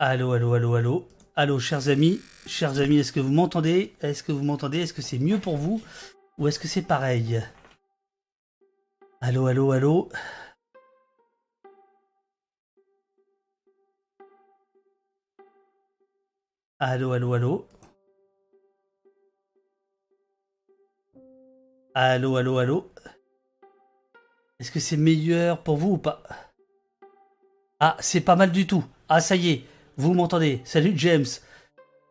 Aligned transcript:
Allô, 0.00 0.32
allô, 0.32 0.54
allô, 0.54 0.76
allô. 0.76 1.08
Allô, 1.34 1.58
chers 1.58 1.88
amis. 1.88 2.20
Chers 2.46 2.78
amis, 2.78 2.98
est-ce 2.98 3.12
que 3.12 3.18
vous 3.18 3.32
m'entendez? 3.32 3.96
Est-ce 4.00 4.22
que 4.22 4.30
vous 4.30 4.44
m'entendez? 4.44 4.78
Est-ce 4.78 4.92
que 4.92 5.02
c'est 5.02 5.18
mieux 5.18 5.40
pour 5.40 5.56
vous? 5.56 5.82
Ou 6.38 6.46
est-ce 6.46 6.60
que 6.60 6.68
c'est 6.68 6.82
pareil? 6.82 7.42
Allô, 9.20 9.46
allô, 9.46 9.72
allô. 9.72 10.08
Allô, 16.78 17.10
allô, 17.10 17.34
allô. 17.34 17.66
Allô, 21.94 22.36
allô, 22.36 22.58
allô. 22.58 22.92
Est-ce 24.60 24.70
que 24.70 24.78
c'est 24.78 24.96
meilleur 24.96 25.60
pour 25.64 25.76
vous 25.76 25.94
ou 25.94 25.98
pas? 25.98 26.22
Ah, 27.80 27.96
c'est 27.98 28.20
pas 28.20 28.36
mal 28.36 28.52
du 28.52 28.64
tout. 28.64 28.84
Ah, 29.08 29.20
ça 29.20 29.34
y 29.34 29.50
est, 29.50 29.64
vous 29.98 30.14
m'entendez? 30.14 30.60
Salut 30.64 30.92
James. 30.96 31.26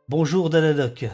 Bonjour 0.10 0.50
Daladoc. 0.50 1.06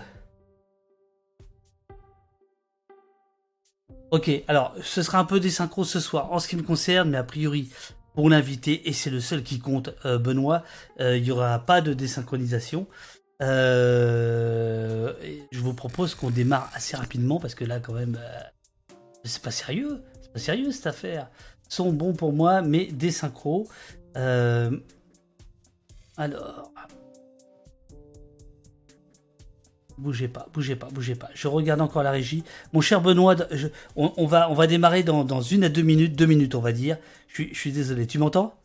Ok, 4.10 4.32
alors 4.48 4.74
ce 4.82 5.04
sera 5.04 5.20
un 5.20 5.26
peu 5.26 5.40
des 5.40 5.52
ce 5.52 6.00
soir 6.00 6.32
en 6.32 6.40
ce 6.40 6.48
qui 6.48 6.56
me 6.56 6.64
concerne, 6.64 7.12
mais 7.12 7.18
a 7.18 7.24
priori 7.24 7.70
pour 8.16 8.28
l'invité, 8.30 8.88
et 8.90 8.94
c'est 8.94 9.12
le 9.12 9.20
seul 9.20 9.44
qui 9.44 9.60
compte, 9.60 9.92
euh, 10.06 10.18
Benoît, 10.18 10.64
euh, 11.00 11.18
il 11.18 11.24
n'y 11.24 11.32
aura 11.32 11.60
pas 11.60 11.82
de 11.82 11.94
désynchronisation. 11.94 12.88
Euh, 13.42 15.14
je 15.52 15.60
vous 15.60 15.74
propose 15.76 16.16
qu'on 16.16 16.32
démarre 16.32 16.72
assez 16.74 16.98
rapidement 16.98 17.40
parce 17.40 17.54
que 17.54 17.66
là 17.66 17.80
quand 17.80 17.94
même, 17.94 18.20
c'est 19.24 19.42
pas 19.44 19.52
sérieux, 19.52 20.02
c'est 20.22 20.34
pas 20.34 20.40
sérieux 20.40 20.72
cette 20.72 20.88
affaire. 20.88 21.30
Sont 21.70 21.94
bons 21.94 22.14
pour 22.14 22.34
moi, 22.34 22.64
mais 22.64 22.86
des 22.86 23.12
synchros. 23.12 23.68
Alors, 26.18 26.72
Bougez 29.98 30.28
pas, 30.28 30.48
bougez 30.54 30.76
pas, 30.76 30.88
bougez 30.90 31.16
pas. 31.16 31.30
Je 31.36 31.48
regarde 31.48 31.80
encore 31.82 32.04
la 32.04 32.12
régie. 32.12 32.44
Mon 32.74 32.82
cher 32.82 33.02
Benoît, 33.02 33.36
on, 33.96 34.26
va, 34.26 34.68
démarrer 34.68 35.04
dans, 35.04 35.42
une 35.42 35.64
à 35.64 35.70
deux 35.70 35.84
minutes, 35.84 36.16
deux 36.16 36.26
minutes 36.26 36.56
on 36.56 36.62
va 36.62 36.72
dire. 36.72 36.98
Je 37.28 37.54
suis, 37.54 37.72
désolé, 37.72 38.08
tu 38.08 38.18
m'entends? 38.18 38.56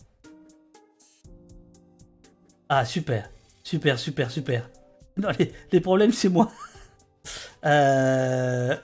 Ah 2.68 2.84
super, 2.84 3.30
super, 3.62 3.98
super, 3.98 4.30
super. 4.30 4.70
Non, 5.16 5.28
les, 5.72 5.80
problèmes 5.80 6.12
c'est 6.12 6.28
moi. 6.28 6.50
Euh, 7.64 8.76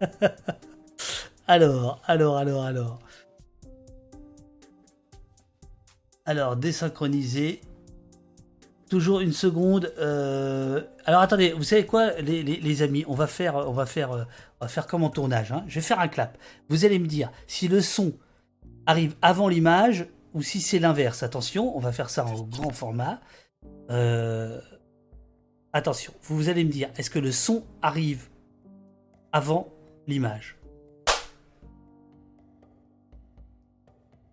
alors, 1.48 2.00
alors, 2.04 2.36
alors, 2.36 2.62
alors. 2.62 2.98
Alors, 6.26 6.56
désynchroniser. 6.56 7.62
Toujours 8.88 9.20
une 9.20 9.32
seconde. 9.32 9.92
Euh, 9.98 10.82
alors 11.04 11.20
attendez, 11.20 11.52
vous 11.52 11.64
savez 11.64 11.84
quoi, 11.84 12.12
les, 12.20 12.82
amis, 12.82 13.04
on 13.08 13.14
va 13.14 13.26
faire, 13.26 13.56
on 13.56 13.72
va 13.72 13.84
faire, 13.84 14.12
euh, 14.12 14.66
faire 14.68 14.86
comme 14.86 15.02
en 15.02 15.10
tournage. 15.10 15.50
Hein. 15.50 15.64
Je 15.66 15.76
vais 15.76 15.80
faire 15.80 15.98
un 15.98 16.08
clap. 16.08 16.38
Vous 16.68 16.84
allez 16.84 16.98
me 16.98 17.06
dire 17.06 17.32
si 17.48 17.66
le 17.66 17.80
son 17.80 18.12
arrive 18.86 19.16
avant 19.22 19.48
l'image 19.48 20.06
ou 20.34 20.42
si 20.42 20.60
c'est 20.60 20.78
l'inverse. 20.78 21.22
Attention, 21.22 21.76
on 21.76 21.80
va 21.80 21.92
faire 21.92 22.10
ça 22.10 22.24
en 22.24 22.42
grand 22.42 22.70
format. 22.70 23.20
Euh, 23.90 24.60
attention, 25.72 26.12
vous 26.22 26.48
allez 26.48 26.64
me 26.64 26.70
dire, 26.70 26.88
est-ce 26.96 27.10
que 27.10 27.18
le 27.18 27.32
son 27.32 27.64
arrive 27.82 28.28
avant 29.32 29.72
l'image? 30.06 30.55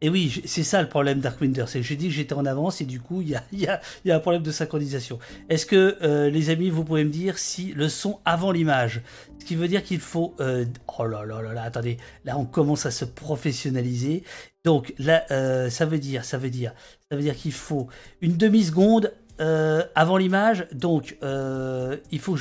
Et 0.03 0.09
oui, 0.09 0.41
c'est 0.45 0.63
ça 0.63 0.81
le 0.81 0.89
problème 0.89 1.21
Darkwinder, 1.21 1.63
c'est 1.65 1.79
que 1.79 1.85
j'ai 1.85 1.95
dit 1.95 2.07
que 2.09 2.13
j'étais 2.13 2.33
en 2.33 2.45
avance 2.45 2.81
et 2.81 2.85
du 2.85 2.99
coup, 2.99 3.21
il 3.21 3.29
y 3.29 3.67
a, 3.67 3.81
un 4.13 4.19
problème 4.19 4.43
de 4.43 4.51
synchronisation. 4.51 5.17
Est-ce 5.47 5.65
que, 5.65 5.97
euh, 6.03 6.29
les 6.29 6.49
amis, 6.49 6.69
vous 6.69 6.83
pouvez 6.83 7.05
me 7.05 7.09
dire 7.09 7.37
si 7.39 7.71
le 7.71 7.87
son 7.87 8.19
avant 8.25 8.51
l'image, 8.51 9.01
ce 9.39 9.45
qui 9.45 9.55
veut 9.55 9.69
dire 9.69 9.81
qu'il 9.81 10.01
faut... 10.01 10.35
Euh, 10.41 10.65
oh 10.99 11.05
là 11.05 11.23
là 11.25 11.41
là 11.41 11.53
là, 11.53 11.63
attendez, 11.63 11.97
là 12.25 12.37
on 12.37 12.43
commence 12.43 12.85
à 12.85 12.91
se 12.91 13.05
professionnaliser. 13.05 14.25
Donc 14.65 14.93
là, 14.99 15.23
euh, 15.31 15.69
ça 15.69 15.85
veut 15.85 15.99
dire, 15.99 16.25
ça 16.25 16.37
veut 16.37 16.49
dire, 16.49 16.73
ça 17.09 17.15
veut 17.15 17.21
dire 17.21 17.35
qu'il 17.35 17.53
faut 17.53 17.87
une 18.19 18.35
demi-seconde 18.35 19.13
avant 19.39 20.17
l'image. 20.17 20.67
Donc, 20.73 21.17
il 21.21 22.19
faut 22.19 22.35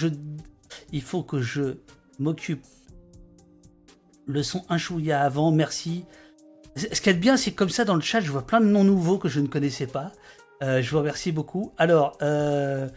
que 1.23 1.41
je, 1.41 1.77
m'occupe 2.19 2.65
le 4.27 4.43
son 4.43 4.65
un 4.69 4.79
avant, 5.11 5.53
merci. 5.53 6.05
Ce 6.77 7.01
qui 7.01 7.11
est 7.11 7.15
bien, 7.15 7.37
c'est 7.37 7.53
comme 7.53 7.69
ça 7.69 7.85
dans 7.85 7.95
le 7.95 8.01
chat, 8.01 8.21
je 8.21 8.31
vois 8.31 8.47
plein 8.47 8.61
de 8.61 8.67
noms 8.67 8.85
nouveaux 8.85 9.19
que 9.19 9.29
je 9.29 9.41
ne 9.41 9.47
connaissais 9.47 9.87
pas. 9.87 10.13
Euh, 10.63 10.81
je 10.81 10.91
vous 10.91 10.99
remercie 10.99 11.33
beaucoup. 11.33 11.73
Alors, 11.77 12.17
euh, 12.23 12.89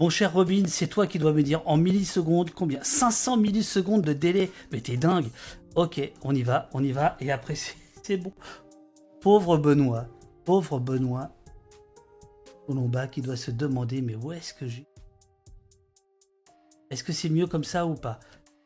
mon 0.00 0.10
cher 0.10 0.32
Robin, 0.32 0.64
c'est 0.66 0.88
toi 0.88 1.06
qui 1.06 1.18
dois 1.18 1.32
me 1.32 1.42
dire 1.42 1.62
en 1.66 1.76
millisecondes 1.76 2.50
combien? 2.50 2.82
500 2.82 3.36
millisecondes 3.36 4.02
de 4.02 4.12
délai. 4.12 4.50
Mais 4.72 4.80
t'es 4.80 4.96
dingue. 4.96 5.28
Ok, 5.76 6.00
on 6.22 6.34
y 6.34 6.42
va, 6.42 6.68
on 6.72 6.82
y 6.82 6.92
va. 6.92 7.16
Et 7.20 7.30
après, 7.30 7.54
c'est 8.02 8.16
bon. 8.16 8.32
Pauvre 9.20 9.58
Benoît, 9.58 10.06
pauvre 10.44 10.80
Benoît 10.80 11.30
Colomba 12.66 13.06
qui 13.06 13.20
doit 13.20 13.36
se 13.36 13.50
demander 13.50 14.00
mais 14.00 14.14
où 14.14 14.32
est-ce 14.32 14.54
que 14.54 14.66
j'ai? 14.66 14.86
Est-ce 16.90 17.04
que 17.04 17.12
c'est 17.12 17.28
mieux 17.28 17.46
comme 17.46 17.64
ça 17.64 17.86
ou 17.86 17.94
pas? 17.94 18.18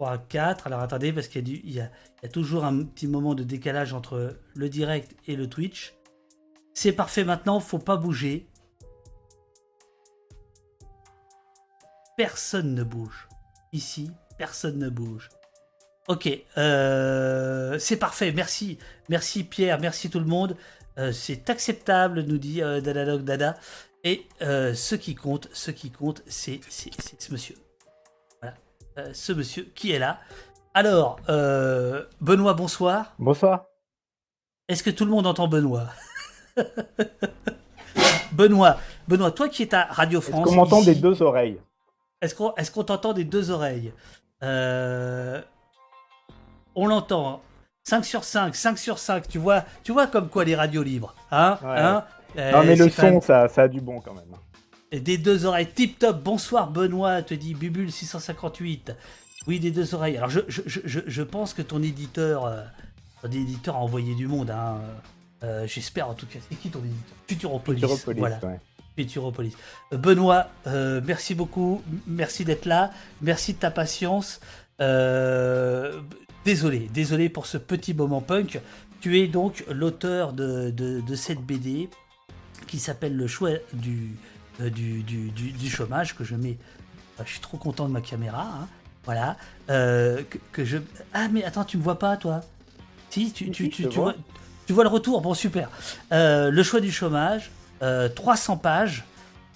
3, 0.04 0.18
4. 0.18 0.66
Alors 0.66 0.80
attendez, 0.80 1.12
parce 1.14 1.28
qu'il 1.28 1.48
y, 1.48 1.80
a 1.80 1.88
toujours 2.30 2.64
un 2.64 2.84
petit 2.84 3.06
moment 3.06 3.34
de 3.34 3.42
décalage 3.42 3.94
entre 3.94 4.36
le 4.54 4.68
direct 4.68 5.16
et 5.26 5.34
le 5.34 5.48
Twitch. 5.48 5.94
C'est 6.74 6.92
parfait 6.92 7.24
maintenant, 7.24 7.58
faut 7.58 7.78
pas 7.78 7.96
bouger. 7.96 8.46
Personne 12.18 12.74
ne 12.74 12.84
bouge. 12.84 13.28
Ici, 13.72 14.10
personne 14.36 14.78
ne 14.78 14.90
bouge. 14.90 15.30
Ok, 16.06 16.28
euh, 16.58 17.78
c'est 17.78 17.96
parfait, 17.96 18.30
merci. 18.32 18.78
Merci 19.08 19.42
Pierre, 19.42 19.80
merci 19.80 20.10
tout 20.10 20.20
le 20.20 20.26
monde. 20.26 20.54
Euh, 20.98 21.12
c'est 21.12 21.48
acceptable, 21.48 22.24
nous 22.24 22.36
dit 22.36 22.62
euh, 22.62 22.82
Dada. 22.82 23.58
Et 24.04 24.26
euh, 24.42 24.74
ce 24.74 24.96
qui 24.96 25.14
compte, 25.14 25.48
ce 25.54 25.70
qui 25.70 25.90
compte, 25.90 26.22
c'est 26.26 26.60
ce 26.68 27.32
monsieur. 27.32 27.56
Euh, 28.96 29.10
ce 29.12 29.32
monsieur 29.32 29.64
qui 29.74 29.90
est 29.90 29.98
là. 29.98 30.20
Alors, 30.72 31.18
euh, 31.28 32.04
Benoît, 32.20 32.54
bonsoir. 32.54 33.14
Bonsoir. 33.18 33.64
Est-ce 34.68 34.82
que 34.82 34.90
tout 34.90 35.04
le 35.04 35.10
monde 35.10 35.26
entend 35.26 35.48
Benoît? 35.48 35.88
Benoît, 38.32 38.78
Benoît, 39.08 39.32
toi 39.32 39.48
qui 39.48 39.62
es 39.62 39.74
à 39.74 39.84
Radio 39.84 40.20
France. 40.20 40.40
Est-ce 40.40 40.48
qu'on 40.48 40.54
m'entend 40.54 40.82
des 40.82 40.94
deux 40.94 41.22
oreilles? 41.22 41.60
Est-ce 42.20 42.34
qu'on 42.34 42.54
est 42.54 42.86
t'entend 42.86 43.12
des 43.12 43.24
deux 43.24 43.50
oreilles? 43.50 43.92
Euh, 44.42 45.40
On 46.74 46.86
l'entend. 46.86 47.42
5 47.82 48.04
sur 48.04 48.24
5, 48.24 48.54
5 48.54 48.78
sur 48.78 48.98
5, 48.98 49.28
tu 49.28 49.38
vois, 49.38 49.64
tu 49.82 49.92
vois 49.92 50.06
comme 50.06 50.30
quoi 50.30 50.44
les 50.44 50.54
radios 50.54 50.82
libres. 50.82 51.14
Hein, 51.30 51.58
hein? 51.62 52.04
Non 52.36 52.64
mais 52.64 52.76
le 52.76 52.88
son, 52.88 53.20
ça, 53.20 53.46
ça 53.48 53.62
a 53.62 53.68
du 53.68 53.80
bon 53.80 54.00
quand 54.00 54.14
même 54.14 54.34
des 55.00 55.18
deux 55.18 55.44
oreilles. 55.44 55.68
Tip 55.74 55.98
top, 55.98 56.22
bonsoir 56.22 56.70
Benoît, 56.70 57.22
te 57.22 57.34
dit 57.34 57.54
Bubule 57.54 57.90
658. 57.90 58.92
Oui, 59.46 59.60
des 59.60 59.70
deux 59.70 59.94
oreilles. 59.94 60.16
Alors 60.16 60.30
je, 60.30 60.40
je, 60.48 61.22
pense 61.22 61.52
que 61.52 61.62
ton 61.62 61.82
éditeur, 61.82 62.46
euh, 62.46 62.62
ton 63.22 63.30
éditeur 63.30 63.76
a 63.76 63.80
envoyé 63.80 64.14
du 64.14 64.26
monde. 64.26 64.50
Hein. 64.50 64.80
Euh, 65.42 65.66
j'espère 65.66 66.08
en 66.08 66.14
tout 66.14 66.26
cas. 66.26 66.38
C'est 66.48 66.56
qui 66.56 66.70
ton 66.70 66.78
éditeur? 66.80 67.16
Futuropolis. 67.28 67.80
Futuropolis 67.80 68.18
voilà. 68.18 68.40
Futuropolis. 68.96 69.54
Euh, 69.92 69.98
Benoît, 69.98 70.48
merci 70.66 71.34
beaucoup. 71.34 71.82
Merci 72.06 72.44
d'être 72.44 72.64
là. 72.64 72.90
Merci 73.20 73.54
de 73.54 73.58
ta 73.58 73.70
patience. 73.70 74.40
désolé, 76.44 76.88
désolé 76.92 77.28
pour 77.28 77.46
ce 77.46 77.58
petit 77.58 77.92
moment 77.92 78.22
punk. 78.22 78.60
Tu 79.00 79.20
es 79.20 79.26
donc 79.26 79.64
l'auteur 79.70 80.32
de, 80.32 80.70
de 80.70 81.14
cette 81.14 81.40
BD 81.40 81.90
qui 82.66 82.78
s'appelle 82.78 83.14
Le 83.14 83.26
choix 83.26 83.50
du, 83.74 84.16
euh, 84.60 84.70
du, 84.70 85.02
du, 85.02 85.70
chômage 85.70 86.14
que 86.14 86.24
je 86.24 86.36
mets. 86.36 86.56
je 87.18 87.30
suis 87.30 87.40
trop 87.40 87.56
content 87.56 87.86
de 87.88 87.92
ma 87.92 88.00
caméra. 88.00 88.42
Hein. 88.42 88.68
voilà. 89.04 89.36
Euh, 89.70 90.22
que, 90.52 90.64
je. 90.64 90.78
Ah, 91.12 91.28
mais 91.28 91.44
attends, 91.44 91.64
tu 91.64 91.76
me 91.76 91.82
vois 91.82 91.98
pas, 91.98 92.16
toi? 92.16 92.40
Si, 93.10 93.32
tu, 93.32 93.50
tu, 93.50 93.68
tu, 93.68 93.86
vois. 93.88 94.14
tu, 94.66 94.72
vois. 94.72 94.84
le 94.84 94.90
retour? 94.90 95.20
Bon, 95.20 95.34
super. 95.34 95.70
Euh, 96.12 96.50
le 96.50 96.62
choix 96.62 96.80
du 96.80 96.90
chômage, 96.90 97.50
300 97.80 98.56
pages. 98.58 99.04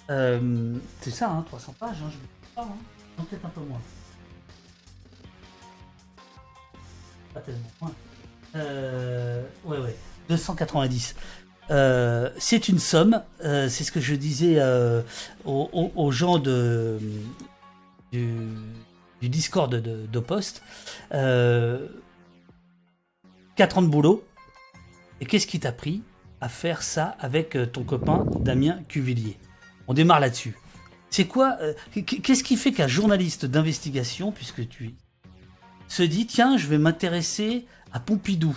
c'est 0.07 1.11
ça, 1.11 1.29
hein, 1.29 1.43
300 1.47 1.75
pages. 1.79 1.97
Hein, 2.03 2.11
je 2.11 2.55
pas, 2.55 2.63
hein. 2.63 3.23
peut-être 3.29 3.45
un 3.45 3.49
peu 3.49 3.61
moins. 3.61 3.81
Pas 7.33 7.41
tellement. 7.41 7.93
Ouais, 9.65 9.77
ouais. 9.77 9.95
290. 10.29 11.15
Euh, 11.71 12.29
c'est 12.37 12.67
une 12.67 12.79
somme, 12.79 13.21
euh, 13.43 13.69
c'est 13.69 13.83
ce 13.83 13.91
que 13.91 13.99
je 13.99 14.15
disais 14.15 14.55
euh, 14.57 15.01
aux, 15.45 16.11
gens 16.11 16.39
du, 16.39 16.97
Discord 19.21 19.73
de, 19.73 20.07
de 20.07 20.19
Post. 20.19 20.63
4 21.11 21.77
ans 23.77 23.81
de 23.81 23.87
boulot. 23.87 24.25
Et 25.21 25.25
qu'est-ce 25.25 25.47
qui 25.47 25.59
t'a 25.59 25.73
pris 25.73 26.01
à 26.41 26.47
faire 26.47 26.81
ça 26.81 27.17
avec 27.19 27.57
ton 27.73 27.83
copain 27.83 28.25
Damien 28.39 28.79
Cuvillier? 28.87 29.37
On 29.87 29.93
démarre 29.93 30.21
là-dessus. 30.21 30.55
C'est 31.09 31.25
quoi 31.25 31.57
Qu'est-ce 31.93 32.43
qui 32.43 32.55
fait 32.55 32.71
qu'un 32.71 32.87
journaliste 32.87 33.45
d'investigation, 33.45 34.31
puisque 34.31 34.67
tu 34.69 34.95
se 35.87 36.03
dit 36.03 36.25
tiens, 36.25 36.55
je 36.55 36.67
vais 36.67 36.77
m'intéresser 36.77 37.65
à 37.91 37.99
Pompidou, 37.99 38.55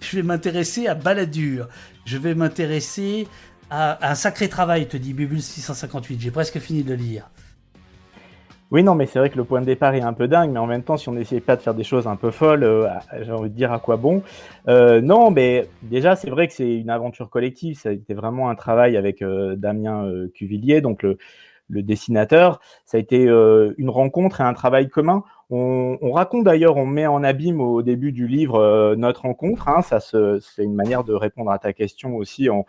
je 0.00 0.16
vais 0.16 0.22
m'intéresser 0.22 0.86
à 0.86 0.94
Balladur, 0.94 1.68
je 2.04 2.18
vais 2.18 2.34
m'intéresser 2.34 3.26
à, 3.70 4.10
un 4.10 4.14
sacré 4.14 4.48
travail, 4.48 4.86
te 4.86 4.96
dit 4.96 5.14
Bubule 5.14 5.42
658. 5.42 6.20
J'ai 6.20 6.30
presque 6.30 6.58
fini 6.58 6.82
de 6.82 6.90
le 6.90 6.96
lire. 6.96 7.30
Oui, 8.70 8.84
non, 8.84 8.94
mais 8.94 9.06
c'est 9.06 9.18
vrai 9.18 9.30
que 9.30 9.36
le 9.36 9.42
point 9.42 9.60
de 9.60 9.66
départ 9.66 9.94
est 9.96 10.00
un 10.00 10.12
peu 10.12 10.28
dingue, 10.28 10.50
mais 10.52 10.60
en 10.60 10.66
même 10.66 10.84
temps, 10.84 10.96
si 10.96 11.08
on 11.08 11.12
n'essayait 11.12 11.40
pas 11.40 11.56
de 11.56 11.60
faire 11.62 11.74
des 11.74 11.82
choses 11.82 12.06
un 12.06 12.14
peu 12.14 12.30
folles, 12.30 12.62
euh, 12.62 12.86
j'ai 13.20 13.32
envie 13.32 13.50
de 13.50 13.54
dire 13.54 13.72
à 13.72 13.80
quoi 13.80 13.96
bon. 13.96 14.22
Euh, 14.68 15.00
non, 15.00 15.32
mais 15.32 15.66
déjà, 15.82 16.14
c'est 16.14 16.30
vrai 16.30 16.46
que 16.46 16.52
c'est 16.52 16.76
une 16.76 16.90
aventure 16.90 17.30
collective. 17.30 17.76
Ça 17.76 17.88
a 17.88 17.92
été 17.92 18.14
vraiment 18.14 18.48
un 18.48 18.54
travail 18.54 18.96
avec 18.96 19.22
euh, 19.22 19.56
Damien 19.56 20.08
Cuvillier, 20.34 20.80
donc 20.80 21.02
le, 21.02 21.18
dessinateur. 21.70 22.60
Ça 22.84 22.96
a 22.96 23.00
été 23.00 23.24
une 23.24 23.90
rencontre 23.90 24.40
et 24.40 24.44
un 24.44 24.54
travail 24.54 24.88
commun. 24.88 25.24
On, 25.50 26.12
raconte 26.12 26.44
d'ailleurs, 26.44 26.76
on 26.76 26.86
met 26.86 27.06
en 27.06 27.24
abîme 27.24 27.60
au 27.60 27.82
début 27.82 28.12
du 28.12 28.28
livre 28.28 28.94
notre 28.96 29.22
rencontre. 29.22 29.68
Hein, 29.68 29.82
ça, 29.82 30.00
c'est 30.00 30.62
une 30.62 30.74
manière 30.74 31.04
de 31.04 31.12
répondre 31.12 31.50
à 31.50 31.58
ta 31.58 31.72
question 31.72 32.16
aussi. 32.16 32.48
On, 32.50 32.64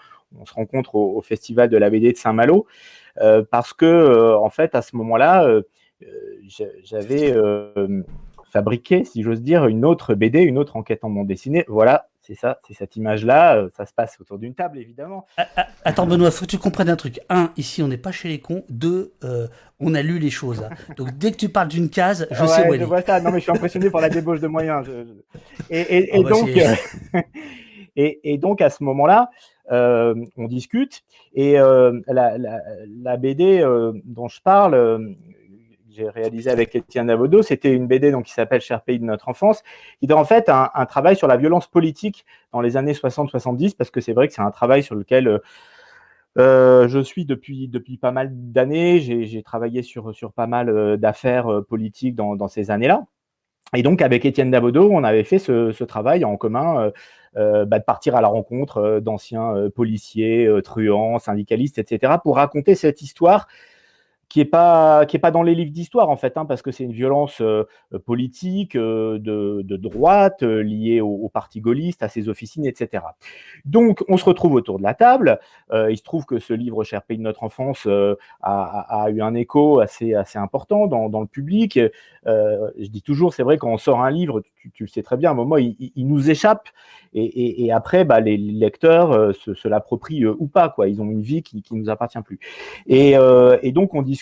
se 0.46 0.54
rencontre 0.54 0.96
au, 0.96 1.22
festival 1.22 1.70
de 1.70 1.78
la 1.78 1.90
BD 1.90 2.12
de 2.12 2.18
Saint-Malo 2.18 2.66
parce 3.52 3.74
que, 3.74 4.36
en 4.36 4.50
fait, 4.50 4.76
à 4.76 4.82
ce 4.82 4.96
moment-là 4.96 5.48
euh, 6.04 6.42
j'avais 6.84 7.32
euh, 7.32 8.04
fabriqué, 8.46 9.04
si 9.04 9.24
j'ose 9.24 9.42
dire, 9.42 9.68
une 9.68 9.86
autre 9.86 10.16
BD, 10.16 10.42
une 10.42 10.58
autre 10.58 10.76
enquête 10.76 11.04
en 11.04 11.10
bande 11.10 11.28
dessinée. 11.28 11.66
Voilà, 11.68 12.10
c'est 12.32 12.40
ça, 12.40 12.60
c'est 12.66 12.74
cette 12.74 12.96
image-là. 12.96 13.58
Euh, 13.58 13.70
ça 13.76 13.86
se 13.86 13.94
passe 13.94 14.18
autour 14.22 14.40
d'une 14.40 14.54
table, 14.54 14.78
évidemment. 14.78 15.26
Ah, 15.36 15.48
ah, 15.58 15.68
attends, 15.84 16.08
Benoît, 16.08 16.32
faut 16.32 16.46
que 16.46 16.52
tu 16.52 16.58
comprennes 16.58 16.90
un 16.90 16.96
truc. 16.96 17.20
Un, 17.30 17.52
ici, 17.58 17.84
on 17.84 17.90
n'est 17.90 17.98
pas 17.98 18.14
chez 18.14 18.30
les 18.30 18.40
cons. 18.40 18.64
Deux, 18.70 19.14
on 19.82 19.94
a 19.94 20.02
lu 20.02 20.18
les 20.18 20.30
choses. 20.30 20.64
Donc, 20.96 21.18
dès 21.18 21.32
que 21.32 21.38
tu 21.38 21.50
parles 21.50 21.68
d'une 21.68 21.90
case, 21.90 22.28
je 22.32 22.46
sais 22.46 22.70
où 22.70 22.74
elle 22.74 22.82
je 22.82 23.06
ça. 23.06 23.20
Non, 23.20 23.32
mais 23.32 23.40
je 23.40 23.44
suis 23.44 23.52
impressionné 23.52 23.90
par 23.90 24.00
la 24.00 24.10
débauche 24.10 24.40
de 24.40 24.48
moyens. 24.48 24.88
Et, 25.70 26.10
ah 26.14 26.22
bah, 26.24 26.30
donc, 26.30 26.50
et, 27.98 28.38
donc, 28.38 28.62
à 28.62 28.70
ce 28.70 28.84
moment-là, 28.86 29.30
on 29.70 30.48
discute. 30.48 31.02
Et 31.34 31.56
la, 31.56 32.38
la, 32.38 33.18
BD 33.18 33.62
dont 34.06 34.30
je 34.30 34.42
parle, 34.42 35.16
j'ai 35.94 36.10
réalisé 36.10 36.50
avec 36.50 36.76
Étienne 36.76 37.08
Davodo, 37.08 37.42
c'était 37.42 37.74
une 37.74 37.88
BD 37.88 38.12
donc, 38.12 38.26
qui 38.26 38.34
s'appelle 38.34 38.62
Cher 38.62 38.82
pays 38.82 39.00
de 39.00 39.06
notre 39.06 39.30
enfance, 39.30 39.64
qui 40.00 40.06
est 40.06 40.14
en 40.14 40.24
fait 40.24 40.50
un, 40.50 40.86
travail 40.86 41.16
sur 41.16 41.28
la 41.28 41.38
violence 41.38 41.68
politique 41.68 42.26
dans 42.54 42.62
les 42.62 42.78
années 42.78 42.94
60-70, 42.94 43.76
parce 43.76 43.90
que 43.90 44.02
c'est 44.02 44.14
vrai 44.14 44.28
que 44.28 44.34
c'est 44.34 44.42
un 44.42 44.52
travail 44.52 44.84
sur 44.84 44.96
lequel 44.96 45.28
euh, 45.28 45.40
euh, 46.38 46.88
je 46.88 47.00
suis 47.00 47.26
depuis, 47.26 47.68
depuis 47.68 47.98
pas 47.98 48.12
mal 48.12 48.30
d'années. 48.32 49.00
J'ai 49.00 49.44
travaillé 49.44 49.84
sur, 49.84 50.16
sur 50.16 50.32
pas 50.32 50.48
mal 50.48 50.70
euh, 50.70 50.98
d'affaires 50.98 51.62
politiques 51.68 52.16
dans, 52.16 52.36
dans 52.36 52.48
ces 52.48 52.72
années-là. 52.72 53.04
Et 53.76 53.84
donc, 53.84 54.02
avec 54.02 54.26
Étienne 54.26 54.52
Davodo, 54.52 54.90
on 54.92 55.04
avait 55.04 55.24
fait 55.24 55.40
ce, 55.40 55.84
travail 55.84 56.26
en 56.26 56.36
commun 56.36 56.92
bah, 57.36 57.80
de 57.80 57.84
partir 57.84 58.18
à 58.18 58.22
la 58.22 58.28
rencontre 58.28 59.00
d'anciens 59.00 59.70
policiers, 59.74 60.50
truands, 60.62 61.20
syndicalistes, 61.20 61.78
etc., 61.78 62.16
pour 62.22 62.36
raconter 62.36 62.76
cette 62.76 63.02
histoire 63.02 63.48
qui 64.32 64.40
est 64.40 64.46
pas 64.46 65.06
qui 65.06 65.18
est 65.18 65.20
pas 65.20 65.32
dans 65.32 65.44
les 65.44 65.54
livres 65.54 65.72
d'histoire 65.72 66.10
en 66.10 66.16
fait, 66.16 66.38
hein, 66.38 66.46
parce 66.46 66.62
que 66.62 66.72
c'est 66.72 66.86
une 66.86 66.94
violence 66.94 67.42
euh, 67.42 67.66
politique 68.06 68.78
euh, 68.78 69.20
de, 69.20 69.62
de, 69.62 69.76
droite 69.76 70.44
euh, 70.44 70.64
liée 70.64 71.02
au, 71.02 71.28
parti 71.28 71.60
gaulliste, 71.60 72.02
à 72.02 72.08
ses 72.08 72.30
officines, 72.30 72.66
etc. 72.66 73.04
Donc 73.66 74.06
on 74.08 74.16
se 74.16 74.24
retrouve 74.24 74.54
autour 74.54 74.78
de 74.78 74.84
la 74.84 74.94
table. 74.94 75.40
il 75.74 75.98
se 75.98 76.04
trouve 76.04 76.26
que 76.26 76.40
ce 76.40 76.54
livre 76.54 76.86
Cher 76.86 77.02
pays 77.04 77.18
de 77.18 77.24
notre 77.24 77.44
enfance 77.44 77.88
a, 78.42 79.04
a, 79.04 79.10
eu 79.10 79.22
un 79.22 79.34
écho 79.34 79.82
assez 79.82 80.14
assez 80.14 80.40
important 80.40 80.88
dans, 80.88 81.10
dans 81.10 81.20
le 81.20 81.28
public. 81.28 81.78
je 82.26 82.88
dis 82.88 83.02
toujours, 83.02 83.34
c'est 83.34 83.44
vrai 83.44 83.58
quand 83.58 83.70
on 83.70 83.78
sort 83.78 84.02
un 84.02 84.12
livre, 84.12 84.42
tu, 84.74 84.84
le 84.84 84.88
sais 84.88 85.04
très 85.04 85.18
bien, 85.18 85.30
à 85.30 85.34
un 85.34 85.36
moment 85.36 85.58
il, 85.58 85.92
nous 86.08 86.30
échappe 86.30 86.70
et, 87.14 87.66
et, 87.66 87.72
après 87.72 88.06
bah, 88.06 88.22
les 88.22 88.38
lecteurs 88.38 89.36
se, 89.36 89.54
se 89.54 89.68
l'approprient 89.68 90.26
ou 90.26 90.48
pas 90.48 90.70
quoi. 90.70 90.88
Ils 90.88 91.02
ont 91.02 91.10
une 91.10 91.22
vie 91.22 91.44
qui, 91.44 91.62
qui 91.62 91.76
nous 91.76 91.90
appartient 91.90 92.22
plus. 92.22 92.40
Et, 92.88 93.16
et 93.62 93.72
donc 93.72 93.94
on 93.94 94.02
dit 94.02 94.16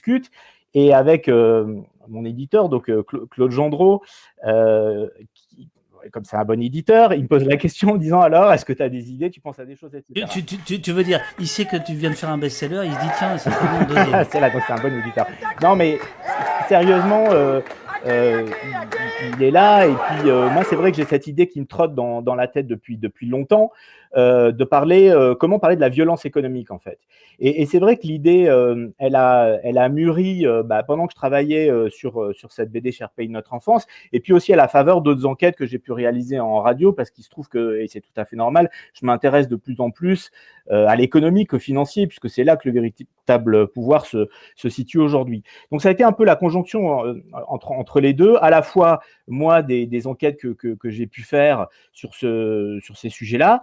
et 0.74 0.94
avec 0.94 1.28
euh, 1.28 1.82
mon 2.08 2.26
éditeur, 2.26 2.70
donc 2.70 2.90
euh, 2.90 3.04
Claude 3.04 3.52
Gendreau, 3.52 4.04
euh, 4.46 5.08
comme 6.12 6.24
c'est 6.24 6.38
un 6.38 6.46
bon 6.46 6.62
éditeur, 6.62 7.14
il 7.14 7.24
me 7.24 7.28
pose 7.28 7.44
la 7.46 7.58
question 7.58 7.92
en 7.92 7.98
disant 7.98 8.22
alors, 8.22 8.54
est-ce 8.54 8.66
que 8.66 8.74
tu 8.74 8.82
as 8.82 8.90
des 8.90 9.12
idées, 9.12 9.30
tu 9.30 9.42
penses 9.42 9.60
à 9.60 9.66
des 9.66 9.76
choses, 9.76 9.94
etc. 9.96 10.26
Tu, 10.82 10.92
veux 10.92 11.04
dire, 11.04 11.20
il 11.40 11.48
sait 11.48 11.66
que 11.66 11.78
tu 11.78 11.94
viens 11.94 12.10
de 12.10 12.16
faire 12.16 12.30
un 12.30 12.38
best-seller, 12.38 12.84
il 12.86 12.94
se 12.94 13.00
dit 13.00 13.12
tiens, 13.18 13.38
c'est 13.38 13.50
bon, 13.50 14.26
c'est 14.30 14.40
là, 14.40 14.50
donc 14.50 14.62
c'est 14.66 14.74
un 14.74 14.82
bon 14.82 14.98
éditeur. 15.00 15.28
Non, 15.62 15.76
mais 15.76 16.00
sérieusement, 16.68 17.26
il, 18.06 19.44
est 19.44 19.52
là, 19.52 19.88
et 19.88 19.94
puis 19.94 20.32
moi, 20.32 20.64
c'est 20.64 20.76
vrai 20.76 20.92
que 20.92 20.98
j'ai 20.98 21.06
cette 21.06 21.28
idée 21.28 21.50
qui 21.50 21.60
me 21.60 21.66
trotte 21.66 21.94
dans, 21.96 22.22
dans 22.22 22.36
la 22.36 22.48
tête 22.48 22.68
depuis, 22.68 22.98
depuis 22.98 23.28
longtemps. 23.28 23.72
Euh, 24.18 24.52
de 24.52 24.64
parler, 24.64 25.10
euh, 25.10 25.36
comment 25.36 25.60
parler 25.60 25.76
de 25.76 25.82
la 25.82 25.90
violence 25.90 26.26
économique 26.26 26.72
en 26.72 26.80
fait. 26.80 26.98
Et, 27.38 27.68
c'est 27.68 27.78
vrai 27.78 27.96
que 27.96 28.08
l'idée, 28.08 28.48
euh, 28.48 28.88
elle, 28.98 29.16
a, 29.16 29.60
elle 29.64 29.78
a 29.78 29.88
mûri 29.88 30.46
bah, 30.66 30.82
pendant 30.82 31.06
que 31.06 31.14
je 31.14 31.16
travaillais 31.16 31.72
sur, 31.90 32.34
sur 32.36 32.52
cette 32.52 32.72
BD 32.72 32.92
Cher 32.92 33.12
Pays 33.12 33.28
de 33.28 33.34
notre 33.34 33.54
enfance, 33.54 33.86
et 34.12 34.20
puis 34.20 34.34
aussi 34.34 34.52
à 34.52 34.56
la 34.56 34.68
faveur 34.68 35.02
d'autres 35.02 35.26
enquêtes 35.26 35.56
que 35.56 35.66
j'ai 35.66 35.78
pu 35.78 35.92
réaliser 35.92 36.40
en 36.40 36.60
radio, 36.60 36.92
parce 36.92 37.12
qu'il 37.12 37.24
se 37.24 37.30
trouve 37.30 37.48
que, 37.48 37.78
et 37.78 37.88
c'est 37.88 38.02
tout 38.02 38.10
à 38.18 38.26
fait 38.26 38.36
normal, 38.36 38.70
je 38.94 39.06
m'intéresse 39.06 39.48
de 39.48 39.56
plus 39.56 39.80
en 39.80 39.92
plus 39.92 40.32
à 40.70 40.96
l'économique, 40.96 41.54
au 41.54 41.60
financier, 41.60 42.08
puisque 42.08 42.30
c'est 42.30 42.44
là 42.44 42.58
que 42.58 42.68
le 42.68 42.74
véritable 42.74 43.68
pouvoir 43.70 44.06
se, 44.06 44.28
se 44.56 44.70
situe 44.70 45.00
aujourd'hui. 45.00 45.44
Donc 45.72 45.82
ça 45.82 45.90
a 45.90 45.92
été 45.92 46.04
un 46.04 46.12
peu 46.12 46.26
la 46.26 46.36
conjonction 46.36 47.16
entre, 47.48 47.72
entre 47.72 48.02
les 48.02 48.14
deux, 48.14 48.36
à 48.42 48.50
la 48.50 48.62
fois 48.62 49.00
moi 49.28 49.62
des, 49.62 50.08
enquêtes 50.08 50.38
que, 50.38 50.50
que, 50.50 50.76
que 50.76 50.90
j'ai 50.90 51.08
pu 51.08 51.22
faire 51.22 51.68
sur, 51.94 52.14
ce, 52.16 52.80
sur 52.82 52.98
ces 52.98 53.10
sujets-là, 53.10 53.62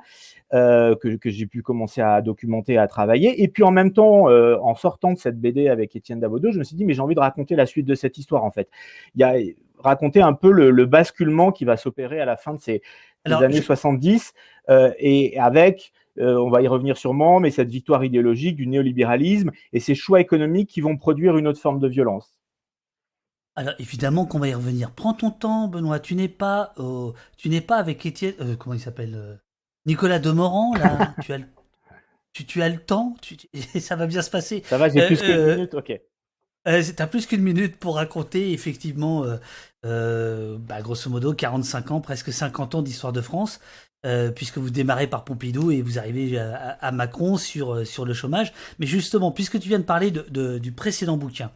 euh, 0.55 0.95
que, 0.95 1.19
j'ai 1.25 1.47
pu 1.47 1.61
commencer 1.61 2.01
à 2.01 2.23
documenter, 2.23 2.79
à 2.79 2.87
travailler. 2.87 3.43
Et 3.43 3.49
puis 3.49 3.65
en 3.65 3.73
même 3.73 3.93
temps, 3.93 4.31
euh, 4.31 4.57
en 4.63 4.77
sortant 4.77 5.13
de 5.13 5.19
cette 5.19 5.41
BD 5.41 5.69
avec 5.69 5.97
Étienne 5.97 6.21
Davodo, 6.21 6.53
je 6.53 6.59
me 6.61 6.63
suis 6.63 6.77
dit, 6.77 6.85
mais 6.85 6.95
j'ai 6.95 7.01
envie 7.01 7.17
de 7.17 7.21
raconter 7.21 7.57
la 7.57 7.67
suite 7.67 7.85
de 7.85 7.97
cette 7.97 8.17
histoire 8.17 8.45
en 8.45 8.53
fait. 8.53 8.69
Il 9.17 9.23
y 9.23 9.25
a 9.25 9.35
raconter 9.79 10.23
un 10.23 10.35
peu 10.35 10.53
le, 10.53 10.87
basculement 10.87 11.51
qui 11.51 11.65
va 11.65 11.77
s'opérer 11.77 12.21
à 12.21 12.25
la 12.25 12.37
fin 12.37 12.55
de 12.55 12.61
ces, 12.61 12.81
années 13.25 13.61
70 13.61 14.35
euh, 14.71 14.93
et 15.01 15.37
avec 15.39 15.93
on 16.19 16.49
va 16.49 16.63
y 16.63 16.69
revenir 16.69 16.97
sûrement, 16.97 17.41
mais 17.41 17.51
cette 17.51 17.69
victoire 17.69 18.03
idéologique 18.03 18.57
du 18.57 18.67
néolibéralisme 18.67 19.51
et 19.75 19.81
ces 19.81 19.95
choix 19.95 20.19
économiques 20.19 20.71
qui 20.71 20.81
vont 20.81 20.97
produire 20.97 21.37
une 21.37 21.47
autre 21.47 21.61
forme 21.61 21.79
de 21.79 21.89
violence. 21.89 22.39
Alors 23.55 23.75
évidemment 23.81 24.25
qu'on 24.25 24.39
va 24.39 24.49
y 24.49 24.55
revenir. 24.55 24.93
Prends 24.93 25.13
ton 25.13 25.31
temps, 25.31 25.69
Benoît. 25.69 26.01
Tu 26.01 26.15
n'es 26.15 26.29
pas, 26.29 26.73
tu 27.37 27.51
n'es 27.51 27.61
pas 27.61 27.77
avec 27.77 28.07
Étienne. 28.07 28.57
comment 28.59 28.75
il 28.75 28.81
s'appelle 28.81 29.39
Nicolas 29.87 30.19
Demorand, 30.19 30.75
là, 30.75 31.15
tu 31.23 31.33
as 31.33 31.39
le, 31.39 31.45
tu, 32.33 32.63
as 32.63 32.69
le 32.69 32.79
temps, 32.79 33.17
tu, 33.23 33.37
ça 33.81 33.97
va 33.97 34.07
bien 34.07 34.23
se 34.23 34.31
passer. 34.31 34.63
Ça 34.67 34.79
va, 34.79 34.89
j'ai 34.89 35.07
plus 35.07 35.21
qu'une 35.21 35.31
euh, 35.31 35.55
minute, 35.55 35.75
ok. 35.75 36.01
Euh, 36.67 36.83
T'as 36.95 37.07
plus 37.07 37.27
qu'une 37.27 37.43
minute 37.43 37.77
pour 37.77 37.97
raconter 37.97 38.53
effectivement, 38.53 39.25
euh, 39.25 39.37
euh 39.85 40.57
bah, 40.59 40.83
grosso 40.83 41.09
modo, 41.11 41.33
45 41.33 41.91
ans, 41.93 42.01
presque 42.01 42.33
50 42.33 42.75
ans 42.75 42.83
d'histoire 42.83 43.13
de 43.13 43.21
France, 43.21 43.61
euh, 44.05 44.31
puisque 44.31 44.59
vous 44.59 44.71
démarrez 44.71 45.07
par 45.07 45.25
Pompidou 45.25 45.71
et 45.71 45.81
vous 45.81 45.99
arrivez 45.99 46.39
à, 46.39 46.91
Macron 46.93 47.37
sur, 47.37 47.87
sur 47.87 48.05
le 48.05 48.15
chômage. 48.15 48.53
Mais 48.79 48.87
justement, 48.87 49.31
puisque 49.31 49.61
tu 49.61 49.69
viens 49.69 49.79
de 49.79 49.85
parler 49.85 50.11
de, 50.11 50.59
du 50.59 50.73
précédent 50.73 51.17
bouquin, 51.17 51.51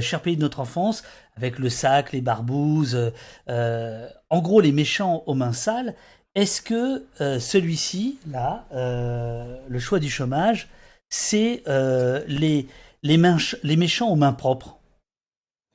Cher 0.00 0.20
pays 0.22 0.36
de 0.36 0.42
notre 0.42 0.60
enfance, 0.60 1.04
avec 1.36 1.58
le 1.58 1.68
sac, 1.68 2.12
les 2.12 2.22
barbouzes, 2.22 3.12
en 3.48 4.40
gros 4.40 4.60
les 4.60 4.72
méchants 4.72 5.22
aux 5.26 5.34
mains 5.34 5.52
sales, 5.52 5.94
est-ce 6.36 6.60
que 6.60 7.06
euh, 7.22 7.40
celui-ci, 7.40 8.18
là, 8.26 8.66
euh, 8.72 9.58
le 9.68 9.78
choix 9.78 9.98
du 9.98 10.10
chômage, 10.10 10.68
c'est 11.08 11.62
euh, 11.66 12.22
les, 12.28 12.68
méchants 13.02 14.10
aux 14.10 14.16
mains 14.16 14.34
propres? 14.34 14.78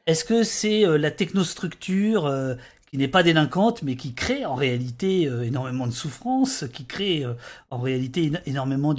Est-ce 0.06 0.24
que 0.24 0.44
c'est 0.44 0.84
la 1.00 1.10
technostructure 1.10 2.32
qui 2.90 2.98
n'est 2.98 3.08
pas 3.08 3.24
délinquante, 3.24 3.82
mais 3.82 3.96
qui 3.96 4.14
crée 4.14 4.46
en 4.46 4.54
réalité 4.56 5.24
énormément 5.24 5.88
de 5.88 5.92
souffrance, 5.92 6.66
qui 6.74 6.86
crée 6.86 7.24
en 7.70 7.80
réalité 7.80 8.32
énormément 8.46 8.96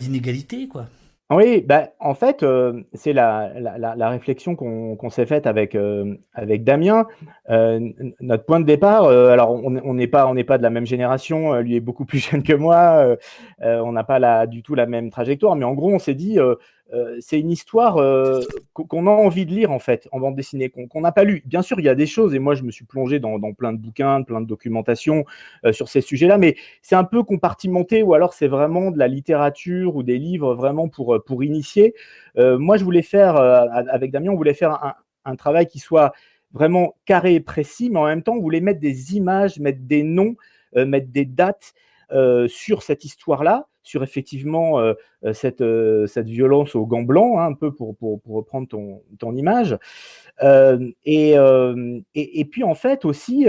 d'inégalités, 0.00 0.68
quoi? 0.68 0.88
Oui, 1.30 1.60
bah, 1.60 1.90
en 2.00 2.14
fait, 2.14 2.42
euh, 2.42 2.84
c'est 2.94 3.12
la, 3.12 3.52
la, 3.60 3.94
la, 3.94 4.08
réflexion 4.08 4.56
qu'on 4.56 5.10
s'est 5.10 5.26
faite 5.26 5.46
avec, 5.46 5.74
euh, 5.74 6.14
avec 6.32 6.64
Damien. 6.64 7.06
Euh, 7.50 7.80
notre 8.20 8.46
point 8.46 8.60
de 8.60 8.64
départ, 8.64 9.08
alors 9.08 9.50
on 9.52 9.94
n'est 9.94 10.06
pas, 10.06 10.26
on 10.26 10.34
pas 10.44 10.56
de 10.56 10.62
la 10.62 10.70
même 10.70 10.86
génération, 10.86 11.54
lui 11.56 11.76
est 11.76 11.80
beaucoup 11.80 12.04
plus 12.06 12.18
jeune 12.18 12.42
que 12.42 12.54
moi, 12.54 13.16
on 13.60 13.92
n'a 13.92 14.04
pas 14.04 14.46
du 14.46 14.62
tout 14.62 14.74
la 14.74 14.86
même 14.86 15.10
trajectoire, 15.10 15.54
mais 15.54 15.66
en 15.66 15.74
gros, 15.74 15.92
on 15.92 15.98
s'est 15.98 16.14
dit, 16.14 16.38
c'est 17.20 17.38
une 17.38 17.50
histoire 17.50 17.98
euh, 17.98 18.40
qu'on 18.72 19.06
a 19.06 19.10
envie 19.10 19.44
de 19.44 19.52
lire 19.52 19.70
en 19.70 19.78
fait 19.78 20.08
en 20.12 20.20
bande 20.20 20.36
dessinée, 20.36 20.70
qu'on 20.70 21.00
n'a 21.00 21.12
pas 21.12 21.24
lu. 21.24 21.42
Bien 21.44 21.62
sûr, 21.62 21.78
il 21.80 21.84
y 21.84 21.88
a 21.88 21.94
des 21.94 22.06
choses, 22.06 22.34
et 22.34 22.38
moi 22.38 22.54
je 22.54 22.62
me 22.62 22.70
suis 22.70 22.84
plongé 22.84 23.18
dans, 23.18 23.38
plein 23.52 23.72
de 23.72 23.78
bouquins, 23.78 24.22
plein 24.22 24.40
de 24.40 24.46
documentation 24.46 25.24
euh, 25.64 25.72
sur 25.72 25.88
ces 25.88 26.00
sujets-là, 26.00 26.38
mais 26.38 26.56
c'est 26.80 26.96
un 26.96 27.04
peu 27.04 27.22
compartimenté 27.22 28.02
ou 28.02 28.14
alors 28.14 28.32
c'est 28.32 28.48
vraiment 28.48 28.90
de 28.90 28.98
la 28.98 29.08
littérature 29.08 29.96
ou 29.96 30.02
des 30.02 30.18
livres 30.18 30.54
vraiment 30.54 30.88
pour, 30.88 31.22
pour 31.24 31.44
initier. 31.44 31.94
moi, 32.36 32.76
je 32.76 32.84
voulais 32.84 33.02
faire, 33.02 33.36
avec 33.36 34.10
Damien, 34.10 34.30
on 34.30 34.36
voulait 34.36 34.54
faire 34.54 34.94
un, 35.24 35.36
travail 35.36 35.66
qui 35.66 35.78
soit 35.78 36.12
vraiment 36.52 36.96
carré 37.04 37.34
et 37.34 37.40
précis, 37.40 37.90
mais 37.90 37.98
en 37.98 38.06
même 38.06 38.22
temps, 38.22 38.34
on 38.34 38.40
voulait 38.40 38.60
mettre 38.60 38.80
des 38.80 39.16
images, 39.16 39.58
mettre 39.58 39.80
des 39.82 40.02
noms, 40.02 40.36
mettre 40.74 41.08
des 41.08 41.24
dates 41.24 41.74
sur 42.48 42.82
cette 42.82 43.04
histoire-là 43.04 43.68
sur 43.88 44.02
effectivement 44.02 44.78
euh, 44.78 44.92
euh, 45.24 45.32
cette, 45.32 45.62
euh, 45.62 46.06
cette 46.06 46.28
violence 46.28 46.74
au 46.74 46.86
gants 46.86 47.02
blancs, 47.02 47.38
hein, 47.38 47.46
un 47.46 47.54
peu 47.54 47.72
pour, 47.72 47.96
pour, 47.96 48.20
reprendre 48.26 48.68
ton, 48.68 49.02
ton 49.18 49.34
image. 49.34 49.78
et, 50.42 51.34
et, 52.14 52.44
puis 52.44 52.64
en 52.64 52.74
fait 52.74 53.04
aussi, 53.04 53.46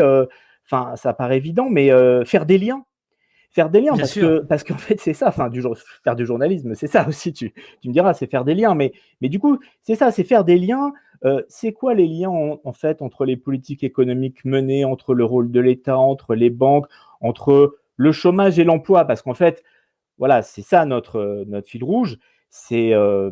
enfin 0.66 0.96
ça 0.96 1.14
paraît 1.14 1.38
évident, 1.38 1.70
mais 1.70 1.90
faire 2.26 2.46
des 2.46 2.58
liens. 2.58 2.86
Faire 3.52 3.72
des 3.72 3.82
liens 3.82 3.98
parce 3.98 4.14
que 4.14 4.42
parce 4.42 4.64
qu'en 4.64 4.78
fait 4.78 5.00
c'est 5.00 5.16
ça 5.16 5.30
enfin 5.30 5.50
du 5.50 5.64
faire 6.04 6.16
du 6.16 6.24
journalisme 6.24 6.76
c'est 6.76 6.86
ça 6.86 7.08
aussi 7.08 7.34
tu, 7.34 7.52
tu 7.82 7.88
me 7.88 7.94
diras 7.94 8.14
c'est 8.14 8.30
faire 8.30 8.46
des 8.46 8.54
liens. 8.54 8.76
Mais 8.76 8.94
mais 9.22 9.28
du 9.30 9.40
coup 9.40 9.58
c'est 9.82 9.96
ça 9.96 10.12
c'est 10.12 10.24
faire 10.24 10.44
des 10.44 10.58
liens. 10.58 10.94
C'est 11.48 11.74
quoi 11.74 11.96
les 11.96 12.08
liens 12.08 12.30
en, 12.30 12.74
fait 12.74 13.02
entre 13.02 13.26
les 13.26 13.36
politiques 13.38 13.84
économiques 13.84 14.46
menées 14.46 14.86
entre 14.86 15.14
le 15.16 15.26
rôle 15.26 15.52
de 15.52 15.60
l'État 15.60 15.98
entre 15.98 16.36
les 16.36 16.52
banques 16.52 16.86
entre 17.22 17.80
le 18.00 18.12
chômage 18.12 18.58
et 18.60 18.64
l'emploi 18.64 19.06
parce 19.06 19.22
qu'en 19.22 19.34
fait 19.34 19.64
voilà, 20.20 20.42
c'est 20.42 20.62
ça 20.62 20.86
notre, 20.86 21.18
euh, 21.18 21.46
notre 21.48 21.68
fil 21.68 21.84
rouge, 21.84 22.18
c'est 22.50 22.94
euh, 22.94 23.32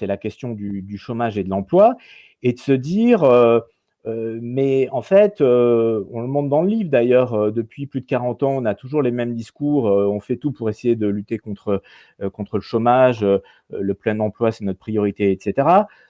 la 0.00 0.16
question 0.16 0.54
du, 0.54 0.96
chômage 0.96 1.38
et 1.38 1.44
de 1.44 1.50
l'emploi, 1.50 1.94
et 2.42 2.52
de 2.52 2.58
se 2.58 2.72
dire, 2.72 3.22
euh, 3.22 3.60
mais 4.04 4.88
en 4.90 5.02
fait, 5.02 5.40
on 5.40 6.20
le 6.20 6.26
montre 6.26 6.48
dans 6.48 6.62
le 6.62 6.68
livre 6.68 6.90
d'ailleurs, 6.90 7.52
depuis 7.52 7.86
plus 7.86 8.00
de 8.00 8.06
40 8.06 8.42
ans, 8.42 8.52
on 8.56 8.64
a 8.64 8.74
toujours 8.74 9.02
les 9.02 9.10
mêmes 9.10 9.34
discours, 9.34 9.84
on 9.84 10.18
fait 10.20 10.36
tout 10.36 10.52
pour 10.52 10.70
essayer 10.70 10.96
de 10.96 11.06
lutter 11.06 11.38
contre, 11.38 11.82
contre 12.32 12.56
le 12.56 12.62
chômage, 12.62 13.24
le 13.70 13.94
plein 13.94 14.18
emploi, 14.18 14.50
c'est 14.50 14.64
notre 14.64 14.80
priorité, 14.80 15.30
etc. 15.30 15.68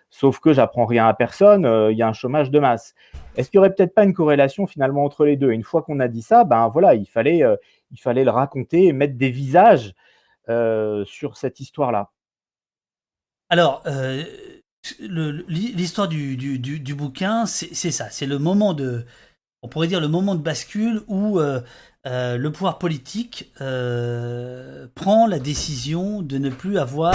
Sauf 0.08 0.40
que 0.40 0.54
j'apprends 0.54 0.86
rien 0.86 1.06
à 1.06 1.14
personne, 1.14 1.66
il 1.90 1.96
y 1.96 2.02
a 2.02 2.08
un 2.08 2.14
chômage 2.14 2.50
de 2.50 2.58
masse. 2.58 2.94
Est-ce 3.36 3.50
qu'il 3.50 3.58
n'y 3.60 3.66
aurait 3.66 3.74
peut-être 3.74 3.94
pas 3.94 4.04
une 4.04 4.14
corrélation 4.14 4.66
finalement 4.66 5.04
entre 5.04 5.26
les 5.26 5.36
deux? 5.36 5.50
Une 5.50 5.62
fois 5.62 5.82
qu'on 5.82 6.00
a 6.00 6.08
dit 6.08 6.22
ça, 6.22 6.44
ben 6.44 6.68
voilà, 6.68 6.94
il 6.94 7.06
fallait, 7.06 7.42
il 7.92 8.00
fallait 8.00 8.24
le 8.24 8.30
raconter 8.30 8.86
et 8.86 8.92
mettre 8.92 9.16
des 9.16 9.30
visages 9.30 9.94
euh, 10.48 11.04
sur 11.04 11.36
cette 11.36 11.60
histoire-là 11.60 12.10
Alors, 13.48 13.82
euh, 13.86 14.24
l'histoire 14.98 16.08
du, 16.08 16.36
du, 16.36 16.94
bouquin, 16.94 17.46
c'est 17.46 17.90
ça, 17.90 18.10
c'est 18.10 18.26
le 18.26 18.38
moment 18.38 18.74
de, 18.74 19.04
on 19.62 19.68
pourrait 19.68 19.86
dire 19.86 20.00
le 20.00 20.08
moment 20.08 20.34
de 20.34 20.42
bascule 20.42 21.02
où 21.06 21.38
euh, 21.38 21.60
le 22.04 22.48
pouvoir 22.50 22.78
politique 22.78 23.52
prend 23.56 25.26
la 25.28 25.38
décision 25.38 26.22
de 26.22 26.38
ne 26.38 26.50
plus 26.50 26.78
avoir 26.78 27.14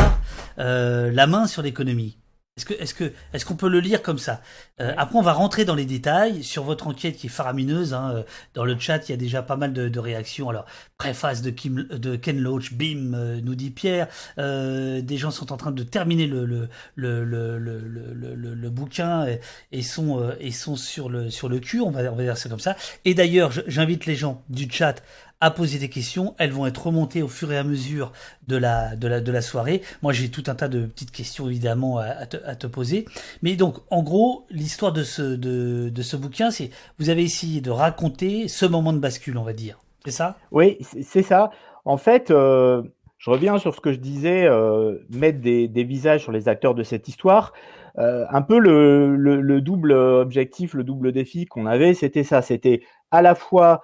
la 0.57 1.27
main 1.27 1.47
sur 1.47 1.61
l'économie. 1.61 2.17
Est-ce 2.57 2.65
que, 2.65 2.73
est-ce 2.73 2.95
que, 2.95 3.13
est-ce 3.33 3.45
qu'on 3.45 3.55
peut 3.55 3.69
le 3.69 3.79
lire 3.79 4.01
comme 4.01 4.17
ça? 4.17 4.41
Euh, 4.81 4.91
Après, 4.97 5.19
on 5.19 5.21
va 5.21 5.33
rentrer 5.33 5.63
dans 5.63 5.75
les 5.75 5.85
détails 5.85 6.43
sur 6.43 6.63
votre 6.63 6.87
enquête 6.87 7.15
qui 7.15 7.27
est 7.27 7.29
faramineuse. 7.29 7.93
Hein, 7.93 8.13
euh, 8.15 8.23
dans 8.55 8.65
le 8.65 8.77
chat, 8.79 9.07
il 9.07 9.11
y 9.11 9.13
a 9.13 9.17
déjà 9.17 9.43
pas 9.43 9.57
mal 9.57 9.73
de, 9.73 9.99
réactions. 9.99 10.49
Alors, 10.49 10.65
préface 10.97 11.43
de, 11.43 11.51
Kim, 11.51 11.83
de 11.83 12.15
Ken 12.15 12.39
Loach, 12.39 12.73
bim, 12.73 13.13
euh, 13.13 13.39
nous 13.43 13.53
dit 13.53 13.69
Pierre. 13.69 14.07
des 14.37 15.17
gens 15.17 15.29
sont 15.29 15.53
en 15.53 15.57
train 15.57 15.71
de 15.71 15.83
terminer 15.83 16.25
le 16.25 16.45
le 16.45 16.67
le 16.95 17.23
le, 17.23 17.57
le, 17.59 18.53
le 18.55 18.69
bouquin 18.69 19.27
et, 19.71 19.81
sont 19.83 20.31
et 20.39 20.51
sont 20.51 20.75
sur 20.75 21.09
le 21.09 21.29
sur 21.29 21.49
le 21.49 21.59
cul. 21.59 21.81
On 21.81 21.91
va 21.91 22.11
on 22.11 22.15
va 22.15 22.23
dire 22.23 22.37
ça 22.37 22.49
comme 22.49 22.59
ça. 22.59 22.75
Et 23.05 23.13
d'ailleurs, 23.13 23.51
j'invite 23.67 24.07
les 24.07 24.15
gens 24.15 24.43
du 24.49 24.67
chat 24.69 25.03
à 25.39 25.51
poser 25.51 25.79
des 25.79 25.89
questions. 25.89 26.35
Elles 26.37 26.51
vont 26.51 26.65
être 26.65 26.87
remontées 26.87 27.21
au 27.21 27.27
fur 27.27 27.51
et 27.51 27.57
à 27.57 27.63
mesure 27.63 28.11
de 28.47 28.57
la, 28.57 28.95
de 28.95 29.07
la, 29.07 29.21
de 29.21 29.31
la 29.31 29.41
soirée. 29.41 29.81
Moi, 30.01 30.13
j'ai 30.13 30.29
tout 30.29 30.43
un 30.47 30.55
tas 30.55 30.67
de 30.67 30.85
petites 30.85 31.11
questions, 31.11 31.47
évidemment, 31.47 31.97
à, 31.99 32.25
te, 32.25 32.67
poser. 32.67 33.05
Mais 33.41 33.55
donc, 33.55 33.77
en 33.89 34.03
gros, 34.03 34.45
l'histoire 34.49 34.93
de 34.93 35.03
ce, 35.03 35.21
de, 35.21 35.89
de 35.89 36.01
ce 36.01 36.17
bouquin, 36.17 36.51
c'est 36.51 36.69
vous 36.99 37.09
avez 37.09 37.23
essayé 37.23 37.61
de 37.61 37.71
raconter 37.71 38.47
ce 38.47 38.65
moment 38.65 38.93
de 38.93 38.99
bascule, 38.99 39.37
on 39.37 39.43
va 39.43 39.53
dire. 39.53 39.79
C'est 40.05 40.11
ça? 40.11 40.37
Oui, 40.51 40.77
c'est 41.01 41.23
ça. 41.23 41.51
En 41.85 41.97
fait, 41.97 42.31
euh, 42.31 42.81
je 43.17 43.29
reviens 43.29 43.57
sur 43.57 43.73
ce 43.73 43.81
que 43.81 43.91
je 43.91 43.99
disais, 43.99 44.45
euh, 44.45 44.99
mettre 45.09 45.39
des, 45.39 45.67
des, 45.67 45.83
visages 45.83 46.23
sur 46.23 46.31
les 46.31 46.47
acteurs 46.47 46.75
de 46.75 46.83
cette 46.83 47.07
histoire. 47.07 47.53
Euh, 47.97 48.25
un 48.29 48.41
peu 48.41 48.59
le, 48.59 49.15
le, 49.15 49.41
le, 49.41 49.61
double 49.61 49.91
objectif, 49.91 50.73
le 50.73 50.83
double 50.83 51.11
défi 51.11 51.45
qu'on 51.45 51.65
avait, 51.65 51.93
c'était 51.93 52.23
ça. 52.23 52.41
C'était 52.41 52.81
à 53.09 53.21
la 53.21 53.33
fois 53.33 53.83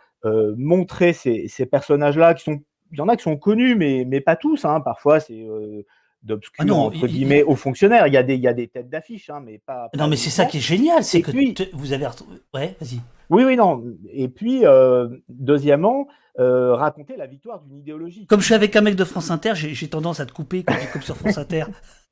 montrer 0.57 1.13
ces, 1.13 1.65
personnages-là 1.65 2.33
qui 2.33 2.43
sont, 2.43 2.61
il 2.91 2.97
y 2.99 3.01
en 3.01 3.09
a 3.09 3.17
qui 3.17 3.23
sont 3.23 3.37
connus, 3.37 3.75
mais, 3.75 4.05
mais 4.07 4.21
pas 4.21 4.35
tous. 4.35 4.65
Hein. 4.65 4.81
Parfois, 4.81 5.19
c'est 5.19 5.43
euh, 5.43 5.83
d'obscurs, 6.21 6.65
ah 6.69 6.73
entre 6.73 7.07
guillemets, 7.07 7.43
aux 7.43 7.55
fonctionnaires. 7.55 8.07
Il 8.07 8.13
y 8.13 8.17
a 8.17 8.23
des, 8.23 8.35
il 8.35 8.41
y 8.41 8.47
a 8.47 8.53
des 8.53 8.67
têtes 8.67 8.89
d'affiche, 8.89 9.29
hein, 9.29 9.41
mais 9.43 9.59
pas. 9.65 9.89
non, 9.97 10.07
mais 10.07 10.15
c'est 10.15 10.29
ça 10.29 10.45
qui 10.45 10.57
est 10.57 10.61
génial, 10.61 11.03
c'est 11.03 11.21
que 11.21 11.31
vous 11.75 11.93
avez 11.93 12.05
Ouais, 12.53 12.75
vas-y. 12.79 12.99
Oui, 13.29 13.43
oui, 13.45 13.55
non. 13.55 13.83
Et 14.11 14.27
puis, 14.27 14.65
euh, 14.65 15.07
deuxièmement, 15.27 16.07
raconter 16.37 17.15
la 17.17 17.27
victoire 17.27 17.61
d'une 17.61 17.79
idéologie. 17.79 18.25
Comme 18.27 18.39
je 18.39 18.45
suis 18.45 18.55
avec 18.55 18.75
un 18.75 18.81
mec 18.81 18.95
de 18.95 19.03
France 19.03 19.31
Inter, 19.31 19.53
j'ai 19.55 19.87
tendance 19.87 20.19
à 20.19 20.25
te 20.25 20.31
couper 20.33 20.63
quand 20.63 20.75
tu 20.79 20.87
coupes 20.87 21.03
sur 21.03 21.17
France 21.17 21.37
Inter. 21.37 21.65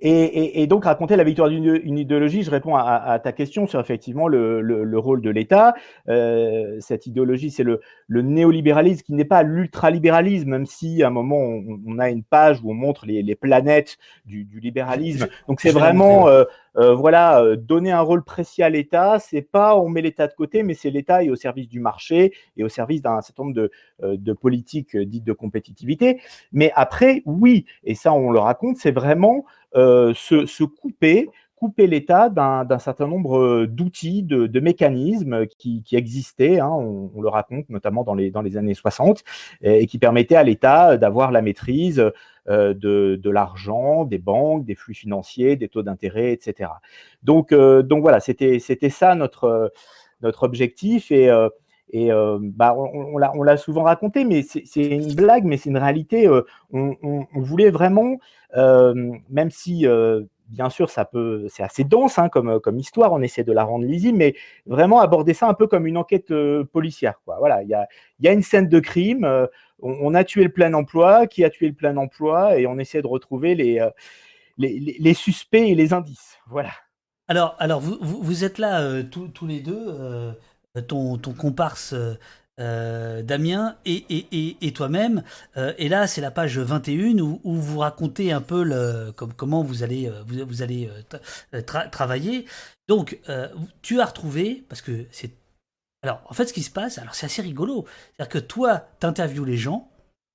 Et, 0.00 0.66
donc 0.66 0.84
raconter 0.84 1.16
la 1.16 1.24
victoire 1.24 1.48
d'une 1.48 1.98
idéologie, 1.98 2.42
je 2.42 2.50
réponds 2.50 2.76
à, 2.76 3.18
ta 3.22 3.32
question 3.32 3.66
sur 3.66 3.80
effectivement 3.80 4.28
le, 4.28 4.98
rôle 4.98 5.20
de 5.20 5.30
l'État. 5.30 5.74
Euh, 6.08 6.76
cette 6.80 7.06
idéologie, 7.06 7.50
c'est 7.50 7.64
le, 7.64 7.80
néolibéralisme 8.08 9.02
qui 9.02 9.14
n'est 9.14 9.24
pas 9.24 9.42
l'ultralibéralisme, 9.42 10.50
même 10.50 10.66
si 10.66 11.02
à 11.02 11.08
un 11.08 11.10
moment 11.10 11.38
on, 11.86 11.98
a 11.98 12.10
une 12.10 12.22
page 12.22 12.60
où 12.62 12.70
on 12.70 12.74
montre 12.74 13.06
les, 13.06 13.34
planètes 13.34 13.98
du, 14.24 14.46
libéralisme. 14.60 15.26
Donc 15.48 15.60
c'est 15.60 15.70
vraiment 15.70 16.28
euh, 16.28 16.44
euh, 16.78 16.94
voilà 16.94 17.56
donner 17.56 17.92
un 17.92 18.00
rôle 18.00 18.24
précis 18.24 18.62
à 18.62 18.70
l'État. 18.70 19.18
C'est 19.18 19.42
pas 19.42 19.76
on 19.76 19.88
met 19.88 20.02
l'État 20.02 20.26
de 20.26 20.34
côté, 20.34 20.62
mais 20.62 20.74
c'est 20.74 20.90
l'État 20.90 21.22
est 21.22 21.30
au 21.30 21.36
service 21.36 21.68
du 21.68 21.80
marché 21.80 22.32
et 22.56 22.64
au 22.64 22.68
service 22.68 23.02
d'un 23.02 23.20
certain 23.20 23.44
nombre 23.44 23.54
de, 23.54 23.70
de 24.02 24.32
politiques 24.32 24.96
dites 24.96 25.24
de 25.24 25.32
compétitivité. 25.32 26.20
Mais 26.52 26.72
après, 26.74 27.22
oui, 27.26 27.66
et 27.84 27.94
ça 27.94 28.12
on 28.12 28.30
le 28.30 28.38
raconte, 28.38 28.76
c'est 28.76 28.90
vraiment 28.92 29.44
euh, 29.76 30.14
se, 30.14 30.64
couper, 30.64 31.28
couper 31.58 31.86
l'État 31.86 32.28
d'un 32.28 32.78
certain 32.78 33.06
nombre 33.06 33.38
euh, 33.38 33.66
d'outils, 33.66 34.22
de, 34.22 34.60
mécanismes 34.60 35.46
qui, 35.46 35.84
existaient, 35.92 36.60
hein, 36.60 36.70
on, 36.70 37.20
le 37.20 37.28
raconte 37.28 37.68
notamment 37.68 38.04
dans 38.04 38.14
les, 38.14 38.56
années 38.56 38.74
60, 38.74 39.24
et, 39.62 39.86
qui 39.86 39.98
permettaient 39.98 40.36
à 40.36 40.42
l'État 40.42 40.96
d'avoir 40.96 41.30
la 41.32 41.42
maîtrise 41.42 42.02
euh, 42.48 42.74
de, 42.74 43.30
l'argent, 43.30 44.04
des 44.04 44.18
banques, 44.18 44.64
des 44.64 44.74
flux 44.74 44.94
financiers, 44.94 45.56
des 45.56 45.68
taux 45.68 45.82
d'intérêt, 45.82 46.32
etc. 46.32 46.70
Donc, 47.22 47.52
donc 47.52 48.02
voilà, 48.02 48.20
c'était 48.20 48.58
ça 48.60 49.14
notre, 49.14 49.72
notre 50.22 50.42
objectif. 50.44 51.10
Et, 51.10 51.30
et 51.90 52.10
bah, 52.40 52.74
on, 52.76 53.18
l'a 53.18 53.56
souvent 53.56 53.82
raconté, 53.82 54.24
mais 54.24 54.42
c'est 54.42 54.86
une 54.86 55.14
blague, 55.14 55.44
mais 55.44 55.56
c'est 55.56 55.70
une 55.70 55.78
réalité. 55.78 56.28
on, 56.72 57.26
voulait 57.34 57.70
vraiment 57.70 58.16
euh, 58.56 59.12
même 59.28 59.50
si 59.50 59.86
euh, 59.86 60.22
bien 60.48 60.70
sûr, 60.70 60.90
ça 60.90 61.04
peut, 61.04 61.46
c'est 61.48 61.62
assez 61.62 61.84
dense 61.84 62.18
hein, 62.18 62.28
comme, 62.28 62.60
comme 62.60 62.78
histoire, 62.78 63.12
on 63.12 63.22
essaie 63.22 63.44
de 63.44 63.52
la 63.52 63.64
rendre 63.64 63.84
lisible, 63.84 64.18
mais 64.18 64.34
vraiment 64.66 65.00
aborder 65.00 65.34
ça 65.34 65.48
un 65.48 65.54
peu 65.54 65.66
comme 65.66 65.86
une 65.86 65.96
enquête 65.96 66.30
euh, 66.30 66.64
policière. 66.64 67.20
Voilà, 67.26 67.62
il 67.62 67.68
y 67.68 67.74
a, 67.74 67.86
y 68.20 68.28
a, 68.28 68.32
une 68.32 68.42
scène 68.42 68.68
de 68.68 68.80
crime, 68.80 69.28
on, 69.80 70.14
a 70.14 70.24
tué 70.24 70.44
le 70.44 70.52
plein 70.52 70.74
emploi, 70.74 71.26
qui 71.26 71.44
a 71.44 71.50
tué 71.50 71.68
le 71.68 71.74
plein 71.74 71.96
emploi, 71.96 72.58
et 72.58 72.66
on 72.66 72.78
essaie 72.78 73.02
de 73.02 73.06
retrouver 73.06 73.54
les, 73.54 73.80
les, 74.58 75.14
suspects 75.14 75.68
et 75.68 75.74
les 75.74 75.92
indices. 75.92 76.38
Voilà. 76.48 76.72
Alors, 77.28 77.54
alors 77.58 77.80
vous, 77.80 77.98
vous, 78.00 78.44
êtes 78.44 78.58
là 78.58 79.02
tous 79.04 79.46
les 79.46 79.60
deux, 79.60 80.34
ton, 80.88 81.18
ton 81.18 81.32
comparse 81.32 81.94
euh, 82.58 83.22
Damien 83.22 83.76
et, 83.84 84.72
toi-même. 84.74 85.22
Euh, 85.56 85.72
et 85.78 85.88
là, 85.88 86.06
c'est 86.06 86.20
la 86.20 86.30
page 86.30 86.58
21 86.58 87.18
où, 87.18 87.40
vous 87.44 87.78
racontez 87.78 88.32
un 88.32 88.40
peu 88.40 88.62
le, 88.62 89.12
comment 89.12 89.62
vous 89.62 89.82
allez, 89.82 90.08
euh, 90.08 90.22
vous, 90.26 90.62
allez 90.62 90.90
travailler. 91.62 92.46
Donc, 92.88 93.20
tu 93.82 94.00
as 94.00 94.04
retrouvé, 94.04 94.64
parce 94.68 94.82
que 94.82 95.06
c'est... 95.10 95.32
Alors, 96.02 96.22
en 96.26 96.34
fait, 96.34 96.46
ce 96.46 96.52
qui 96.52 96.62
se 96.62 96.70
passe, 96.70 96.98
alors 96.98 97.14
c'est 97.14 97.26
assez 97.26 97.42
rigolo. 97.42 97.84
C'est-à-dire 98.16 98.32
que 98.32 98.38
toi, 98.38 98.86
tu 99.00 99.06
interviews 99.06 99.44
les 99.44 99.56
gens 99.56 99.90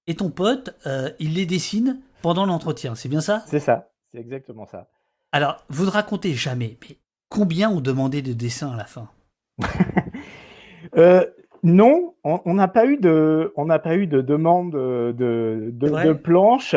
et 0.08 0.15
ton 0.15 0.30
pote, 0.30 0.75
il 1.20 1.36
les 1.36 1.46
dessine 1.46 2.01
pendant 2.22 2.46
l'entretien. 2.46 2.96
C'est 2.96 3.10
bien 3.10 3.22
ça? 3.22 3.44
C'est 3.48 3.60
ça, 3.60 3.89
c'est 4.12 4.20
exactement 4.20 4.65
ça. 4.65 4.89
Alors, 5.32 5.63
vous 5.70 5.86
ne 5.86 5.89
racontez 5.89 6.34
jamais, 6.34 6.77
mais 6.82 6.98
combien 7.30 7.70
ont 7.70 7.82
demandé 7.82 8.22
de 8.22 8.34
dessins 8.34 8.72
à 8.72 8.77
la 8.77 8.86
fin? 8.86 9.10
non, 11.63 12.13
on 12.24 12.53
n'a 12.53 12.67
pas 12.67 12.86
eu 12.86 12.98
de, 12.98 13.53
on 13.55 13.65
n'a 13.65 13.79
pas 13.79 13.96
eu 13.96 14.08
de 14.08 14.22
demande 14.22 14.74
de, 14.74 15.72
de, 15.72 15.72
de 15.72 16.13
planche 16.13 16.75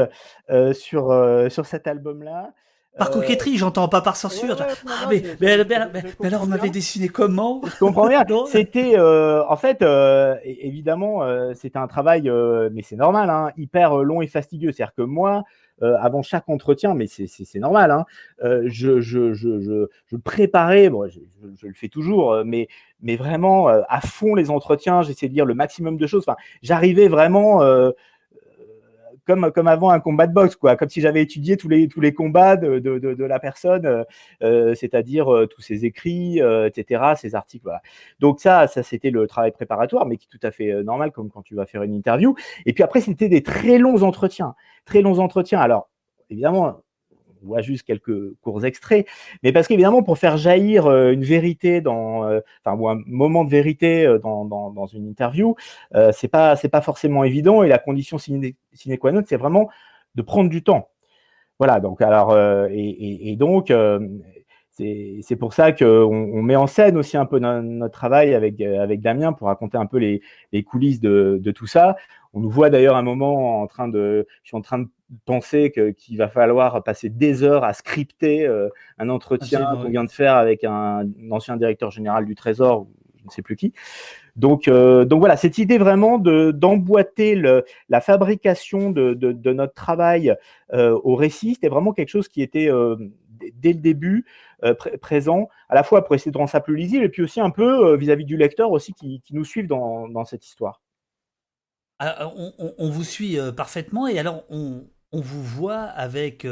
sur, 0.72 1.50
sur 1.50 1.66
cet 1.66 1.86
album-là. 1.86 2.52
Par 2.98 3.10
coquetterie, 3.10 3.58
j'entends 3.58 3.88
pas 3.88 4.00
par 4.00 4.16
censure. 4.16 4.56
ah, 4.88 5.06
mais, 5.10 5.22
mais, 5.40 5.64
mais, 5.64 6.26
alors, 6.26 6.44
on 6.44 6.46
m'avait 6.46 6.70
dessiné 6.70 7.08
comment? 7.08 7.60
Je 7.64 7.78
comprends 7.78 8.08
bien. 8.08 8.24
c'était, 8.46 8.98
euh, 8.98 9.44
en 9.48 9.56
fait, 9.56 9.82
euh, 9.82 10.36
évidemment, 10.44 11.22
euh, 11.22 11.52
c'était 11.54 11.78
un 11.78 11.88
travail, 11.88 12.30
mais 12.72 12.82
c'est 12.82 12.96
normal, 12.96 13.28
hein, 13.28 13.50
hyper 13.56 13.96
long 13.96 14.22
et 14.22 14.26
fastidieux. 14.26 14.72
C'est-à-dire 14.72 14.94
que 14.94 15.02
moi, 15.02 15.44
avant 15.82 16.22
chaque 16.22 16.48
entretien, 16.48 16.94
mais 16.94 17.06
c'est 17.06 17.58
normal, 17.58 17.90
hein, 17.90 18.06
je, 18.64 19.00
je, 19.00 20.16
préparais, 20.24 20.90
je, 21.08 21.66
le 21.66 21.74
fais 21.74 21.88
toujours, 21.88 22.42
mais, 22.44 22.68
mais 23.02 23.16
vraiment 23.16 23.68
à 23.68 24.00
fond 24.00 24.34
les 24.34 24.50
entretiens, 24.50 25.02
j'essayais 25.02 25.28
de 25.28 25.34
dire 25.34 25.44
le 25.44 25.54
maximum 25.54 25.96
de 25.98 26.06
choses. 26.06 26.24
J'arrivais 26.62 27.08
vraiment 27.08 27.60
comme, 29.26 29.50
comme 29.52 29.68
avant 29.68 29.90
un 29.90 30.00
combat 30.00 30.26
de 30.26 30.32
boxe, 30.32 30.56
quoi, 30.56 30.76
comme 30.76 30.88
si 30.88 31.00
j'avais 31.00 31.22
étudié 31.22 31.56
tous 31.56 31.68
les, 31.68 31.88
tous 31.88 32.00
les 32.00 32.14
combats 32.14 32.56
de, 32.56 32.78
de, 32.78 33.24
la 33.24 33.38
personne, 33.38 33.86
euh, 33.86 34.04
euh, 34.42 34.74
c'est-à-dire 34.74 35.32
euh, 35.32 35.46
tous 35.46 35.60
ses 35.60 35.84
écrits, 35.84 36.38
etc., 36.38 37.14
ses 37.16 37.34
articles. 37.34 37.64
Voilà. 37.64 37.82
Donc 38.20 38.40
ça, 38.40 38.66
ça 38.66 38.82
c'était 38.82 39.10
le 39.10 39.26
travail 39.26 39.52
préparatoire, 39.52 40.06
mais 40.06 40.16
qui 40.16 40.26
est 40.26 40.38
tout 40.38 40.46
à 40.46 40.50
fait 40.50 40.82
normal, 40.82 41.10
comme 41.12 41.30
quand 41.30 41.42
tu 41.42 41.54
vas 41.54 41.66
faire 41.66 41.82
une 41.82 41.94
interview. 41.94 42.34
Et 42.64 42.72
puis 42.72 42.82
après, 42.82 43.00
c'était 43.00 43.28
des 43.28 43.42
très 43.42 43.78
longs 43.78 44.02
entretiens, 44.02 44.54
très 44.84 45.02
longs 45.02 45.18
entretiens. 45.18 45.60
Alors, 45.60 45.88
évidemment, 46.30 46.82
voit 47.42 47.60
juste 47.60 47.84
quelques 47.84 48.34
courts 48.40 48.64
extraits, 48.64 49.06
mais 49.42 49.52
parce 49.52 49.66
qu'évidemment, 49.68 50.02
pour 50.02 50.18
faire 50.18 50.36
jaillir 50.36 50.86
euh, 50.86 51.12
une 51.12 51.24
vérité 51.24 51.80
dans, 51.80 52.24
euh, 52.24 52.40
enfin, 52.64 52.76
ou 52.76 52.88
un 52.88 53.00
moment 53.06 53.44
de 53.44 53.50
vérité 53.50 54.06
euh, 54.06 54.18
dans, 54.18 54.44
dans, 54.44 54.86
une 54.86 55.08
interview, 55.08 55.56
c'est 56.12 56.28
pas, 56.28 56.56
c'est 56.56 56.68
pas 56.68 56.80
forcément 56.80 57.24
évident. 57.24 57.62
Et 57.62 57.68
la 57.68 57.78
condition 57.78 58.18
sine, 58.18 58.52
qua 58.98 59.12
non, 59.12 59.22
c'est 59.26 59.36
vraiment 59.36 59.68
de 60.14 60.22
prendre 60.22 60.48
du 60.50 60.62
temps. 60.62 60.88
Voilà. 61.58 61.80
Donc, 61.80 62.00
alors, 62.02 62.36
et, 62.70 63.30
et, 63.30 63.36
donc, 63.36 63.72
c'est 64.70 65.36
pour 65.38 65.52
ça 65.54 65.72
qu'on 65.72 65.86
on 65.86 66.42
met 66.42 66.56
en 66.56 66.66
scène 66.66 66.96
aussi 66.96 67.16
un 67.16 67.26
peu 67.26 67.38
notre, 67.38 67.92
travail 67.92 68.34
avec, 68.34 68.60
avec 68.60 69.00
Damien 69.00 69.32
pour 69.32 69.48
raconter 69.48 69.78
un 69.78 69.86
peu 69.86 69.98
les, 69.98 70.22
les 70.52 70.62
coulisses 70.62 71.00
de, 71.00 71.38
de, 71.42 71.50
tout 71.50 71.66
ça. 71.66 71.96
On 72.36 72.40
nous 72.40 72.50
voit 72.50 72.68
d'ailleurs 72.68 72.96
un 72.96 73.02
moment 73.02 73.62
en 73.62 73.66
train 73.66 73.88
de, 73.88 74.26
je 74.42 74.48
suis 74.48 74.56
en 74.58 74.60
train 74.60 74.80
de 74.80 74.88
penser 75.24 75.72
qu'il 75.96 76.18
va 76.18 76.28
falloir 76.28 76.84
passer 76.84 77.08
des 77.08 77.42
heures 77.42 77.64
à 77.64 77.72
scripter 77.72 78.46
euh, 78.46 78.68
un 78.98 79.08
entretien 79.08 79.64
qu'on 79.72 79.88
vient 79.88 80.04
de 80.04 80.10
faire 80.10 80.36
avec 80.36 80.62
un, 80.62 81.08
ancien 81.30 81.56
directeur 81.56 81.90
général 81.90 82.26
du 82.26 82.34
Trésor, 82.34 82.88
je 83.20 83.24
ne 83.24 83.30
sais 83.30 83.40
plus 83.40 83.56
qui. 83.56 83.72
Donc, 84.36 84.68
euh, 84.68 85.06
donc 85.06 85.20
voilà, 85.20 85.38
cette 85.38 85.56
idée 85.56 85.78
vraiment 85.78 86.18
d'emboîter 86.18 87.42
la 87.88 88.00
fabrication 88.02 88.90
de, 88.90 89.14
de, 89.14 89.52
notre 89.54 89.72
travail 89.72 90.34
euh, 90.74 90.94
au 91.04 91.14
récit, 91.14 91.54
c'était 91.54 91.68
vraiment 91.68 91.94
quelque 91.94 92.10
chose 92.10 92.28
qui 92.28 92.42
était 92.42 92.68
dès 93.54 93.72
le 93.72 93.80
début 93.80 94.26
présent, 95.00 95.48
à 95.70 95.74
la 95.74 95.82
fois 95.82 96.04
pour 96.04 96.14
essayer 96.14 96.32
de 96.32 96.36
rendre 96.36 96.50
ça 96.50 96.60
plus 96.60 96.76
lisible 96.76 97.04
et 97.04 97.08
puis 97.08 97.22
aussi 97.22 97.40
un 97.40 97.50
peu 97.50 97.96
vis-à-vis 97.96 98.26
du 98.26 98.36
lecteur 98.36 98.72
aussi 98.72 98.92
qui, 98.92 99.22
qui 99.22 99.34
nous 99.34 99.44
suivent 99.44 99.68
dans, 99.68 100.06
dans 100.06 100.26
cette 100.26 100.44
histoire. 100.44 100.82
Ah, 101.98 102.30
on, 102.36 102.74
on, 102.78 102.90
vous 102.90 103.04
suit 103.04 103.38
parfaitement 103.56 104.06
et 104.06 104.18
alors 104.18 104.44
on, 104.50 104.86
on 105.12 105.20
vous 105.20 105.42
voit 105.42 105.82
avec. 105.82 106.46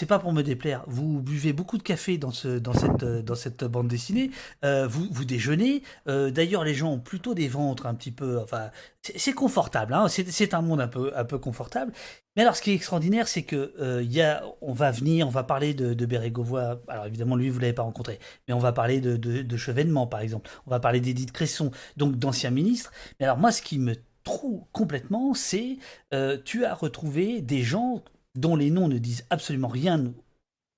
Euh, 0.00 0.06
c'est 0.06 0.06
pas 0.06 0.18
pour 0.18 0.32
me 0.32 0.42
déplaire. 0.42 0.84
Vous 0.86 1.20
buvez 1.20 1.52
beaucoup 1.52 1.78
de 1.78 1.82
café 1.82 2.18
dans, 2.18 2.30
ce, 2.30 2.58
dans, 2.58 2.72
cette, 2.72 3.02
euh, 3.02 3.22
dans 3.22 3.34
cette 3.34 3.64
bande 3.64 3.88
dessinée. 3.88 4.30
Euh, 4.64 4.86
vous, 4.86 5.06
vous 5.10 5.24
déjeunez. 5.24 5.82
D'ailleurs, 6.06 6.64
les 6.64 6.74
gens 6.74 6.92
ont 6.92 6.98
plutôt 6.98 7.34
des 7.34 7.48
ventres 7.48 7.86
un 7.86 7.94
petit 7.94 8.10
peu. 8.10 8.40
Enfin, 8.40 8.70
c'est 9.02 9.32
confortable. 9.32 9.94
Hein. 9.94 10.08
c'est 10.08 10.54
un 10.54 10.62
monde 10.62 10.80
un 10.80 10.88
peu, 10.88 11.12
un 11.16 11.24
peu 11.24 11.38
confortable. 11.38 11.92
Mais 12.36 12.42
alors, 12.42 12.56
ce 12.56 12.62
qui 12.62 12.70
est 12.70 12.74
extraordinaire, 12.74 13.28
c'est 13.28 13.42
que 13.42 14.02
y 14.02 14.20
a, 14.20 14.44
on 14.60 14.72
va 14.72 14.90
venir, 14.90 15.26
on 15.26 15.30
va 15.30 15.44
parler 15.44 15.74
de, 15.74 15.94
de 15.94 16.06
Bérégovoy. 16.06 16.80
Alors, 16.88 17.06
évidemment, 17.06 17.36
lui, 17.36 17.50
vous 17.50 17.58
l'avez 17.58 17.72
pas 17.72 17.82
rencontré. 17.82 18.18
Mais 18.48 18.54
on 18.54 18.58
va 18.58 18.72
parler 18.72 19.00
de, 19.00 19.56
Chevènement, 19.56 20.06
par 20.06 20.20
exemple. 20.20 20.50
On 20.66 20.70
va 20.70 20.80
parler 20.80 21.00
d'Édith 21.00 21.32
Cresson, 21.32 21.70
donc 21.96 22.16
d'anciens 22.16 22.50
ministres. 22.50 22.92
Mais 23.18 23.26
alors, 23.26 23.38
moi, 23.38 23.52
ce 23.52 23.62
qui 23.62 23.78
me 23.78 23.94
trop 24.24 24.68
complètement, 24.72 25.34
c'est 25.34 25.78
euh, 26.12 26.38
tu 26.44 26.64
as 26.64 26.74
retrouvé 26.74 27.40
des 27.40 27.62
gens 27.62 28.02
dont 28.34 28.56
les 28.56 28.70
noms 28.70 28.88
ne 28.88 28.98
disent 28.98 29.24
absolument 29.30 29.68
rien 29.68 30.12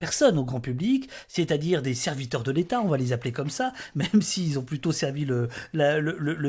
personne 0.03 0.37
au 0.37 0.45
grand 0.45 0.59
public, 0.59 1.09
c'est-à-dire 1.29 1.81
des 1.81 1.95
serviteurs 1.95 2.43
de 2.43 2.51
l'État, 2.51 2.81
on 2.81 2.89
va 2.89 2.97
les 2.97 3.13
appeler 3.13 3.31
comme 3.31 3.51
ça, 3.51 3.73
même 3.95 4.21
s'ils 4.21 4.59
ont 4.59 4.65
plutôt 4.65 4.91
servi 4.91 5.25
le, 5.25 5.49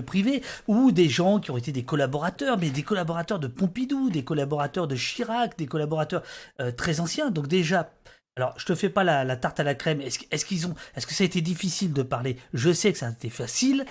privé, 0.01 0.41
ou 0.67 0.91
des 0.91 1.07
gens 1.07 1.39
qui 1.39 1.51
ont 1.51 1.57
été 1.57 1.71
des 1.71 1.83
collaborateurs, 1.83 2.57
mais 2.57 2.71
des 2.71 2.81
collaborateurs 2.81 3.37
de 3.37 3.45
Pompidou, 3.45 4.09
des 4.09 4.23
collaborateurs 4.23 4.87
de 4.87 4.95
Chirac, 4.95 5.55
des 5.55 5.67
collaborateurs 5.67 6.23
euh, 6.61 6.71
très 6.71 6.99
anciens. 6.99 7.29
Donc 7.29 7.47
déjà, 7.47 7.91
alors, 8.35 8.55
je 8.57 8.65
te 8.65 8.73
fais 8.73 8.89
pas 8.89 9.03
la, 9.03 9.35
tarte 9.35 9.59
à 9.59 9.63
la 9.63 9.75
crème. 9.75 10.01
Est-ce 10.01 10.45
qu'ils 10.45 10.65
ont, 10.65 10.73
est-ce 10.95 11.05
que 11.05 11.13
ça 11.13 11.23
a 11.23 11.25
été 11.25 11.41
difficile 11.41 11.93
de 11.93 12.01
parler? 12.01 12.37
Je 12.53 12.73
sais 12.73 12.91
que 12.91 12.97
ça 12.97 13.07
a 13.07 13.11
été 13.11 13.29
facile. 13.29 13.85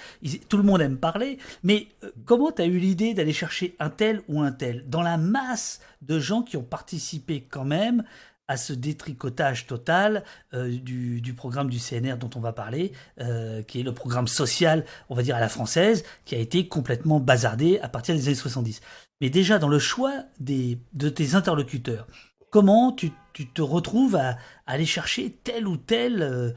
tout 0.49 0.57
le 0.57 0.65
monde 0.65 0.81
aime 0.81 0.99
parler. 0.99 1.39
Mais 1.63 1.87
euh, 2.03 2.11
comment 2.25 2.51
tu 2.51 2.63
eu 2.65 2.79
l'idée 2.79 3.15
d'aller 3.15 3.33
chercher 3.33 3.77
un 3.79 3.89
tel 3.89 4.23
ou 4.27 4.41
un 4.41 4.51
tel? 4.51 4.89
Dans 4.89 5.03
la 5.03 5.17
masse 5.17 5.81
de 6.01 6.19
gens 6.19 6.43
qui 6.43 6.57
ont 6.57 6.65
participé 6.65 7.47
quand 7.49 7.65
même 7.65 8.03
à 8.49 8.57
ce 8.57 8.73
détricotage 8.73 9.69
total 9.69 10.25
euh, 10.55 10.77
du, 10.77 11.35
programme 11.35 11.71
du 11.71 11.79
CNR 11.79 12.17
dont 12.17 12.31
on 12.35 12.41
va 12.41 12.53
parler, 12.53 12.93
euh, 13.21 13.63
qui 13.63 13.79
est 13.79 13.85
le 13.85 13.95
programme 13.95 14.27
social, 14.27 14.85
on 15.09 15.15
va 15.15 15.23
dire 15.23 15.37
à 15.37 15.41
la 15.41 15.49
française, 15.49 16.05
qui 16.25 16.35
a 16.35 16.39
été 16.39 16.67
complètement 16.67 17.21
bazardé 17.21 17.79
à 17.79 17.89
partir 17.89 18.17
des 18.17 18.27
années 18.27 18.35
70. 18.35 18.81
Mais 19.21 19.31
déjà 19.31 19.61
dans 19.61 19.69
le 19.69 19.79
choix 19.79 20.25
des, 20.41 20.81
de 20.95 21.09
tes 21.09 21.37
interlocuteurs, 21.37 22.09
comment 22.53 22.93
tu, 22.93 23.11
te 23.55 23.63
retrouves 23.63 24.15
à, 24.15 24.37
aller 24.67 24.85
chercher 24.85 25.31
tel 25.43 25.67
ou 25.67 25.77
tel 25.77 26.23
euh, 26.23 26.51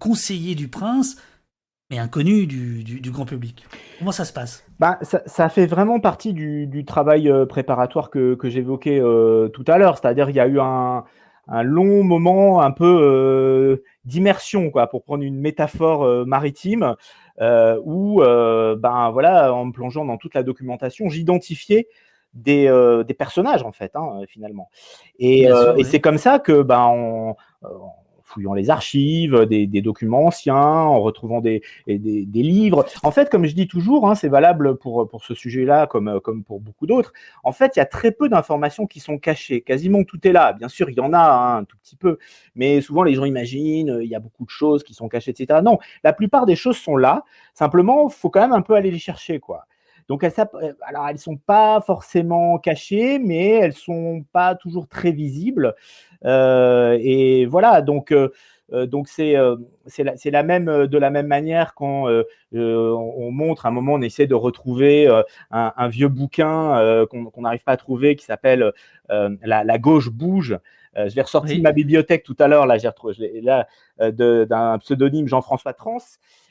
conseiller 0.00 0.56
du 0.56 0.66
prince, 0.66 1.16
mais 1.90 1.98
inconnu 1.98 2.46
du, 2.46 3.10
grand 3.12 3.26
public. 3.26 3.64
Comment 3.98 4.12
ça 4.12 4.24
se 4.24 4.32
passe? 4.32 4.64
Bah, 4.80 4.98
ça, 5.02 5.48
fait 5.50 5.66
vraiment 5.66 6.00
partie 6.00 6.32
du, 6.32 6.84
travail 6.84 7.30
euh, 7.30 7.46
préparatoire 7.46 8.10
que, 8.10 8.36
j'évoquais 8.42 8.98
euh, 8.98 9.48
tout 9.48 9.64
à 9.68 9.78
l'heure, 9.78 9.98
c'est-à-dire 9.98 10.30
il 10.30 10.36
y 10.36 10.40
a 10.40 10.48
eu 10.48 10.58
un, 10.58 11.04
long 11.62 12.02
moment 12.02 12.62
un 12.62 12.70
peu 12.70 13.82
d'immersion, 14.04 14.72
pour 14.90 15.04
prendre 15.04 15.22
une 15.22 15.38
métaphore 15.38 16.26
maritime, 16.26 16.94
où, 17.38 18.22
ben 18.22 19.10
voilà, 19.12 19.52
en 19.52 19.66
me 19.66 19.72
plongeant 19.72 20.06
dans 20.06 20.16
toute 20.16 20.34
la 20.34 20.44
documentation, 20.44 21.10
j'identifiais 21.10 21.88
des, 22.34 22.66
euh, 22.68 23.04
des, 23.04 23.14
personnages 23.14 23.62
en 23.62 23.72
fait 23.72 23.92
hein, 23.94 24.20
finalement. 24.28 24.70
Et, 25.18 25.50
euh, 25.50 25.76
et 25.76 25.84
c'est 25.84 26.00
comme 26.00 26.18
ça 26.18 26.38
que 26.38 26.62
ben 26.62 26.80
en, 26.80 27.36
fouillant 28.32 28.54
les 28.54 28.70
archives, 28.70 29.44
des, 29.46 29.66
des, 29.66 29.82
documents 29.82 30.26
anciens, 30.26 30.56
en 30.56 31.00
retrouvant 31.00 31.40
des, 31.40 31.62
des, 31.86 31.98
des, 31.98 32.42
livres. 32.42 32.86
En 33.02 33.10
fait, 33.10 33.28
comme 33.28 33.44
je 33.44 33.54
dis 33.54 33.68
toujours, 33.68 34.08
hein, 34.08 34.14
c'est 34.14 34.28
valable 34.28 34.76
pour, 34.78 35.06
pour 35.08 35.22
ce 35.24 35.34
sujet-là 35.34 35.86
comme, 35.86 36.20
comme 36.20 36.42
pour 36.42 36.60
beaucoup 36.60 36.86
d'autres. 36.86 37.12
En 37.44 37.52
fait, 37.52 37.76
il 37.76 37.78
y 37.78 37.82
a 37.82 37.86
très 37.86 38.10
peu 38.10 38.28
d'informations 38.28 38.86
qui 38.86 39.00
sont 39.00 39.18
cachées. 39.18 39.60
Quasiment 39.60 40.02
tout 40.04 40.26
est 40.26 40.32
là. 40.32 40.54
Bien 40.54 40.68
sûr, 40.68 40.88
il 40.88 40.96
y 40.96 41.00
en 41.00 41.12
a 41.12 41.18
hein, 41.18 41.58
un 41.58 41.64
tout 41.64 41.76
petit 41.82 41.96
peu, 41.96 42.18
mais 42.54 42.80
souvent 42.80 43.02
les 43.02 43.14
gens 43.14 43.24
imaginent 43.24 43.98
il 44.00 44.08
y 44.08 44.14
a 44.14 44.20
beaucoup 44.20 44.44
de 44.44 44.50
choses 44.50 44.82
qui 44.82 44.94
sont 44.94 45.08
cachées, 45.08 45.32
etc. 45.32 45.60
Non, 45.62 45.78
la 46.02 46.12
plupart 46.12 46.46
des 46.46 46.56
choses 46.56 46.78
sont 46.78 46.96
là. 46.96 47.24
Simplement, 47.54 48.08
faut 48.08 48.30
quand 48.30 48.40
même 48.40 48.52
un 48.52 48.62
peu 48.62 48.74
aller 48.74 48.90
les 48.90 48.98
chercher, 48.98 49.40
quoi. 49.40 49.66
Donc, 50.08 50.24
elles, 50.24 50.32
euh, 50.38 50.72
alors, 50.82 51.08
elles 51.08 51.18
sont 51.18 51.36
pas 51.36 51.80
forcément 51.80 52.58
cachées, 52.58 53.18
mais 53.18 53.50
elles 53.50 53.74
sont 53.74 54.24
pas 54.32 54.54
toujours 54.54 54.88
très 54.88 55.12
visibles. 55.12 55.74
Euh, 56.24 56.98
et 57.00 57.46
voilà, 57.46 57.82
donc. 57.82 58.12
Euh, 58.12 58.28
donc 58.86 59.06
c'est 59.06 59.34
c'est 59.86 60.02
la, 60.02 60.14
la, 60.30 60.42
même 60.42 60.86
de 60.86 60.96
la 60.96 61.10
même 61.10 61.26
manière 61.26 61.74
quand 61.74 62.06
on 62.54 63.30
montre 63.30 63.66
à 63.66 63.68
un 63.68 63.72
moment 63.72 63.94
on 63.94 64.00
essaie 64.00 64.26
de 64.26 64.34
retrouver 64.34 65.06
un, 65.50 65.88
vieux 65.88 66.08
bouquin 66.08 67.04
qu'on 67.10 67.42
n'arrive 67.42 67.64
pas 67.64 67.72
à 67.72 67.76
trouver 67.76 68.16
qui 68.16 68.24
s'appelle 68.24 68.72
la, 69.10 69.78
gauche 69.78 70.08
bouge. 70.08 70.58
je 70.96 71.14
l'ai 71.14 71.20
ressorti 71.20 71.58
de 71.58 71.62
ma 71.62 71.72
bibliothèque 71.72 72.22
tout 72.22 72.36
à 72.38 72.48
l'heure 72.48 72.64
là 72.64 72.78
j'ai 72.78 72.88
retrouvé 72.88 73.42
là 73.42 73.66
d'un 73.98 74.78
pseudonyme 74.78 75.28
Jean-François 75.28 75.74
Trans 75.74 75.98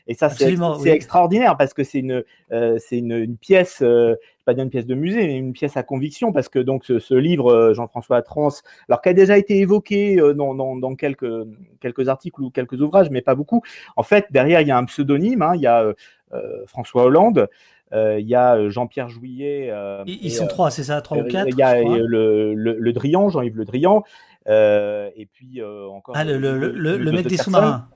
et 0.08 0.14
ça, 0.14 0.30
c'est 0.30 0.90
extraordinaire 0.90 1.58
parce 1.58 1.74
que 1.74 1.84
c'est 1.84 2.00
une, 2.00 2.24
euh, 2.52 2.78
c'est 2.80 2.98
une, 2.98 3.38
pièce, 3.38 3.80
euh, 3.82 4.16
pas 4.46 4.54
dire 4.54 4.64
une 4.64 4.70
pièce 4.70 4.86
de 4.86 4.96
musée, 4.96 5.28
mais 5.28 5.38
une 5.38 5.54
pièce 5.54 5.78
à 5.78 5.84
conviction 5.84 6.32
parce 6.32 6.50
que 6.50 6.60
donc 6.60 6.86
ce, 6.86 7.14
livre, 7.14 7.52
euh, 7.52 7.74
Jean-François 7.74 8.22
Trans, 8.22 8.50
alors 8.90 9.02
qui 9.02 9.10
a 9.10 9.14
déjà 9.14 9.38
été 9.38 9.60
évoqué 9.60 10.18
dans, 10.36 10.56
dans, 10.56 10.96
quelques, 10.96 11.48
quelques 11.80 12.08
articles 12.08 12.42
ou 12.42 12.50
quelques 12.50 12.82
ouvrages, 12.82 13.10
mais 13.10 13.22
pas 13.22 13.36
beaucoup. 13.36 13.62
En 13.96 14.04
fait, 14.04 14.28
derrière, 14.32 14.62
il 14.62 14.68
y 14.68 14.72
a 14.72 14.78
un 14.78 14.86
pseudonyme, 14.86 15.42
hein, 15.42 15.54
il 15.56 15.62
y 15.62 15.68
a 15.68 15.94
François 16.66 17.04
Hollande. 17.04 17.48
Il 17.94 18.26
y 18.26 18.36
a 18.36 18.70
Jean-Pierre 18.70 19.10
Jouillet. 19.10 19.72
Ils 20.06 20.32
sont 20.32 20.48
trois, 20.48 20.72
c'est 20.72 20.84
ça, 20.84 21.02
trois 21.02 21.18
ou 21.18 21.26
quatre 21.26 21.50
Il 21.50 21.58
y 21.58 21.64
a 21.64 21.82
le, 21.82 22.54
le, 22.54 22.94
Drian, 22.94 23.30
Jean-Yves 23.30 23.58
Le 23.58 23.66
Drian. 23.66 24.04
et 24.48 25.28
puis 25.32 25.62
encore. 25.64 26.16
Ah, 26.18 26.24
le, 26.24 26.38
le, 26.38 27.12
mec 27.12 27.28
des 27.28 27.38
sous-marins 27.38 27.88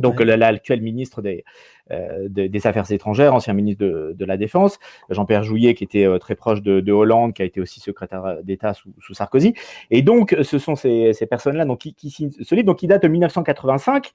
donc 0.00 0.20
l'actuel 0.20 0.80
ministre 0.82 1.22
des, 1.22 1.44
des 1.90 2.66
Affaires 2.66 2.90
étrangères, 2.90 3.34
ancien 3.34 3.52
ministre 3.52 3.84
de, 3.84 4.24
la 4.24 4.36
Défense, 4.36 4.78
Jean-Pierre 5.10 5.42
Jouillet, 5.42 5.74
qui 5.74 5.84
était 5.84 6.06
très 6.18 6.34
proche 6.34 6.62
de, 6.62 6.92
Hollande, 6.92 7.34
qui 7.34 7.42
a 7.42 7.44
été 7.44 7.60
aussi 7.60 7.80
secrétaire 7.80 8.38
d'État 8.42 8.72
sous, 8.74 9.14
Sarkozy. 9.14 9.54
Et 9.90 10.02
donc, 10.02 10.36
ce 10.42 10.58
sont 10.58 10.74
ces, 10.74 11.12
personnes-là 11.28 11.66
qui, 11.76 12.10
signent 12.10 12.30
ce 12.30 12.54
livre, 12.54 12.66
donc 12.66 12.78
qui 12.78 12.86
date 12.86 13.02
de 13.02 13.08
1985. 13.08 14.12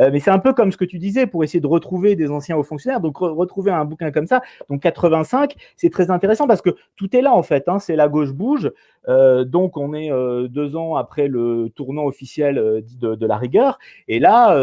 Euh, 0.00 0.10
mais 0.12 0.20
c'est 0.20 0.30
un 0.30 0.38
peu 0.38 0.52
comme 0.52 0.72
ce 0.72 0.76
que 0.76 0.84
tu 0.84 0.98
disais 0.98 1.26
pour 1.26 1.44
essayer 1.44 1.60
de 1.60 1.66
retrouver 1.66 2.14
des 2.16 2.30
anciens 2.30 2.56
hauts 2.56 2.62
fonctionnaires. 2.62 3.00
Donc 3.00 3.18
retrouver 3.18 3.70
un 3.70 3.84
bouquin 3.84 4.10
comme 4.10 4.26
ça, 4.26 4.42
donc 4.68 4.80
85, 4.82 5.54
c'est 5.76 5.90
très 5.90 6.10
intéressant 6.10 6.46
parce 6.46 6.62
que 6.62 6.70
tout 6.96 7.14
est 7.16 7.22
là 7.22 7.34
en 7.34 7.42
fait. 7.42 7.68
Hein. 7.68 7.78
c'est 7.78 7.96
la 7.96 8.08
gauche 8.08 8.32
bouge. 8.32 8.70
Euh, 9.08 9.44
donc 9.44 9.76
on 9.76 9.94
est 9.94 10.12
euh, 10.12 10.48
deux 10.48 10.76
ans 10.76 10.96
après 10.96 11.28
le 11.28 11.70
tournant 11.74 12.04
officiel 12.04 12.84
de, 13.00 13.26
la 13.26 13.36
rigueur. 13.36 13.78
Et 14.06 14.20
là, 14.20 14.56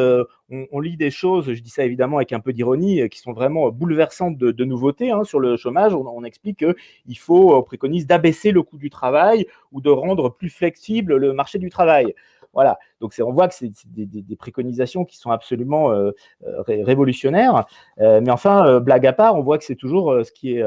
on, 0.49 0.79
lit 0.79 0.97
des 0.97 1.11
choses, 1.11 1.53
je 1.53 1.61
dis 1.61 1.69
ça 1.69 1.85
évidemment 1.85 2.17
avec 2.17 2.33
un 2.33 2.39
d'ironie, 2.51 3.07
qui 3.09 3.19
sont 3.19 3.33
vraiment 3.33 3.69
bouleversantes 3.69 4.37
de, 4.37 4.65
nouveautés 4.65 5.11
hein, 5.11 5.23
sur 5.23 5.39
le 5.39 5.57
chômage. 5.57 5.93
On, 5.93 6.23
explique 6.23 6.59
qu'il 6.59 7.17
faut, 7.17 7.55
on 7.55 7.63
préconise 7.63 8.07
d'abaisser 8.07 8.51
le 8.51 8.63
coût 8.63 8.77
du 8.77 8.89
travail 8.89 9.45
ou 9.71 9.81
de 9.81 9.89
rendre 9.89 10.29
plus 10.29 10.49
flexible 10.49 11.15
le 11.15 11.33
marché 11.33 11.59
du 11.59 11.69
travail. 11.69 12.13
Voilà. 12.55 12.79
Donc 13.01 13.13
on 13.21 13.33
voit 13.33 13.49
que 13.49 13.53
c'est 13.53 13.71
des, 13.85 14.35
préconisations 14.37 15.03
qui 15.03 15.17
sont 15.17 15.29
absolument 15.29 15.91
euh, 15.91 16.11
euh, 16.47 16.63
révolutionnaires. 16.65 17.65
Euh, 17.99 18.21
mais 18.21 18.31
enfin, 18.31 18.79
blague 18.79 19.05
à 19.05 19.13
part, 19.13 19.35
on 19.35 19.41
voit 19.41 19.57
que 19.57 19.65
c'est 19.65 19.75
toujours 19.75 20.25
ce 20.25 20.31
qui 20.31 20.57
est 20.57 20.63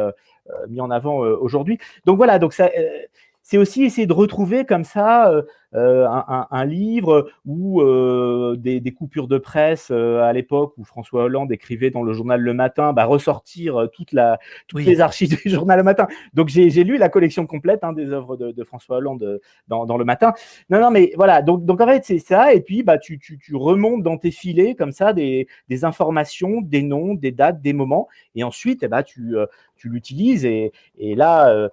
mis 0.68 0.80
en 0.80 0.90
avant 0.90 1.16
aujourd'hui. 1.16 1.78
Donc 2.04 2.18
voilà. 2.18 2.38
Donc 2.38 2.52
ça 2.52 2.70
c'est 3.48 3.56
aussi 3.56 3.82
essayer 3.82 4.06
de 4.06 4.12
retrouver 4.12 4.66
comme 4.66 4.84
ça 4.84 5.30
euh, 5.30 5.40
euh, 5.74 6.06
un, 6.06 6.64
livre 6.66 7.30
ou 7.46 7.80
euh, 7.80 8.56
des, 8.58 8.92
coupures 8.92 9.26
de 9.26 9.38
presse 9.38 9.90
à 9.90 10.30
l'époque 10.34 10.74
où 10.76 10.84
François 10.84 11.24
Hollande 11.24 11.50
écrivait 11.50 11.90
dans 11.90 12.02
le 12.02 12.12
journal 12.12 12.42
Le 12.42 12.52
Matin, 12.52 12.92
bah, 12.92 13.06
ressortir 13.06 13.88
toute 13.94 14.12
la, 14.12 14.38
toutes 14.66 14.84
les 14.84 15.00
archives 15.00 15.30
du 15.42 15.48
journal 15.48 15.78
Le 15.78 15.82
Matin. 15.82 16.08
Donc 16.34 16.48
j'ai 16.48 16.84
lu 16.84 16.98
la 16.98 17.08
collection 17.08 17.46
complète 17.46 17.84
hein, 17.84 17.94
des 17.94 18.10
œuvres 18.10 18.36
de, 18.36 18.64
François 18.64 18.98
Hollande 18.98 19.40
dans, 19.66 19.96
Le 19.96 20.04
Matin. 20.04 20.34
Non, 20.68 20.82
non, 20.82 20.90
mais 20.90 21.12
voilà, 21.16 21.40
donc, 21.40 21.64
donc 21.64 21.80
en 21.80 21.86
fait 21.86 22.04
c'est 22.04 22.18
ça, 22.18 22.52
et 22.52 22.60
puis 22.60 22.82
bah, 22.82 22.98
tu, 22.98 23.18
tu, 23.18 23.38
remontes 23.56 24.02
dans 24.02 24.18
tes 24.18 24.30
filets 24.30 24.74
comme 24.74 24.92
ça 24.92 25.14
des, 25.14 25.46
informations, 25.84 26.60
des 26.60 26.82
noms, 26.82 27.14
des 27.14 27.32
dates, 27.32 27.62
des 27.62 27.72
moments, 27.72 28.08
et 28.34 28.44
ensuite 28.44 28.82
eh 28.82 28.88
bah, 28.88 29.02
tu, 29.02 29.36
tu 29.76 29.88
l'utilises, 29.88 30.44
et, 30.44 30.72
et 30.98 31.14
là 31.14 31.70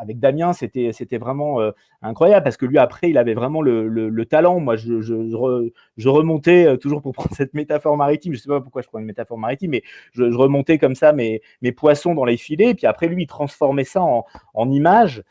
avec 0.00 0.18
Damien, 0.18 0.52
c'était 0.54 0.92
c'était 0.92 1.18
vraiment 1.18 1.60
euh, 1.60 1.72
incroyable 2.00 2.42
parce 2.42 2.56
que 2.56 2.64
lui 2.64 2.78
après, 2.78 3.10
il 3.10 3.18
avait 3.18 3.34
vraiment 3.34 3.60
le, 3.60 4.24
talent. 4.24 4.58
Moi, 4.58 4.76
je, 4.76 5.00
je, 5.02 6.08
remontais 6.08 6.66
euh, 6.66 6.76
toujours 6.76 7.02
pour 7.02 7.12
prendre 7.14 7.34
cette 7.34 7.52
métaphore 7.54 7.96
maritime. 7.96 8.32
Je 8.32 8.40
sais 8.40 8.48
pas 8.48 8.60
pourquoi 8.60 8.82
je 8.82 8.88
prends 8.88 8.98
une 8.98 9.04
métaphore 9.04 9.38
maritime, 9.38 9.72
mais 9.72 9.82
je, 10.12 10.24
remontais 10.24 10.78
comme 10.78 10.94
ça 10.94 11.12
mes, 11.12 11.42
mes 11.60 11.72
poissons 11.72 12.14
dans 12.14 12.24
les 12.24 12.38
filets. 12.38 12.70
Et 12.70 12.74
puis 12.74 12.86
après, 12.86 13.08
lui, 13.08 13.24
il 13.24 13.26
transformait 13.26 13.84
ça 13.84 14.02
en, 14.02 14.24
en 14.54 14.70
images. 14.70 15.22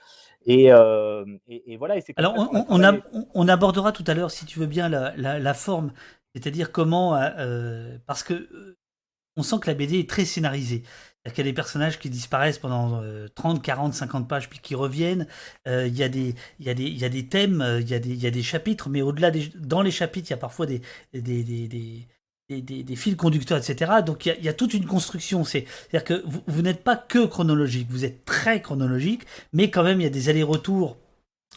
Et, 0.45 0.71
euh, 0.71 1.25
et, 1.47 1.77
voilà. 1.77 1.95
Alors, 2.15 2.33
on, 2.69 3.01
on, 3.33 3.47
abordera 3.47 3.91
tout 3.91 4.05
à 4.07 4.13
l'heure, 4.13 4.31
si 4.31 4.45
tu 4.45 4.59
veux 4.59 4.67
bien, 4.67 4.87
la, 4.87 5.13
la, 5.17 5.53
forme, 5.53 5.91
c'est-à-dire 6.33 6.71
comment, 6.71 7.19
parce 8.07 8.23
que 8.23 8.77
on 9.35 9.43
sent 9.43 9.57
que 9.61 9.67
la 9.67 9.73
BD 9.73 9.99
est 9.99 10.09
très 10.09 10.25
scénarisée. 10.25 10.83
Il 11.25 11.37
y 11.37 11.41
a 11.41 11.43
des 11.43 11.53
personnages 11.53 11.99
qui 11.99 12.09
disparaissent 12.09 12.59
pendant 12.59 13.01
30, 13.35 13.61
40, 13.61 13.93
50 13.93 14.27
pages, 14.27 14.49
puis 14.49 14.59
qui 14.59 14.73
reviennent. 14.73 15.27
Euh, 15.67 15.85
il, 15.87 15.95
y 15.95 16.03
a 16.03 16.09
des, 16.09 16.33
il, 16.59 16.65
y 16.65 16.69
a 16.69 16.73
des, 16.73 16.83
il 16.83 16.97
y 16.97 17.05
a 17.05 17.09
des 17.09 17.27
thèmes, 17.27 17.61
euh, 17.61 17.81
il 17.81 17.89
y 17.89 17.93
a 17.93 17.99
des, 17.99 18.09
il 18.09 18.21
y 18.21 18.27
a 18.27 18.31
des 18.31 18.43
chapitres, 18.43 18.89
mais 18.89 19.01
au-delà 19.01 19.29
des, 19.29 19.51
dans 19.55 19.81
les 19.81 19.91
chapitres, 19.91 20.29
il 20.29 20.31
y 20.31 20.33
a 20.33 20.37
parfois 20.37 20.65
des, 20.65 20.81
des, 21.13 21.43
des, 21.43 21.67
des, 21.67 22.83
des 22.83 22.95
fils 22.95 23.15
conducteurs, 23.15 23.57
etc. 23.57 23.91
Donc 24.05 24.25
il 24.25 24.43
y, 24.43 24.49
a, 24.49 24.53
toute 24.53 24.73
une 24.73 24.85
construction. 24.85 25.43
C'est-à-dire 25.43 26.03
que 26.05 26.23
vous, 26.25 26.41
vous 26.47 26.61
n'êtes 26.61 26.83
pas 26.83 26.95
que 26.95 27.25
chronologique, 27.25 27.87
vous 27.89 28.05
êtes 28.05 28.23
très 28.23 28.61
chronologique, 28.61 29.23
mais 29.51 29.69
quand 29.69 29.83
même 29.83 29.99
il 29.99 30.03
y 30.05 30.07
a 30.07 30.11
des 30.11 30.29
allers-retours 30.29 30.97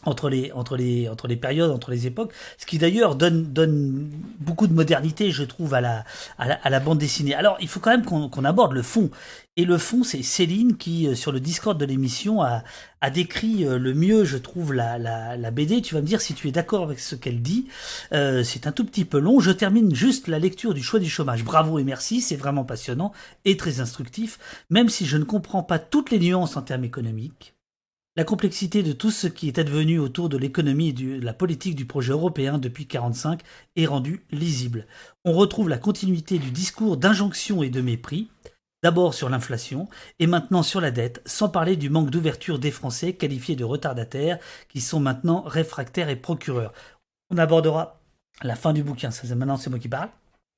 entre 0.05 0.29
les, 0.29 0.51
entre, 0.51 0.75
les, 0.75 1.07
entre 1.07 1.27
les 1.27 1.37
périodes, 1.37 1.71
entre 1.71 1.91
les 1.91 2.07
époques, 2.07 2.33
ce 2.57 2.65
qui 2.65 2.77
d'ailleurs 2.77 3.15
donne, 3.15 3.53
donne 3.53 4.09
beaucoup 4.39 4.67
de 4.67 4.73
modernité, 4.73 5.31
je 5.31 5.43
trouve, 5.43 5.73
à 5.73 5.81
la, 5.81 6.03
à 6.37 6.69
la, 6.69 6.79
bande 6.79 6.97
dessinée. 6.97 7.33
Alors, 7.35 7.57
il 7.61 7.67
faut 7.67 7.79
quand 7.79 7.91
même 7.91 8.05
qu'on 8.05 8.45
aborde 8.45 8.73
le 8.73 8.81
fond. 8.81 9.09
Et 9.55 9.65
le 9.65 9.77
fond, 9.77 10.03
c'est 10.03 10.23
Céline 10.23 10.77
qui, 10.77 11.07
euh, 11.07 11.15
sur 11.15 11.31
le 11.31 11.39
Discord 11.39 11.79
de 11.79 11.85
l'émission, 11.85 12.41
a, 12.41 12.63
a 13.01 13.09
décrit 13.11 13.65
euh, 13.65 13.77
le 13.77 13.93
mieux, 13.93 14.25
je 14.25 14.37
trouve, 14.37 14.73
la, 14.73 14.97
la, 14.97 15.37
la 15.37 15.51
BD. 15.51 15.81
Tu 15.81 15.93
vas 15.93 16.01
me 16.01 16.07
dire 16.07 16.21
si 16.21 16.33
tu 16.33 16.47
es 16.47 16.51
d'accord 16.51 16.83
avec 16.83 16.99
ce 16.99 17.15
qu'elle 17.15 17.41
dit. 17.41 17.67
Euh, 18.13 18.43
c'est 18.43 18.65
un 18.65 18.71
tout 18.71 18.83
petit 18.83 19.05
peu 19.05 19.19
long. 19.19 19.39
Je 19.39 19.51
termine 19.51 19.93
juste 19.93 20.27
la 20.27 20.39
lecture 20.39 20.73
du 20.73 20.81
choix 20.81 20.99
du 20.99 21.09
chômage. 21.09 21.43
Bravo 21.43 21.77
et 21.77 21.83
merci, 21.83 22.19
c'est 22.19 22.35
vraiment 22.35 22.65
passionnant 22.65 23.13
et 23.45 23.57
très 23.57 23.79
instructif, 23.79 24.39
même 24.71 24.89
si 24.89 25.05
je 25.05 25.17
ne 25.17 25.23
comprends 25.23 25.63
pas 25.63 25.77
toutes 25.77 26.09
les 26.09 26.19
nuances 26.19 26.57
en 26.57 26.63
termes 26.63 26.83
économiques. 26.83 27.53
La 28.15 28.23
complexité 28.23 28.83
de 28.83 28.93
tout 28.93 29.09
ce 29.09 29.25
qui 29.25 29.47
est 29.47 29.57
advenu 29.57 29.97
autour 29.97 30.29
de 30.29 30.37
l'économie 30.37 30.89
et 30.89 30.93
de 30.93 31.19
la 31.19 31.33
politique 31.33 31.75
du 31.75 31.87
projet 31.87 32.11
européen 32.11 32.59
depuis 32.59 32.83
1945 32.83 33.41
est 33.75 33.87
rendue 33.87 34.23
lisible. 34.29 34.85
On 35.25 35.33
retrouve 35.33 35.67
la 35.67 35.79
continuité 35.79 36.37
du 36.37 36.51
discours 36.51 36.97
d'injonction 36.97 37.63
et 37.63 37.71
de 37.71 37.81
mépris, 37.81 38.29
d'abord 38.83 39.15
sur 39.15 39.29
l'inflation 39.29 39.89
et 40.19 40.27
maintenant 40.27 40.61
sur 40.61 40.79
la 40.79 40.91
dette, 40.91 41.23
sans 41.25 41.49
parler 41.49 41.75
du 41.75 41.89
manque 41.89 42.11
d'ouverture 42.11 42.59
des 42.59 42.69
Français 42.69 43.13
qualifiés 43.13 43.55
de 43.55 43.63
retardataires 43.63 44.37
qui 44.69 44.79
sont 44.79 44.99
maintenant 44.99 45.41
réfractaires 45.41 46.09
et 46.09 46.15
procureurs. 46.15 46.73
On 47.31 47.39
abordera 47.39 47.99
la 48.43 48.55
fin 48.55 48.73
du 48.73 48.83
bouquin, 48.83 49.09
maintenant 49.35 49.57
c'est 49.57 49.71
moi 49.71 49.79
qui 49.79 49.89
parle. 49.89 50.09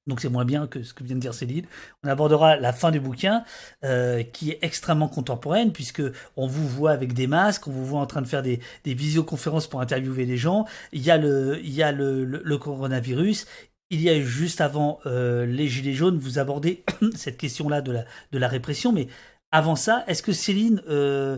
Donc 0.08 0.20
c'est 0.20 0.30
moins 0.30 0.46
bien 0.46 0.68
que 0.68 0.84
ce 0.84 0.94
que 0.94 1.04
vient 1.04 1.16
de 1.16 1.22
dire 1.22 1.34
Céline. 1.34 1.66
On 2.04 2.10
abordera 2.10 2.58
la 2.58 2.74
fin 2.74 2.92
du 2.92 3.00
bouquin, 3.00 3.44
euh, 3.84 4.22
qui 4.22 4.52
est 4.52 4.60
extrêmement 4.62 5.08
contemporaine, 5.08 5.72
puisque 5.72 6.04
on 6.38 6.46
vous 6.46 6.68
voit 6.68 6.92
avec 6.92 7.14
des 7.14 7.28
masques, 7.28 7.68
on 7.68 7.72
vous 7.72 7.86
voit 7.86 8.00
en 8.00 8.06
train 8.06 8.22
de 8.22 8.28
faire 8.28 8.44
des, 8.44 8.60
visioconférences 8.86 9.68
pour 9.68 9.82
interviewer 9.82 10.26
les 10.26 10.38
gens. 10.38 10.66
Il 10.92 11.02
y 11.02 11.10
a 11.10 11.18
le, 11.18 11.60
il 11.64 11.74
y 11.74 11.82
a 11.82 11.92
le, 11.92 12.58
coronavirus. 12.58 13.48
Il 13.90 14.02
y 14.02 14.10
a 14.10 14.20
juste 14.20 14.62
avant 14.62 15.00
euh, 15.06 15.46
les 15.46 15.68
gilets 15.68 15.94
jaunes, 15.94 16.18
vous 16.18 16.40
abordez 16.40 16.84
cette 17.16 17.38
question-là 17.38 17.82
de 17.82 17.92
la, 17.92 18.06
de 18.32 18.38
la 18.38 18.48
répression. 18.48 18.92
Mais 18.92 19.08
avant 19.52 19.76
ça, 19.76 20.04
est-ce 20.08 20.22
que 20.22 20.34
Céline 20.34 20.82
euh, 20.88 21.38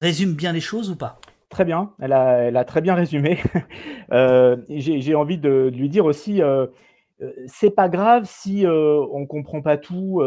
résume 0.00 0.34
bien 0.34 0.52
les 0.52 0.60
choses 0.60 0.90
ou 0.90 0.96
pas? 0.96 1.20
Très 1.50 1.64
bien, 1.64 1.92
elle 1.98 2.12
a, 2.12 2.38
elle 2.40 2.56
a, 2.58 2.64
très 2.64 2.82
bien 2.82 2.94
résumé. 2.94 3.38
J'ai 4.68 5.14
envie 5.14 5.38
de, 5.38 5.70
lui 5.74 5.88
dire 5.88 6.04
aussi 6.04 6.42
c'est 7.46 7.70
pas 7.70 7.88
grave 7.88 8.24
si 8.26 8.64
on 8.66 9.26
comprend 9.26 9.62
pas 9.62 9.76
tout 9.76 10.22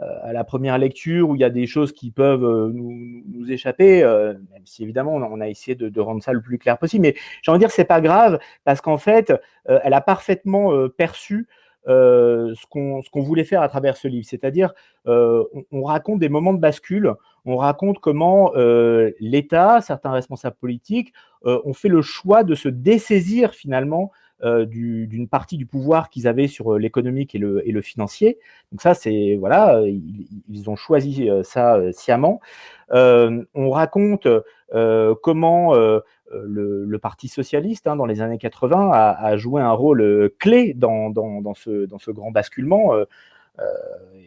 à 0.00 0.32
la 0.32 0.44
première 0.44 0.78
lecture 0.78 1.28
où 1.28 1.34
il 1.34 1.40
y 1.40 1.44
a 1.44 1.50
des 1.50 1.66
choses 1.66 1.92
qui 1.92 2.10
peuvent 2.10 2.70
nous, 2.72 3.50
échapper, 3.50 4.02
même 4.04 4.64
si 4.64 4.82
évidemment 4.82 5.14
on 5.14 5.40
a, 5.40 5.48
essayé 5.48 5.74
de, 5.74 6.00
rendre 6.00 6.22
ça 6.22 6.32
le 6.32 6.40
plus 6.40 6.58
clair 6.58 6.78
possible. 6.78 7.02
Mais 7.02 7.14
j'ai 7.42 7.50
envie 7.50 7.58
de 7.58 7.64
dire 7.64 7.70
c'est 7.70 7.84
pas 7.84 8.00
grave 8.00 8.38
parce 8.64 8.80
qu'en 8.80 8.98
fait, 8.98 9.32
elle 9.66 9.94
a 9.94 10.00
parfaitement 10.00 10.88
perçu 10.88 11.48
ce 11.86 12.66
qu'on 12.66 13.22
voulait 13.22 13.44
faire 13.44 13.62
à 13.62 13.68
travers 13.68 13.96
ce 13.96 14.08
livre. 14.08 14.26
C'est-à-dire, 14.28 14.72
on, 15.06 15.82
raconte 15.82 16.20
des 16.20 16.28
moments 16.28 16.54
de 16.54 16.60
bascule, 16.60 17.14
on 17.44 17.56
raconte 17.56 17.98
comment 17.98 18.52
l'État, 19.20 19.80
certains 19.80 20.12
responsables 20.12 20.56
politiques, 20.56 21.12
ont 21.44 21.74
fait 21.74 21.88
le 21.88 22.02
choix 22.02 22.44
de 22.44 22.54
se 22.54 22.68
dessaisir 22.68 23.52
finalement 23.52 24.12
euh, 24.44 24.66
d'une 24.66 25.26
partie 25.26 25.56
du 25.56 25.66
pouvoir 25.66 26.10
qu'ils 26.10 26.28
avaient 26.28 26.46
sur 26.46 26.74
euh, 26.74 26.78
l'économique 26.78 27.34
et 27.34 27.38
le, 27.38 27.66
et 27.68 27.72
le, 27.72 27.82
financier. 27.82 28.38
Donc 28.70 28.80
ça, 28.82 28.94
c'est 28.94 29.36
voilà, 29.36 29.82
ils, 29.84 30.70
ont 30.70 30.76
choisi 30.76 31.28
euh, 31.28 31.42
ça 31.42 31.80
sciemment. 31.92 32.40
on 32.92 33.70
raconte 33.70 34.28
comment 35.22 35.74
le, 35.74 36.84
le, 36.84 36.98
Parti 37.00 37.26
socialiste, 37.26 37.88
hein, 37.88 37.96
dans 37.96 38.06
les 38.06 38.20
années 38.20 38.38
80, 38.38 38.90
a, 38.92 39.10
a 39.10 39.36
joué 39.36 39.60
un 39.60 39.72
rôle 39.72 40.30
clé 40.38 40.72
dans, 40.72 41.10
dans, 41.10 41.40
dans, 41.40 41.54
ce, 41.54 41.86
dans 41.86 41.98
ce 41.98 42.12
grand 42.12 42.30
basculement. 42.30 42.92
Euh, 43.60 43.64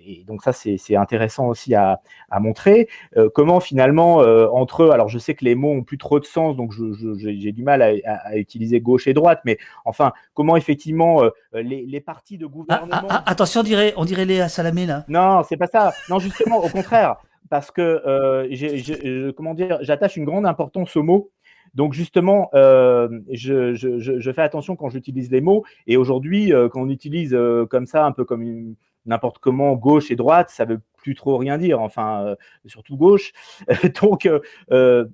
et 0.03 0.23
donc 0.25 0.41
ça, 0.41 0.51
c'est 0.51 0.95
intéressant 0.95 1.47
aussi 1.47 1.75
à, 1.75 2.01
montrer. 2.39 2.89
Euh, 3.17 3.29
comment 3.33 3.59
finalement, 3.59 4.21
euh, 4.21 4.47
entre 4.47 4.83
eux, 4.83 4.91
alors 4.91 5.09
je 5.09 5.19
sais 5.19 5.35
que 5.35 5.45
les 5.45 5.55
mots 5.55 5.71
ont 5.71 5.83
plus 5.83 5.97
trop 5.97 6.19
de 6.19 6.25
sens, 6.25 6.55
donc 6.55 6.73
j'ai 7.17 7.51
du 7.51 7.63
mal 7.63 7.81
à, 7.81 8.37
utiliser 8.37 8.81
gauche 8.81 9.07
et 9.07 9.13
droite, 9.13 9.41
mais 9.45 9.57
enfin, 9.85 10.11
comment 10.33 10.57
effectivement 10.57 11.21
les, 11.53 12.01
partis 12.01 12.37
de 12.37 12.47
gouvernement... 12.47 12.91
Ah, 12.91 13.05
ah, 13.09 13.23
ah, 13.25 13.31
attention, 13.31 13.61
on 13.61 13.63
dirait, 13.63 13.93
on 13.95 14.05
dirait 14.05 14.25
Léa 14.25 14.49
Salamé 14.49 14.85
là. 14.85 15.05
Non, 15.07 15.43
c'est 15.47 15.57
pas 15.57 15.67
ça. 15.67 15.93
Non, 16.09 16.19
justement, 16.19 16.63
au 16.63 16.69
contraire, 16.69 17.17
parce 17.49 17.69
que, 17.69 19.31
comment 19.37 19.53
dire, 19.53 19.77
j'attache 19.81 20.17
une 20.17 20.25
grande 20.25 20.45
importance 20.45 20.95
aux 20.95 21.03
mots. 21.03 21.29
Donc 21.75 21.93
justement, 21.93 22.49
je, 22.53 23.75
je, 23.75 24.31
fais 24.31 24.41
attention 24.41 24.75
quand 24.75 24.89
j'utilise 24.89 25.29
les 25.29 25.41
mots. 25.41 25.63
Et 25.85 25.95
aujourd'hui, 25.95 26.51
quand 26.71 26.81
on 26.81 26.89
utilise 26.89 27.37
comme 27.69 27.85
ça, 27.85 28.05
un 28.05 28.11
peu 28.11 28.25
comme 28.25 28.41
une, 28.41 28.75
n'importe 29.05 29.39
comment 29.39 29.73
gauche 29.75 30.11
et 30.11 30.15
droite, 30.15 30.49
ça 30.49 30.65
veut 30.65 30.81
plus 30.97 31.15
trop 31.15 31.37
rien 31.37 31.57
dire, 31.57 31.81
enfin, 31.81 32.23
euh, 32.25 32.35
surtout 32.65 32.97
gauche. 32.97 33.31
Donc, 34.01 34.25
euh, 34.25 34.39
euh, 34.71 35.05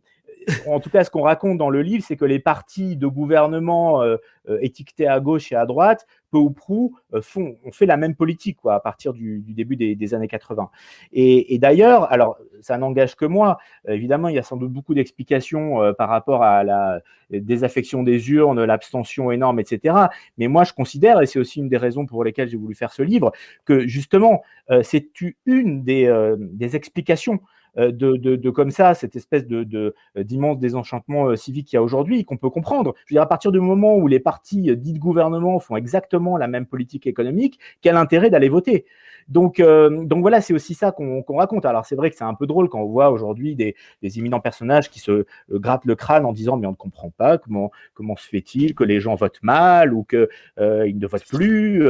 en 0.67 0.79
tout 0.79 0.89
cas, 0.89 1.03
ce 1.03 1.09
qu'on 1.09 1.21
raconte 1.21 1.57
dans 1.57 1.69
le 1.69 1.81
livre, 1.81 2.03
c'est 2.07 2.15
que 2.15 2.25
les 2.25 2.39
partis 2.39 2.95
de 2.95 3.07
gouvernement 3.07 4.01
euh, 4.01 4.17
euh, 4.49 4.57
étiquetés 4.61 5.07
à 5.07 5.19
gauche 5.19 5.51
et 5.51 5.55
à 5.55 5.65
droite, 5.65 6.07
peu 6.31 6.37
ou 6.37 6.51
prou, 6.51 6.95
euh, 7.13 7.21
font, 7.21 7.57
on 7.65 7.71
fait 7.71 7.85
la 7.85 7.97
même 7.97 8.15
politique 8.15 8.57
quoi, 8.61 8.75
à 8.75 8.79
partir 8.79 9.13
du, 9.13 9.43
début 9.47 9.75
des, 9.75 10.13
années 10.13 10.27
80. 10.27 10.69
Et, 11.11 11.57
d'ailleurs, 11.59 12.11
alors 12.11 12.37
ça 12.61 12.77
n'engage 12.77 13.15
que 13.15 13.25
moi. 13.25 13.57
Évidemment, 13.87 14.29
il 14.29 14.35
y 14.35 14.39
a 14.39 14.43
sans 14.43 14.57
doute 14.57 14.71
beaucoup 14.71 14.93
d'explications 14.93 15.93
par 15.97 16.09
rapport 16.09 16.43
à 16.43 16.63
la 16.63 17.01
désaffection 17.29 18.03
des 18.03 18.29
urnes, 18.31 18.63
l'abstention 18.63 19.31
énorme, 19.31 19.59
etc. 19.59 19.95
Mais 20.37 20.47
moi, 20.47 20.63
je 20.63 20.73
considère, 20.73 21.21
et 21.21 21.25
c'est 21.25 21.39
aussi 21.39 21.59
une 21.59 21.69
des 21.69 21.77
raisons 21.77 22.05
pour 22.05 22.23
lesquelles 22.23 22.49
j'ai 22.49 22.57
voulu 22.57 22.75
faire 22.75 22.93
ce 22.93 23.01
livre, 23.01 23.31
que 23.65 23.87
justement, 23.87 24.43
c'est 24.81 25.09
une 25.45 25.83
des 25.83 26.75
explications 26.75 27.39
euh, 27.77 27.91
de, 27.91 28.49
comme 28.49 28.71
ça, 28.71 28.93
cette 28.93 29.15
espèce 29.15 29.45
de, 29.45 29.93
euh, 30.17 30.23
d'immense 30.23 30.59
désenchantement 30.59 31.27
euh, 31.27 31.35
civique 31.35 31.67
qu'il 31.67 31.77
y 31.77 31.79
a 31.79 31.83
aujourd'hui, 31.83 32.25
qu'on 32.25 32.37
peut 32.37 32.49
comprendre. 32.49 32.93
Je 33.05 33.13
veux 33.13 33.15
dire, 33.15 33.21
à 33.21 33.29
partir 33.29 33.51
du 33.51 33.59
moment 33.59 33.95
où 33.95 34.07
les 34.07 34.19
partis 34.19 34.75
dits 34.75 34.93
de 34.93 34.99
gouvernement 34.99 35.59
font 35.59 35.75
exactement 35.75 36.37
la 36.37 36.47
même 36.47 36.65
politique 36.65 37.07
économique, 37.07 37.59
quel 37.81 37.95
intérêt 37.95 38.29
d'aller 38.29 38.49
voter? 38.49 38.85
Donc, 39.27 39.61
donc 39.61 40.21
voilà, 40.21 40.39
c'est 40.39 40.53
aussi 40.53 40.73
ça 40.73 40.93
qu'on 40.93 41.21
raconte. 41.27 41.65
Alors 41.65 41.85
c'est 41.85 41.97
vrai 41.97 42.09
que 42.09 42.15
c'est 42.15 42.23
un 42.23 42.33
peu 42.33 42.47
drôle 42.47 42.69
quand 42.69 42.79
on 42.79 42.85
voit 42.85 43.11
aujourd'hui 43.11 43.55
des, 43.55 43.75
des, 44.01 44.19
éminents 44.19 44.39
personnages 44.39 44.89
qui 44.89 44.99
se 44.99 45.25
grattent 45.51 45.83
le 45.83 45.95
crâne 45.95 46.25
en 46.25 46.31
disant 46.31 46.55
mais 46.55 46.65
on 46.65 46.71
ne 46.71 46.75
comprend 46.77 47.09
pas 47.09 47.37
comment 47.37 47.71
comment 47.93 48.15
se 48.15 48.25
fait-il 48.25 48.73
que 48.73 48.85
les 48.85 49.01
gens 49.01 49.15
votent 49.15 49.43
mal 49.43 49.93
ou 49.93 50.05
qu'ils 50.05 50.27
ne 50.57 51.07
votent 51.07 51.27
plus. 51.27 51.85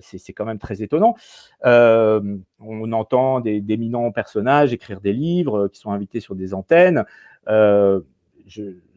C'est 0.00 0.32
quand 0.32 0.44
même 0.44 0.58
très 0.58 0.82
étonnant. 0.82 1.14
on 1.62 2.92
entend 2.92 3.40
des 3.40 3.60
d'éminents 3.60 4.10
personnages 4.12 4.72
écrire 4.72 5.00
des 5.00 5.12
livres, 5.12 5.64
euh, 5.64 5.68
qui 5.68 5.80
sont 5.80 5.92
invités 5.92 6.20
sur 6.20 6.34
des 6.34 6.54
antennes. 6.54 7.04
Euh, 7.48 8.00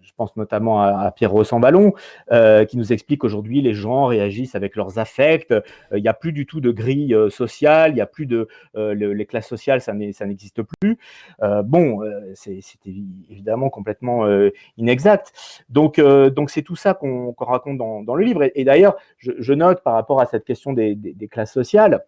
je, 0.04 0.12
pense 0.16 0.36
notamment 0.36 0.82
à, 0.82 1.12
Pierre 1.12 1.32
Rossamballon, 1.32 1.94
euh, 2.32 2.66
qui 2.66 2.78
nous 2.78 2.94
explique 2.94 3.22
qu'aujourd'hui, 3.22 3.62
les 3.62 3.74
gens 3.74 4.06
réagissent 4.06 4.56
avec 4.56 4.76
leurs 4.76 5.00
affects. 5.00 5.54
Il 5.94 6.02
n'y 6.02 6.08
a 6.08 6.14
plus 6.14 6.32
du 6.32 6.46
tout 6.46 6.62
de 6.62 6.72
grille 6.72 7.16
sociale, 7.30 7.92
il 7.92 7.96
n'y 7.96 8.02
a 8.02 8.06
plus 8.06 8.26
de. 8.26 8.48
les 8.76 9.26
classes 9.26 9.48
sociales, 9.48 9.82
ça 9.82 9.94
n'existe 9.94 10.62
plus. 10.62 10.98
bon, 11.64 12.02
c'est 12.36 12.60
évidemment 13.30 13.70
complètement 13.70 14.28
inexact. 14.78 15.34
Donc, 15.70 16.02
c'est 16.48 16.62
tout 16.62 16.76
ça 16.76 16.94
qu'on 16.94 17.34
raconte 17.40 17.78
dans, 17.78 18.16
le 18.16 18.24
livre. 18.24 18.44
Et, 18.56 18.64
d'ailleurs, 18.64 18.98
je, 19.18 19.54
note 19.54 19.84
par 19.84 19.94
rapport 19.94 20.22
à 20.22 20.26
cette 20.26 20.46
question 20.46 20.74
des 20.74 21.28
classes 21.30 21.54
sociales, 21.54 22.04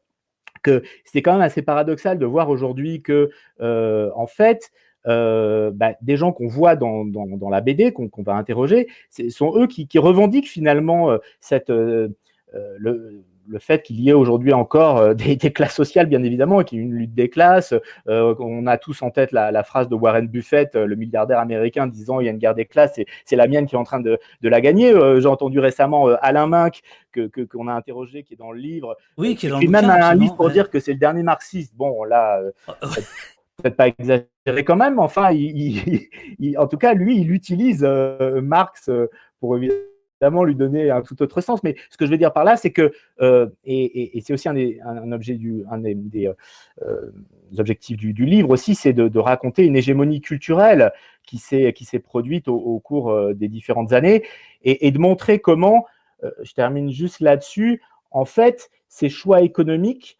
c'est 1.03 1.21
quand 1.21 1.33
même 1.33 1.41
assez 1.41 1.61
paradoxal 1.61 2.17
de 2.17 2.25
voir 2.25 2.49
aujourd'hui 2.49 3.01
que, 3.01 3.29
euh, 3.61 4.11
en 4.15 4.27
fait, 4.27 4.71
euh, 5.07 5.71
bah, 5.73 5.93
des 6.01 6.17
gens 6.17 6.31
qu'on 6.31 6.47
voit 6.47 6.75
dans, 6.75 7.05
la 7.49 7.61
BD, 7.61 7.91
qu'on 7.91 8.09
va 8.23 8.33
interroger, 8.33 8.87
sont 9.29 9.57
eux 9.57 9.67
qui, 9.67 9.87
revendiquent 9.97 10.49
finalement 10.49 11.11
euh, 11.11 11.17
cette, 11.39 11.69
le, 11.69 13.23
le 13.47 13.59
fait 13.59 13.81
qu'il 13.83 13.99
y 13.99 14.09
ait 14.09 14.13
aujourd'hui 14.13 14.53
encore 14.53 14.97
euh, 14.97 15.13
des, 15.13 15.37
classes 15.37 15.75
sociales, 15.75 16.07
bien 16.07 16.23
évidemment, 16.23 16.61
et 16.61 16.65
qu'il 16.65 16.79
y 16.79 16.81
ait 16.81 16.85
une 16.85 16.93
lutte 16.93 17.13
des 17.13 17.29
classes. 17.29 17.73
Euh, 18.07 18.35
on 18.39 18.67
a 18.67 18.77
tous 18.77 19.01
en 19.01 19.11
tête 19.11 19.31
la, 19.31 19.63
phrase 19.63 19.87
de 19.89 19.95
Warren 19.95 20.27
Buffett, 20.27 20.75
euh, 20.75 20.85
le 20.85 20.95
milliardaire 20.95 21.39
américain, 21.39 21.87
disant 21.87 22.19
il 22.19 22.25
y 22.25 22.27
a 22.27 22.31
une 22.31 22.37
guerre 22.37 22.55
des 22.55 22.65
classes, 22.65 22.97
et 22.97 23.05
c'est 23.25 23.35
la 23.35 23.47
mienne 23.47 23.65
qui 23.65 23.75
est 23.75 23.77
en 23.77 23.83
train 23.83 23.99
de, 23.99 24.19
la 24.41 24.61
gagner. 24.61 24.93
J'ai 25.19 25.27
entendu 25.27 25.59
récemment 25.59 26.07
Alain 26.21 26.47
Minck, 26.47 26.81
qu'on 27.13 27.29
que, 27.29 27.69
a 27.69 27.73
interrogé, 27.73 28.23
qui 28.23 28.35
est 28.35 28.37
dans 28.37 28.51
le 28.51 28.59
livre. 28.59 28.95
Oui, 29.17 29.35
qui 29.35 29.47
est 29.47 29.49
dans 29.49 29.59
le 29.59 29.67
même 29.67 29.89
un 29.89 30.13
livre 30.13 30.35
pour 30.35 30.49
dire 30.49 30.69
que 30.69 30.79
c'est 30.79 30.93
le 30.93 30.99
dernier 30.99 31.23
marxiste. 31.23 31.73
Bon, 31.75 32.03
là, 32.03 32.41
oh, 32.67 32.71
oh. 32.81 32.87
peut-être 33.57 33.75
pas 33.75 33.87
exagéré 33.87 34.27
quand 34.45 34.75
même, 34.75 34.99
enfin, 34.99 35.29
en 36.57 36.67
tout 36.67 36.77
cas, 36.77 36.93
lui, 36.93 37.19
il 37.19 37.31
utilise 37.31 37.83
Marx 37.83 38.89
pour 39.39 39.57
évidemment 39.57 40.43
lui 40.43 40.55
donner 40.55 40.89
un 40.89 41.01
tout 41.01 41.21
autre 41.21 41.41
sens. 41.41 41.63
Mais 41.63 41.75
ce 41.89 41.97
que 41.97 42.05
je 42.05 42.11
veux 42.11 42.17
dire 42.17 42.33
par 42.33 42.43
là, 42.43 42.57
c'est 42.57 42.71
que, 42.71 42.93
euh, 43.21 43.47
et, 43.65 44.21
c'est 44.25 44.33
aussi 44.33 44.49
un 44.49 44.53
des, 44.53 44.79
objet 45.11 45.35
des, 45.35 46.31
euh, 46.81 47.11
objectifs 47.57 47.97
du, 47.97 48.13
livre 48.25 48.49
aussi, 48.49 48.75
c'est 48.75 48.93
de, 48.93 49.19
raconter 49.19 49.65
une 49.65 49.75
hégémonie 49.75 50.21
culturelle 50.21 50.91
qui 51.23 51.37
s'est 51.37 51.99
produite 52.03 52.47
au, 52.47 52.79
cours 52.79 53.11
euh, 53.11 53.33
des 53.33 53.47
différentes 53.47 53.93
années 53.93 54.23
et, 54.63 54.91
de 54.91 54.99
montrer 54.99 55.39
comment, 55.39 55.85
je 56.41 56.53
termine 56.53 56.91
juste 56.91 57.19
là-dessus, 57.19 57.81
en 58.09 58.25
fait, 58.25 58.71
ces 58.87 59.09
choix 59.09 59.41
économiques 59.41 60.17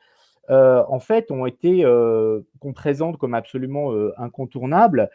en 0.49 0.99
fait, 0.99 1.31
ont 1.31 1.45
été 1.45 1.83
qu'on 2.59 2.73
présente 2.73 3.17
comme 3.17 3.33
absolument 3.33 3.91
incontournables 4.17 5.09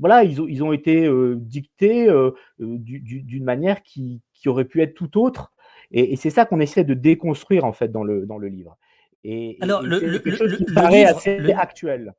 voilà, 0.00 0.24
ils 0.24 0.40
ont, 0.40 0.48
ils 0.48 0.62
ont 0.62 0.72
été 0.72 1.06
euh, 1.06 1.36
dictés 1.36 2.08
euh, 2.08 2.30
euh, 2.60 2.76
d'une 2.78 3.44
manière 3.44 3.82
qui, 3.82 4.22
aurait 4.46 4.64
pu 4.64 4.80
être 4.80 4.94
tout 4.94 5.20
autre. 5.20 5.52
Et, 5.90 6.16
c'est 6.16 6.30
ça 6.30 6.46
qu'on 6.46 6.60
essaie 6.60 6.84
de 6.84 6.94
déconstruire 6.94 7.64
en 7.64 7.72
fait 7.72 7.88
dans 7.88 8.04
le, 8.04 8.24
dans 8.24 8.38
le 8.38 8.48
livre. 8.48 8.78
Et, 9.24 9.58
Alors, 9.60 9.82
le, 9.82 10.00
quelque 10.00 10.36
chose 10.36 10.56
qui 10.56 10.72
paraît 10.72 11.04
assez 11.04 11.52
actuel. 11.52 12.14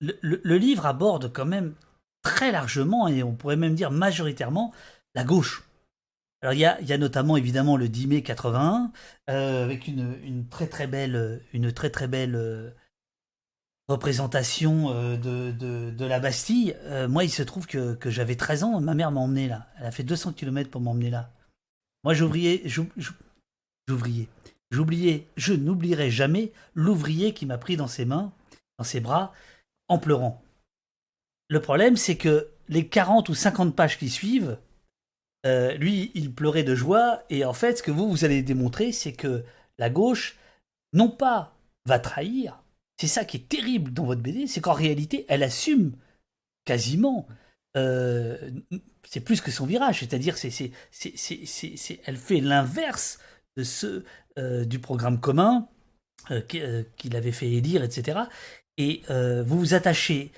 Le, 0.00 0.56
livre 0.56 0.84
aborde 0.84 1.32
quand 1.32 1.46
même 1.46 1.74
très 2.22 2.52
largement, 2.52 3.08
et 3.08 3.22
on 3.22 3.32
pourrait 3.32 3.56
même 3.56 3.74
dire 3.74 3.90
majoritairement, 3.90 4.72
la 5.14 5.24
gauche. 5.24 5.64
Alors 6.42 6.54
il 6.54 6.60
y 6.60 6.64
a, 6.64 6.98
notamment 6.98 7.36
évidemment 7.36 7.76
le 7.76 7.88
10 7.88 8.06
mai 8.08 8.22
81 8.22 8.90
avec 9.28 9.86
une, 9.86 10.44
très 10.50 10.66
très 10.66 10.86
belle 10.88 11.40
une 11.52 11.72
très 11.72 11.88
très 11.90 12.08
belle 12.08 12.74
représentation 13.88 14.90
euh, 14.90 15.16
de, 15.16 15.90
de, 15.90 16.04
la 16.04 16.20
Bastille, 16.20 16.76
euh, 16.84 17.08
moi, 17.08 17.24
il 17.24 17.30
se 17.30 17.42
trouve 17.42 17.66
que, 17.66 17.94
que 17.94 18.10
j'avais 18.10 18.36
13 18.36 18.64
ans, 18.64 18.80
ma 18.80 18.94
mère 18.94 19.10
m'a 19.10 19.20
emmené 19.20 19.48
là. 19.48 19.66
Elle 19.78 19.86
a 19.86 19.90
fait 19.90 20.02
200 20.02 20.32
km 20.32 20.70
pour 20.70 20.80
m'emmener 20.80 21.10
là. 21.10 21.30
Moi, 22.04 22.14
j'ouvrier, 22.14 22.62
j'ouvrier. 23.86 24.28
J'oubliais, 24.70 25.28
je 25.36 25.52
n'oublierai 25.52 26.10
jamais 26.10 26.52
l'ouvrier 26.74 27.34
qui 27.34 27.44
m'a 27.44 27.58
pris 27.58 27.76
dans 27.76 27.86
ses 27.86 28.06
mains, 28.06 28.32
dans 28.78 28.84
ses 28.84 29.00
bras, 29.00 29.32
en 29.88 29.98
pleurant. 29.98 30.42
Le 31.48 31.60
problème, 31.60 31.96
c'est 31.96 32.16
que 32.16 32.48
les 32.68 32.88
40 32.88 33.28
ou 33.28 33.34
50 33.34 33.76
pages 33.76 33.98
qui 33.98 34.08
suivent, 34.08 34.56
euh, 35.44 35.74
lui, 35.74 36.12
il 36.14 36.32
pleurait 36.32 36.62
de 36.62 36.74
joie, 36.74 37.22
et 37.28 37.44
en 37.44 37.52
fait, 37.52 37.78
ce 37.78 37.82
que 37.82 37.90
vous, 37.90 38.08
vous 38.08 38.24
allez 38.24 38.42
démontrer, 38.42 38.92
c'est 38.92 39.12
que 39.12 39.44
la 39.78 39.90
gauche, 39.90 40.36
non 40.92 41.08
pas 41.08 41.56
va 41.86 41.98
trahir, 41.98 42.62
c'est 43.00 43.08
ça 43.08 43.24
qui 43.24 43.38
est 43.38 43.48
terrible 43.48 43.92
dans 43.92 44.04
votre 44.04 44.20
BD, 44.20 44.46
c'est 44.46 44.60
qu'en 44.60 44.72
réalité, 44.72 45.26
elle 45.28 45.42
assume 45.42 45.92
quasiment. 46.64 47.26
Euh, 47.76 48.50
c'est 49.08 49.20
plus 49.20 49.40
que 49.40 49.50
son 49.50 49.66
virage, 49.66 50.00
c'est-à-dire 50.00 50.36
c'est, 50.36 50.70
elle 52.04 52.16
fait 52.16 52.40
l'inverse 52.40 53.18
de 53.56 53.64
ce 53.64 54.04
euh, 54.38 54.64
du 54.64 54.78
programme 54.78 55.18
commun 55.20 55.68
qu'il 56.46 57.16
avait 57.16 57.32
fait 57.32 57.50
élire, 57.50 57.82
etc. 57.82 58.20
Et 58.78 59.02
vous 59.08 59.58
vous 59.58 59.74
attachez, 59.74 60.30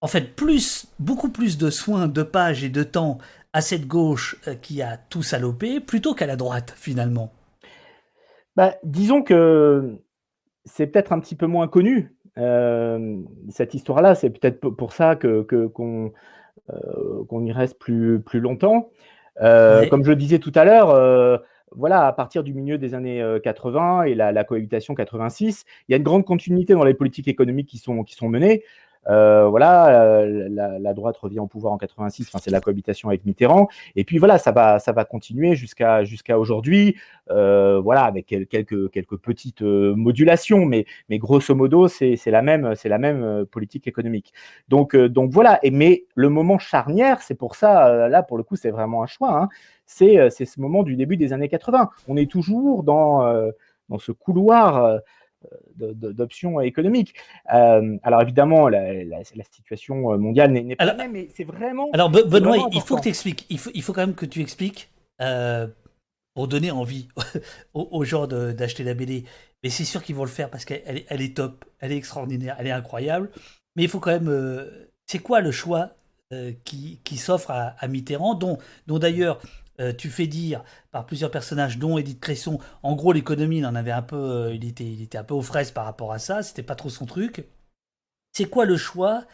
en 0.00 0.08
fait, 0.08 0.34
plus, 0.34 0.86
beaucoup 0.98 1.28
plus 1.28 1.56
de 1.56 1.70
soins, 1.70 2.08
de 2.08 2.24
pages 2.24 2.64
et 2.64 2.68
de 2.68 2.82
temps 2.82 3.18
à 3.54 3.60
cette 3.60 3.86
gauche 3.86 4.36
qui 4.60 4.82
a 4.82 4.96
tout 4.96 5.22
salopé, 5.22 5.80
plutôt 5.80 6.12
qu'à 6.12 6.26
la 6.26 6.34
droite, 6.34 6.74
finalement. 6.76 7.32
Bah, 8.56 8.74
disons 8.82 9.22
que 9.22 9.96
c'est 10.64 10.88
peut-être 10.88 11.12
un 11.12 11.20
petit 11.20 11.36
peu 11.36 11.46
moins 11.46 11.68
connu. 11.68 12.16
Euh, 12.36 13.16
cette 13.50 13.74
histoire-là, 13.74 14.16
c'est 14.16 14.30
peut-être 14.30 14.58
pour 14.58 14.92
ça 14.92 15.14
que, 15.14 15.42
qu'on, 15.42 16.12
euh, 16.70 17.24
qu'on 17.28 17.44
y 17.44 17.52
reste 17.52 17.78
plus, 17.78 18.20
plus 18.20 18.40
longtemps. 18.40 18.90
Euh, 19.40 19.86
comme 19.88 20.04
je 20.04 20.10
le 20.10 20.16
disais 20.16 20.40
tout 20.40 20.52
à 20.56 20.64
l'heure, 20.64 21.40
voilà, 21.76 22.06
à 22.06 22.12
partir 22.12 22.42
du 22.42 22.54
milieu 22.54 22.76
des 22.76 22.94
années 22.94 23.24
80 23.42 24.04
et 24.04 24.14
la, 24.16 24.32
la, 24.32 24.44
cohabitation 24.44 24.94
86, 24.94 25.64
il 25.88 25.92
y 25.92 25.94
a 25.94 25.98
une 25.98 26.04
grande 26.04 26.24
continuité 26.24 26.72
dans 26.72 26.84
les 26.84 26.94
politiques 26.94 27.28
économiques 27.28 27.68
qui 27.68 27.78
sont, 27.78 28.02
qui 28.02 28.14
sont 28.14 28.28
menées. 28.28 28.64
Euh, 29.08 29.48
voilà, 29.48 30.20
euh, 30.20 30.48
la, 30.50 30.94
droite 30.94 31.16
revient 31.16 31.40
au 31.40 31.46
pouvoir 31.46 31.72
en 31.72 31.78
86, 31.78 32.28
enfin, 32.28 32.38
c'est 32.42 32.50
la 32.50 32.60
cohabitation 32.60 33.08
avec 33.08 33.24
Mitterrand. 33.24 33.68
Et 33.96 34.04
puis 34.04 34.18
voilà, 34.18 34.38
ça 34.38 34.52
va, 34.52 34.78
ça 34.78 34.92
va 34.92 35.04
continuer 35.04 35.54
jusqu'à 35.56 36.04
jusqu'à 36.04 36.38
aujourd'hui, 36.38 36.96
euh, 37.30 37.80
voilà, 37.80 38.04
avec 38.04 38.26
quelques, 38.26 38.90
quelques 38.90 39.16
petites 39.18 39.62
modulations, 39.62 40.64
mais, 40.64 40.86
mais 41.08 41.18
grosso 41.18 41.54
modo, 41.54 41.88
c'est 41.88 42.18
la 42.26 42.42
même, 42.42 42.74
c'est 42.74 42.88
la 42.88 42.98
même 42.98 43.44
politique 43.46 43.86
économique. 43.86 44.32
Donc, 44.68 44.96
donc 44.96 45.30
voilà. 45.30 45.58
Et 45.62 45.70
mais 45.70 46.04
le 46.14 46.28
moment 46.28 46.58
charnière, 46.58 47.20
c'est 47.22 47.34
pour 47.34 47.56
ça, 47.56 48.08
là 48.08 48.22
pour 48.22 48.36
le 48.36 48.42
coup, 48.42 48.56
c'est 48.56 48.70
vraiment 48.70 49.02
un 49.02 49.06
choix. 49.06 49.36
Hein, 49.36 49.48
c'est 49.86 50.30
ce 50.30 50.60
moment 50.60 50.82
du 50.82 50.96
début 50.96 51.16
des 51.16 51.32
années 51.32 51.48
80. 51.48 51.90
On 52.08 52.16
est 52.16 52.30
toujours 52.30 52.82
dans 52.82 53.24
dans 53.90 53.98
ce 53.98 54.12
couloir 54.12 55.00
d'options 55.76 56.60
économiques. 56.60 57.14
Euh, 57.52 57.96
alors 58.02 58.22
évidemment, 58.22 58.68
la, 58.68 59.24
situation 59.24 60.18
mondiale 60.18 60.52
n'est 60.52 60.76
pas 60.76 60.84
la 60.84 60.94
même, 60.94 61.12
mais 61.12 61.28
c'est 61.34 61.44
vraiment. 61.44 61.90
Alors 61.92 62.10
Benoît, 62.10 62.68
il 62.72 62.80
faut 62.80 62.96
que 62.96 63.02
tu 63.02 63.08
expliques. 63.08 63.46
Il 63.50 63.58
faut, 63.58 63.70
il 63.74 63.82
faut 63.82 63.92
quand 63.92 64.02
même 64.06 64.14
que 64.14 64.26
tu 64.26 64.40
expliques 64.40 64.90
euh, 65.20 65.66
pour 66.34 66.48
donner 66.48 66.70
envie 66.70 67.08
aux, 67.74 68.04
gens 68.04 68.26
d'acheter 68.26 68.84
la 68.84 68.94
BD. 68.94 69.24
Mais 69.62 69.70
c'est 69.70 69.84
sûr 69.84 70.02
qu'ils 70.02 70.16
vont 70.16 70.24
le 70.24 70.30
faire 70.30 70.50
parce 70.50 70.64
qu'elle 70.64 71.04
elle 71.08 71.22
est 71.22 71.36
top, 71.36 71.64
elle 71.80 71.92
est 71.92 71.96
extraordinaire, 71.96 72.56
elle 72.58 72.66
est 72.66 72.72
incroyable. 72.72 73.30
Mais 73.76 73.84
il 73.84 73.88
faut 73.88 74.00
quand 74.00 74.12
même. 74.12 74.28
Euh, 74.28 74.90
c'est 75.06 75.18
quoi 75.18 75.40
le 75.40 75.50
choix 75.50 75.90
qui, 76.64 77.00
qui 77.04 77.16
s'offre 77.16 77.52
à, 77.52 77.86
Mitterrand, 77.86 78.34
dont, 78.34 78.58
dont 78.88 78.98
d'ailleurs 78.98 79.40
tu 79.98 80.10
fais 80.10 80.26
dire 80.26 80.64
par 80.90 81.06
plusieurs 81.06 81.30
personnages, 81.30 81.78
dont 81.78 81.98
Edith 81.98 82.20
Cresson, 82.20 82.58
en 82.82 82.94
gros 82.94 83.12
l'économie, 83.12 83.58
il 83.58 83.66
en 83.66 83.74
avait 83.74 83.90
un 83.90 84.02
peu, 84.02 84.52
il 84.54 84.64
était, 84.64 84.84
il 84.84 85.02
était 85.02 85.18
un 85.18 85.24
peu 85.24 85.34
aux 85.34 85.42
fraises 85.42 85.70
par 85.70 85.84
rapport 85.84 86.12
à 86.12 86.18
ça, 86.18 86.42
c'était 86.42 86.62
pas 86.62 86.76
trop 86.76 86.90
son 86.90 87.06
truc. 87.06 87.44
C'est 88.32 88.48
quoi 88.48 88.64
le 88.64 88.76
choix 88.76 89.24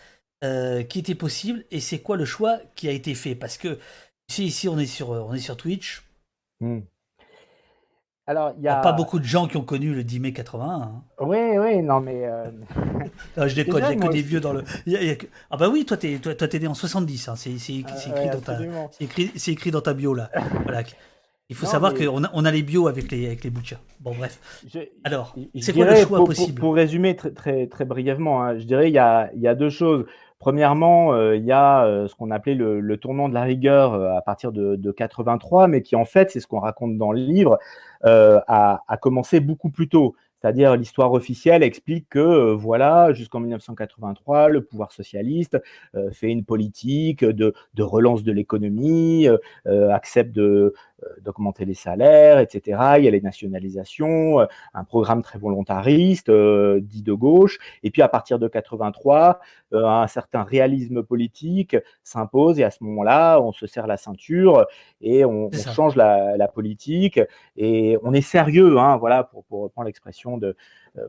qui 0.42 0.98
était 0.98 1.14
possible 1.14 1.64
et 1.70 1.80
c'est 1.80 2.00
quoi 2.00 2.16
le 2.16 2.24
choix 2.24 2.58
qui 2.74 2.88
a 2.88 2.92
été 2.92 3.14
fait? 3.14 3.34
Parce 3.34 3.58
que 3.58 3.78
ici, 4.30 4.46
ici 4.46 4.68
on 4.68 4.78
est 4.78 4.86
sur, 4.86 5.10
on 5.10 5.34
est 5.34 5.40
sur 5.40 5.56
Twitch. 5.56 6.02
Hmm. 6.60 6.80
Alors, 8.30 8.52
il 8.58 8.62
y 8.62 8.68
a 8.68 8.76
pas 8.76 8.92
beaucoup 8.92 9.18
de 9.18 9.24
gens 9.24 9.48
qui 9.48 9.56
ont 9.56 9.64
connu 9.64 9.92
le 9.92 10.04
10 10.04 10.20
mai 10.20 10.32
81. 10.32 11.02
Oui, 11.18 11.36
oui, 11.58 11.82
non, 11.82 11.98
mais. 11.98 12.26
Euh... 12.26 12.44
je 13.48 13.56
déconne, 13.56 13.82
il 13.90 13.96
n'y 13.98 14.04
a 14.04 14.06
que 14.06 14.12
des 14.12 14.22
vieux 14.22 14.38
dans 14.38 14.52
le. 14.52 14.62
Ah, 15.50 15.56
bah 15.56 15.68
oui, 15.68 15.84
toi, 15.84 15.96
t'es 15.96 16.20
toi, 16.20 16.36
toi, 16.36 16.46
né 16.60 16.68
en 16.68 16.74
70, 16.74 17.28
hein. 17.28 17.34
c'est 17.34 17.50
écrit, 17.50 17.84
euh, 18.06 18.32
dans 18.32 18.40
ta... 18.40 18.58
écrit, 19.00 19.32
écrit 19.48 19.72
dans 19.72 19.80
ta 19.80 19.94
bio, 19.94 20.14
là. 20.14 20.30
voilà. 20.62 20.82
Il 21.48 21.56
faut 21.56 21.66
savoir 21.66 21.92
qu'on 21.92 22.22
a, 22.22 22.30
on 22.32 22.44
a 22.44 22.52
les 22.52 22.62
bios 22.62 22.86
avec 22.86 23.10
les, 23.10 23.26
avec 23.26 23.42
les. 23.42 23.50
Bon, 23.98 24.14
bref. 24.14 24.38
Alors, 25.02 25.34
c'est 25.60 25.72
quoi 25.72 25.86
le 25.86 25.96
choix 25.96 26.24
possible 26.24 26.60
pour, 26.60 26.76
résumer 26.76 27.16
très, 27.16 27.32
très, 27.32 27.66
très 27.66 27.84
brièvement, 27.84 28.44
hein, 28.44 28.56
je 28.60 28.64
dirais 28.64 28.88
il 28.88 28.94
y 28.94 28.98
a, 28.98 29.28
y 29.34 29.48
a 29.48 29.56
deux 29.56 29.70
choses. 29.70 30.06
Premièrement, 30.40 31.12
euh, 31.12 31.36
il 31.36 31.44
y 31.44 31.52
a 31.52 31.84
euh, 31.84 32.08
ce 32.08 32.14
qu'on 32.14 32.30
appelait 32.30 32.54
le, 32.54 32.96
tournant 32.96 33.28
de 33.28 33.34
la 33.34 33.42
rigueur 33.42 33.92
euh, 33.92 34.16
à 34.16 34.22
partir 34.22 34.52
de, 34.52 34.74
de, 34.74 34.90
83, 34.90 35.68
mais 35.68 35.82
qui 35.82 35.96
en 35.96 36.06
fait, 36.06 36.30
c'est 36.30 36.40
ce 36.40 36.46
qu'on 36.46 36.60
raconte 36.60 36.96
dans 36.96 37.12
le 37.12 37.20
livre, 37.20 37.58
a, 38.02 38.80
commencé 39.02 39.40
beaucoup 39.40 39.68
plus 39.68 39.88
tôt. 39.90 40.16
C'est-à-dire 40.40 40.74
l'histoire 40.74 41.12
officielle 41.12 41.62
explique 41.62 42.08
que 42.08 42.54
voilà, 42.54 43.12
jusqu'en 43.12 43.40
1983, 43.40 44.48
le 44.48 44.64
pouvoir 44.64 44.90
socialiste 44.90 45.58
fait 46.12 46.30
une 46.30 46.46
politique 46.46 47.22
de, 47.22 47.52
relance 47.78 48.22
de 48.22 48.32
l'économie, 48.32 49.28
accepte 49.66 50.32
de, 50.32 50.72
d'augmenter 51.22 51.64
les 51.64 51.74
salaires, 51.74 52.38
etc. 52.38 52.78
Il 52.98 53.04
y 53.04 53.08
a 53.08 53.10
les 53.10 53.20
nationalisations, 53.20 54.40
euh, 54.40 54.46
un 54.74 54.84
programme 54.84 55.22
très 55.22 55.38
volontariste, 55.38 56.28
euh, 56.28 56.80
dit 56.80 57.02
de 57.02 57.12
gauche. 57.12 57.58
Et 57.82 57.90
puis 57.90 58.02
à 58.02 58.08
partir 58.08 58.38
de 58.38 58.48
83, 58.48 59.40
un 59.72 60.06
certain 60.08 60.42
réalisme 60.42 61.02
politique 61.02 61.76
s'impose 62.02 62.58
et 62.58 62.64
à 62.64 62.70
ce 62.70 62.82
moment-là, 62.82 63.40
on 63.40 63.52
se 63.52 63.66
serre 63.66 63.86
la 63.86 63.96
ceinture 63.96 64.66
et 65.00 65.24
on, 65.24 65.50
change 65.52 65.94
la, 65.94 66.48
politique 66.48 67.20
et 67.56 67.96
on 68.02 68.12
est 68.12 68.20
sérieux, 68.20 68.78
hein, 68.78 68.96
voilà, 68.96 69.24
pour, 69.24 69.44
pour 69.44 69.62
reprendre 69.62 69.86
l'expression 69.86 70.38
de 70.38 70.56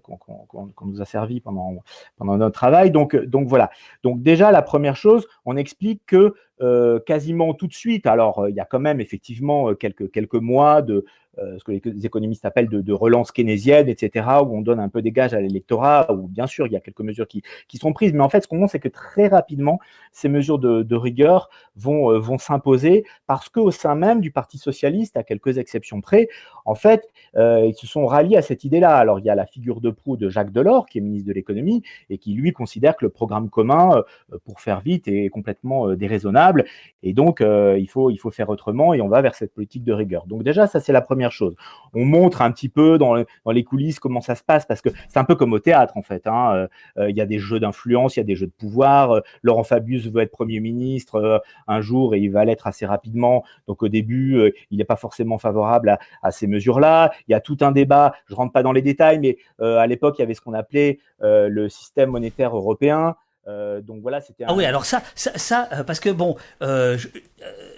qu'on 0.03 0.85
nous 0.85 1.01
a 1.01 1.05
servi 1.05 1.41
pendant, 1.41 1.83
notre 2.19 2.51
travail. 2.51 2.91
Donc, 2.91 3.15
donc 3.15 3.47
voilà. 3.47 3.69
Donc 4.03 4.21
déjà, 4.21 4.51
la 4.51 4.61
première 4.61 4.95
chose, 4.95 5.27
on 5.45 5.57
explique 5.57 6.01
que 6.05 6.33
euh, 6.61 6.99
quasiment 6.99 7.53
tout 7.53 7.67
de 7.67 7.73
suite. 7.73 8.05
Alors, 8.05 8.39
euh, 8.39 8.49
il 8.49 8.55
y 8.55 8.59
a 8.59 8.65
quand 8.65 8.79
même 8.79 9.01
effectivement 9.01 9.69
euh, 9.69 9.73
quelques, 9.73 10.11
quelques 10.11 10.35
mois 10.35 10.81
de, 10.81 10.93
euh, 10.93 11.05
ce 11.37 11.63
que 11.63 11.71
les 11.71 12.05
économistes 12.05 12.45
appellent 12.45 12.69
de, 12.69 12.93
relance 12.93 13.31
keynésienne, 13.31 13.87
etc., 13.87 14.25
où 14.43 14.57
on 14.57 14.61
donne 14.61 14.79
un 14.79 14.89
peu 14.89 15.01
des 15.01 15.11
gages 15.11 15.33
à 15.33 15.39
l'électorat, 15.39 16.11
où 16.11 16.27
bien 16.27 16.47
sûr 16.47 16.67
il 16.67 16.73
y 16.73 16.75
a 16.75 16.79
quelques 16.79 17.01
mesures 17.01 17.27
qui, 17.27 17.41
sont 17.77 17.93
prises, 17.93 18.13
mais 18.13 18.21
en 18.21 18.29
fait 18.29 18.41
ce 18.41 18.47
qu'on 18.47 18.57
montre 18.57 18.71
c'est 18.71 18.79
que 18.79 18.89
très 18.89 19.27
rapidement 19.27 19.79
ces 20.11 20.29
mesures 20.29 20.59
de, 20.59 20.95
rigueur 20.95 21.49
vont, 21.75 22.11
euh, 22.11 22.19
vont 22.19 22.37
s'imposer 22.37 23.05
parce 23.27 23.49
qu'au 23.49 23.71
sein 23.71 23.95
même 23.95 24.21
du 24.21 24.31
Parti 24.31 24.57
socialiste, 24.57 25.17
à 25.17 25.23
quelques 25.23 25.57
exceptions 25.57 26.01
près, 26.01 26.27
en 26.65 26.75
fait 26.75 27.07
euh, 27.37 27.65
ils 27.65 27.75
se 27.75 27.87
sont 27.87 28.05
ralliés 28.05 28.37
à 28.37 28.41
cette 28.41 28.63
idée-là. 28.63 28.97
Alors 28.97 29.19
il 29.19 29.25
y 29.25 29.29
a 29.29 29.35
la 29.35 29.45
figure 29.45 29.81
de 29.81 29.89
proue 29.89 30.17
de 30.17 30.29
Jacques 30.29 30.51
Delors, 30.51 30.85
qui 30.85 30.97
est 30.97 31.01
ministre 31.01 31.27
de 31.27 31.33
l'économie, 31.33 31.81
et 32.09 32.17
qui 32.17 32.33
lui 32.33 32.51
considère 32.51 32.95
que 32.97 33.05
le 33.05 33.09
programme 33.09 33.49
commun, 33.49 34.03
pour 34.45 34.59
faire 34.59 34.81
vite, 34.81 35.07
est 35.07 35.29
complètement 35.29 35.93
déraisonnable, 35.95 36.65
et 37.03 37.13
donc 37.13 37.41
il, 37.41 37.87
faut, 37.89 38.09
il 38.09 38.17
faut 38.17 38.31
faire 38.31 38.49
autrement, 38.49 38.93
et 38.93 39.01
on 39.01 39.07
va 39.07 39.21
vers 39.21 39.35
cette 39.35 39.53
politique 39.53 39.83
de 39.83 39.93
rigueur. 39.93 40.25
Donc 40.27 40.43
déjà 40.43 40.67
ça 40.67 40.79
c'est 40.79 40.93
la 40.93 41.01
première 41.01 41.20
chose. 41.29 41.55
On 41.93 42.05
montre 42.05 42.41
un 42.41 42.51
petit 42.51 42.69
peu 42.69 42.97
dans, 42.97 43.15
les 43.15 43.63
coulisses 43.63 43.99
comment 43.99 44.21
ça 44.21 44.35
se 44.35 44.43
passe, 44.43 44.65
parce 44.65 44.81
que 44.81 44.89
c'est 45.09 45.19
un 45.19 45.23
peu 45.23 45.35
comme 45.35 45.53
au 45.53 45.59
théâtre, 45.59 45.97
en 45.97 46.01
fait. 46.01 46.25
Hein. 46.27 46.53
Euh, 46.55 46.67
euh, 46.97 47.09
il 47.09 47.17
y 47.17 47.21
a 47.21 47.25
des 47.25 47.39
jeux 47.39 47.59
d'influence, 47.59 48.15
il 48.15 48.19
y 48.19 48.21
a 48.21 48.25
des 48.25 48.35
jeux 48.35 48.47
de 48.47 48.51
pouvoir. 48.51 49.11
Euh, 49.11 49.21
Laurent 49.43 49.63
Fabius 49.63 50.07
veut 50.07 50.21
être 50.21 50.31
Premier 50.31 50.59
ministre 50.59 51.41
un 51.67 51.81
jour 51.81 52.15
et 52.15 52.19
il 52.19 52.31
va 52.31 52.45
l'être 52.45 52.67
assez 52.67 52.85
rapidement. 52.85 53.43
Donc 53.67 53.83
au 53.83 53.89
début, 53.89 54.53
il 54.71 54.77
n'est 54.77 54.85
pas 54.85 54.95
forcément 54.95 55.37
favorable 55.37 55.97
à, 56.23 56.31
ces 56.31 56.47
mesures-là. 56.47 57.11
Il 57.27 57.31
y 57.31 57.35
a 57.35 57.41
tout 57.41 57.57
un 57.61 57.71
débat, 57.71 58.13
je 58.27 58.35
rentre 58.35 58.53
pas 58.53 58.63
dans 58.63 58.71
les 58.71 58.81
détails, 58.81 59.19
mais 59.19 59.37
à 59.59 59.85
l'époque, 59.87 60.15
il 60.17 60.21
y 60.21 60.23
avait 60.23 60.33
ce 60.33 60.41
qu'on 60.41 60.53
appelait 60.53 60.99
le 61.21 61.69
système 61.69 62.11
monétaire 62.11 62.55
européen. 62.55 63.15
Euh, 63.47 63.81
donc 63.81 64.01
voilà, 64.01 64.21
c'était. 64.21 64.43
Ah 64.47 64.53
oui, 64.53 64.65
alors 64.65 64.85
ça, 64.85 65.01
ça, 65.15 65.67
euh, 65.73 65.83
parce 65.83 65.99
que 65.99 66.09
bon, 66.09 66.35
euh, 66.61 66.97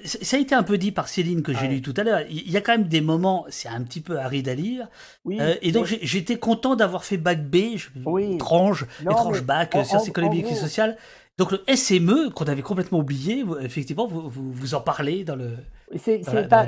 ça 0.03 0.37
a 0.37 0.39
été 0.39 0.53
un 0.53 0.63
peu 0.63 0.77
dit 0.77 0.91
par 0.91 1.07
Céline 1.07 1.41
que 1.41 1.53
j'ai 1.53 1.67
lu 1.67 1.81
tout 1.81 1.93
à 1.97 2.03
l'heure. 2.03 2.21
Il 2.29 2.51
y 2.51 2.57
a 2.57 2.61
quand 2.61 2.73
même 2.73 2.87
des 2.87 3.01
moments, 3.01 3.45
c'est 3.49 3.69
un 3.69 3.81
petit 3.83 4.01
peu 4.01 4.19
aride 4.19 4.49
à 4.49 4.55
lire. 4.55 4.87
Oui, 5.23 5.39
et 5.61 5.71
donc 5.71 5.85
j'étais 5.85 6.37
content 6.37 6.75
d'avoir 6.75 7.05
fait 7.05 7.17
bac 7.17 7.43
B, 7.43 7.77
étrange, 8.19 8.85
étrange 9.01 9.43
bac 9.43 9.77
sciences 9.85 10.07
économiques 10.07 10.51
et 10.51 10.55
sociales. 10.55 10.97
Donc 11.39 11.51
le 11.51 11.63
SME 11.75 12.29
qu'on 12.29 12.45
avait 12.45 12.61
complètement 12.61 12.99
oublié, 12.99 13.43
effectivement, 13.61 14.05
vous, 14.05 14.29
vous 14.29 14.75
en 14.75 14.81
parlez 14.81 15.23
dans 15.23 15.35
le. 15.35 15.55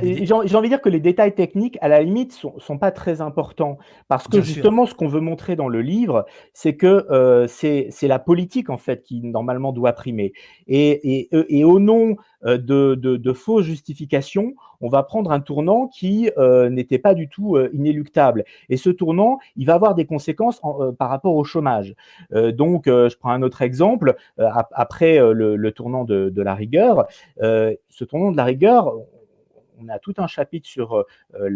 J'ai 0.03 0.33
envie 0.33 0.49
de 0.49 0.67
dire 0.67 0.81
que 0.81 0.89
les 0.89 0.99
détails 0.99 1.33
techniques, 1.33 1.77
à 1.81 1.87
la 1.87 2.01
limite, 2.01 2.33
sont, 2.33 2.57
sont 2.59 2.77
pas 2.77 2.91
très 2.91 3.21
importants. 3.21 3.77
Parce 4.07 4.27
que 4.27 4.41
justement, 4.41 4.85
ce 4.85 4.93
qu'on 4.93 5.07
veut 5.07 5.21
montrer 5.21 5.55
dans 5.55 5.67
le 5.67 5.81
livre, 5.81 6.25
c'est 6.53 6.75
que 6.75 7.05
euh, 7.11 7.47
c'est 7.47 7.91
la 8.03 8.19
politique, 8.19 8.69
en 8.69 8.77
fait, 8.77 9.03
qui 9.03 9.21
normalement 9.21 9.71
doit 9.71 9.93
primer. 9.93 10.33
Et, 10.67 11.19
et, 11.19 11.29
et 11.59 11.63
au 11.63 11.79
nom 11.79 12.17
euh, 12.45 12.57
de, 12.57 12.95
de, 12.95 13.17
de, 13.17 13.33
fausses 13.33 13.65
justifications, 13.65 14.53
on 14.81 14.89
va 14.89 15.03
prendre 15.03 15.31
un 15.31 15.39
tournant 15.39 15.87
qui 15.87 16.29
euh, 16.37 16.69
n'était 16.69 16.99
pas 16.99 17.15
du 17.15 17.27
tout 17.27 17.55
euh, 17.55 17.69
inéluctable. 17.73 18.45
Et 18.69 18.77
ce 18.77 18.89
tournant, 18.89 19.39
il 19.55 19.65
va 19.65 19.73
avoir 19.73 19.95
des 19.95 20.05
conséquences 20.05 20.59
en, 20.61 20.93
par 20.93 21.09
rapport 21.09 21.35
au 21.35 21.43
chômage. 21.43 21.95
donc, 22.31 22.83
je 22.85 23.17
prends 23.17 23.31
un 23.31 23.41
autre 23.41 23.61
exemple. 23.61 24.15
après 24.37 25.17
le, 25.17 25.55
le, 25.55 25.71
tournant 25.71 26.03
de, 26.03 26.29
de 26.29 26.41
la 26.41 26.53
rigueur, 26.53 27.07
ce 27.39 28.03
tournant 28.03 28.31
de 28.31 28.37
la 28.37 28.43
rigueur, 28.43 28.93
on 29.79 29.89
a 29.89 29.99
tout 29.99 30.13
un 30.17 30.27
chapitre 30.27 30.67
sur 30.67 31.05
euh, 31.35 31.49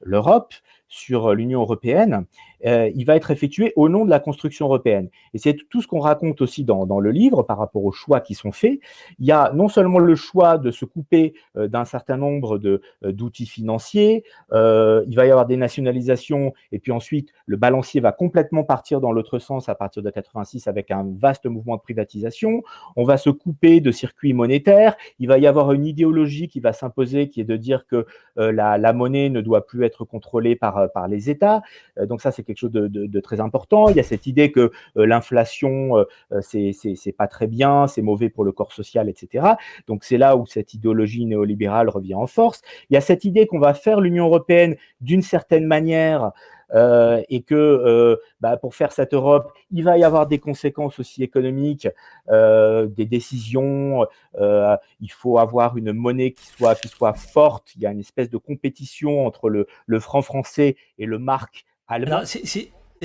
l'Europe, 0.00 0.54
sur 0.92 1.30
euh, 1.30 1.34
l'Union 1.34 1.62
européenne, 1.62 2.26
euh, 2.66 2.90
il 2.94 3.04
va 3.06 3.16
être 3.16 3.30
effectué 3.30 3.72
au 3.76 3.88
nom 3.88 4.04
de 4.04 4.10
la 4.10 4.20
construction 4.20 4.66
européenne. 4.66 5.08
Et 5.32 5.38
c'est 5.38 5.56
tout 5.68 5.80
ce 5.80 5.88
qu'on 5.88 5.98
raconte 5.98 6.42
aussi 6.42 6.64
dans, 6.64 7.00
le 7.00 7.10
livre 7.10 7.42
par 7.42 7.58
rapport 7.58 7.84
aux 7.84 7.92
choix 7.92 8.20
qui 8.20 8.34
sont 8.34 8.52
faits. 8.52 8.78
Il 9.18 9.26
y 9.26 9.32
a 9.32 9.50
non 9.54 9.68
seulement 9.68 9.98
le 9.98 10.14
choix 10.14 10.58
de 10.58 10.70
se 10.70 10.84
couper 10.84 11.32
euh, 11.56 11.66
d'un 11.66 11.86
certain 11.86 12.18
nombre 12.18 12.58
d'outils 13.02 13.46
financiers, 13.46 14.24
il 14.52 15.14
va 15.16 15.26
y 15.26 15.30
avoir 15.30 15.46
des 15.46 15.56
nationalisations, 15.56 16.52
et 16.70 16.78
puis 16.78 16.92
ensuite 16.92 17.32
le 17.46 17.56
balancier 17.56 18.00
va 18.00 18.12
complètement 18.12 18.64
partir 18.64 19.00
dans 19.00 19.12
l'autre 19.12 19.38
sens 19.38 19.68
à 19.68 19.74
partir 19.74 20.02
de 20.02 20.10
86 20.10 20.68
avec 20.68 20.90
un 20.90 21.06
vaste 21.16 21.46
mouvement 21.46 21.76
de 21.76 21.80
privatisation. 21.80 22.62
On 22.96 23.04
va 23.04 23.16
se 23.16 23.30
couper 23.30 23.80
de 23.80 23.90
circuits 23.90 24.34
monétaires. 24.34 24.96
Il 25.18 25.28
va 25.28 25.38
y 25.38 25.46
avoir 25.46 25.72
une 25.72 25.86
idéologie 25.86 26.48
qui 26.48 26.60
va 26.60 26.72
s'imposer, 26.74 27.30
qui 27.30 27.40
est 27.40 27.44
de 27.44 27.56
dire 27.56 27.86
que 27.86 28.06
la, 28.36 28.76
la, 28.76 28.92
monnaie 28.92 29.30
ne 29.30 29.40
doit 29.40 29.66
plus 29.66 29.84
être 29.84 30.04
contrôlée 30.04 30.56
par, 30.56 30.81
par 30.88 31.08
les 31.08 31.30
États. 31.30 31.62
donc 31.98 32.20
ça, 32.20 32.32
c'est 32.32 32.42
quelque 32.42 32.58
chose 32.58 32.72
de, 32.72 33.20
très 33.20 33.40
important. 33.40 33.88
Il 33.88 33.96
y 33.96 34.00
a 34.00 34.02
cette 34.02 34.26
idée 34.26 34.50
que 34.52 34.72
euh, 34.96 35.06
l'inflation, 35.06 35.96
euh, 35.98 36.04
euh, 36.32 36.40
c'est 36.42 37.12
pas 37.16 37.26
très 37.26 37.46
bien, 37.46 37.86
c'est 37.86 38.02
mauvais 38.02 38.28
pour 38.28 38.44
le 38.44 38.52
corps 38.52 38.72
social, 38.72 39.08
etc. 39.08 39.46
Donc 39.86 40.04
c'est 40.04 40.18
là 40.18 40.36
où 40.36 40.46
cette 40.46 40.74
idéologie 40.74 41.26
néolibérale 41.26 41.88
revient 41.88 42.14
en 42.14 42.26
force. 42.26 42.62
Il 42.90 42.94
y 42.94 42.96
a 42.96 43.00
cette 43.00 43.24
idée 43.24 43.46
qu'on 43.46 43.58
va 43.58 43.74
faire 43.74 44.00
l'Union 44.00 44.26
européenne 44.26 44.76
d'une 45.00 45.22
certaine 45.22 45.66
manière. 45.66 46.32
Et 46.74 47.42
que 47.42 48.18
bah, 48.40 48.56
pour 48.56 48.74
faire 48.74 48.92
cette 48.92 49.14
Europe, 49.14 49.52
il 49.70 49.84
va 49.84 49.98
y 49.98 50.04
avoir 50.04 50.26
des 50.26 50.38
conséquences 50.38 50.98
aussi 50.98 51.22
économiques, 51.22 51.88
des 52.30 53.06
décisions. 53.06 54.06
il 54.38 55.12
faut 55.12 55.38
avoir 55.38 55.76
une 55.76 55.92
monnaie 55.92 56.32
qui 56.32 56.46
soit, 56.46 56.74
qui 56.74 56.88
soit 56.88 57.14
forte. 57.14 57.74
Il 57.76 57.82
y 57.82 57.86
a 57.86 57.90
une 57.90 58.00
espèce 58.00 58.30
de 58.30 58.38
compétition 58.38 59.26
entre 59.26 59.48
le, 59.48 59.66
le 59.86 60.00
franc 60.00 60.22
français 60.22 60.76
et 60.98 61.06
le 61.06 61.18
marque 61.18 61.64
alors, 61.88 62.22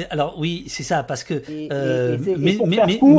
alors 0.10 0.40
oui, 0.40 0.66
c'est 0.68 0.84
ça, 0.84 1.04
parce 1.04 1.24
que... 1.24 1.42
Euh, 1.72 2.18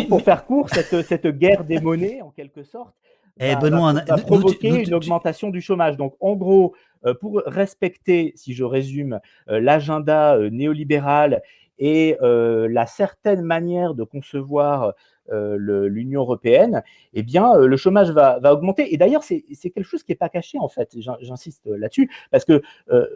pour, 0.08 0.22
faire 0.22 0.46
court, 0.46 0.68
cette, 0.70 1.02
cette, 1.02 1.26
guerre 1.26 1.64
des 1.64 1.80
monnaies, 1.80 2.22
en 2.22 2.30
quelque 2.30 2.62
sorte, 2.62 2.94
eh, 3.40 3.54
va, 3.54 3.60
Benoît, 3.60 3.94
provoquer 4.26 4.84
une 4.84 4.94
augmentation 4.94 5.50
du 5.50 5.60
chômage. 5.60 5.96
Donc, 5.96 6.14
en 6.20 6.34
gros, 6.34 6.74
euh, 7.06 7.14
pour 7.14 7.42
respecter, 7.46 8.32
si 8.36 8.54
je 8.54 8.64
résume, 8.64 9.20
euh, 9.48 9.60
l'agenda 9.60 10.38
néolibéral 10.50 11.42
et 11.78 12.16
la 12.20 12.86
certaine 12.86 13.42
manière 13.42 13.94
de 13.94 14.02
concevoir 14.02 14.94
l'Union 15.30 16.22
européenne, 16.22 16.82
eh 17.14 17.22
bien, 17.22 17.56
le 17.56 17.76
chômage 17.76 18.10
va, 18.10 18.40
va 18.40 18.52
augmenter. 18.52 18.92
Et 18.92 18.96
d'ailleurs, 18.96 19.22
c'est 19.22 19.44
quelque 19.70 19.84
chose 19.84 20.02
qui 20.02 20.10
n'est 20.10 20.16
pas 20.16 20.28
caché, 20.28 20.58
en 20.58 20.66
fait. 20.66 20.96
J'insiste 21.20 21.66
là-dessus, 21.66 22.10
parce 22.32 22.44
que 22.44 22.62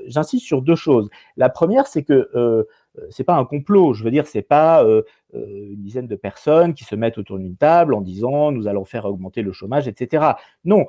j'insiste 0.07 0.47
sur 0.47 0.62
deux 0.62 0.76
choses. 0.76 1.11
La 1.36 1.49
première, 1.49 1.88
c'est 1.88 2.05
que 2.05 2.68
c'est 3.11 3.24
pas 3.24 3.36
un 3.36 3.45
complot. 3.45 3.95
Je 3.95 4.05
veux 4.05 4.11
dire, 4.11 4.26
c'est 4.26 4.43
pas 4.43 4.84
une 5.32 5.82
dizaine 5.82 6.07
de 6.07 6.16
personnes 6.16 6.74
qui 6.74 6.84
se 6.84 6.95
mettent 6.95 7.18
autour 7.18 7.38
d'une 7.38 7.57
table 7.57 7.95
en 7.95 8.01
disant 8.01 8.53
nous 8.53 8.68
allons 8.68 8.84
faire 8.84 9.07
augmenter 9.07 9.43
le 9.43 9.53
chômage, 9.53 9.88
etc. 9.88 10.32
Non, 10.64 10.86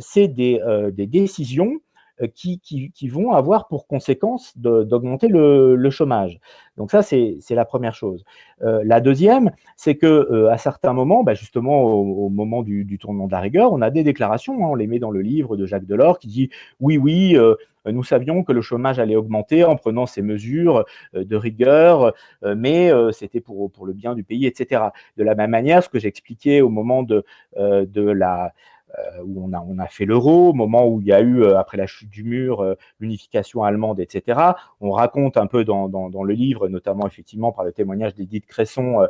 c'est 0.00 0.28
des, 0.28 0.60
des 0.92 1.06
décisions 1.06 1.80
euh, 2.20 2.26
qui, 2.26 3.08
vont 3.08 3.32
avoir 3.32 3.68
pour 3.68 3.86
conséquence 3.86 4.56
d'augmenter 4.56 5.28
le, 5.28 5.90
chômage. 5.90 6.40
Donc 6.76 6.90
ça, 6.90 7.02
c'est 7.02 7.40
la 7.50 7.64
première 7.64 7.94
chose. 7.94 8.24
Euh, 8.62 8.82
la 8.84 9.00
deuxième, 9.00 9.50
c'est 9.76 9.96
que 9.96 10.06
euh, 10.06 10.50
à 10.50 10.58
certains 10.58 10.92
moments, 10.92 11.24
bah, 11.24 11.34
justement 11.34 11.82
au, 11.82 12.28
moment 12.28 12.62
du, 12.62 12.98
tournant 12.98 13.26
de 13.26 13.32
la 13.32 13.40
rigueur, 13.40 13.72
on 13.72 13.80
a 13.82 13.90
des 13.90 14.04
déclarations, 14.04 14.54
hein, 14.64 14.68
on 14.70 14.74
les 14.74 14.86
met 14.86 14.98
dans 14.98 15.10
le 15.10 15.20
livre 15.20 15.56
de 15.56 15.66
Jacques 15.66 15.86
Delors 15.86 16.18
qui 16.18 16.28
dit 16.28 16.50
oui, 16.80 16.98
oui, 16.98 17.36
nous 17.86 18.04
savions 18.04 18.44
que 18.44 18.52
le 18.52 18.60
chômage 18.60 18.98
allait 18.98 19.16
augmenter 19.16 19.64
en 19.64 19.76
prenant 19.76 20.06
ces 20.06 20.22
mesures 20.22 20.84
de 21.14 21.36
rigueur, 21.36 22.14
mais 22.42 22.90
c'était 23.12 23.40
pour, 23.40 23.70
le 23.84 23.92
bien 23.92 24.14
du 24.14 24.22
pays, 24.22 24.46
etc. 24.46 24.84
De 25.16 25.24
la 25.24 25.34
même 25.34 25.50
manière, 25.50 25.82
ce 25.82 25.88
que 25.88 25.98
j'expliquais 25.98 26.60
au 26.60 26.68
moment 26.68 27.02
de, 27.02 27.24
la 27.56 28.52
où 29.24 29.44
on 29.44 29.52
a, 29.52 29.64
on 29.66 29.78
a 29.78 29.86
fait 29.86 30.04
l'euro, 30.04 30.50
au 30.50 30.52
moment 30.52 30.86
où 30.86 31.00
il 31.00 31.06
y 31.06 31.12
a 31.12 31.20
eu, 31.20 31.42
euh, 31.42 31.58
après 31.58 31.76
la 31.76 31.86
chute 31.86 32.10
du 32.10 32.24
mur, 32.24 32.60
euh, 32.60 32.74
l'unification 33.00 33.62
allemande, 33.62 34.00
etc. 34.00 34.40
On 34.80 34.90
raconte 34.90 35.36
un 35.36 35.46
peu 35.46 35.64
dans, 35.64 35.88
dans, 35.88 36.10
dans, 36.10 36.22
le 36.22 36.34
livre, 36.34 36.68
notamment 36.68 37.06
effectivement 37.06 37.52
par 37.52 37.64
le 37.64 37.72
témoignage 37.72 38.14
d'Edith 38.14 38.46
Cresson, 38.46 39.06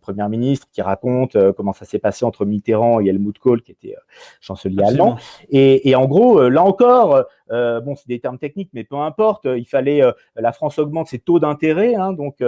première 0.00 0.28
ministre, 0.28 0.68
qui 0.72 0.80
raconte 0.80 1.36
comment 1.52 1.72
ça 1.72 1.84
s'est 1.84 1.98
passé 1.98 2.24
entre 2.24 2.44
Mitterrand 2.44 3.00
et 3.00 3.08
Helmut 3.08 3.38
Kohl, 3.38 3.62
qui 3.62 3.72
était 3.72 3.96
chancelier 4.40 4.82
allemand. 4.82 5.18
Et, 5.50 5.88
et, 5.88 5.96
en 5.96 6.06
gros, 6.06 6.48
là 6.48 6.62
encore, 6.62 7.24
bon, 7.50 7.94
c'est 7.96 8.08
des 8.08 8.20
termes 8.20 8.38
techniques, 8.38 8.70
mais 8.72 8.84
peu 8.84 8.96
importe, 8.96 9.46
il 9.46 9.66
fallait, 9.66 10.02
la 10.36 10.52
France 10.52 10.78
augmente 10.78 11.08
ses 11.08 11.18
taux 11.18 11.40
d'intérêt, 11.40 11.94
hein, 11.94 12.12
donc 12.12 12.42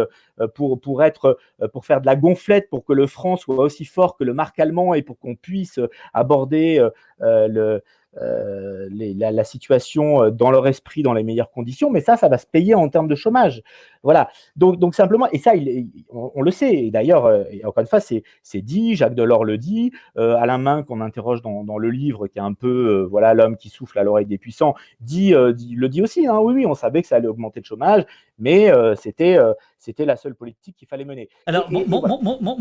pour, 0.55 0.81
pour, 0.81 1.03
être, 1.03 1.39
pour 1.73 1.85
faire 1.85 2.01
de 2.01 2.07
la 2.07 2.17
gonflette, 2.17 2.71
pour 2.71 2.85
que 2.85 2.93
le 2.93 3.07
franc 3.07 3.37
soit 3.37 3.57
aussi 3.57 3.85
fort 3.85 4.17
que 4.17 4.25
le 4.25 4.35
marque 4.35 4.59
allemand 4.59 4.95
et 4.95 5.03
pour 5.03 5.19
qu'on 5.19 5.35
puisse 5.35 5.81
aborder 6.15 6.89
euh, 7.23 7.81
euh, 8.21 8.89
euh, 8.91 9.15
la, 9.31 9.45
situation 9.45 10.31
dans 10.31 10.51
leur 10.51 10.67
esprit 10.67 11.03
dans 11.03 11.15
les 11.15 11.23
meilleures 11.23 11.51
conditions, 11.51 11.91
mais 11.91 12.01
ça, 12.01 12.17
ça 12.17 12.29
va 12.29 12.39
se 12.39 12.47
payer 12.47 12.75
en 12.75 12.89
termes 12.89 13.09
de 13.09 13.15
chômage. 13.15 13.63
Voilà. 14.03 14.29
Donc, 14.57 14.79
donc 14.79 14.95
simplement, 14.95 15.29
et 15.31 15.39
ça, 15.39 15.55
il, 15.55 15.89
on, 16.11 16.43
le 16.43 16.51
sait. 16.51 16.75
Et 16.75 16.91
d'ailleurs, 16.91 17.25
encore 17.65 17.81
une 17.81 17.87
fois, 17.87 18.01
c'est 18.01 18.23
dit, 18.63 18.97
Jacques 18.97 19.15
Delors 19.15 19.45
le 19.45 19.59
dit, 19.59 19.93
Alain 20.17 20.59
Main, 20.59 20.83
qu'on 20.83 21.01
interroge 21.01 21.43
dans, 21.43 21.65
dans, 21.65 21.79
le 21.79 21.91
livre, 21.91 22.27
qui 22.27 22.39
est 22.39 22.43
un 22.43 22.55
peu 22.55 23.07
voilà 23.11 23.35
l'homme 23.35 23.57
qui 23.57 23.69
souffle 23.69 23.99
à 23.99 24.03
l'oreille 24.03 24.27
des 24.27 24.39
puissants, 24.39 24.75
dit, 25.01 25.35
dit, 25.55 25.75
le 25.75 25.89
dit 25.89 26.03
aussi. 26.03 26.27
Hein, 26.27 26.39
oui, 26.41 26.55
oui, 26.55 26.67
on 26.67 26.75
savait 26.75 27.03
que 27.03 27.09
ça 27.09 27.17
allait 27.17 27.29
augmenter 27.29 27.61
le 27.61 27.65
chômage, 27.65 28.05
mais 28.39 28.71
c'était 28.97 29.39
c'était 29.79 30.05
la 30.05 30.17
seule 30.17 30.35
politique 30.35 30.77
qu'il 30.77 30.89
fallait 30.89 31.05
mener. 31.05 31.29
Alors, 31.47 31.69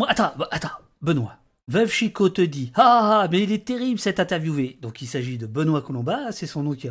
attends, 0.08 0.32
attends, 0.52 0.70
Benoît. 1.02 1.38
Veuve 1.72 1.90
Chico 1.90 2.28
te 2.28 2.42
dit 2.42 2.70
ah, 2.76 2.82
ah, 2.84 3.22
ah, 3.22 3.28
mais 3.32 3.44
il 3.44 3.52
est 3.54 3.66
terrible 3.66 3.98
cet 3.98 4.20
interviewé. 4.20 4.78
Donc 4.82 5.02
il 5.02 5.08
s'agit 5.08 5.38
de 5.38 5.48
Benoît 5.48 5.82
Colomba, 5.82 6.34
c'est 6.34 6.46
son 6.46 6.64
nom 6.64 6.74
qui 6.74 6.90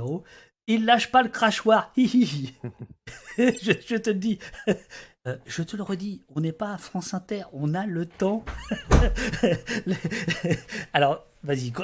Il 0.66 0.86
lâche 0.86 1.10
pas 1.10 1.22
le 1.22 1.28
crachoir. 1.28 1.92
je, 1.98 2.54
je, 3.36 3.96
te 3.96 4.08
le 4.08 4.16
dis. 4.16 4.38
Euh, 5.26 5.36
je 5.44 5.62
te 5.62 5.76
le 5.76 5.82
redis, 5.82 6.24
on 6.34 6.40
n'est 6.40 6.52
pas 6.52 6.72
à 6.72 6.78
France 6.78 7.12
Inter, 7.12 7.42
on 7.52 7.74
a 7.74 7.84
le 7.84 8.06
temps. 8.06 8.42
Alors, 10.94 11.26
vas-y, 11.42 11.74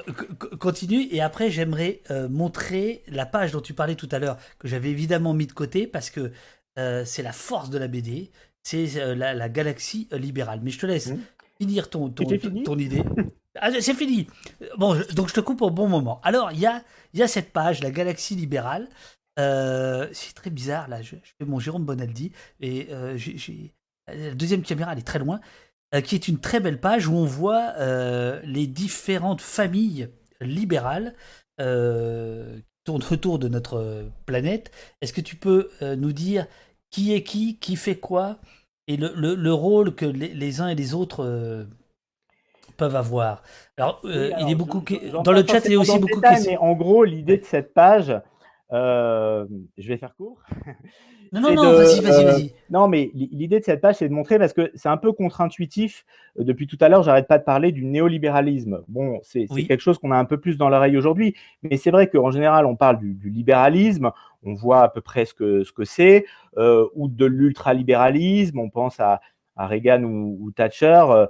continue. 0.59 1.07
Et 1.11 1.21
après, 1.21 1.51
j'aimerais 1.51 2.01
euh, 2.11 2.31
montrer 2.31 3.03
la 3.09 3.27
page 3.27 3.53
dont 3.53 3.61
tu 3.61 3.75
parlais 3.75 3.95
tout 3.95 4.09
à 4.11 4.19
l'heure, 4.19 4.39
que 4.59 4.69
j'avais 4.69 4.89
évidemment 4.89 5.35
mis 5.35 5.47
de 5.47 5.53
côté 5.53 5.87
parce 5.87 6.09
que 6.09 6.33
euh, 6.79 7.05
c'est 7.05 7.23
la 7.23 7.33
force 7.33 7.69
de 7.69 7.77
la 7.77 7.89
BD, 7.89 8.31
c'est 8.63 8.87
la, 9.15 9.49
galaxie 9.51 10.09
libérale. 10.13 10.61
Mais 10.63 10.71
je 10.71 10.79
te 10.79 10.87
laisse. 10.87 11.09
Mmh 11.09 11.21
finir 11.61 11.91
ton, 11.91 12.09
ton, 12.11 12.25
ton 12.65 12.79
idée. 12.79 13.03
Ah, 13.61 13.71
c'est 13.81 13.95
fini. 13.95 14.27
Bon, 14.77 15.01
donc 15.15 15.29
je 15.29 15.35
te 15.35 15.41
coupe 15.41 15.63
au 15.63 15.71
bon 15.71 15.89
moment. 15.89 16.21
Alors, 16.23 16.53
il 16.53 16.61
y 16.61 16.67
a, 16.67 16.83
y 17.15 17.23
a 17.23 17.29
cette 17.29 17.53
page, 17.53 17.83
la 17.83 17.91
galaxie 17.91 18.35
libérale. 18.35 18.89
Euh, 19.39 20.09
c'est 20.13 20.35
très 20.35 20.51
bizarre, 20.51 20.89
là. 20.89 21.03
Je, 21.03 21.17
fais 21.39 21.45
mon 21.45 21.59
Jérôme 21.59 21.85
Bonaldi. 21.85 22.33
Et 22.61 22.89
euh, 22.91 23.17
j'ai, 23.17 23.73
la 24.09 24.35
deuxième 24.35 24.63
caméra, 24.63 24.93
elle 24.93 24.99
est 24.99 25.07
très 25.07 25.19
loin. 25.19 25.41
Euh, 25.95 26.01
qui 26.01 26.15
est 26.15 26.29
une 26.29 26.39
très 26.39 26.61
belle 26.61 26.81
page 26.81 27.07
où 27.07 27.15
on 27.15 27.25
voit 27.25 27.75
les 28.45 28.67
différentes 28.67 29.41
familles 29.41 30.09
libérales 30.41 31.15
qui 31.59 31.65
tournent 32.85 33.05
autour 33.11 33.39
de 33.39 33.49
notre 33.49 34.11
planète. 34.27 34.71
Est-ce 35.01 35.13
que 35.13 35.21
tu 35.21 35.37
peux 35.37 35.71
nous 35.81 36.13
dire 36.13 36.47
qui 36.91 37.13
est 37.13 37.23
qui, 37.23 37.59
qui 37.59 37.77
fait 37.77 37.97
quoi 37.97 38.39
et 38.89 38.97
le, 38.97 39.35
le, 39.35 39.53
rôle 39.53 39.95
que 39.95 40.07
les, 40.07 40.61
uns 40.61 40.69
et 40.69 40.75
les 40.75 40.95
autres 40.95 41.25
euh, 41.25 41.65
peuvent 42.77 42.97
avoir. 42.97 43.43
Alors, 43.77 44.01
euh, 44.05 44.31
il 44.41 44.51
est 44.51 44.55
beaucoup 44.55 44.83
dans 45.25 45.33
le 45.33 45.45
chat, 45.47 45.65
il 45.65 45.73
y 45.73 45.75
a 45.75 45.79
aussi 45.79 45.99
beaucoup 45.99 46.21
détail, 46.21 46.43
Mais 46.47 46.57
en 46.57 46.75
gros, 46.75 47.05
l'idée 47.05 47.39
de 47.39 47.45
cette 47.45 47.75
page, 47.75 48.15
euh, 48.73 49.47
je 49.77 49.89
vais 49.89 49.97
faire 49.97 50.15
court. 50.15 50.43
Non, 51.33 51.41
non, 51.41 51.55
non, 51.55 51.73
vas-y, 51.73 52.01
vas-y, 52.01 52.25
vas-y. 52.25 52.53
non, 52.71 52.89
mais 52.89 53.11
l'idée 53.15 53.59
de 53.61 53.65
cette 53.65 53.81
page, 53.81 53.97
c'est 53.97 54.09
de 54.09 54.15
montrer, 54.15 54.39
parce 54.39 54.53
que 54.53 54.71
c'est 54.75 54.89
un 54.89 54.97
peu 54.97 55.13
contre-intuitif. 55.13 56.05
Depuis 56.39 56.67
tout 56.67 56.79
à 56.81 56.89
l'heure, 56.89 57.03
j'arrête 57.03 57.27
pas 57.27 57.39
de 57.39 57.45
parler 57.45 57.73
du 57.73 57.85
néolibéralisme. 57.85 58.83
Bon, 58.89 59.21
c'est 59.23 59.47
quelque 59.47 59.81
chose 59.81 59.99
qu'on 59.99 60.11
a 60.11 60.17
un 60.17 60.25
peu 60.25 60.39
plus 60.39 60.59
dans 60.59 60.69
l'oreille 60.69 60.97
aujourd'hui, 60.97 61.35
mais 61.63 61.77
c'est 61.77 61.91
vrai 61.91 62.09
qu'en 62.09 62.31
général, 62.31 62.67
on 62.67 62.77
parle 62.77 62.99
du, 62.99 63.15
du 63.15 63.31
libéralisme, 63.31 64.11
on 64.43 64.55
voit 64.55 64.83
à 64.83 64.89
peu 64.89 65.01
près 65.01 65.25
ce 65.25 65.35
que 65.35 65.65
ce 65.65 65.73
que 65.73 65.85
c'est, 65.85 66.25
euh, 66.59 66.87
ou 66.95 67.09
de 67.09 67.27
l'ultralibéralisme, 67.27 68.59
on 68.59 68.71
pense 68.71 69.01
à, 69.01 69.21
à 69.57 69.67
Reagan 69.67 70.03
ou, 70.05 70.51
Thatcher, 70.53 71.05
euh, 71.11 71.27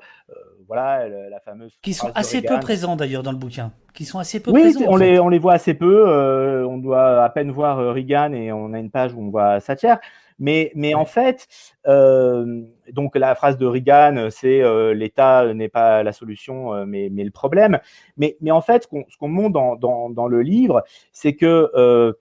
euh, 0.67 1.09
voilà 1.09 1.09
la 1.29 1.41
fameuse. 1.41 1.79
Qui 1.83 1.95
sont 1.95 2.11
assez 2.15 2.43
peu 2.43 2.59
présents 2.61 2.97
d'ailleurs 2.97 3.23
dans 3.23 3.33
le 3.33 3.39
bouquin. 3.39 3.73
Qui 3.95 4.05
sont 4.05 4.19
assez 4.19 4.41
peu 4.41 4.51
oui, 4.51 4.73
présents. 4.73 4.87
on 4.89 4.97
les 4.97 5.19
on 5.19 5.29
les 5.29 5.39
voit 5.39 5.55
assez 5.55 5.75
peu. 5.75 6.65
on 6.67 6.79
doit 6.79 7.23
à 7.23 7.29
peine 7.31 7.51
voir 7.51 7.79
Reagan 7.79 8.33
et 8.33 8.53
on 8.53 8.73
a 8.73 8.79
une 8.79 8.91
page 8.91 9.13
où 9.15 9.21
on 9.21 9.31
voit 9.31 9.61
Thatcher. 9.61 9.95
Mais, 10.39 10.71
mais 10.75 10.95
en 10.95 11.07
fait, 11.07 11.49
donc 11.87 13.17
la 13.17 13.35
phrase 13.35 13.57
de 13.57 13.65
Reagan, 13.65 14.29
c'est 14.31 14.63
l'État 14.95 15.55
n'est 15.55 15.71
pas 15.71 16.03
la 16.03 16.13
solution, 16.13 16.85
mais, 16.85 17.09
mais 17.11 17.25
le 17.25 17.31
problème. 17.31 17.79
Mais, 18.19 18.37
mais 18.43 18.51
en 18.51 18.61
fait, 18.61 18.87
ce 19.09 19.17
qu'on 19.19 19.29
montre 19.29 19.55
dans, 19.55 19.77
dans, 19.77 20.11
dans, 20.11 20.29
le 20.29 20.43
livre, 20.43 20.85
c'est 21.13 21.33
que 21.35 22.15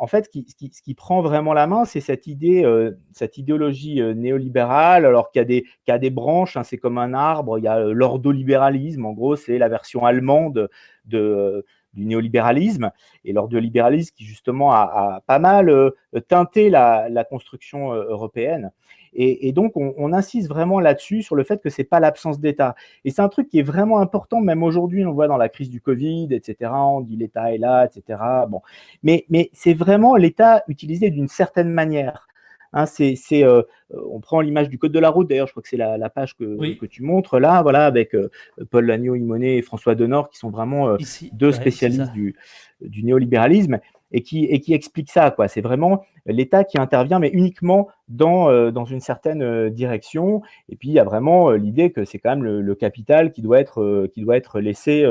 en 0.00 0.06
fait, 0.06 0.30
ce 0.32 0.82
qui, 0.82 0.94
prend 0.94 1.20
vraiment 1.22 1.52
la 1.52 1.66
main, 1.66 1.84
c'est 1.84 2.00
cette 2.00 2.28
idée, 2.28 2.64
euh, 2.64 2.92
cette 3.12 3.36
idéologie 3.36 4.00
euh, 4.00 4.14
néolibérale, 4.14 5.04
alors 5.04 5.32
qu'il 5.32 5.40
y 5.40 5.90
a 5.90 5.98
des, 5.98 6.10
branches, 6.10 6.56
hein, 6.56 6.62
c'est 6.62 6.78
comme 6.78 6.98
un 6.98 7.14
arbre, 7.14 7.58
il 7.58 7.64
y 7.64 7.68
a 7.68 7.78
euh, 7.78 7.92
l'ordolibéralisme, 7.92 9.04
en 9.04 9.12
gros, 9.12 9.34
c'est 9.34 9.58
la 9.58 9.68
version 9.68 10.06
allemande 10.06 10.70
de, 11.04 11.64
du 11.98 12.06
néolibéralisme, 12.06 12.90
et 13.24 13.32
l'ordolibéralisme 13.32 14.14
qui 14.16 14.24
justement 14.24 14.72
a, 14.72 15.22
pas 15.26 15.38
mal 15.38 15.92
teinté 16.28 16.70
la 16.70 17.24
construction 17.28 17.92
européenne. 17.92 18.70
Et, 19.14 19.52
donc, 19.52 19.72
on, 19.76 20.12
insiste 20.12 20.48
vraiment 20.48 20.80
là-dessus, 20.80 21.22
sur 21.22 21.34
le 21.34 21.42
fait 21.42 21.60
que 21.60 21.70
c'est 21.70 21.84
pas 21.84 22.00
l'absence 22.00 22.40
d'État. 22.40 22.74
Et 23.04 23.10
c'est 23.10 23.22
un 23.22 23.28
truc 23.28 23.48
qui 23.48 23.58
est 23.58 23.64
vraiment 23.64 23.98
important, 23.98 24.40
même 24.40 24.62
aujourd'hui, 24.62 25.04
on 25.04 25.12
voit 25.12 25.26
dans 25.28 25.36
la 25.36 25.48
crise 25.48 25.70
du 25.70 25.80
Covid, 25.80 26.28
etc. 26.30 26.70
On 26.72 27.00
dit 27.00 27.16
l'État 27.16 27.52
est 27.52 27.58
là, 27.58 27.86
etc. 27.86 28.20
Bon, 28.48 28.62
mais, 29.02 29.24
mais 29.28 29.50
c'est 29.52 29.74
vraiment 29.74 30.14
l'État 30.14 30.62
utilisé 30.68 31.10
d'une 31.10 31.26
certaine 31.26 31.70
manière. 31.70 32.27
Hein, 32.72 32.86
c'est, 32.86 33.16
euh, 33.44 33.62
on 33.90 34.20
prend 34.20 34.40
l'image 34.40 34.68
du 34.68 34.78
code 34.78 34.92
de 34.92 34.98
la 34.98 35.10
route, 35.10 35.28
d'ailleurs, 35.28 35.46
je 35.46 35.52
crois 35.52 35.62
que 35.62 35.68
c'est 35.68 35.76
la, 35.76 36.10
page 36.10 36.36
que, 36.36 36.74
que, 36.74 36.86
tu 36.86 37.02
montres 37.02 37.38
là, 37.38 37.62
voilà, 37.62 37.86
avec 37.86 38.14
euh, 38.14 38.30
Paul 38.70 38.86
Lagneau, 38.86 39.14
Imonet 39.14 39.56
et 39.56 39.62
François 39.62 39.94
Denord, 39.94 40.28
qui 40.30 40.38
sont 40.38 40.50
vraiment 40.50 40.88
euh, 40.88 40.96
deux 41.32 41.52
spécialistes 41.52 42.12
du, 42.12 42.36
du, 42.80 43.04
néolibéralisme 43.04 43.78
et 44.12 44.22
qui, 44.22 44.44
et 44.44 44.60
qui 44.60 44.74
explique 44.74 45.10
ça. 45.10 45.30
Quoi. 45.30 45.48
C'est 45.48 45.60
vraiment 45.60 46.04
l'État 46.26 46.64
qui 46.64 46.78
intervient, 46.78 47.18
mais 47.18 47.30
uniquement 47.30 47.88
dans, 48.08 48.50
euh, 48.50 48.70
dans 48.70 48.84
une 48.84 49.00
certaine 49.00 49.42
euh, 49.42 49.70
direction. 49.70 50.42
Et 50.68 50.76
puis, 50.76 50.88
il 50.88 50.92
y 50.92 50.98
a 50.98 51.04
vraiment 51.04 51.50
euh, 51.50 51.56
l'idée 51.56 51.90
que 51.90 52.04
c'est 52.04 52.18
quand 52.18 52.30
même 52.30 52.44
le, 52.44 52.74
capital 52.74 53.32
qui 53.32 53.42
doit 53.42 53.60
être, 53.60 54.06
qui 54.14 54.22
doit 54.22 54.36
être 54.36 54.60
laissé 54.60 55.04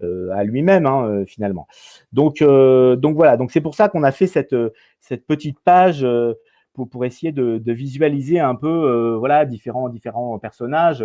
à 0.00 0.44
lui-même, 0.44 0.86
hein, 0.86 1.22
finalement. 1.24 1.68
Donc, 2.12 2.42
donc 2.42 3.14
voilà, 3.14 3.36
donc 3.36 3.52
c'est 3.52 3.60
pour 3.60 3.76
ça 3.76 3.88
qu'on 3.88 4.02
a 4.02 4.10
fait 4.10 4.26
cette, 4.26 4.56
cette 5.00 5.24
petite 5.24 5.60
page. 5.60 6.04
Pour, 6.74 7.04
essayer 7.04 7.32
de, 7.32 7.60
visualiser 7.72 8.40
un 8.40 8.54
peu 8.54 9.14
voilà 9.18 9.44
différents 9.44 9.88
différents 9.88 10.38
personnages 10.38 11.04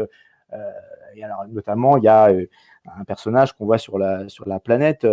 et 1.15 1.23
alors 1.23 1.45
notamment 1.49 1.97
il 1.97 2.03
y 2.03 2.07
a 2.07 2.29
un 2.95 3.03
personnage 3.03 3.53
qu'on 3.53 3.65
voit 3.65 3.77
sur 3.77 3.97
la, 3.97 4.29
sur 4.29 4.47
la 4.47 4.59
planète, 4.59 5.05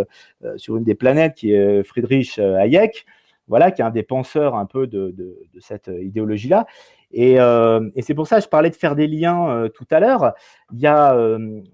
euh, 0.43 0.57
sur 0.57 0.77
une 0.77 0.83
des 0.83 0.95
planètes, 0.95 1.35
qui 1.35 1.51
est 1.51 1.83
Friedrich 1.83 2.39
euh, 2.39 2.57
Hayek, 2.57 3.05
voilà, 3.47 3.71
qui 3.71 3.81
est 3.81 3.85
un 3.85 3.91
des 3.91 4.03
penseurs 4.03 4.55
un 4.55 4.65
peu 4.65 4.87
de, 4.87 5.13
cette 5.59 5.87
idéologie-là. 5.87 6.65
Et, 7.11 7.39
euh, 7.39 7.89
et 7.95 8.01
c'est 8.01 8.15
pour 8.15 8.27
ça 8.27 8.37
que 8.37 8.43
je 8.43 8.49
parlais 8.49 8.71
de 8.71 8.75
faire 8.75 8.95
des 8.95 9.07
liens 9.07 9.69
tout 9.75 9.85
à 9.91 9.99
l'heure. 9.99 10.33
Il 10.73 10.79
y 10.79 10.87
a, 10.87 11.15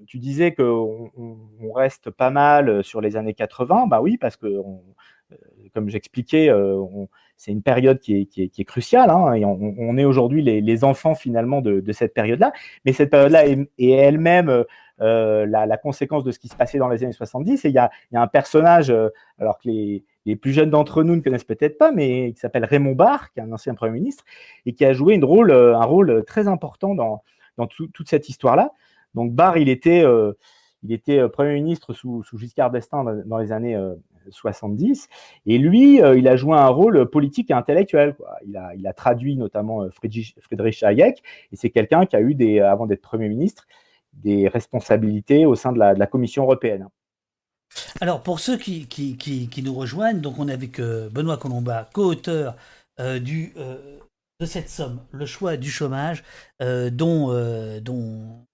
tu 0.06 0.20
disais 0.20 0.54
qu'on 0.54 1.10
on 1.18 1.72
reste 1.72 2.10
pas 2.10 2.30
mal 2.30 2.84
sur 2.84 3.00
les 3.00 3.16
années 3.16 3.34
80. 3.34 3.88
Bah 3.88 4.02
oui, 4.02 4.18
parce 4.18 4.36
que, 4.36 4.62
comme 5.74 5.90
j'expliquais, 5.90 6.52
c'est 7.42 7.52
une 7.52 7.64
période 7.64 8.00
qui 8.00 8.30
est, 8.38 8.64
cruciale, 8.66 9.10
hein, 9.10 9.34
on, 9.80 9.98
est 9.98 10.06
aujourd'hui 10.06 10.44
les, 10.44 10.84
enfants 10.84 11.16
finalement 11.16 11.60
de, 11.60 11.92
cette 11.92 12.14
période-là, 12.14 12.54
mais 12.86 12.94
cette 12.94 13.10
période-là 13.10 13.48
est, 13.48 13.68
elle-même 13.80 14.64
la, 15.00 15.78
conséquence 15.78 16.24
de 16.24 16.32
ce 16.32 16.38
qui 16.38 16.50
se 16.50 16.56
passait 16.56 16.78
dans 16.78 16.88
les 16.88 17.04
années 17.04 17.14
70, 17.14 17.66
et 17.66 17.70
il 17.70 17.74
y 17.74 17.80
a, 17.80 17.90
un 18.14 18.28
personnage, 18.28 18.94
alors 19.40 19.58
que 19.58 19.70
les, 19.70 20.36
plus 20.36 20.54
jeunes 20.54 20.70
d'entre 20.70 21.02
nous 21.02 21.16
ne 21.16 21.22
connaissent 21.22 21.44
peut-être 21.44 21.80
pas, 21.80 21.92
mais 21.92 22.32
qui 22.34 22.40
s'appelle 22.40 22.64
Raymond 22.64 22.94
Barre, 22.94 23.32
qui 23.32 23.40
est 23.40 23.44
un 23.44 23.52
ancien 23.52 23.74
Premier 23.74 23.94
ministre, 23.94 24.24
et 24.68 24.74
qui 24.74 24.86
a 24.86 24.94
joué 24.94 25.18
rôle, 25.18 25.52
un 25.52 25.84
rôle 25.84 26.24
très 26.28 26.48
important 26.48 26.94
dans, 26.94 27.24
toute 27.68 28.08
cette 28.08 28.30
histoire-là. 28.30 28.72
Donc 29.16 29.34
Barre, 29.34 29.58
il 29.58 29.70
était, 29.70 30.06
euh, 30.06 30.34
euh, 31.10 31.28
Premier 31.28 31.56
ministre 31.56 31.94
sous, 31.94 32.24
Giscard 32.36 32.70
d'Estaing 32.70 33.24
dans, 33.26 33.40
les 33.40 33.52
années 33.52 33.76
70. 34.30 35.08
Euh, 35.10 35.52
et 35.52 35.58
lui, 35.58 35.96
il 35.98 36.28
a 36.28 36.36
joué 36.36 36.58
un 36.58 36.68
rôle 36.68 37.10
politique 37.10 37.52
et 37.52 37.54
intellectuel. 37.54 38.16
Il, 38.46 38.58
a, 38.58 38.74
il, 38.76 38.88
a, 38.88 38.94
traduit 38.94 39.36
notamment 39.36 39.90
Friedrich, 39.92 40.36
Friedrich 40.40 40.84
Hayek. 40.84 41.24
Et 41.52 41.56
c'est 41.56 41.70
quelqu'un 41.70 42.06
qui 42.06 42.16
a 42.16 42.22
eu, 42.22 42.36
des, 42.36 42.60
avant 42.60 42.86
d'être 42.86 43.02
Premier 43.02 43.30
ministre, 43.30 43.68
des 44.14 44.48
responsabilités 44.48 45.46
au 45.46 45.56
sein 45.56 45.72
de 45.72 45.80
la, 45.80 46.08
Commission 46.08 46.44
européenne. 46.44 46.88
Alors, 48.02 48.22
pour 48.22 48.40
ceux 48.40 48.58
qui, 48.58 48.88
qui, 48.88 49.18
qui, 49.18 49.64
nous 49.64 49.74
rejoignent, 49.74 50.20
donc 50.20 50.40
on 50.40 50.50
est 50.50 50.54
avec 50.54 50.82
Benoît 50.82 51.38
Colomba, 51.38 51.90
co-auteur 51.94 52.56
du, 53.00 53.54
de 53.56 54.46
cette 54.46 54.70
somme, 54.70 55.00
le 55.12 55.26
choix 55.26 55.56
du 55.56 55.72
chômage, 55.72 56.24
dont, 56.60 57.32
dont 57.82 58.46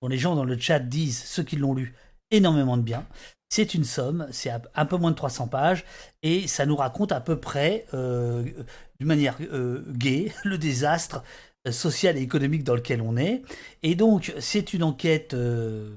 dont 0.00 0.08
les 0.08 0.18
gens 0.18 0.34
dans 0.34 0.44
le 0.44 0.58
chat 0.58 0.78
disent, 0.78 1.22
ceux 1.22 1.42
qui 1.42 1.56
l'ont 1.56 1.74
lu, 1.74 1.94
énormément 2.30 2.76
de 2.76 2.82
bien. 2.82 3.06
C'est 3.50 3.74
une 3.74 3.84
somme, 3.84 4.28
c'est 4.30 4.52
un 4.74 4.86
peu 4.86 4.96
moins 4.96 5.10
de 5.10 5.16
300 5.16 5.48
pages, 5.48 5.84
et 6.22 6.46
ça 6.46 6.66
nous 6.66 6.76
raconte 6.76 7.10
à 7.10 7.20
peu 7.20 7.36
près, 7.36 7.84
euh, 7.94 8.44
d'une 8.98 9.08
manière 9.08 9.36
euh, 9.52 9.84
gaie, 9.92 10.32
le 10.44 10.56
désastre 10.56 11.22
social 11.70 12.16
et 12.16 12.22
économique 12.22 12.64
dans 12.64 12.74
lequel 12.74 13.02
on 13.02 13.18
est. 13.18 13.42
Et 13.82 13.94
donc, 13.94 14.32
c'est 14.38 14.72
une 14.72 14.82
enquête, 14.82 15.34
euh, 15.34 15.90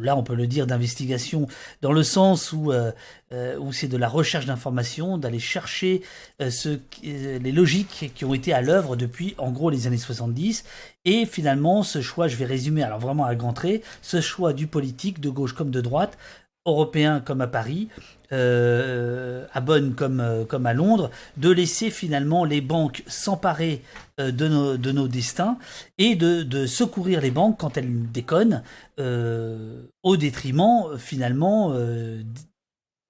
là 0.00 0.16
on 0.16 0.22
peut 0.22 0.36
le 0.36 0.46
dire, 0.46 0.66
d'investigation, 0.66 1.48
dans 1.82 1.92
le 1.92 2.04
sens 2.04 2.52
où, 2.52 2.70
euh, 2.70 2.92
euh, 3.32 3.58
où 3.58 3.72
c'est 3.72 3.88
de 3.88 3.96
la 3.96 4.08
recherche 4.08 4.46
d'informations, 4.46 5.18
d'aller 5.18 5.40
chercher 5.40 6.02
les 6.38 7.52
logiques 7.52 8.12
qui 8.14 8.24
ont 8.24 8.34
été 8.34 8.52
à 8.52 8.62
l'œuvre 8.62 8.94
depuis, 8.94 9.34
en 9.38 9.50
gros, 9.50 9.70
les 9.70 9.88
années 9.88 9.96
70. 9.96 10.64
Et 11.04 11.26
finalement, 11.26 11.82
ce 11.82 12.00
choix, 12.00 12.28
je 12.28 12.36
vais 12.36 12.44
résumer, 12.44 12.84
alors 12.84 13.00
vraiment 13.00 13.24
à 13.24 13.34
grand 13.34 13.52
trait, 13.52 13.82
ce 14.02 14.20
choix 14.20 14.52
du 14.52 14.68
politique, 14.68 15.20
de 15.20 15.30
gauche 15.30 15.52
comme 15.52 15.70
de 15.70 15.80
droite, 15.80 16.16
européen 16.68 17.20
comme 17.20 17.40
à 17.40 17.46
Paris, 17.46 17.88
euh, 18.30 19.46
à 19.54 19.62
Bonn 19.62 19.94
comme, 19.94 20.20
euh, 20.20 20.44
comme 20.44 20.66
à 20.66 20.74
Londres, 20.74 21.10
de 21.38 21.48
laisser 21.48 21.90
finalement 21.90 22.44
les 22.44 22.60
banques 22.60 23.02
s'emparer 23.06 23.82
euh, 24.20 24.30
de, 24.30 24.48
nos, 24.48 24.76
de 24.76 24.92
nos 24.92 25.08
destins 25.08 25.56
et 25.96 26.14
de, 26.14 26.42
de 26.42 26.66
secourir 26.66 27.22
les 27.22 27.30
banques 27.30 27.58
quand 27.58 27.78
elles 27.78 28.10
déconnent, 28.12 28.62
au 30.02 30.16
détriment 30.16 30.98
finalement 30.98 31.72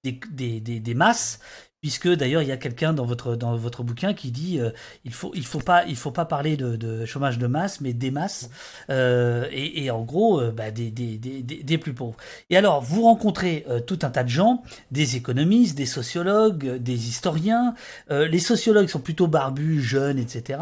des, 0.04 0.20
des, 0.30 0.60
des, 0.60 0.94
masses 0.94 1.40
puisque 1.80 2.08
d'ailleurs 2.08 2.42
il 2.42 2.48
y 2.48 2.52
a 2.52 2.56
quelqu'un 2.56 2.92
dans 2.92 3.04
votre 3.04 3.36
dans 3.36 3.56
votre 3.56 3.84
bouquin 3.84 4.12
qui 4.12 4.30
dit 4.32 4.58
euh, 4.58 4.70
il 5.04 5.12
faut 5.12 5.30
il 5.34 5.46
faut 5.46 5.60
pas 5.60 5.84
il 5.86 5.94
faut 5.94 6.10
pas 6.10 6.24
parler 6.24 6.56
de, 6.56 7.04
chômage 7.04 7.38
de 7.38 7.46
masse 7.46 7.80
mais 7.80 7.92
des 7.92 8.10
masses 8.10 8.50
euh, 8.90 9.46
et, 9.52 9.90
en 9.90 10.02
gros 10.02 10.40
euh, 10.40 10.50
bah, 10.50 10.70
des, 10.70 10.90
des, 10.90 11.18
des, 11.18 11.42
des, 11.42 11.78
plus 11.78 11.94
pauvres. 11.94 12.16
Et 12.50 12.56
alors 12.56 12.82
vous 12.82 13.02
rencontrez 13.02 13.64
tout 13.86 13.98
un 14.02 14.10
tas 14.10 14.24
de 14.24 14.28
gens 14.28 14.62
des 14.90 15.16
économistes 15.16 15.76
des 15.76 15.86
sociologues 15.86 16.76
des 16.78 17.08
historiens 17.08 17.74
les 18.10 18.38
sociologues 18.38 18.88
sont 18.88 19.00
plutôt 19.00 19.28
barbus 19.28 19.80
jeunes 19.80 20.18
etc 20.18 20.58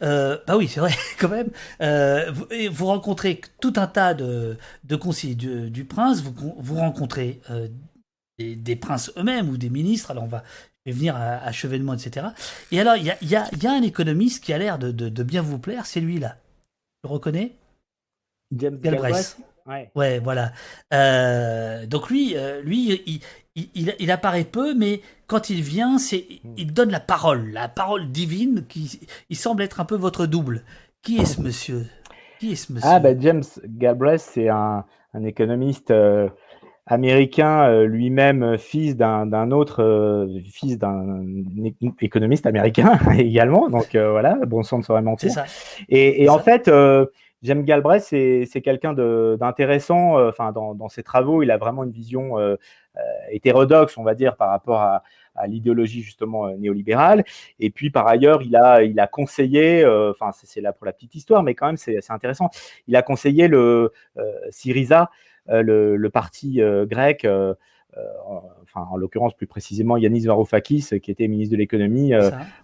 bah 0.00 0.56
oui 0.56 0.68
c'est 0.68 0.80
vrai 0.80 0.92
quand 1.18 1.28
même. 1.28 1.50
Vous, 2.32 2.46
vous, 2.70 2.86
rencontrez 2.86 3.40
tout 3.60 3.72
un 3.76 3.86
tas 3.86 4.14
de 4.14 4.56
de 4.84 4.96
conseillers 4.96 5.34
du, 5.34 5.70
du 5.70 5.84
prince 5.84 6.20
vous 6.22 6.54
vous 6.58 6.74
rencontrez 6.76 7.40
des, 8.56 8.76
princes 8.76 9.12
eux-mêmes 9.16 9.48
ou 9.48 9.56
des 9.56 9.70
ministres. 9.70 10.10
Alors 10.10 10.24
on 10.24 10.28
va 10.28 10.42
venir 10.86 11.14
à, 11.16 11.52
chevènement, 11.52 11.94
etc. 11.94 12.28
Et 12.72 12.80
alors 12.80 12.96
il 12.96 13.04
y 13.04 13.10
a, 13.10 13.16
y, 13.22 13.36
a, 13.36 13.48
y 13.60 13.66
a, 13.66 13.72
un 13.72 13.82
économiste 13.82 14.42
qui 14.42 14.52
a 14.52 14.58
l'air 14.58 14.78
de, 14.78 14.90
de, 14.90 15.22
bien 15.22 15.42
vous 15.42 15.58
plaire, 15.58 15.86
c'est 15.86 16.00
lui 16.00 16.18
là. 16.18 16.36
Tu 17.02 17.08
le 17.08 17.10
reconnais? 17.10 17.52
James 18.52 18.78
Galbraith. 18.78 19.38
Ouais. 19.66 19.90
ouais. 19.94 20.18
voilà. 20.18 20.52
Euh, 20.92 21.86
donc 21.86 22.10
lui, 22.10 22.36
euh, 22.36 22.60
lui, 22.62 23.02
il, 23.06 23.20
il, 23.54 23.94
il, 23.98 24.10
apparaît 24.10 24.44
peu, 24.44 24.74
mais 24.74 25.00
quand 25.26 25.50
il 25.50 25.62
vient, 25.62 25.98
c'est, 25.98 26.26
hmm. 26.42 26.54
il 26.56 26.72
donne 26.72 26.90
la 26.90 27.00
parole, 27.00 27.50
la 27.50 27.68
parole 27.68 28.10
divine, 28.10 28.64
qui, 28.68 29.00
il 29.28 29.36
semble 29.36 29.62
être 29.62 29.80
un 29.80 29.84
peu 29.84 29.96
votre 29.96 30.26
double. 30.26 30.64
Qui 31.02 31.18
est 31.18 31.24
ce 31.24 31.40
monsieur? 31.40 31.86
Qui 32.38 32.52
est 32.52 32.56
ce 32.56 32.72
monsieur? 32.72 32.90
Ah 32.90 33.00
ben 33.00 33.20
James 33.20 33.44
Galbraith, 33.64 34.20
c'est 34.20 34.48
un, 34.48 34.84
un 35.14 35.24
économiste. 35.24 35.90
Euh, 35.90 36.28
américain, 36.92 37.68
euh, 37.68 37.86
lui-même 37.86 38.42
euh, 38.42 38.58
fils 38.58 38.96
d'un 38.96 39.50
autre 39.50 39.82
euh, 39.82 40.40
fils 40.50 40.78
d'un 40.78 41.24
économiste 42.00 42.46
américain 42.46 42.98
également. 43.18 43.68
Donc 43.68 43.96
voilà, 43.96 44.34
bon 44.46 44.62
sang 44.62 44.78
ne 44.78 44.82
saurait 44.82 45.02
mentir. 45.02 45.30
Ça. 45.30 45.44
Et, 45.88 46.22
et 46.22 46.28
en 46.28 46.38
fait, 46.38 46.70
James 47.42 47.64
Galbraith, 47.64 48.02
c'est 48.02 48.62
quelqu'un 48.62 48.92
d'intéressant. 48.92 50.18
Enfin, 50.28 50.52
dans, 50.52 50.74
dans, 50.74 50.88
ses 50.88 51.02
travaux, 51.02 51.42
il 51.42 51.50
a 51.50 51.56
vraiment 51.56 51.84
une 51.84 51.90
vision 51.90 52.36
hétérodoxe, 53.30 53.96
on 53.96 54.02
va 54.02 54.14
dire, 54.14 54.36
par 54.36 54.50
rapport 54.50 54.80
à, 54.80 55.02
à 55.34 55.46
l'idéologie 55.46 56.02
justement 56.02 56.50
néolibérale. 56.56 57.24
Et 57.58 57.70
puis 57.70 57.90
par 57.90 58.06
ailleurs, 58.06 58.42
il 58.42 58.56
a, 58.56 58.82
il 58.82 58.98
a 59.00 59.06
conseillé, 59.06 59.86
enfin 59.86 60.30
c'est 60.32 60.60
là 60.60 60.72
pour 60.72 60.86
la 60.86 60.92
petite 60.92 61.14
histoire, 61.14 61.42
mais 61.42 61.54
quand 61.54 61.66
même 61.66 61.76
c'est 61.76 61.98
intéressant. 62.10 62.50
Il 62.86 62.96
a 62.96 63.02
conseillé 63.02 63.48
le 63.48 63.92
Syriza 64.50 65.10
euh, 65.50 65.96
le, 65.96 66.10
parti 66.10 66.60
euh, 66.60 66.86
grec 66.86 67.24
euh, 67.24 67.54
enfin 68.62 68.86
en 68.90 68.96
l'occurrence 68.96 69.34
plus 69.34 69.48
précisément 69.48 69.96
Yanis 69.96 70.26
Varoufakis 70.26 71.00
qui 71.02 71.10
était 71.10 71.26
ministre 71.26 71.52
de 71.52 71.58
l'économie 71.58 72.12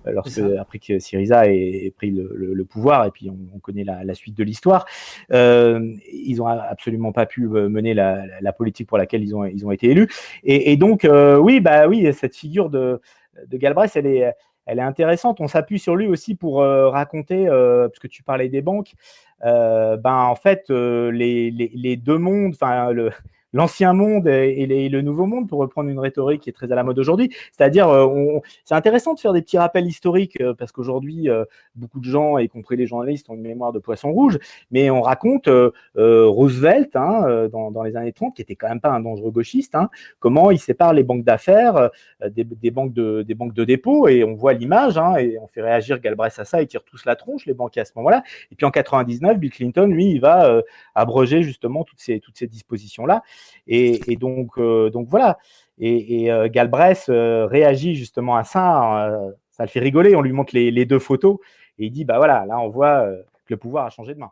lorsque 0.05 0.41
après 0.59 0.79
que 0.79 1.01
Syriza 1.01 1.49
ait, 1.49 1.93
pris 1.97 2.13
le, 2.13 2.65
pouvoir 2.65 3.07
et 3.07 3.11
puis 3.11 3.29
on, 3.31 3.59
connaît 3.59 3.83
la, 3.83 4.15
suite 4.15 4.37
de 4.37 4.45
l'histoire 4.45 4.87
ils 5.33 6.41
ont 6.41 6.47
absolument 6.47 7.11
pas 7.11 7.27
pu 7.27 7.49
mener 7.49 7.93
la, 7.93 8.53
politique 8.53 8.87
pour 8.87 8.99
laquelle 8.99 9.25
ils 9.25 9.35
ont 9.35 9.45
ils 9.45 9.67
ont 9.67 9.73
été 9.73 9.91
élus 9.91 10.09
et, 10.45 10.77
donc 10.77 11.05
oui 11.41 11.59
bah 11.59 11.89
oui 11.89 12.13
cette 12.13 12.37
figure 12.37 12.71
de 12.71 13.01
de 13.49 13.57
Galbraith 13.57 13.97
elle 13.97 14.07
est 14.07 14.33
elle 14.69 14.81
est 14.81 14.83
intéressante. 14.83 15.41
On 15.41 15.47
s'appuie 15.47 15.79
sur 15.79 15.95
lui 15.95 16.09
aussi 16.09 16.35
pour 16.35 16.59
raconter, 16.59 17.47
parce 17.47 17.99
que 17.99 18.09
tu 18.09 18.23
parlais 18.23 18.49
des 18.49 18.63
banques, 18.63 18.95
ben 19.43 19.99
en 20.05 20.35
fait 20.35 20.69
les, 20.71 21.51
les, 21.51 21.71
les, 21.75 21.97
deux 21.97 22.19
mondes, 22.19 22.55
enfin 22.55 22.91
le, 22.93 23.11
l'ancien 23.57 23.95
monde 23.95 24.29
et, 24.29 24.89
le 24.89 25.01
nouveau 25.01 25.27
monde, 25.27 25.49
pour 25.49 25.59
reprendre 25.61 25.89
une 25.89 25.99
rhétorique 25.99 26.43
qui 26.43 26.51
est 26.51 26.53
très 26.53 26.71
à 26.71 26.75
la 26.75 26.85
mode 26.85 26.99
aujourd'hui. 26.99 27.31
C'est-à-dire, 27.53 27.89
euh, 27.89 28.39
c'est 28.65 28.75
intéressant 28.75 29.15
de 29.15 29.21
faire 29.21 29.33
des 29.33 29.41
petits 29.41 29.57
rappels 29.57 29.87
historiques 29.87 30.39
euh, 30.41 30.53
parce 30.53 30.73
qu'aujourd'hui, 30.73 31.31
euh, 31.31 31.45
beaucoup 31.75 31.99
de 31.99 32.05
gens, 32.05 32.37
y 32.39 32.49
compris 32.49 32.77
les 32.77 32.87
journalistes, 32.87 33.31
ont 33.31 33.35
une 33.35 33.41
mémoire 33.41 33.73
de 33.73 33.79
poisson 33.79 34.13
rouge, 34.13 34.39
mais 34.71 34.91
on 34.91 35.01
raconte 35.01 35.49
Roosevelt 35.95 36.95
hein, 36.97 37.49
dans, 37.51 37.83
les 37.83 37.97
années 37.97 38.13
30, 38.13 38.37
qui 38.37 38.43
était 38.43 38.57
quand 38.57 38.69
même 38.69 38.81
pas 38.81 38.91
un 38.91 39.01
dangereux 39.01 39.31
gauchiste, 39.31 39.75
hein, 39.75 39.89
comment 40.19 40.51
il 40.51 40.59
sépare 40.59 40.93
les 40.93 41.03
banques 41.03 41.25
d'affaires 41.25 41.91
des, 42.29 42.71
banques 42.71 42.93
de, 42.93 43.23
des 43.23 43.35
de 43.35 43.65
dépôt 43.65 44.09
et 44.09 44.23
on 44.25 44.35
voit 44.35 44.53
l'image 44.53 44.99
hein, 44.99 45.17
et 45.17 45.39
on 45.39 45.47
fait 45.47 45.63
réagir 45.63 46.01
Galbraith 46.01 46.39
à 46.39 46.45
ça, 46.45 46.61
ils 46.61 46.67
tirent 46.67 46.85
tous 46.85 47.05
la 47.07 47.17
tronche, 47.17 47.47
les 47.47 47.55
banquiers 47.55 47.83
à 47.83 47.85
ce 47.85 47.93
moment-là. 47.97 48.23
Et 48.51 48.55
puis 48.55 48.67
en 48.67 48.71
99, 48.71 49.39
Bill 49.39 49.51
Clinton, 49.51 49.87
lui, 49.87 50.11
il 50.11 50.21
va 50.21 50.63
abroger 50.95 51.43
justement 51.43 51.85
toutes 51.85 52.01
ces, 52.01 52.21
toutes 52.21 52.37
ces 52.37 52.47
dispositions-là. 52.47 53.23
Et, 53.67 54.17
donc, 54.17 54.59
euh, 54.59 54.91
donc 54.91 55.09
voilà. 55.09 55.39
Et, 55.79 56.31
euh, 56.31 56.49
Galbraith 56.49 57.07
euh, 57.09 57.47
réagit 57.47 57.95
justement 57.95 58.37
à 58.37 58.45
ça. 58.45 59.11
ça 59.51 59.65
le 59.65 59.69
fait 59.69 59.81
rigoler. 59.81 60.17
On 60.17 60.23
lui 60.23 60.33
montre 60.33 60.55
les, 60.55 60.85
deux 60.85 60.99
photos 60.99 61.39
et 61.79 61.87
il 61.87 61.91
dit 61.91 62.05
bah 62.05 62.17
voilà, 62.17 62.47
là 62.47 62.59
on 62.59 62.69
voit 62.69 63.07
que 63.45 63.55
le 63.55 63.57
pouvoir 63.57 63.87
a 63.87 63.91
changé 63.91 64.15
de 64.15 64.21
main. 64.21 64.31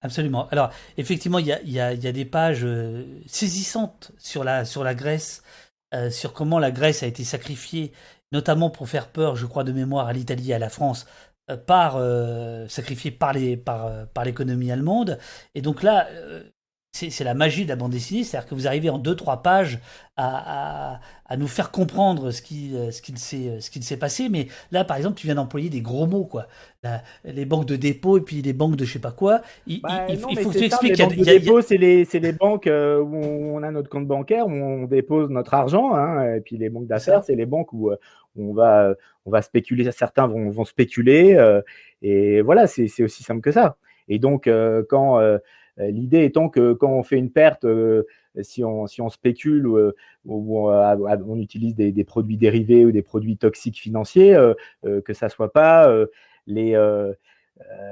Absolument. 0.00 0.46
Alors, 0.50 0.70
effectivement, 0.96 1.40
il 1.40 1.46
y 1.46 1.80
a, 1.80 1.96
des 1.96 2.24
pages 2.24 2.66
saisissantes 3.26 4.12
sur 4.16 4.44
la, 4.44 4.64
sur 4.64 4.84
la 4.84 4.94
Grèce, 4.94 5.42
sur 6.10 6.32
comment 6.32 6.60
la 6.60 6.70
Grèce 6.70 7.02
a 7.02 7.06
été 7.06 7.24
sacrifiée, 7.24 7.92
notamment 8.30 8.70
pour 8.70 8.88
faire 8.88 9.08
peur, 9.08 9.34
je 9.34 9.44
crois, 9.46 9.64
de 9.64 9.72
mémoire 9.72 10.06
à 10.06 10.12
l'Italie 10.12 10.52
et 10.52 10.54
à 10.54 10.60
la 10.60 10.68
France, 10.68 11.06
par 11.66 12.00
sacrifiée 12.68 13.10
par 13.10 13.32
les 13.32 13.56
par, 13.56 14.06
par 14.14 14.24
l'économie 14.24 14.70
allemande. 14.70 15.18
Et 15.56 15.62
donc 15.62 15.82
là, 15.82 16.06
c'est 17.10 17.24
la 17.24 17.34
magie 17.34 17.64
de 17.64 17.68
la 17.68 17.76
bande 17.76 17.92
dessinée, 17.92 18.24
c'est-à-dire 18.24 18.48
que 18.48 18.54
vous 18.54 18.66
arrivez 18.66 18.90
en 18.90 18.98
deux 18.98 19.14
trois 19.14 19.42
pages 19.42 19.78
à, 20.16 20.98
nous 21.36 21.46
faire 21.46 21.70
comprendre 21.70 22.32
ce 22.32 22.42
qui 22.42 22.74
euh, 22.74 22.90
ce 22.90 23.00
qu'il 23.02 23.18
s'est 23.18 23.48
euh, 23.48 23.60
ce 23.60 23.70
qu'il 23.70 23.84
s'est 23.84 23.96
passé. 23.96 24.28
Mais 24.28 24.48
là, 24.72 24.84
par 24.84 24.96
exemple, 24.96 25.16
tu 25.16 25.26
viens 25.26 25.36
d'employer 25.36 25.70
des 25.70 25.80
gros 25.80 26.06
mots, 26.06 26.24
quoi. 26.24 26.46
les 27.24 27.44
banques 27.44 27.66
de 27.66 27.76
dépôt 27.76 28.18
et 28.18 28.22
puis 28.22 28.42
les 28.42 28.52
banques 28.52 28.76
de 28.76 28.84
je 28.84 28.94
sais 28.94 28.98
pas 28.98 29.12
quoi. 29.12 29.42
Il, 29.66 29.80
bah, 29.80 30.06
faut 30.18 30.50
que 30.50 30.58
tu 30.58 30.64
expliques. 30.64 30.98
Les 30.98 31.04
banques 31.04 31.16
de 31.16 31.24
dépôt, 31.24 31.60
c'est 31.60 31.76
les 31.76 32.04
les 32.04 32.32
banques 32.32 32.66
euh, 32.66 33.00
où 33.00 33.16
on 33.16 33.62
a 33.62 33.70
notre 33.70 33.88
compte 33.88 34.06
bancaire 34.06 34.46
où 34.46 34.52
on 34.52 34.86
dépose 34.86 35.30
notre 35.30 35.54
argent, 35.54 35.94
hein, 35.94 36.34
et 36.34 36.40
puis 36.40 36.56
les 36.56 36.68
banques 36.68 36.88
d'affaires, 36.88 37.22
c'est 37.22 37.36
les 37.36 37.46
banques 37.46 37.72
où, 37.72 37.90
on 38.36 38.52
va 38.52 38.94
on 39.24 39.30
va 39.30 39.42
spéculer. 39.42 39.88
Certains 39.92 40.26
vont 40.26 40.50
vont 40.50 40.64
spéculer, 40.64 41.38
et 42.02 42.40
voilà, 42.40 42.66
c'est 42.66 43.02
aussi 43.02 43.22
simple 43.22 43.40
que 43.40 43.52
ça. 43.52 43.76
Et 44.08 44.18
donc 44.18 44.48
quand 44.88 45.20
euh, 45.20 45.38
l'idée 45.78 46.24
étant 46.24 46.48
que 46.48 46.72
quand 46.72 46.90
on 46.90 47.02
fait 47.02 47.18
une 47.18 47.30
perte, 47.30 47.64
euh, 47.64 48.04
si 48.42 48.64
on, 48.64 48.86
si 48.86 49.00
on 49.00 49.08
spécule 49.08 49.66
ou, 49.66 49.78
euh, 49.78 49.92
on 50.24 51.38
utilise 51.38 51.74
des, 51.74 52.04
produits 52.04 52.36
dérivés 52.36 52.84
ou 52.84 52.92
des 52.92 53.02
produits 53.02 53.36
toxiques 53.36 53.78
financiers, 53.78 54.36
que 54.82 55.12
ça 55.12 55.26
ne 55.26 55.30
soit 55.30 55.52
pas 55.52 55.88
les, 56.46 56.72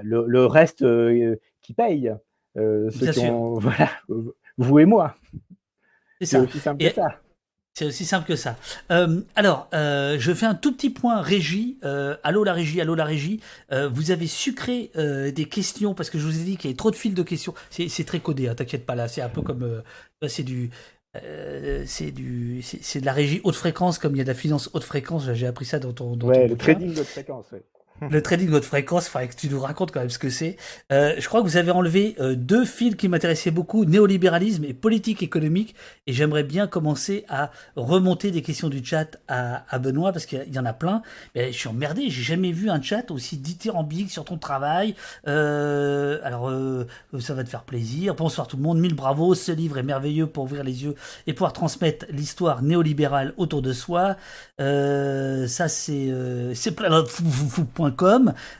le, 0.03 0.47
reste 0.47 0.84
qui 1.62 1.74
paye. 1.74 2.14
voilà, 2.55 3.91
vous 4.57 4.78
et 4.78 4.87
moi. 4.87 5.14
C'est 6.20 6.39
aussi 6.39 6.59
simple 6.59 6.82
que 6.82 6.91
ça. 6.91 7.20
C'est 7.79 7.85
aussi 7.85 8.07
simple 8.07 8.27
que 8.27 8.37
ça. 8.37 8.57
Euh, 8.91 9.20
alors, 9.35 9.68
euh, 9.74 10.16
je 10.18 10.33
fais 10.33 10.47
un 10.47 10.55
tout 10.55 10.72
petit 10.72 10.89
point 10.89 11.20
régie. 11.20 11.77
Euh, 11.85 12.16
allô 12.22 12.43
la 12.43 12.55
régie, 12.55 12.81
allô 12.81 12.95
la 12.95 13.05
régie. 13.05 13.41
vous 13.70 14.11
avez 14.11 14.27
sucré 14.27 14.91
des 14.97 15.45
questions 15.45 15.93
parce 15.93 16.09
que 16.09 16.18
je 16.18 16.24
vous 16.24 16.41
ai 16.41 16.45
dit 16.45 16.57
qu'il 16.57 16.70
y 16.70 16.72
avait 16.72 16.77
trop 16.77 16.91
de 16.91 16.97
fils 16.97 17.12
de 17.12 17.22
questions. 17.22 17.53
C'est 17.68 18.07
très 18.07 18.20
codé, 18.20 18.49
hein, 18.49 18.55
t'inquiète 18.55 18.87
pas 18.87 18.95
là. 18.95 19.09
C'est 19.09 19.20
un 19.20 19.29
peu 19.29 19.43
comme 19.43 19.83
c'est 20.27 20.43
du 20.43 20.70
c'est 21.85 22.12
du 22.12 22.62
c'est 22.62 23.01
de 23.01 23.07
la 23.07 23.12
régie 23.12 23.43
haute 23.45 23.57
fréquence 23.57 23.99
comme 23.99 24.14
il 24.14 24.18
y 24.18 24.20
a 24.22 24.24
de 24.24 24.29
la 24.29 24.35
finance 24.35 24.70
haute 24.72 24.85
fréquence. 24.85 25.31
J'ai 25.35 25.47
appris 25.47 25.66
ça 25.66 25.79
dans 25.79 25.93
ton. 25.93 26.16
Dans 26.16 26.29
ouais, 26.29 26.49
le 26.49 26.57
trading 26.57 26.99
haute 26.99 27.05
fréquence. 27.05 27.53
Ouais. 27.53 27.62
le 28.11 28.22
trading 28.22 28.53
haute 28.53 28.64
fréquence, 28.64 29.11
il 29.20 29.28
que 29.28 29.34
tu 29.34 29.49
nous 29.49 29.61
racontes 29.61 29.90
quand 29.90 30.01
même 30.01 30.11
ce 30.11 30.18
que 30.18 30.30
c'est. 30.30 30.57
Euh, 30.92 31.14
je 31.18 31.26
crois 31.28 31.40
que 31.40 31.47
vous 31.47 31.57
avez 31.57 31.70
enlevé 31.70 32.14
euh, 32.20 32.34
deux 32.34 32.64
fils 32.64 32.97
qui 32.97 33.09
m'intéressaient 33.09 33.51
beaucoup, 33.51 33.84
néolibéralisme 33.84 34.64
et 34.64 34.74
politique 34.74 35.22
économique, 35.22 35.74
et 36.07 36.12
j'aimerais 36.12 36.42
bien 36.42 36.66
commencer 36.66 37.24
à 37.28 37.51
remonter 37.74 38.30
des 38.30 38.42
questions 38.42 38.68
du 38.68 38.84
chat 38.84 39.18
à, 39.28 39.78
Benoît, 39.78 40.12
parce 40.12 40.26
qu'il 40.26 40.53
y 40.53 40.59
en 40.59 40.66
a 40.66 40.72
plein. 40.72 41.03
Je 41.34 41.51
suis 41.51 41.68
emmerdé, 41.68 42.11
j'ai 42.11 42.22
jamais 42.22 42.53
vu 42.53 42.70
un 42.70 42.80
chat 42.80 43.11
aussi 43.11 43.36
dithyrambique 43.38 44.11
sur 44.11 44.24
ton 44.24 44.36
travail. 44.36 44.94
Euh, 45.26 46.18
alors, 46.22 46.49
euh, 46.49 46.86
ça 47.18 47.34
va 47.34 47.44
te 47.44 47.49
faire 47.49 47.62
plaisir. 47.62 48.14
Bonsoir 48.14 48.47
tout 48.47 48.57
le 48.57 48.62
monde, 48.62 48.78
mille 48.78 48.94
bravos, 48.94 49.34
ce 49.34 49.53
livre 49.53 49.78
est 49.78 49.82
merveilleux 49.82 50.26
pour 50.26 50.44
ouvrir 50.44 50.64
les 50.64 50.84
yeux 50.84 50.94
et 51.26 51.32
pouvoir 51.32 51.53
transmettre 51.53 52.07
l'histoire 52.11 52.62
néolibérale 52.62 53.32
autour 53.36 53.62
de 53.62 53.72
soi. 53.72 54.16
ça, 54.59 55.68
c'est 55.68 56.12
c'est 56.55 56.72
plein 56.72 57.03
de 57.03 57.09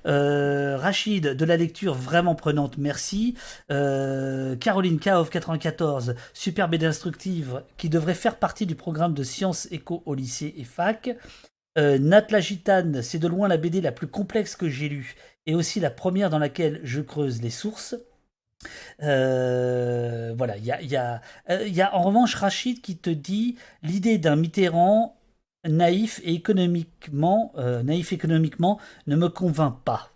euh, 0.07 0.77
Rachid, 0.77 1.29
de 1.29 1.45
la 1.45 1.57
lecture 1.57 1.95
vraiment 1.95 2.35
prenante, 2.35 2.79
merci. 2.79 3.35
Euh, 3.71 4.57
Caroline 4.57 4.99
Kaov, 4.99 5.31
94, 5.31 6.15
superbe 6.33 6.75
et 6.75 6.85
instructive, 6.85 7.63
qui 7.77 7.89
devrait 7.89 8.15
faire 8.15 8.37
partie 8.37 8.67
du 8.67 8.75
programme 8.75 9.15
de 9.15 9.23
sciences 9.23 9.69
éco 9.71 10.03
au 10.07 10.15
lycée 10.15 10.55
et 10.57 10.65
fac. 10.65 11.17
Euh, 11.79 11.99
Nat 11.99 12.27
la 12.31 12.41
Gitane, 12.41 13.03
c'est 13.03 13.19
de 13.19 13.29
loin 13.29 13.49
la 13.49 13.59
BD 13.59 13.81
la 13.81 13.93
plus 13.93 14.07
complexe 14.07 14.57
que 14.57 14.69
j'ai 14.69 14.89
lue, 14.89 15.15
et 15.47 15.55
aussi 15.55 15.81
la 15.81 15.91
première 15.91 16.31
dans 16.31 16.39
laquelle 16.39 16.81
je 16.83 17.01
creuse 17.01 17.43
les 17.43 17.51
sources. 17.51 17.95
voilà, 18.99 20.57
il 20.57 20.65
y 20.65 20.97
a 20.97 21.95
en 21.95 22.03
revanche 22.03 22.35
Rachid 22.35 22.81
qui 22.81 22.97
te 22.97 23.11
dit 23.11 23.57
l'idée 23.83 24.19
d'un 24.19 24.37
Mitterrand 24.37 25.17
naïf 25.69 26.21
et 26.25 26.35
économiquement, 26.35 27.53
euh, 27.57 27.83
naïf 27.83 28.13
économiquement 28.13 28.79
ne 29.07 29.17
me 29.17 29.29
convainc 29.29 29.77
pas. 29.85 30.11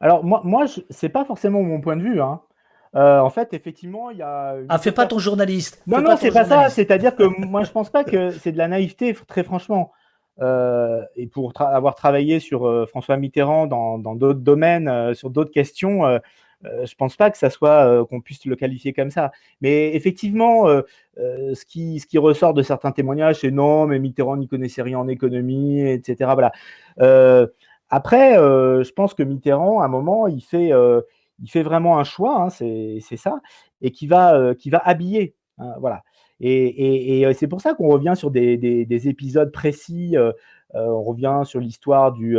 Alors 0.00 0.24
moi, 0.24 0.40
moi 0.44 0.64
c'est 0.90 1.08
pas 1.08 1.24
forcément 1.24 1.62
mon 1.62 1.80
point 1.80 1.96
de 1.96 2.02
vue. 2.02 2.20
Hein. 2.20 2.40
Euh, 2.96 3.20
en 3.20 3.30
fait, 3.30 3.54
effectivement, 3.54 4.10
il 4.10 4.18
y 4.18 4.22
a. 4.22 4.56
Ah, 4.68 4.78
fais 4.78 4.92
pas 4.92 5.06
ton 5.06 5.18
journaliste. 5.18 5.82
Non, 5.86 6.00
non, 6.00 6.16
c'est 6.16 6.32
pas 6.32 6.44
ça. 6.44 6.68
C'est-à-dire 6.68 7.14
que 7.14 7.22
moi, 7.22 7.62
je 7.62 7.70
pense 7.70 7.90
pas 7.90 8.02
que 8.02 8.30
c'est 8.30 8.52
de 8.52 8.58
la 8.58 8.68
naïveté, 8.68 9.14
très 9.28 9.44
franchement. 9.44 9.92
Euh, 10.40 11.02
et 11.16 11.26
pour 11.26 11.52
avoir 11.60 11.94
travaillé 11.94 12.40
sur 12.40 12.88
François 12.88 13.16
Mitterrand 13.16 13.66
dans 13.66 13.98
d'autres 13.98 14.40
domaines, 14.40 15.14
sur 15.14 15.30
d'autres 15.30 15.52
questions, 15.52 16.02
euh, 16.66 16.84
je 16.84 16.94
pense 16.94 17.16
pas 17.16 17.30
que 17.30 17.38
ça 17.38 17.48
soit 17.48 17.86
euh, 17.86 18.04
qu'on 18.04 18.20
puisse 18.20 18.44
le 18.44 18.56
qualifier 18.56 18.92
comme 18.92 19.10
ça. 19.10 19.32
Mais 19.60 19.94
effectivement, 19.94 20.68
euh, 20.68 20.82
ce 21.16 21.64
qui, 21.64 22.00
ce 22.00 22.06
qui 22.06 22.18
ressort 22.18 22.54
de 22.54 22.62
certains 22.62 22.92
témoignages, 22.92 23.40
c'est 23.40 23.50
non, 23.50 23.86
mais 23.86 23.98
Mitterrand 23.98 24.36
n'y 24.36 24.48
connaissait 24.48 24.82
rien 24.82 24.98
en 24.98 25.08
économie, 25.08 25.80
etc. 25.80 26.30
Voilà. 26.34 26.52
après, 27.88 28.34
je 28.34 28.92
pense 28.92 29.14
que 29.14 29.22
Mitterrand, 29.22 29.80
à 29.80 29.86
un 29.86 29.88
moment, 29.88 30.26
il 30.26 30.42
fait, 30.42 30.72
vraiment 31.62 31.98
un 31.98 32.04
choix, 32.04 32.42
hein, 32.42 32.50
c'est 32.50 33.00
ça, 33.16 33.40
et 33.80 33.90
qui 33.90 34.06
va, 34.06 34.54
habiller. 34.84 35.34
Hein, 35.58 35.74
voilà. 35.80 36.02
Et, 36.40 37.26
c'est 37.34 37.48
pour 37.48 37.60
ça 37.60 37.74
qu'on 37.74 37.88
revient 37.88 38.14
sur 38.16 38.30
des 38.30 39.08
épisodes 39.08 39.52
précis. 39.52 40.16
on 40.74 41.02
revient 41.02 41.42
sur 41.44 41.60
l'histoire 41.60 42.12
du, 42.12 42.38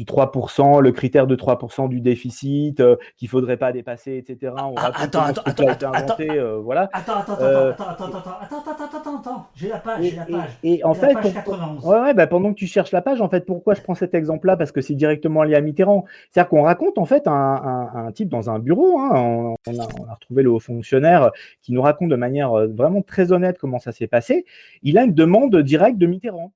du 0.00 0.06
3%, 0.06 0.80
le 0.80 0.92
critère 0.92 1.26
de 1.26 1.36
3% 1.36 1.90
du 1.90 2.00
déficit 2.00 2.80
euh, 2.80 2.96
qu'il 3.18 3.26
ne 3.26 3.30
faudrait 3.30 3.58
pas 3.58 3.70
dépasser, 3.70 4.16
etc. 4.16 4.54
On 4.56 4.72
ah, 4.78 4.92
attends, 4.94 5.20
attends, 5.20 5.42
attends, 5.44 5.68
attends, 5.68 5.92
inventé, 5.92 6.30
attends, 6.30 6.38
euh, 6.38 6.56
voilà. 6.56 6.88
attends, 6.94 7.18
attends, 7.18 7.36
euh, 7.42 7.72
attends, 7.72 7.84
attends, 7.84 8.04
attends, 8.06 8.18
attends, 8.40 8.70
attends, 8.70 8.98
attends, 8.98 9.18
attends, 9.18 9.46
j'ai 9.54 9.68
la 9.68 9.76
page, 9.76 10.02
j'ai 10.02 10.16
la 10.16 10.24
page. 10.24 10.58
Et, 10.62 10.82
en 10.84 10.94
fait, 10.94 11.14
ouais, 11.14 12.00
ouais, 12.00 12.14
bah, 12.14 12.26
pendant 12.26 12.54
que 12.54 12.58
tu 12.58 12.66
cherches 12.66 12.92
la 12.92 13.02
page, 13.02 13.20
en 13.20 13.28
fait, 13.28 13.44
pourquoi 13.44 13.74
je 13.74 13.82
prends 13.82 13.94
cet 13.94 14.14
exemple-là? 14.14 14.56
Parce 14.56 14.72
que 14.72 14.80
c'est 14.80 14.94
directement 14.94 15.42
lié 15.42 15.54
à 15.54 15.60
Mitterrand. 15.60 16.06
C'est-à-dire 16.30 16.48
qu'on 16.48 16.62
raconte 16.62 16.96
en 16.96 17.04
fait 17.04 17.28
un, 17.28 17.32
un, 17.32 18.06
un, 18.06 18.12
type 18.12 18.30
dans 18.30 18.48
un 18.48 18.58
bureau. 18.58 18.98
Hein, 19.00 19.10
on, 19.14 19.54
a, 19.78 19.86
on, 20.00 20.08
a, 20.08 20.14
retrouvé 20.14 20.42
le 20.42 20.50
haut 20.50 20.60
fonctionnaire 20.60 21.30
qui 21.60 21.74
nous 21.74 21.82
raconte 21.82 22.08
de 22.08 22.16
manière 22.16 22.52
vraiment 22.68 23.02
très 23.02 23.32
honnête 23.32 23.58
comment 23.58 23.78
ça 23.78 23.92
s'est 23.92 24.06
passé. 24.06 24.46
Il 24.82 24.96
a 24.96 25.04
une 25.04 25.12
demande 25.12 25.54
directe 25.56 25.98
de 25.98 26.06
Mitterrand. 26.06 26.52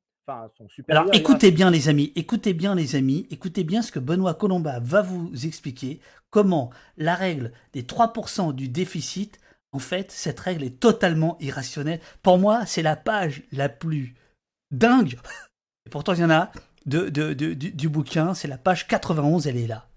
Alors 0.88 1.06
écoutez 1.12 1.50
bien 1.50 1.70
les 1.70 1.88
amis, 1.88 2.12
écoutez 2.16 2.54
bien 2.54 2.74
les 2.74 2.96
amis, 2.96 3.26
écoutez 3.30 3.64
bien 3.64 3.82
ce 3.82 3.92
que 3.92 3.98
Benoît 3.98 4.34
Colomba 4.34 4.80
va 4.80 5.02
vous 5.02 5.30
expliquer, 5.44 6.00
comment 6.30 6.70
la 6.96 7.14
règle 7.14 7.52
des 7.72 7.82
3% 7.82 8.54
du 8.54 8.68
déficit, 8.68 9.38
en 9.72 9.78
fait, 9.78 10.10
cette 10.10 10.40
règle 10.40 10.64
est 10.64 10.80
totalement 10.80 11.36
irrationnelle. 11.40 12.00
Pour 12.22 12.38
moi, 12.38 12.64
c'est 12.64 12.82
la 12.82 12.96
page 12.96 13.42
la 13.52 13.68
plus 13.68 14.14
dingue, 14.70 15.16
et 15.86 15.90
pourtant 15.90 16.14
il 16.14 16.20
y 16.20 16.24
en 16.24 16.30
a, 16.30 16.50
de, 16.86 17.08
du, 17.08 17.88
bouquin, 17.88 18.34
c'est 18.34 18.48
la 18.48 18.58
page 18.58 18.86
91, 18.86 19.46
elle 19.46 19.56
est 19.56 19.66
là. 19.66 19.88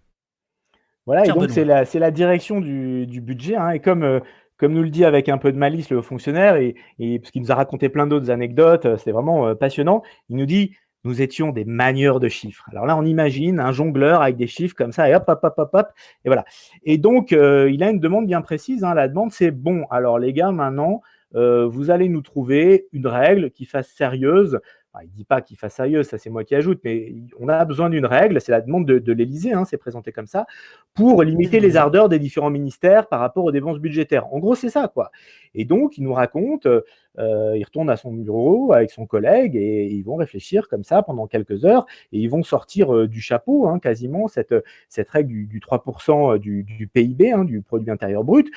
Voilà, 1.05 1.25
et 1.25 1.29
donc 1.29 1.49
c'est 1.51 1.63
la, 1.63 1.83
la, 1.83 2.11
direction 2.11 2.59
du, 2.59 3.21
budget, 3.21 3.55
hein, 3.55 3.69
et 3.69 3.79
comme... 3.79 4.03
Euh, 4.03 4.19
comme 4.57 4.73
nous 4.73 4.83
le 4.83 4.89
dit 4.89 5.05
avec 5.05 5.29
un 5.29 5.37
peu 5.37 5.51
de 5.51 5.57
malice 5.57 5.89
le 5.89 6.01
fonctionnaire, 6.01 6.55
et, 6.55 6.75
qu'il 6.97 7.41
nous 7.41 7.51
a 7.51 7.55
raconté 7.55 7.89
plein 7.89 8.07
d'autres 8.07 8.29
anecdotes, 8.29 8.85
euh, 8.85 8.97
c'est 8.97 9.11
vraiment 9.11 9.47
euh, 9.47 9.55
passionnant, 9.55 10.03
il 10.29 10.37
nous 10.37 10.45
dit 10.45 10.75
nous 11.03 11.21
étions 11.21 11.51
des 11.51 11.63
manieurs 11.63 12.19
de 12.19 12.27
chiffres. 12.27 12.65
Alors 12.71 12.85
là, 12.85 12.97
on 12.97 13.05
imagine 13.05 13.61
un 13.61 13.71
jongleur 13.71 14.21
avec 14.21 14.35
des 14.35 14.47
chiffres 14.47 14.75
comme 14.75 14.91
ça, 14.91 15.09
et 15.09 15.15
hop, 15.15 15.23
hop, 15.27 15.39
hop, 15.41 15.53
hop, 15.57 15.69
hop, 15.73 15.87
et 16.25 16.29
voilà. 16.29 16.43
Et 16.83 16.97
donc, 16.97 17.31
euh, 17.31 17.69
il 17.71 17.81
a 17.83 17.89
une 17.89 17.99
demande 17.99 18.25
bien 18.25 18.41
précise. 18.41 18.83
Hein. 18.83 18.93
La 18.93 19.07
demande, 19.07 19.31
c'est 19.31 19.51
bon, 19.51 19.85
alors 19.89 20.19
les 20.19 20.33
gars, 20.33 20.51
maintenant, 20.51 21.01
vous 21.33 21.91
allez 21.91 22.09
nous 22.09 22.21
trouver 22.21 22.87
une 22.93 23.05
règle 23.05 23.51
qui 23.51 23.65
fasse 23.65 23.89
sérieuse 23.89 24.59
il 25.03 25.09
ne 25.09 25.15
dit 25.15 25.25
pas 25.25 25.41
qu'il 25.41 25.57
fasse 25.57 25.75
sérieux, 25.75 26.03
ça 26.03 26.17
c'est 26.17 26.29
moi 26.29 26.43
qui 26.43 26.55
ajoute, 26.55 26.79
mais 26.83 27.13
on 27.39 27.49
a 27.49 27.63
besoin 27.65 27.89
d'une 27.89 28.05
règle, 28.05 28.39
c'est 28.41 28.51
la 28.51 28.61
demande 28.61 28.85
de, 28.85 28.99
de 28.99 29.13
l'Élysée, 29.13 29.53
hein, 29.53 29.65
c'est 29.65 29.77
présenté 29.77 30.11
comme 30.11 30.27
ça, 30.27 30.45
pour 30.93 31.23
limiter 31.23 31.59
les 31.59 31.77
ardeurs 31.77 32.09
des 32.09 32.19
différents 32.19 32.49
ministères 32.49 33.07
par 33.07 33.19
rapport 33.19 33.45
aux 33.45 33.51
dépenses 33.51 33.79
budgétaires. 33.79 34.33
En 34.33 34.39
gros, 34.39 34.55
c'est 34.55 34.69
ça, 34.69 34.87
quoi. 34.87 35.11
Et 35.53 35.65
donc, 35.65 35.97
il 35.97 36.03
nous 36.03 36.13
raconte, 36.13 36.65
euh, 36.65 37.53
il 37.55 37.63
retourne 37.63 37.89
à 37.89 37.97
son 37.97 38.11
bureau 38.13 38.73
avec 38.73 38.91
son 38.91 39.05
collègue 39.05 39.55
et 39.55 39.85
ils 39.85 40.03
vont 40.03 40.15
réfléchir 40.15 40.67
comme 40.67 40.83
ça 40.83 41.01
pendant 41.03 41.27
quelques 41.27 41.65
heures 41.65 41.85
et 42.11 42.19
ils 42.19 42.29
vont 42.29 42.43
sortir 42.43 42.93
euh, 42.93 43.07
du 43.07 43.21
chapeau, 43.21 43.67
hein, 43.67 43.79
quasiment, 43.79 44.27
cette, 44.27 44.55
cette 44.89 45.09
règle 45.09 45.47
du, 45.47 45.59
3% 45.59 46.37
du, 46.37 46.89
PIB, 46.93 47.31
hein, 47.31 47.43
du 47.43 47.61
produit 47.61 47.91
intérieur 47.91 48.23
brut 48.23 48.49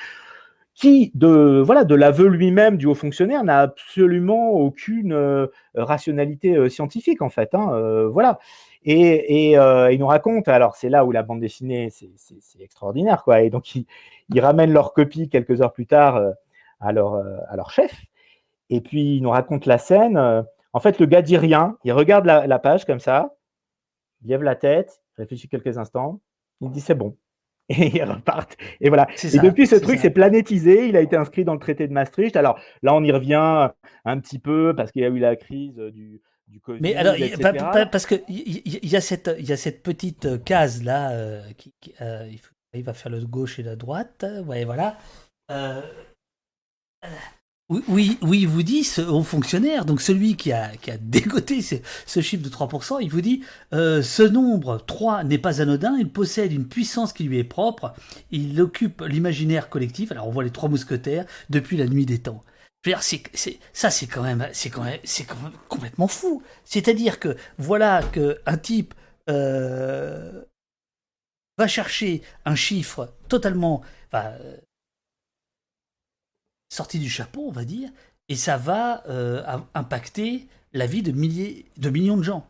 qui, 0.73 1.11
de, 1.15 1.61
voilà, 1.65 1.83
de 1.83 1.95
l'aveu 1.95 2.27
lui-même 2.27 2.77
du 2.77 2.85
haut 2.85 2.95
fonctionnaire, 2.95 3.43
n'a 3.43 3.59
absolument 3.59 4.51
aucune 4.51 5.13
euh, 5.13 5.47
rationalité 5.75 6.55
euh, 6.55 6.69
scientifique, 6.69 7.21
en 7.21 7.29
fait. 7.29 7.53
Hein, 7.53 7.71
euh, 7.73 8.07
voilà. 8.07 8.39
Et, 8.83 9.51
il 9.51 9.99
nous 9.99 10.07
raconte, 10.07 10.47
alors 10.47 10.75
c'est 10.75 10.89
là 10.89 11.05
où 11.05 11.11
la 11.11 11.21
bande 11.21 11.39
dessinée, 11.39 11.89
c'est 11.91 12.61
extraordinaire, 12.61 13.23
quoi. 13.23 13.41
Et 13.41 13.49
donc, 13.51 13.75
ils 13.75 13.85
il 14.29 14.39
ramènent 14.39 14.73
leur 14.73 14.93
copie 14.93 15.29
quelques 15.29 15.61
heures 15.61 15.73
plus 15.73 15.85
tard 15.85 16.19
à, 16.79 16.91
leur, 16.91 17.15
à 17.47 17.55
leur 17.55 17.69
chef. 17.69 17.93
Et 18.71 18.81
puis, 18.81 19.17
il 19.17 19.21
nous 19.21 19.29
raconte 19.29 19.67
la 19.67 19.77
scène. 19.77 20.17
En 20.73 20.79
fait, 20.79 20.99
le 20.99 21.05
gars 21.05 21.21
dit 21.21 21.37
rien. 21.37 21.77
Il 21.83 21.93
regarde 21.93 22.25
la, 22.25 22.47
la 22.47 22.57
page 22.57 22.85
comme 22.85 22.99
ça. 22.99 23.35
Il 24.23 24.29
lève 24.29 24.41
la 24.41 24.55
tête, 24.55 25.03
réfléchit 25.15 25.47
quelques 25.47 25.77
instants. 25.77 26.19
Il 26.61 26.71
dit 26.71 26.81
c'est 26.81 26.95
bon. 26.95 27.15
et 27.79 27.97
ils 27.97 28.03
repartent. 28.03 28.57
Et 28.79 28.89
voilà. 28.89 29.07
Et 29.23 29.39
depuis, 29.39 29.67
ce 29.67 29.75
truc 29.75 29.99
s'est 29.99 30.09
planétisé. 30.09 30.87
Il 30.87 30.97
a 30.97 31.01
été 31.01 31.15
inscrit 31.15 31.45
dans 31.45 31.53
le 31.53 31.59
traité 31.59 31.87
de 31.87 31.93
Maastricht. 31.93 32.35
Alors 32.35 32.59
là, 32.81 32.93
on 32.93 33.03
y 33.03 33.11
revient 33.11 33.69
un 34.05 34.19
petit 34.19 34.39
peu 34.39 34.73
parce 34.75 34.91
qu'il 34.91 35.01
y 35.01 35.05
a 35.05 35.09
eu 35.09 35.19
la 35.19 35.35
crise 35.35 35.75
du, 35.75 36.21
du 36.47 36.59
Covid. 36.59 36.81
Mais 36.81 36.95
alors, 36.95 37.15
parce 37.91 38.05
qu'il 38.05 38.23
y, 38.29 38.87
y, 38.87 38.95
a 38.95 39.01
cette, 39.01 39.31
y 39.39 39.51
a 39.51 39.57
cette 39.57 39.81
petite 39.83 40.25
euh, 40.25 40.37
case 40.37 40.83
là 40.83 41.11
euh, 41.11 41.41
qui, 41.57 41.73
euh, 42.01 42.29
il, 42.73 42.83
va 42.83 42.93
faire 42.93 43.11
le 43.11 43.25
gauche 43.25 43.59
et 43.59 43.63
la 43.63 43.75
droite. 43.75 44.25
Ouais, 44.45 44.65
voilà. 44.65 44.97
Oui, 47.87 48.17
oui, 48.21 48.41
il 48.41 48.49
vous 48.49 48.63
dit, 48.63 48.83
ce 48.83 48.99
haut 49.01 49.23
fonctionnaire, 49.23 49.85
donc 49.85 50.01
celui 50.01 50.35
qui 50.35 50.51
a, 50.51 50.75
qui 50.75 50.91
a 50.91 50.97
dégoté 50.97 51.61
ce, 51.61 52.19
chiffre 52.19 52.43
de 52.43 52.49
3%, 52.49 52.97
il 53.01 53.09
vous 53.09 53.21
dit 53.21 53.43
euh, 53.73 54.01
ce 54.01 54.23
nombre 54.23 54.83
3 54.85 55.23
n'est 55.23 55.37
pas 55.37 55.61
anodin, 55.61 55.95
il 55.97 56.09
possède 56.09 56.51
une 56.51 56.67
puissance 56.67 57.13
qui 57.13 57.23
lui 57.23 57.39
est 57.39 57.45
propre, 57.45 57.93
il 58.29 58.59
occupe 58.59 59.01
l'imaginaire 59.07 59.69
collectif, 59.69 60.11
alors 60.11 60.27
on 60.27 60.31
voit 60.31 60.43
les 60.43 60.49
trois 60.49 60.67
mousquetaires 60.67 61.25
depuis 61.49 61.77
la 61.77 61.85
nuit 61.85 62.05
des 62.05 62.19
temps. 62.19 62.43
Je 62.83 62.89
veux 62.89 62.95
dire, 62.97 63.03
ça 63.71 63.89
c'est 63.89 64.07
quand 64.07 64.23
même, 64.23 64.49
c'est 64.51 64.69
quand 64.69 64.83
même, 64.83 64.99
c'est 65.05 65.23
quand 65.23 65.39
même 65.41 65.53
complètement 65.69 66.07
fou. 66.07 66.43
C'est-à-dire 66.65 67.19
que 67.19 67.37
voilà 67.57 68.03
que 68.03 68.39
un 68.45 68.57
type 68.57 68.93
euh, 69.29 70.43
va 71.57 71.67
chercher 71.67 72.21
un 72.43 72.55
chiffre 72.55 73.13
totalement, 73.29 73.81
sorti 76.71 76.99
du 76.99 77.09
chapeau, 77.09 77.45
on 77.47 77.51
va 77.51 77.65
dire, 77.65 77.89
et 78.29 78.35
ça 78.35 78.57
va 78.57 79.03
euh, 79.09 79.43
impacter 79.73 80.47
la 80.73 80.85
vie 80.85 81.03
de 81.03 81.11
milliers, 81.11 81.65
de 81.77 81.89
millions 81.89 82.17
de 82.17 82.23
gens. 82.23 82.47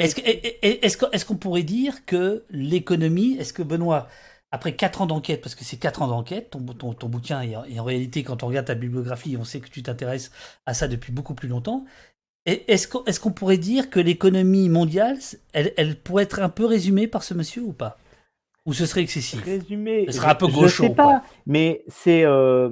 Est-ce 0.00 1.26
qu'on 1.26 1.36
pourrait 1.36 1.62
dire 1.62 2.04
que 2.06 2.44
l'économie, 2.50 3.36
est-ce 3.38 3.52
que 3.52 3.62
Benoît, 3.62 4.08
après 4.50 4.74
4 4.74 5.02
ans 5.02 5.06
d'enquête, 5.06 5.42
parce 5.42 5.54
que 5.54 5.64
c'est 5.64 5.76
4 5.76 6.02
ans 6.02 6.08
d'enquête, 6.08 6.50
ton, 6.50 6.94
ton, 6.94 7.08
bouquin, 7.08 7.42
et 7.42 7.56
en, 7.56 7.84
réalité, 7.84 8.24
quand 8.24 8.42
on 8.42 8.48
regarde 8.48 8.66
ta 8.66 8.74
bibliographie, 8.74 9.36
on 9.38 9.44
sait 9.44 9.60
que 9.60 9.68
tu 9.68 9.82
t'intéresses 9.82 10.32
à 10.66 10.74
ça 10.74 10.88
depuis 10.88 11.12
beaucoup 11.12 11.34
plus 11.34 11.48
longtemps, 11.48 11.84
est-ce 12.46 13.20
qu'on 13.20 13.32
pourrait 13.32 13.58
dire 13.58 13.88
que 13.88 14.00
l'économie 14.00 14.68
mondiale, 14.68 15.18
elle, 15.52 15.72
elle 15.76 15.96
pourrait 15.96 16.24
être 16.24 16.40
un 16.40 16.48
peu 16.48 16.64
résumée 16.64 17.06
par 17.06 17.22
ce 17.22 17.34
monsieur 17.34 17.62
ou 17.62 17.72
pas? 17.72 17.98
Ou 18.64 18.72
ce 18.72 18.86
serait 18.86 19.02
excessif 19.02 19.42
Résumé, 19.44 20.06
ce 20.06 20.12
serait 20.12 20.30
un 20.30 20.34
peu 20.34 20.46
gaucho. 20.46 20.68
Je 20.68 20.88
sais 20.88 20.94
pas, 20.94 21.22
mais 21.46 21.84
c'est 21.88 22.24
euh, 22.24 22.70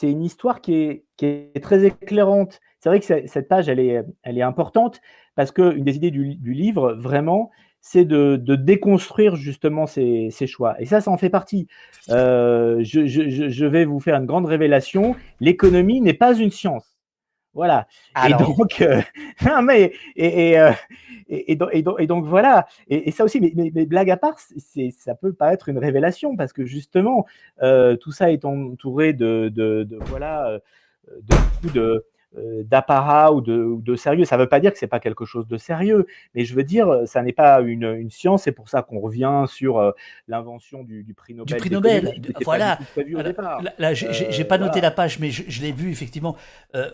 c'est 0.00 0.10
une 0.10 0.22
histoire 0.22 0.60
qui 0.60 0.74
est, 0.74 1.04
qui 1.16 1.26
est 1.26 1.62
très 1.62 1.84
éclairante. 1.84 2.60
C'est 2.78 2.88
vrai 2.88 3.00
que 3.00 3.04
cette 3.04 3.48
page, 3.48 3.68
elle 3.68 3.80
est, 3.80 4.02
elle 4.22 4.38
est 4.38 4.42
importante 4.42 5.00
parce 5.34 5.52
qu'une 5.52 5.84
des 5.84 5.96
idées 5.96 6.10
du, 6.10 6.36
du 6.36 6.54
livre, 6.54 6.94
vraiment, 6.94 7.50
c'est 7.82 8.04
de, 8.04 8.36
de, 8.36 8.56
déconstruire 8.56 9.36
justement 9.36 9.86
ces, 9.86 10.28
ces, 10.30 10.46
choix. 10.46 10.80
Et 10.80 10.86
ça, 10.86 11.00
ça 11.00 11.10
en 11.10 11.18
fait 11.18 11.30
partie. 11.30 11.66
Euh, 12.10 12.78
je, 12.82 13.06
je, 13.06 13.48
je, 13.48 13.66
vais 13.66 13.84
vous 13.84 14.00
faire 14.00 14.16
une 14.16 14.26
grande 14.26 14.46
révélation. 14.46 15.16
L'économie 15.40 16.00
n'est 16.00 16.14
pas 16.14 16.34
une 16.34 16.50
science. 16.50 16.89
Voilà. 17.52 17.88
Et 18.28 18.32
donc, 18.32 18.80
euh, 18.80 19.02
non, 19.46 19.62
mais, 19.62 19.92
et, 20.14 20.50
et, 20.50 20.58
euh, 20.58 20.72
et, 21.28 21.52
et, 21.52 22.06
donc, 22.06 22.24
voilà. 22.24 22.66
Et, 22.88 23.10
ça 23.10 23.24
aussi, 23.24 23.40
mais, 23.40 23.52
mais, 23.74 23.86
blague 23.86 24.10
à 24.10 24.16
part, 24.16 24.36
c'est, 24.38 24.90
ça 24.90 25.14
peut 25.14 25.32
paraître 25.32 25.68
une 25.68 25.78
révélation 25.78 26.36
parce 26.36 26.52
que 26.52 26.64
justement, 26.64 27.26
euh, 27.62 27.96
tout 27.96 28.12
ça 28.12 28.30
est 28.30 28.44
entouré 28.44 29.12
de, 29.12 29.50
de, 29.52 29.84
de 29.84 29.98
voilà, 30.06 30.48
euh, 30.48 30.58
de 31.22 31.36
beaucoup 31.36 31.74
de 31.74 32.04
d'apparat 32.36 33.32
ou 33.32 33.40
de, 33.40 33.96
sérieux. 33.96 34.24
Ça 34.24 34.36
ne 34.36 34.42
veut 34.42 34.48
pas 34.48 34.60
dire 34.60 34.72
que 34.72 34.78
c'est 34.78 34.86
pas 34.86 35.00
quelque 35.00 35.24
chose 35.24 35.48
de 35.48 35.56
sérieux, 35.56 36.06
mais 36.34 36.44
je 36.44 36.54
veux 36.54 36.62
dire, 36.62 36.88
euh, 36.88 37.06
ça 37.06 37.22
n'est 37.22 37.32
pas 37.32 37.60
une, 37.60 38.10
science. 38.10 38.44
C'est 38.44 38.52
pour 38.52 38.68
ça 38.68 38.82
qu'on 38.82 39.00
revient 39.00 39.44
sur 39.48 39.78
euh, 39.78 39.92
l'invention 40.28 40.84
du, 40.84 41.14
prix 41.14 41.34
Nobel. 41.34 41.56
Du 41.56 41.60
prix 41.60 41.70
Nobel, 41.70 42.20
voilà. 42.44 42.78
Là, 43.78 43.94
j'ai 43.94 44.44
pas 44.44 44.58
noté 44.58 44.80
la 44.80 44.90
page, 44.90 45.18
mais 45.18 45.30
je, 45.30 45.62
l'ai 45.62 45.72
vu 45.72 45.90
effectivement 45.90 46.36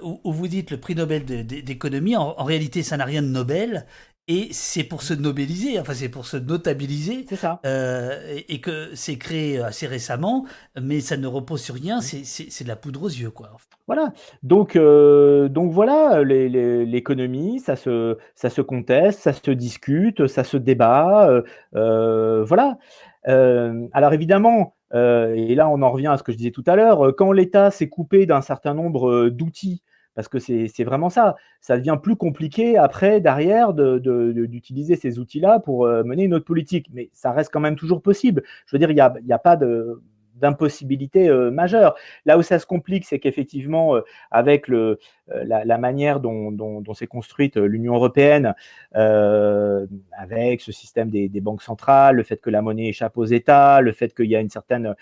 où, 0.02 0.32
vous 0.32 0.48
dites 0.48 0.70
le 0.70 0.78
prix 0.78 0.94
Nobel 0.94 1.24
d'économie. 1.24 2.16
En, 2.16 2.34
en, 2.38 2.44
réalité, 2.44 2.82
ça 2.82 2.96
n'a 2.96 3.04
rien 3.04 3.22
de 3.22 3.28
Nobel 3.28 3.86
et 4.28 4.48
c'est 4.50 4.82
pour 4.82 5.02
se 5.02 5.14
nobeliser, 5.14 5.78
enfin 5.78 5.94
c'est 5.94 6.08
pour 6.08 6.26
se 6.26 6.36
notabiliser. 6.36 7.26
C'est 7.28 7.36
ça. 7.36 7.60
Euh, 7.64 8.40
et, 8.48 8.60
que 8.60 8.90
c'est 8.94 9.18
créé 9.18 9.60
assez 9.60 9.86
récemment, 9.86 10.46
mais 10.80 11.00
ça 11.00 11.16
ne 11.16 11.28
repose 11.28 11.62
sur 11.62 11.76
rien, 11.76 12.00
c'est 12.00 12.64
de 12.64 12.68
la 12.68 12.74
poudre 12.74 13.04
aux 13.04 13.08
yeux, 13.08 13.30
quoi. 13.30 13.52
Voilà. 13.86 14.12
Donc, 14.42 14.74
euh, 14.74 15.48
donc 15.48 15.70
voilà, 15.70 16.24
l'économie, 16.24 17.60
ça 17.60 17.76
se, 17.76 18.16
ça 18.34 18.50
se 18.50 18.60
conteste, 18.60 19.20
ça 19.20 19.32
se 19.32 19.50
discute, 19.52 20.26
ça 20.26 20.42
se 20.42 20.56
débat. 20.56 21.42
Euh, 21.74 22.44
voilà. 22.44 22.78
Alors 23.24 24.12
évidemment, 24.12 24.74
et 24.92 25.54
là 25.54 25.68
on 25.68 25.82
en 25.82 25.90
revient 25.90 26.08
à 26.08 26.16
ce 26.16 26.24
que 26.24 26.32
je 26.32 26.36
disais 26.36 26.50
tout 26.50 26.64
à 26.66 26.74
l'heure, 26.74 27.14
quand 27.16 27.30
l'État 27.30 27.70
s'est 27.70 27.88
coupé 27.88 28.26
d'un 28.26 28.40
certain 28.40 28.74
nombre 28.74 29.28
d'outils 29.28 29.82
parce 30.16 30.28
que 30.28 30.38
c'est 30.38 30.84
vraiment 30.84 31.10
ça. 31.10 31.36
Ça 31.60 31.76
devient 31.76 31.98
plus 32.02 32.16
compliqué 32.16 32.78
après, 32.78 33.20
derrière, 33.20 33.74
d'utiliser 33.74 34.96
ces 34.96 35.18
outils-là 35.18 35.60
pour 35.60 35.86
euh, 35.86 36.02
mener 36.04 36.24
une 36.24 36.34
autre 36.34 36.46
politique. 36.46 36.88
Mais 36.92 37.10
ça 37.12 37.32
reste 37.32 37.52
quand 37.52 37.60
même 37.60 37.76
toujours 37.76 38.00
possible. 38.02 38.42
Je 38.66 38.74
veux 38.74 38.78
dire, 38.78 38.90
il 38.90 38.94
n'y 38.94 39.28
y 39.28 39.32
a 39.32 39.38
pas 39.38 39.56
de 39.56 40.00
d'impossibilité 40.36 41.28
euh, 41.28 41.50
majeure. 41.50 41.94
Là 42.24 42.38
où 42.38 42.42
ça 42.42 42.58
se 42.58 42.66
complique, 42.66 43.04
c'est 43.04 43.18
qu'effectivement, 43.18 43.96
euh, 43.96 44.00
avec 44.30 44.70
euh, 44.70 44.98
la, 45.28 45.78
manière 45.78 46.20
dont, 46.20 46.82
s'est 46.94 47.06
construite 47.06 47.56
l'Union 47.56 47.94
européenne, 47.94 48.54
avec 48.92 50.60
ce 50.60 50.72
système 50.72 51.10
des, 51.10 51.40
banques 51.40 51.62
centrales, 51.62 52.16
le 52.16 52.22
fait 52.22 52.40
que 52.40 52.48
la 52.48 52.62
monnaie 52.62 52.88
échappe 52.88 53.18
aux 53.18 53.24
États, 53.24 53.80
le 53.80 53.92
fait 53.92 54.14
qu'il 54.14 54.26
y 54.26 54.36
a 54.36 54.40
une 54.40 54.50
certaine 54.50 54.94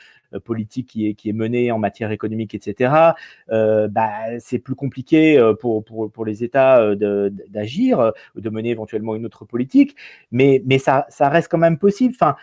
politique 0.45 0.89
qui 0.89 1.09
est, 1.25 1.33
menée 1.33 1.71
en 1.71 1.79
matière 1.79 2.11
économique, 2.11 2.55
etc., 2.55 3.13
bah, 3.49 4.39
c'est 4.39 4.59
plus 4.59 4.75
compliqué 4.75 5.39
pour, 5.61 6.25
les 6.25 6.43
États 6.43 6.95
d'agir, 6.97 8.13
de, 8.35 8.51
mener 8.51 8.71
éventuellement 8.71 9.15
une 9.15 9.27
autre 9.27 9.45
politique, 9.45 9.95
mais, 10.33 10.63
mais 10.65 10.79
ça, 10.79 11.07
ça 11.11 11.29
reste 11.29 11.49
quand 11.51 11.59
même 11.59 11.79
possible. 11.79 12.15
Enfin, 12.19 12.35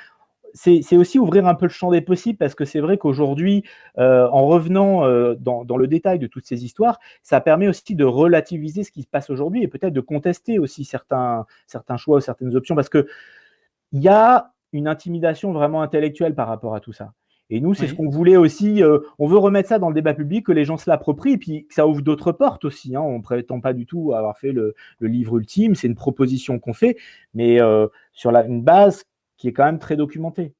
c'est 0.53 0.97
aussi 0.97 1.19
ouvrir 1.19 1.47
un 1.47 1.55
peu 1.55 1.65
le 1.65 1.71
champ 1.71 1.91
des 1.91 2.01
possibles 2.01 2.37
parce 2.37 2.55
que 2.55 2.65
c'est 2.65 2.79
vrai 2.79 2.97
qu'aujourd'hui, 2.97 3.63
euh, 3.97 4.27
en 4.31 4.45
revenant 4.45 5.05
euh, 5.05 5.35
dans, 5.35 5.77
le 5.77 5.87
détail 5.87 6.19
de 6.19 6.27
toutes 6.27 6.45
ces 6.45 6.65
histoires, 6.65 6.99
ça 7.23 7.41
permet 7.41 7.67
aussi 7.67 7.95
de 7.95 8.05
relativiser 8.05 8.83
ce 8.83 8.91
qui 8.91 9.03
se 9.03 9.07
passe 9.07 9.29
aujourd'hui 9.29 9.63
et 9.63 9.67
peut-être 9.67 9.93
de 9.93 10.01
contester 10.01 10.59
aussi 10.59 10.85
certains, 10.85 11.45
certains 11.67 11.97
choix 11.97 12.17
ou 12.17 12.21
certaines 12.21 12.55
options 12.55 12.75
parce 12.75 12.89
qu'il 12.89 13.05
y 13.93 14.07
a 14.07 14.51
une 14.73 14.87
intimidation 14.87 15.51
vraiment 15.51 15.81
intellectuelle 15.81 16.35
par 16.35 16.47
rapport 16.47 16.75
à 16.75 16.79
tout 16.79 16.93
ça. 16.93 17.13
Et 17.53 17.59
nous, 17.59 17.73
c'est 17.73 17.87
ce 17.87 17.93
qu'on 17.93 18.07
voulait 18.07 18.37
aussi. 18.37 18.81
Euh, 18.81 18.99
on 19.19 19.27
veut 19.27 19.37
remettre 19.37 19.67
ça 19.67 19.77
dans 19.77 19.89
le 19.89 19.93
débat 19.93 20.13
public, 20.13 20.45
que 20.45 20.53
les 20.53 20.63
gens 20.63 20.77
se 20.77 20.89
l'approprient, 20.89 21.33
et 21.33 21.37
puis 21.37 21.65
que 21.67 21.73
ça 21.73 21.85
ouvre 21.85 22.01
d'autres 22.01 22.31
portes 22.31 22.63
aussi. 22.63 22.95
Hein. 22.95 23.01
On 23.01 23.17
ne 23.17 23.21
prétend 23.21 23.59
pas 23.59 23.73
du 23.73 23.85
tout 23.85 24.13
avoir 24.13 24.37
fait 24.37 24.53
le, 24.53 24.73
livre 25.01 25.37
ultime, 25.37 25.75
c'est 25.75 25.87
une 25.87 25.95
proposition 25.95 26.59
qu'on 26.59 26.71
fait, 26.71 26.95
mais 27.33 27.59
sur 28.13 28.31
la, 28.31 28.45
une 28.45 28.61
base 28.61 29.03
qui 29.41 29.47
est 29.47 29.53
quand 29.53 29.65
même 29.65 29.79
très 29.79 29.95
documenté. 29.95 30.53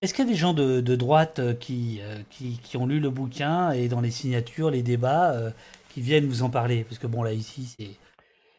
Est-ce 0.00 0.14
qu'il 0.14 0.24
y 0.24 0.28
a 0.28 0.30
des 0.30 0.38
gens 0.38 0.54
de, 0.54 0.80
droite 0.96 1.38
euh, 1.38 1.52
qui, 1.52 2.00
euh, 2.02 2.16
qui, 2.30 2.58
qui, 2.62 2.76
ont 2.78 2.86
lu 2.86 2.98
le 2.98 3.10
bouquin 3.10 3.72
et 3.72 3.88
dans 3.88 4.00
les 4.00 4.10
signatures, 4.10 4.70
les 4.70 4.82
débats, 4.82 5.32
euh, 5.32 5.50
qui 5.90 6.00
viennent 6.00 6.24
vous 6.24 6.42
en 6.42 6.48
parler? 6.48 6.84
Parce 6.84 6.98
que 6.98 7.06
bon, 7.06 7.22
là, 7.22 7.32
ici, 7.32 7.76
c'est 7.78 7.90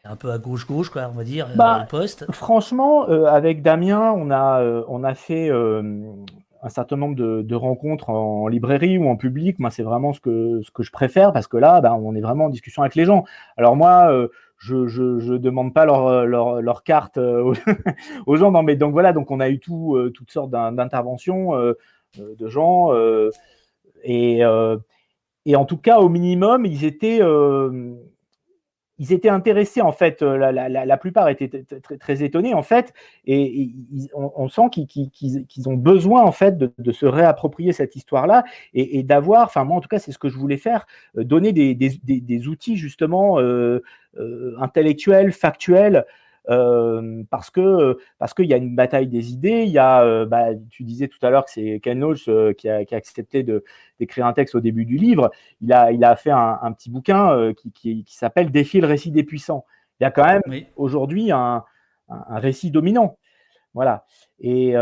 un 0.04 0.14
peu 0.14 0.30
à 0.30 0.38
gauche-gauche, 0.38 0.90
quoi, 0.90 1.10
on 1.12 1.16
va 1.16 1.24
dire, 1.24 1.48
bah, 1.56 1.80
le 1.80 1.88
poste. 1.88 2.30
Franchement, 2.30 3.04
avec 3.26 3.62
Damien, 3.62 4.12
on 4.12 4.30
a, 4.30 4.62
on 4.88 5.02
a 5.02 5.14
fait 5.14 5.50
un 5.50 6.68
certain 6.68 6.96
nombre 6.96 7.16
de, 7.16 7.54
rencontres 7.54 8.10
en, 8.10 8.46
librairie 8.46 8.96
ou 8.96 9.08
en 9.08 9.16
public. 9.16 9.58
Moi, 9.58 9.70
c'est 9.70 9.82
vraiment 9.82 10.12
ce 10.12 10.20
que, 10.20 10.60
ce 10.62 10.70
que 10.70 10.82
je 10.82 10.92
préfère 10.92 11.32
parce 11.32 11.48
que 11.48 11.56
là, 11.56 11.80
ben, 11.80 11.92
on 11.94 12.14
est 12.14 12.20
vraiment 12.20 12.46
en 12.46 12.50
discussion 12.50 12.82
avec 12.82 12.94
les 12.94 13.04
gens. 13.04 13.24
Alors 13.56 13.76
moi, 13.76 14.10
je, 14.60 15.32
ne 15.32 15.38
demande 15.38 15.74
pas 15.74 15.86
leur, 15.86 16.26
leur, 16.26 16.84
carte 16.84 17.16
euh, 17.16 17.54
aux 18.26 18.36
gens. 18.36 18.52
Non, 18.52 18.62
mais 18.62 18.76
donc 18.76 18.92
voilà, 18.92 19.12
donc 19.12 19.30
on 19.30 19.40
a 19.40 19.48
eu 19.48 19.58
tout, 19.58 19.96
euh, 19.96 20.10
toutes 20.10 20.30
sortes 20.30 20.50
d'interventions 20.50 21.56
euh, 21.56 21.74
de 22.18 22.48
gens. 22.48 22.92
et, 24.04 24.40
et 25.46 25.56
en 25.56 25.64
tout 25.64 25.78
cas, 25.78 25.98
au 26.00 26.08
minimum, 26.08 26.66
ils 26.66 26.84
étaient 26.84 27.20
ils 29.00 29.14
étaient 29.14 29.30
intéressés 29.30 29.80
en 29.80 29.92
fait, 29.92 30.20
euh, 30.20 30.36
la, 30.52 30.96
plupart 30.98 31.30
étaient 31.30 31.64
très, 31.98 32.22
étonnés 32.22 32.52
en 32.52 32.62
fait, 32.62 32.92
et, 33.26 33.70
on, 34.14 34.48
sent 34.50 34.68
qu'ils 34.70 35.68
ont 35.68 35.74
besoin 35.74 36.22
en 36.22 36.32
fait 36.32 36.58
de, 36.58 36.92
se 36.92 37.06
réapproprier 37.06 37.72
cette 37.72 37.96
histoire-là 37.96 38.44
et, 38.74 39.02
d'avoir, 39.02 39.44
enfin 39.44 39.64
moi 39.64 39.78
en 39.78 39.80
tout 39.80 39.88
cas 39.88 39.98
c'est 39.98 40.12
ce 40.12 40.18
que 40.18 40.28
je 40.28 40.36
voulais 40.36 40.58
faire, 40.58 40.86
euh, 41.16 41.24
donner 41.24 41.52
des, 41.52 42.46
outils 42.46 42.76
justement 42.76 43.40
euh, 43.40 43.80
intellectuels, 44.58 45.32
factuels 45.32 46.04
parce 46.46 47.50
que 47.50 47.98
parce 48.18 48.34
qu'il 48.34 48.46
y 48.46 48.54
a 48.54 48.56
une 48.56 48.74
bataille 48.74 49.08
des 49.08 49.32
idées. 49.32 49.64
Il 49.64 49.70
y 49.70 49.78
a, 49.78 50.24
bah, 50.26 50.48
tu 50.70 50.84
disais 50.84 51.08
tout 51.08 51.18
à 51.22 51.30
l'heure 51.30 51.44
que 51.44 51.50
c'est 51.50 51.80
Ken 51.82 51.98
Loach 52.00 52.24
qui, 52.56 52.68
a, 52.68 52.84
qui, 52.84 52.94
a, 52.94 52.98
accepté 52.98 53.44
d'écrire 53.98 54.26
un 54.26 54.32
texte 54.32 54.54
au 54.54 54.60
début 54.60 54.84
du 54.84 54.96
livre. 54.96 55.30
Il 55.60 55.72
a, 55.72 55.92
il 55.92 56.04
a 56.04 56.16
fait 56.16 56.30
un, 56.30 56.58
un 56.62 56.72
petit 56.72 56.90
bouquin 56.90 57.52
qui, 57.54 57.72
qui, 57.72 58.04
qui 58.04 58.16
s'appelle 58.16 58.50
Défi 58.50 58.80
le 58.80 58.86
récit 58.86 59.10
des 59.10 59.24
puissants. 59.24 59.64
Il 60.00 60.04
y 60.04 60.06
a 60.06 60.10
quand 60.10 60.24
même 60.24 60.64
aujourd'hui 60.76 61.30
un, 61.30 61.62
un, 62.08 62.38
récit 62.38 62.70
dominant. 62.70 63.18
Voilà. 63.74 64.04
Et, 64.40 64.74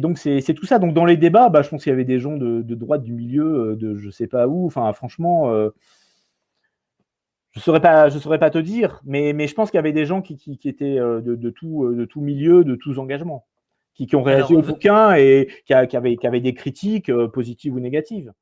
donc, 0.00 0.18
c'est 0.18 0.54
tout 0.54 0.66
ça. 0.66 0.78
Donc, 0.78 0.94
dans 0.94 1.04
les 1.04 1.16
débats, 1.16 1.48
bah, 1.48 1.62
je 1.62 1.68
pense 1.68 1.82
qu'il 1.82 1.90
y 1.90 1.92
avait 1.92 2.04
des 2.04 2.18
gens 2.18 2.36
de, 2.36 2.62
droite, 2.74 3.02
du 3.02 3.12
milieu, 3.12 3.76
de 3.76 3.94
je 3.96 4.10
sais 4.10 4.26
pas 4.26 4.46
où. 4.46 4.66
Enfin, 4.66 4.92
franchement, 4.92 5.50
je 7.54 7.60
ne 7.60 7.62
saurais, 7.62 7.80
pas, 7.80 8.08
je 8.08 8.18
saurais 8.18 8.40
pas 8.40 8.50
te 8.50 8.58
dire, 8.58 9.00
mais, 9.04 9.32
mais 9.32 9.46
je 9.46 9.54
pense 9.54 9.70
qu'il 9.70 9.78
y 9.78 9.80
avait 9.80 9.92
des 9.92 10.06
gens 10.06 10.22
qui, 10.22 10.36
qui, 10.36 10.68
étaient 10.68 10.96
de, 10.96 11.20
de, 11.20 11.50
tout, 11.50 11.94
de 11.94 12.04
tout 12.04 12.20
milieu, 12.20 12.64
de 12.64 12.74
tous 12.74 12.98
engagements, 12.98 13.46
qui, 13.94 14.06
qui 14.06 14.16
ont 14.16 14.24
réagi 14.24 14.56
au 14.56 14.62
bouquin 14.62 15.14
et 15.14 15.48
qui, 15.64 15.72
avaient, 15.72 16.16
qui 16.16 16.26
avaient 16.26 16.40
des 16.40 16.54
critiques 16.54 17.12
positives 17.32 17.74
ou 17.74 17.80
négatives. 17.80 18.32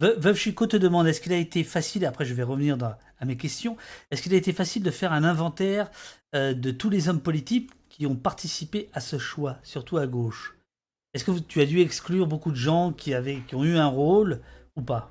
Veuve 0.00 0.36
Chico 0.36 0.66
te 0.66 0.76
demande 0.76 1.06
est-ce 1.06 1.20
qu'il 1.20 1.32
a 1.32 1.38
été 1.38 1.64
facile, 1.64 2.04
après 2.04 2.24
je 2.24 2.34
vais 2.34 2.42
revenir 2.42 2.76
à 3.18 3.24
mes 3.24 3.36
questions, 3.36 3.76
est-ce 4.10 4.20
qu'il 4.20 4.34
a 4.34 4.36
été 4.36 4.52
facile 4.52 4.82
de 4.82 4.90
faire 4.90 5.12
un 5.12 5.24
inventaire 5.24 5.90
de 6.34 6.70
tous 6.70 6.90
les 6.90 7.08
hommes 7.08 7.20
politiques 7.20 7.70
qui 7.88 8.04
ont 8.04 8.16
participé 8.16 8.90
à 8.92 9.00
ce 9.00 9.16
choix, 9.16 9.56
surtout 9.62 9.96
à 9.96 10.06
gauche? 10.06 10.58
Est-ce 11.14 11.24
que 11.24 11.38
tu 11.38 11.60
as 11.60 11.66
dû 11.66 11.80
exclure 11.80 12.26
beaucoup 12.26 12.50
de 12.50 12.56
gens 12.56 12.92
qui, 12.92 13.14
avaient, 13.14 13.40
qui 13.46 13.54
ont 13.54 13.64
eu 13.64 13.76
un 13.76 13.86
rôle 13.86 14.40
ou 14.76 14.82
pas? 14.82 15.10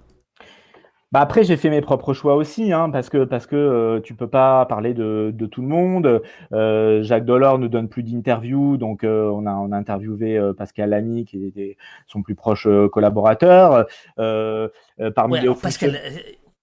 Bah 1.11 1.19
après, 1.19 1.43
j'ai 1.43 1.57
fait 1.57 1.69
mes 1.69 1.81
propres 1.81 2.13
choix 2.13 2.35
aussi, 2.35 2.71
hein, 2.71 2.89
parce 2.89 3.09
que 3.09 3.25
parce 3.25 3.45
que 3.45 3.57
euh, 3.57 3.99
tu 3.99 4.15
peux 4.15 4.29
pas 4.29 4.65
parler 4.65 4.93
de, 4.93 5.31
de 5.35 5.45
tout 5.45 5.61
le 5.61 5.67
monde. 5.67 6.21
Euh, 6.53 7.03
Jacques 7.03 7.25
Delors 7.25 7.59
ne 7.59 7.67
donne 7.67 7.89
plus 7.89 8.03
d'interviews, 8.03 8.77
donc 8.77 9.03
euh, 9.03 9.29
on 9.29 9.45
a 9.45 9.53
on 9.53 9.73
a 9.73 9.77
interviewé 9.77 10.39
Pascal 10.57 10.91
Lamy, 10.91 11.25
qui 11.25 11.45
était 11.45 11.75
son 12.07 12.21
plus 12.21 12.35
proche 12.35 12.65
collaborateur. 12.93 13.87
parmi 14.15 15.41
les 15.41 15.53
Pascal, 15.53 15.99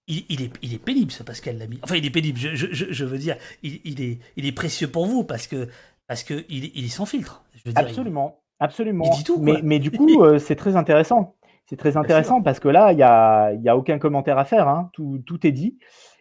il, 0.07 0.25
il, 0.31 0.43
est, 0.43 0.53
il 0.63 0.73
est 0.73 0.83
pénible, 0.83 1.11
ce 1.11 1.23
Pascal 1.23 1.59
Lamy. 1.59 1.79
Enfin, 1.83 1.97
il 1.97 2.07
est 2.07 2.11
pénible. 2.11 2.39
Je, 2.39 2.55
je, 2.55 2.87
je 2.91 3.05
veux 3.05 3.19
dire, 3.19 3.37
il, 3.63 3.81
il, 3.85 4.01
est 4.01 4.19
il 4.37 4.47
est 4.47 4.53
précieux 4.53 4.89
pour 4.89 5.05
vous 5.05 5.25
parce 5.25 5.47
que 5.47 5.69
parce 6.07 6.23
que 6.23 6.47
il, 6.49 6.75
il 6.75 6.87
est 6.87 6.89
sans 6.89 7.05
filtre. 7.05 7.45
Je 7.53 7.61
veux 7.67 7.75
dire, 7.75 7.85
absolument, 7.85 8.41
absolument. 8.61 9.05
Il 9.13 9.19
dit 9.19 9.25
tout, 9.25 9.43
mais 9.43 9.61
mais 9.63 9.79
du 9.79 9.91
coup, 9.97 10.39
c'est 10.39 10.57
très 10.57 10.75
intéressant 10.75 11.35
c'est 11.69 11.77
très 11.77 11.99
intéressant 11.99 12.41
parce 12.41 12.61
que 12.61 12.69
là, 12.69 12.93
il 12.93 12.97
n'y 12.97 13.03
a, 13.03 13.53
y 13.53 13.69
a 13.69 13.77
aucun 13.77 13.99
commentaire 13.99 14.39
à 14.39 14.47
faire. 14.47 14.69
Hein. 14.69 14.89
Tout, 14.95 15.21
tout, 15.27 15.47
est 15.47 15.53
dit. 15.53 15.77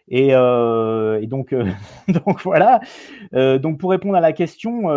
Et, 0.06 0.34
euh, 0.34 1.20
et 1.22 1.26
donc, 1.26 1.54
euh, 1.54 1.64
donc 2.26 2.42
voilà. 2.42 2.80
Euh, 3.32 3.58
donc 3.58 3.78
pour 3.78 3.90
répondre 3.90 4.14
à 4.14 4.20
la 4.20 4.34
question, 4.34 4.88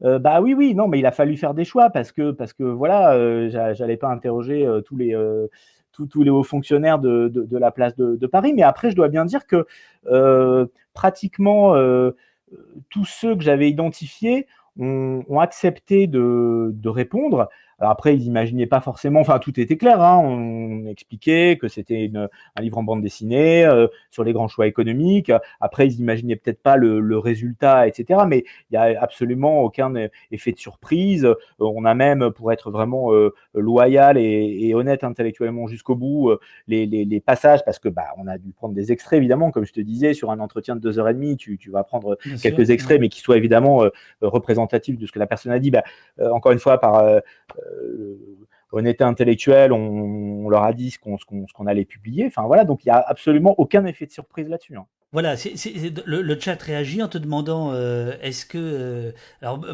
bah 0.00 0.40
oui, 0.42 0.52
oui, 0.52 0.74
non, 0.74 0.86
mais 0.86 0.98
il 0.98 1.06
a 1.06 1.12
fallu 1.12 1.38
faire 1.38 1.54
des 1.54 1.64
choix 1.64 1.88
parce 1.88 2.12
que 2.12 2.30
parce 2.30 2.52
que 2.52 2.62
voilà, 2.62 3.48
j'allais 3.48 3.96
pas 3.96 4.08
interroger 4.08 4.68
tous 4.84 4.96
les 4.98 5.16
tous, 5.92 6.06
tous, 6.06 6.22
les 6.22 6.30
hauts 6.30 6.42
fonctionnaires 6.42 6.98
de, 6.98 7.28
de, 7.28 7.44
de 7.44 7.56
la 7.56 7.70
place 7.70 7.96
de, 7.96 8.16
de, 8.16 8.26
Paris. 8.26 8.52
Mais 8.52 8.62
après, 8.62 8.90
je 8.90 8.96
dois 8.96 9.08
bien 9.08 9.24
dire 9.24 9.46
que 9.46 9.66
pratiquement 10.92 11.74
tous 12.90 13.04
ceux 13.06 13.34
que 13.34 13.42
j'avais 13.42 13.70
identifiés 13.70 14.46
ont, 14.78 15.24
ont 15.26 15.40
accepté 15.40 16.06
de 16.06 16.88
répondre. 16.88 17.48
Alors 17.78 17.92
après, 17.92 18.14
ils 18.14 18.22
n'imaginaient 18.22 18.66
pas 18.66 18.80
forcément, 18.80 19.20
enfin 19.20 19.38
tout 19.38 19.60
était 19.60 19.76
clair, 19.76 20.00
hein, 20.00 20.18
on 20.18 20.86
expliquait 20.86 21.58
que 21.60 21.68
c'était 21.68 22.10
un 22.14 22.62
livre 22.62 22.78
en 22.78 22.82
bande 22.82 23.02
dessinée 23.02 23.66
euh, 23.66 23.86
sur 24.10 24.24
les 24.24 24.32
grands 24.32 24.48
choix 24.48 24.66
économiques. 24.66 25.30
Après, 25.60 25.86
ils 25.86 25.98
n'imaginaient 25.98 26.36
peut-être 26.36 26.62
pas 26.62 26.76
le, 26.76 27.00
le, 27.00 27.18
résultat, 27.18 27.86
etc. 27.86 28.20
Mais 28.26 28.44
il 28.70 28.72
n'y 28.72 28.78
a 28.78 29.02
absolument 29.02 29.60
aucun 29.60 29.92
effet 30.30 30.52
de 30.52 30.58
surprise. 30.58 31.28
On 31.58 31.84
a 31.84 31.94
même, 31.94 32.30
pour 32.30 32.50
être 32.50 32.70
vraiment 32.70 33.12
euh, 33.12 33.34
loyal 33.54 34.16
et, 34.16 34.68
et, 34.68 34.74
honnête 34.74 35.04
intellectuellement 35.04 35.66
jusqu'au 35.66 35.96
bout, 35.96 36.30
euh, 36.30 36.40
les, 36.68 36.86
les, 36.86 37.04
les, 37.04 37.20
passages, 37.20 37.62
parce 37.64 37.78
que 37.78 37.90
bah, 37.90 38.06
on 38.16 38.26
a 38.26 38.38
dû 38.38 38.52
prendre 38.52 38.74
des 38.74 38.90
extraits, 38.90 39.18
évidemment, 39.18 39.50
comme 39.50 39.66
je 39.66 39.72
te 39.74 39.80
disais, 39.80 40.14
sur 40.14 40.30
un 40.30 40.40
entretien 40.40 40.76
de 40.76 40.80
deux 40.80 40.98
heures 40.98 41.10
et 41.10 41.14
demie, 41.14 41.36
tu, 41.36 41.58
tu 41.58 41.70
vas 41.70 41.84
prendre 41.84 42.16
quelques 42.42 42.70
extraits, 42.70 43.00
mais 43.00 43.10
qui 43.10 43.20
soient 43.20 43.36
évidemment 43.36 43.84
représentatifs 44.22 44.98
de 44.98 45.06
ce 45.06 45.12
que 45.12 45.18
la 45.18 45.26
personne 45.26 45.52
a 45.52 45.58
dit. 45.58 45.70
Bah, 45.70 45.82
encore 46.18 46.52
une 46.52 46.58
fois, 46.58 46.78
par 46.78 47.20
honnêteté 48.72 49.04
intellectuelle, 49.04 49.72
on, 49.72 50.48
leur 50.48 50.62
a 50.62 50.72
dit 50.72 50.90
ce 50.90 50.98
qu'on 50.98 51.66
allait 51.66 51.84
publier. 51.84 52.26
Enfin 52.26 52.42
voilà, 52.46 52.64
donc 52.64 52.84
il 52.84 52.88
n'y 52.88 52.92
a 52.92 53.00
absolument 53.00 53.54
aucun 53.58 53.84
effet 53.84 54.06
de 54.06 54.12
surprise 54.12 54.48
là-dessus. 54.48 54.76
Hein. 54.76 54.86
Voilà, 55.12 55.36
c'est 55.36 55.54
le, 56.04 56.40
chat 56.40 56.60
réagit 56.60 57.02
en 57.02 57.08
te 57.08 57.16
demandant 57.16 57.72
euh, 57.72 58.12
est-ce 58.20 58.44
que. 58.44 58.58
Euh, 58.58 59.12
alors, 59.40 59.64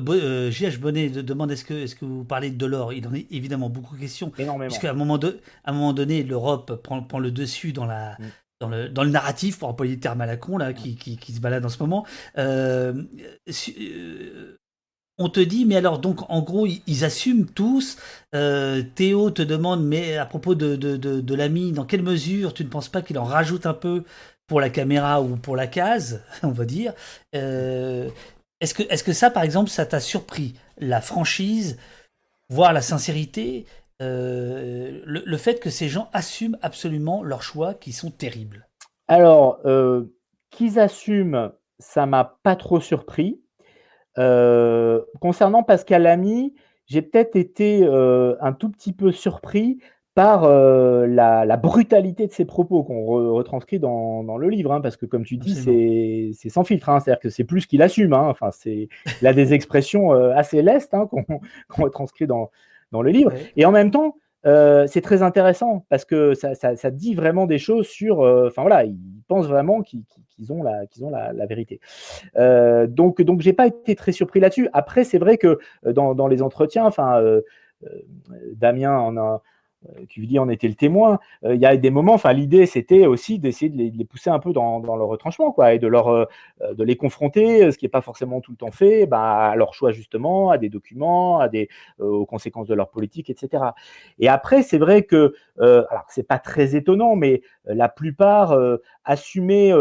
JH 0.51 0.79
Bonnet 0.79 1.09
demande 1.09 1.51
est-ce 1.51 1.65
que, 1.65 1.75
est 1.75 1.99
que 1.99 2.05
vous 2.05 2.23
parlez 2.25 2.51
de 2.51 2.67
l'or 2.67 2.93
Il 2.93 3.09
en 3.09 3.15
est 3.15 3.27
évidemment 3.31 3.69
beaucoup 3.69 3.97
question. 3.97 4.31
Énormément. 4.39 4.69
Puisqu'à 4.69 4.91
un, 4.91 4.95
moment 4.95 5.19
un 5.65 5.73
moment 5.73 5.93
donné, 5.95 6.23
l'Europe 6.23 6.81
prend, 6.83 7.03
prend, 7.03 7.19
le 7.19 7.31
dessus 7.31 7.73
dans 7.73 7.87
la. 7.87 8.13
Mm. 8.19 8.25
Dans 8.61 8.69
le, 8.69 8.89
dans 8.89 9.03
le, 9.03 9.11
narratif, 9.11 9.59
pour 9.59 9.69
employer 9.69 9.97
le 9.97 10.01
terme 10.01 10.21
à 10.21 10.27
la 10.27 10.37
con, 10.37 10.57
là, 10.57 10.73
qui, 10.73 10.95
qui, 10.95 11.17
qui 11.17 11.33
se 11.33 11.41
balade 11.41 11.65
en 11.65 11.69
ce 11.69 11.83
moment, 11.83 12.07
euh, 12.39 12.93
on 15.19 15.29
te 15.29 15.41
dit, 15.41 15.67
mais 15.67 15.77
alors, 15.77 15.99
donc, 15.99 16.21
en 16.31 16.41
gros, 16.43 16.67
ils, 16.67 17.05
assument 17.05 17.47
tous. 17.47 17.99
Euh, 18.35 18.83
Théo 18.95 19.31
te 19.31 19.43
demande, 19.43 19.85
mais 19.85 20.17
à 20.17 20.27
propos 20.27 20.55
de, 20.55 20.77
de, 20.77 20.97
de, 20.97 21.35
l'ami, 21.35 21.73
dans 21.73 21.85
quelle 21.85 22.03
mesure 22.03 22.55
tu 22.55 22.65
ne 22.65 22.69
penses 22.69 22.89
pas 22.89 23.03
qu'il 23.03 23.19
en 23.19 23.25
rajoute 23.25 23.67
un 23.67 23.75
peu 23.75 24.05
pour 24.47 24.61
la 24.61 24.71
caméra 24.71 25.23
ou 25.23 25.37
pour 25.37 25.57
la 25.57 25.67
case, 25.67 26.23
on 26.43 26.51
va 26.51 26.65
dire 26.65 26.95
euh, 27.35 28.09
Est-ce 28.61 28.75
que, 28.75 28.83
est 28.83 29.05
que 29.05 29.13
ça, 29.13 29.31
par 29.31 29.43
exemple, 29.43 29.71
ça 29.71 29.87
t'a 29.87 30.01
surpris 30.01 30.55
La 30.79 31.01
franchise, 31.01 31.79
voire 32.49 32.73
la 32.73 32.83
sincérité, 32.83 33.67
euh, 34.01 35.01
le, 35.05 35.37
fait 35.37 35.61
que 35.61 35.71
ces 35.71 35.89
gens 35.89 36.09
assument 36.13 36.57
absolument 36.63 37.23
leurs 37.23 37.43
choix 37.43 37.75
qui 37.75 37.93
sont 37.93 38.11
terribles? 38.11 38.67
Alors, 39.09 39.61
qu'ils 40.51 40.79
assument, 40.81 41.53
ça 41.79 42.07
m'a 42.07 42.39
pas 42.43 42.57
trop 42.57 42.81
surpris. 42.81 43.42
Euh, 44.19 45.01
concernant 45.21 45.63
Pascal 45.63 46.03
Lamy, 46.03 46.55
j'ai 46.87 47.03
peut-être 47.03 47.37
été 47.37 47.81
euh, 47.85 48.35
un 48.41 48.53
tout 48.53 48.69
petit 48.69 48.93
peu 48.93 49.13
surpris 49.13 49.79
par 50.15 50.45
euh, 50.45 51.07
la, 51.07 51.57
brutalité 51.57 52.27
de 52.27 52.33
ses 52.33 52.45
propos 52.45 52.83
qu'on 52.83 53.07
retranscrit 53.07 53.79
dans, 53.79 54.37
le 54.37 54.49
livre, 54.51 54.73
hein, 54.73 54.83
parce 54.83 54.99
que 54.99 55.07
comme 55.07 55.25
tu 55.25 55.39
dis, 55.39 55.55
c'est 56.35 56.49
sans 56.51 56.65
filtre, 56.65 56.91
hein, 56.91 57.01
c'est-à-dire 57.01 57.21
que 57.21 57.31
c'est 57.31 57.45
plus 57.45 57.67
qu'il 57.67 57.81
assume. 57.81 58.13
Hein, 58.13 58.27
enfin, 58.29 58.51
c'est 58.51 58.89
il 59.23 59.27
a 59.27 59.33
des 59.33 59.55
expressions 59.55 60.13
assez 60.13 60.61
lestes 60.61 60.95
qu'on 61.11 61.41
retranscrit 61.83 62.27
dans, 62.27 62.51
dans 62.91 63.01
le 63.01 63.11
livre, 63.11 63.33
et 63.57 63.65
en 63.65 63.73
même 63.73 63.91
temps, 63.91 64.17
euh, 64.45 64.87
c'est 64.87 65.01
très 65.01 65.23
intéressant 65.23 65.85
parce 65.89 66.05
que 66.05 66.35
ça, 66.35 66.91
dit 66.91 67.15
vraiment 67.15 67.47
des 67.47 67.59
choses 67.59 67.87
sur. 67.87 68.23
Euh, 68.23 68.49
enfin 68.49 68.63
voilà, 68.63 68.85
ils 68.85 69.23
pensent 69.29 69.47
vraiment 69.47 69.83
qu'ils 69.83 70.05
ont 70.51 70.63
la, 70.63 71.47
vérité. 71.47 71.81
Euh, 72.37 72.87
donc, 72.87 73.23
donc 73.23 73.41
j'ai 73.41 73.53
pas 73.53 73.67
été 73.67 73.95
très 73.95 74.13
surpris 74.13 74.41
là-dessus. 74.41 74.69
Après, 74.73 75.05
c'est 75.05 75.19
vrai 75.19 75.39
que 75.39 75.59
dans, 75.85 76.15
dans 76.15 76.27
les 76.27 76.43
entretiens, 76.43 76.85
enfin, 76.85 77.23
Damien 78.55 78.97
en 78.99 79.17
a, 79.17 79.43
euh, 79.89 80.05
lui 80.17 80.27
dit 80.27 80.39
on 80.39 80.49
était 80.49 80.69
le 80.69 80.75
témoin. 80.75 81.19
Euh, 81.45 81.55
il 81.55 81.61
y 81.61 81.67
a 81.67 81.77
des 81.77 81.91
moments, 81.91 82.15
enfin 82.15 82.33
l'idée 82.33 82.67
c'était 82.67 83.07
aussi 83.07 83.39
d'essayer 83.39 83.71
de, 83.71 83.97
les, 83.97 84.05
pousser 84.05 84.31
un 84.31 84.39
peu 84.39 84.53
dans, 84.53 84.81
dans, 84.81 84.97
leur 84.97 85.09
retranchement, 85.09 85.53
quoi, 85.53 85.75
et 85.75 85.79
de 85.79 85.87
leur 85.87 86.09
euh, 86.09 86.25
de 86.75 86.85
les 86.85 86.97
confronter, 86.97 87.71
ce 87.71 87.79
qui 87.79 87.85
n'est 87.85 87.91
pas 87.91 88.01
forcément 88.01 88.41
tout 88.41 88.53
le 88.53 88.57
temps 88.57 88.71
fait, 88.71 89.07
bah, 89.07 89.51
à 89.51 89.57
leur 89.57 89.75
choix 89.75 89.93
justement, 89.93 90.51
à 90.51 90.59
des 90.59 90.69
documents, 90.69 91.41
à 91.41 91.49
des 91.49 91.69
aux 91.99 92.27
conséquences 92.27 92.69
de 92.69 92.75
leur 92.75 92.91
politique, 92.91 93.31
etc. 93.31 93.65
Et 94.19 94.29
après 94.29 94.63
c'est 94.63 94.79
vrai 94.79 95.03
que 95.03 95.35
alors 95.59 96.07
c'est 96.09 96.27
pas 96.27 96.39
très 96.39 96.77
étonnant, 96.77 97.17
mais 97.17 97.43
la 97.65 97.89
plupart 97.89 98.59
assumer 99.05 99.73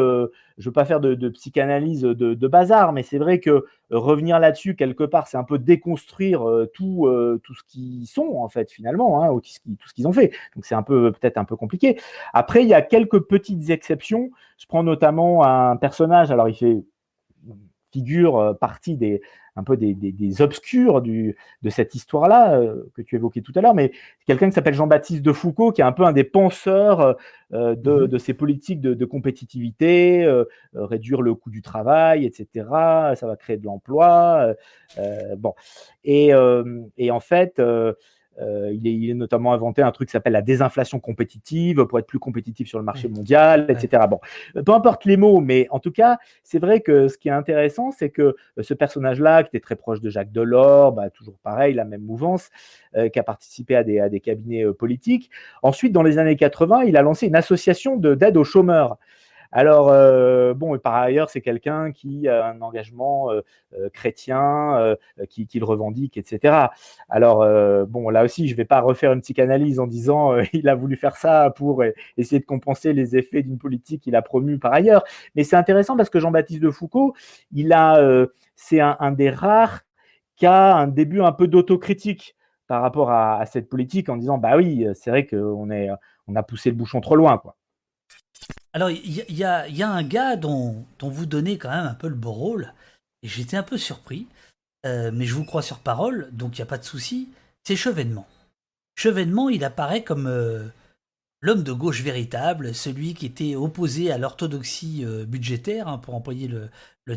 je 0.62 0.70
veux 0.70 0.74
pas 0.74 0.86
faire 0.86 1.00
de, 1.00 1.30
psychanalyse 1.30 2.02
de, 2.02 2.48
bazar, 2.48 2.94
mais 2.94 3.04
c'est 3.04 3.18
vrai 3.18 3.40
que 3.40 3.66
revenir 3.90 4.40
là-dessus 4.40 4.76
quelque 4.76 5.04
part, 5.04 5.28
c'est 5.28 5.38
un 5.38 5.44
peu 5.44 5.58
déconstruire 5.58 6.48
euh, 6.48 6.70
tout, 6.74 7.08
euh, 7.08 7.42
tout 7.44 7.54
ce 7.54 7.64
qu'ils 7.64 8.08
sont 8.08 8.36
en 8.38 8.48
fait 8.48 8.72
finalement, 8.72 9.24
hein, 9.24 9.34
tout 9.34 9.88
ce 9.88 9.94
qu'ils 9.94 10.08
ont 10.08 10.14
fait. 10.14 10.32
Donc 10.56 10.66
c'est 10.66 10.76
un 10.76 10.84
peu 10.84 11.12
peut-être 11.12 11.38
un 11.38 11.46
peu 11.46 11.56
compliqué. 11.56 12.00
Après, 12.34 12.64
il 12.64 12.70
y 12.70 12.74
a 12.74 12.82
quelques 12.82 13.20
petites 13.20 13.70
exceptions. 13.70 14.30
Je 14.58 14.68
prends 14.68 14.84
notamment 14.84 15.44
un 15.44 15.76
personnage. 15.76 16.32
Alors 16.32 16.48
il 16.48 16.56
fait 16.56 16.84
figure 17.92 18.38
euh, 18.38 18.54
partie 18.54 18.96
des, 18.96 19.22
un 19.56 19.64
peu 19.64 19.76
des, 19.78 19.94
des, 19.94 20.42
obscurs 20.42 21.02
du, 21.02 21.36
de 21.62 21.70
cette 21.70 21.94
histoire-là 21.96 22.58
euh, 22.58 22.84
que 22.96 23.02
tu 23.02 23.16
évoquais 23.16 23.42
tout 23.42 23.52
à 23.56 23.62
l'heure, 23.62 23.74
mais 23.74 23.92
quelqu'un 24.26 24.48
qui 24.48 24.54
s'appelle 24.54 24.74
Jean-Baptiste 24.74 25.22
de 25.22 25.34
Foucault, 25.34 25.72
qui 25.72 25.82
est 25.82 25.86
un 25.86 25.92
peu 25.92 26.04
un 26.04 26.14
des 26.14 26.24
penseurs 26.24 27.18
euh, 27.54 27.76
de, 27.76 28.06
mmh 28.06 28.08
de, 28.08 28.18
ces 28.18 28.34
politiques 28.34 28.82
de, 28.82 28.94
de 28.94 29.06
compétitivité, 29.06 30.26
réduire 30.74 31.22
le 31.22 31.36
coût 31.36 31.50
du 31.50 31.62
travail, 31.62 32.26
etc. 32.26 32.46
Ça 33.16 33.28
va 33.28 33.36
créer 33.36 33.58
de 33.58 33.66
l'emploi. 33.66 34.54
bon, 35.38 35.54
et, 36.04 36.32
et, 36.98 37.12
en 37.12 37.20
fait 37.20 37.62
euh, 38.42 38.72
il, 38.74 39.10
est, 39.10 39.14
notamment 39.14 39.54
inventé 39.54 39.82
un 39.82 39.92
truc 39.92 40.10
qui 40.10 40.12
s'appelle 40.12 40.34
la 40.34 40.42
désinflation 40.42 41.00
compétitive 41.00 41.86
pour 41.86 42.00
être 42.00 42.08
plus 42.08 42.20
compétitif 42.20 42.68
sur 42.68 42.80
le 42.80 42.86
marché 42.86 43.08
mondial, 43.08 43.66
etc. 43.70 44.04
Bon, 44.10 44.20
euh, 44.56 44.64
peu 44.64 44.74
importe 44.74 45.06
les 45.06 45.18
mots, 45.18 45.40
mais 45.40 45.68
en 45.70 45.80
tout 45.80 45.92
cas, 45.92 46.18
c'est 46.44 46.60
vrai 46.60 46.82
que 46.82 47.08
ce 47.08 47.18
qui 47.18 47.30
est 47.30 47.32
intéressant, 47.32 47.92
c'est 47.92 48.10
que 48.10 48.22
euh, 48.22 48.36
ce 48.62 48.74
personnage-là, 48.74 49.44
qui 49.44 49.50
était 49.50 49.60
très 49.60 49.76
proche 49.76 50.02
de 50.02 50.10
Jacques 50.10 50.32
Delors, 50.32 50.94
bah, 50.94 51.10
toujours 51.10 51.38
pareil, 51.44 51.74
la 51.74 51.86
même 51.86 52.02
mouvance, 52.02 52.50
qui 53.14 53.20
a 53.20 53.24
participé 53.24 53.78
à 53.78 53.84
des, 53.84 54.20
cabinets 54.20 54.66
politiques. 54.74 55.30
Ensuite, 55.64 55.94
dans 55.94 56.04
les 56.04 56.18
années 56.18 56.36
80, 56.36 56.84
il 56.84 56.98
a 56.98 57.02
lancé 57.02 57.28
une 57.28 57.38
association 57.38 57.96
d'aide 57.96 58.36
aux 58.36 58.44
chômeurs. 58.44 58.98
Alors, 59.52 59.90
euh, 59.90 60.54
bon, 60.54 60.78
par 60.80 60.96
ailleurs, 60.96 61.30
c'est 61.30 61.42
quelqu'un 61.42 61.92
qui 61.92 62.28
a 62.28 62.48
un 62.48 62.62
engagement 62.62 63.32
euh, 63.32 63.42
euh, 63.74 63.90
chrétien, 63.90 64.96
qui, 65.30 65.48
le 65.60 65.66
revendique, 65.66 66.18
etc. 66.18 66.70
Alors, 67.10 67.46
bon, 67.88 68.10
là 68.10 68.24
aussi, 68.24 68.48
je 68.48 68.54
ne 68.54 68.58
vais 68.58 68.66
pas 68.66 68.80
refaire 68.82 69.12
une 69.14 69.22
psychanalyse 69.22 69.80
en 69.80 69.88
disant 69.88 70.38
il 70.54 70.70
a 70.70 70.76
voulu 70.76 70.96
faire 70.96 71.18
ça 71.18 71.52
pour 71.56 71.84
essayer 72.18 72.40
de 72.40 72.46
compenser 72.46 72.94
les 72.94 73.16
effets 73.18 73.44
d'une 73.44 73.58
politique 73.58 74.04
qu'il 74.04 74.16
a 74.16 74.22
promue 74.22 74.60
par 74.60 74.74
ailleurs. 74.74 75.04
Mais 75.36 75.44
c'est 75.44 75.56
intéressant 75.56 75.98
parce 75.98 76.10
que 76.10 76.20
Jean-Baptiste 76.20 76.62
de 76.62 76.72
Foucault, 76.72 77.14
il 77.52 77.74
a, 77.74 78.26
c'est 78.56 78.80
un, 78.80 79.12
des 79.12 79.30
rares 79.30 79.82
qui 80.36 80.46
a 80.46 80.76
un 80.76 80.88
début 80.88 81.22
un 81.22 81.32
peu 81.34 81.48
d'autocritique 81.48 82.36
par 82.68 82.82
rapport 82.82 83.12
à, 83.12 83.46
cette 83.46 83.70
politique 83.70 84.10
en 84.10 84.18
disant 84.18 84.38
bah 84.38 84.58
oui, 84.58 84.88
c'est 84.96 85.10
vrai 85.10 85.26
qu'on 85.28 85.70
on 86.28 86.36
a 86.36 86.44
poussé 86.44 86.70
le 86.70 86.76
bouchon 86.76 87.02
trop 87.02 87.16
loin, 87.16 87.38
quoi. 87.38 87.56
Alors, 88.74 88.90
il 88.90 89.38
y, 89.38 89.44
a, 89.44 89.90
un 89.90 90.04
gars 90.04 90.38
dont, 90.38 90.86
vous 91.02 91.26
donnez 91.26 91.58
quand 91.58 91.70
même 91.70 91.86
un 91.86 91.94
peu 91.94 92.08
le 92.08 92.16
beau 92.16 92.32
rôle, 92.32 92.74
et 93.22 93.28
j'étais 93.28 93.58
un 93.58 93.64
peu 93.64 93.78
surpris, 93.78 94.28
euh, 94.86 95.12
mais 95.14 95.26
je 95.26 95.36
vous 95.36 95.44
crois 95.44 95.62
sur 95.62 95.80
parole, 95.80 96.30
donc 96.32 96.58
il 96.58 96.62
n'y 96.62 96.64
a 96.64 96.68
pas 96.68 96.78
de 96.78 96.86
souci, 96.86 97.30
c'est 97.64 97.76
Chevènement. 97.76 98.28
Chevènement, 98.96 99.50
il 99.50 99.66
apparaît 99.66 100.04
comme 100.04 100.28
euh, 100.28 100.68
l'homme 101.42 101.64
de 101.64 101.74
gauche 101.74 102.02
véritable, 102.02 102.74
celui 102.74 103.14
qui 103.14 103.26
était 103.26 103.56
opposé 103.56 104.10
à 104.10 104.18
l'orthodoxie 104.18 105.04
euh, 105.04 105.26
budgétaire, 105.26 105.90
hein, 105.90 105.98
pour 105.98 106.16
employer 106.16 106.48
le, 106.48 106.70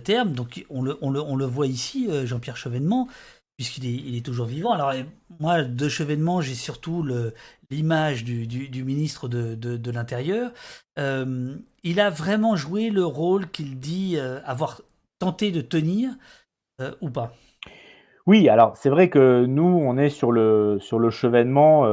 terme. 0.03 0.33
Donc 0.33 0.67
on 0.71 0.83
le, 0.83 0.99
on 1.01 1.37
le 1.37 1.45
voit 1.45 1.69
ici, 1.69 2.09
Jean-Pierre 2.27 2.57
Chevènement, 2.57 3.09
puisqu'il 3.57 4.17
est, 4.17 4.25
toujours 4.25 4.47
vivant. 4.47 4.73
Alors, 4.73 4.93
moi, 5.41 5.63
de 5.63 5.89
Chevènement, 5.89 6.41
j'ai 6.41 6.55
surtout 6.55 7.07
l'image 7.71 8.25
du, 8.25 8.85
ministre 8.85 9.29
de, 9.29 9.55
de, 9.55 9.91
l'Intérieur. 9.91 10.53
Euh, 10.99 11.55
il 11.83 12.01
a 12.01 12.11
vraiment 12.11 12.57
joué 12.57 12.91
le 12.91 13.05
rôle 13.05 13.51
qu'il 13.51 13.79
dit 13.79 14.15
euh, 14.17 14.41
avoir 14.45 14.81
tenté 15.19 15.51
de 15.53 15.61
tenir, 15.61 16.11
euh, 16.81 16.93
ou 17.01 17.11
pas? 17.11 17.33
Oui, 18.27 18.49
alors 18.49 18.77
c'est 18.77 18.91
vrai 18.91 19.11
que 19.11 19.45
nous, 19.45 19.63
on 19.63 19.99
est 19.99 20.09
sur 20.09 20.33
le, 20.33 20.79
sur 20.81 20.99
le 20.99 21.11
Chevènement 21.11 21.85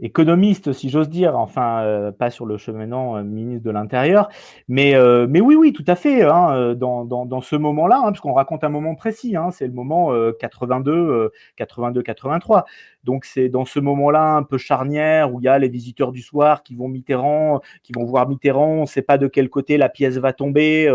économiste, 0.00 0.72
si 0.72 0.90
j'ose 0.90 1.08
dire, 1.08 1.38
enfin, 1.38 1.82
euh, 1.82 2.12
pas 2.12 2.30
sur 2.30 2.46
le 2.46 2.56
cheminant 2.56 3.16
euh, 3.16 3.22
ministre 3.22 3.64
de 3.64 3.70
l'Intérieur, 3.70 4.28
mais, 4.68 4.94
euh, 4.94 5.26
mais 5.28 5.40
oui, 5.40 5.54
oui, 5.54 5.72
tout 5.72 5.84
à 5.86 5.94
fait, 5.94 6.22
hein, 6.22 6.74
dans, 6.74 7.04
dans, 7.04 7.40
ce 7.40 7.56
moment-là, 7.56 8.02
hein, 8.04 8.10
puisqu'on 8.10 8.32
raconte 8.32 8.64
un 8.64 8.68
moment 8.68 8.94
précis, 8.94 9.36
hein, 9.36 9.50
c'est 9.52 9.66
le 9.66 9.72
moment 9.72 10.10
82, 10.38 11.30
82, 11.56 12.02
83. 12.02 12.64
Donc 13.04 13.24
c'est 13.24 13.48
dans 13.48 13.64
ce 13.64 13.80
moment-là 13.80 14.36
un 14.36 14.42
peu 14.42 14.58
charnière 14.58 15.32
où 15.32 15.40
il 15.40 15.44
y 15.44 15.48
a 15.48 15.58
les 15.58 15.68
visiteurs 15.68 16.12
du 16.12 16.22
soir 16.22 16.62
qui 16.62 16.74
vont 16.74 16.88
Mitterrand, 16.88 17.60
qui 17.82 17.92
vont 17.92 18.04
voir 18.04 18.28
Mitterrand, 18.28 18.78
on 18.78 18.80
ne 18.82 18.86
sait 18.86 19.02
pas 19.02 19.18
de 19.18 19.26
quel 19.26 19.48
côté 19.48 19.76
la 19.76 19.88
pièce 19.88 20.16
va 20.16 20.32
tomber. 20.32 20.88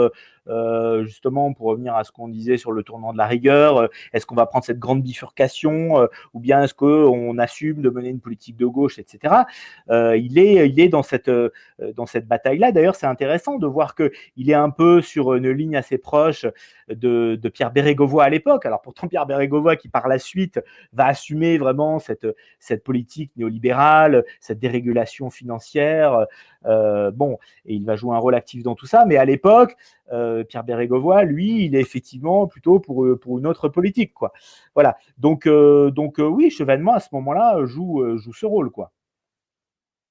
Euh, 0.49 1.03
justement, 1.05 1.53
pour 1.53 1.67
revenir 1.67 1.95
à 1.95 2.03
ce 2.03 2.11
qu'on 2.11 2.27
disait 2.27 2.57
sur 2.57 2.71
le 2.71 2.83
tournant 2.83 3.13
de 3.13 3.17
la 3.17 3.27
rigueur, 3.27 3.77
euh, 3.77 3.87
est-ce 4.13 4.25
qu'on 4.25 4.35
va 4.35 4.45
prendre 4.47 4.65
cette 4.65 4.79
grande 4.79 5.03
bifurcation 5.03 5.99
euh, 5.99 6.07
ou 6.33 6.39
bien 6.39 6.63
est-ce 6.63 6.73
qu'on 6.73 7.37
assume 7.37 7.81
de 7.81 7.89
mener 7.89 8.09
une 8.09 8.19
politique 8.19 8.57
de 8.57 8.65
gauche, 8.65 8.99
etc. 8.99 9.33
il, 9.89 10.39
est, 10.39 10.67
il 10.67 10.79
est 10.79 10.89
dans 10.89 11.03
cette, 11.03 11.31
dans 11.95 12.05
cette 12.05 12.27
bataille-là. 12.27 12.71
D'ailleurs, 12.71 12.95
c'est 12.95 13.05
intéressant 13.05 13.57
de 13.57 13.67
voir 13.67 13.95
qu'il 13.95 14.49
est 14.49 14.53
un 14.53 14.69
peu 14.69 15.01
sur 15.01 15.33
une 15.33 15.49
ligne 15.51 15.75
assez 15.75 15.97
proche 15.97 16.45
de, 16.89 17.37
de 17.41 17.49
Pierre 17.49 17.71
Bérégovoy 17.71 18.23
à 18.23 18.29
l'époque. 18.29 18.65
Alors 18.65 18.81
pourtant, 18.81 19.07
Pierre 19.07 19.25
Bérégovoy 19.25 19.77
qui 19.77 19.89
par 19.89 20.07
la 20.07 20.19
suite 20.19 20.59
va 20.93 21.07
assumer 21.07 21.57
vraiment 21.57 21.98
cette, 21.99 22.83
politique 22.83 23.31
néolibérale, 23.35 24.23
cette 24.39 24.59
dérégulation 24.59 25.29
financière. 25.29 26.25
bon, 26.63 27.37
et 27.65 27.75
il 27.75 27.85
va 27.85 27.95
jouer 27.95 28.15
un 28.15 28.19
rôle 28.19 28.35
actif 28.35 28.63
dans 28.63 28.75
tout 28.75 28.87
ça. 28.87 29.05
Mais 29.05 29.17
à 29.17 29.25
l'époque, 29.25 29.75
euh, 30.11 30.43
Pierre 30.43 30.63
Bérégovoy, 30.63 31.23
lui, 31.23 31.65
il 31.65 31.75
est 31.75 31.81
effectivement 31.81 32.47
plutôt 32.47 32.79
pour, 32.79 33.05
euh, 33.05 33.17
pour 33.17 33.37
une 33.37 33.47
autre 33.47 33.69
politique, 33.69 34.13
quoi. 34.13 34.33
Voilà. 34.73 34.97
Donc, 35.17 35.45
euh, 35.45 35.91
donc 35.91 36.15
oui, 36.19 36.49
Chevènement 36.49 36.93
à 36.93 36.99
ce 36.99 37.09
moment-là 37.13 37.65
joue, 37.65 38.17
joue 38.17 38.33
ce 38.33 38.45
rôle, 38.45 38.71
quoi. 38.71 38.91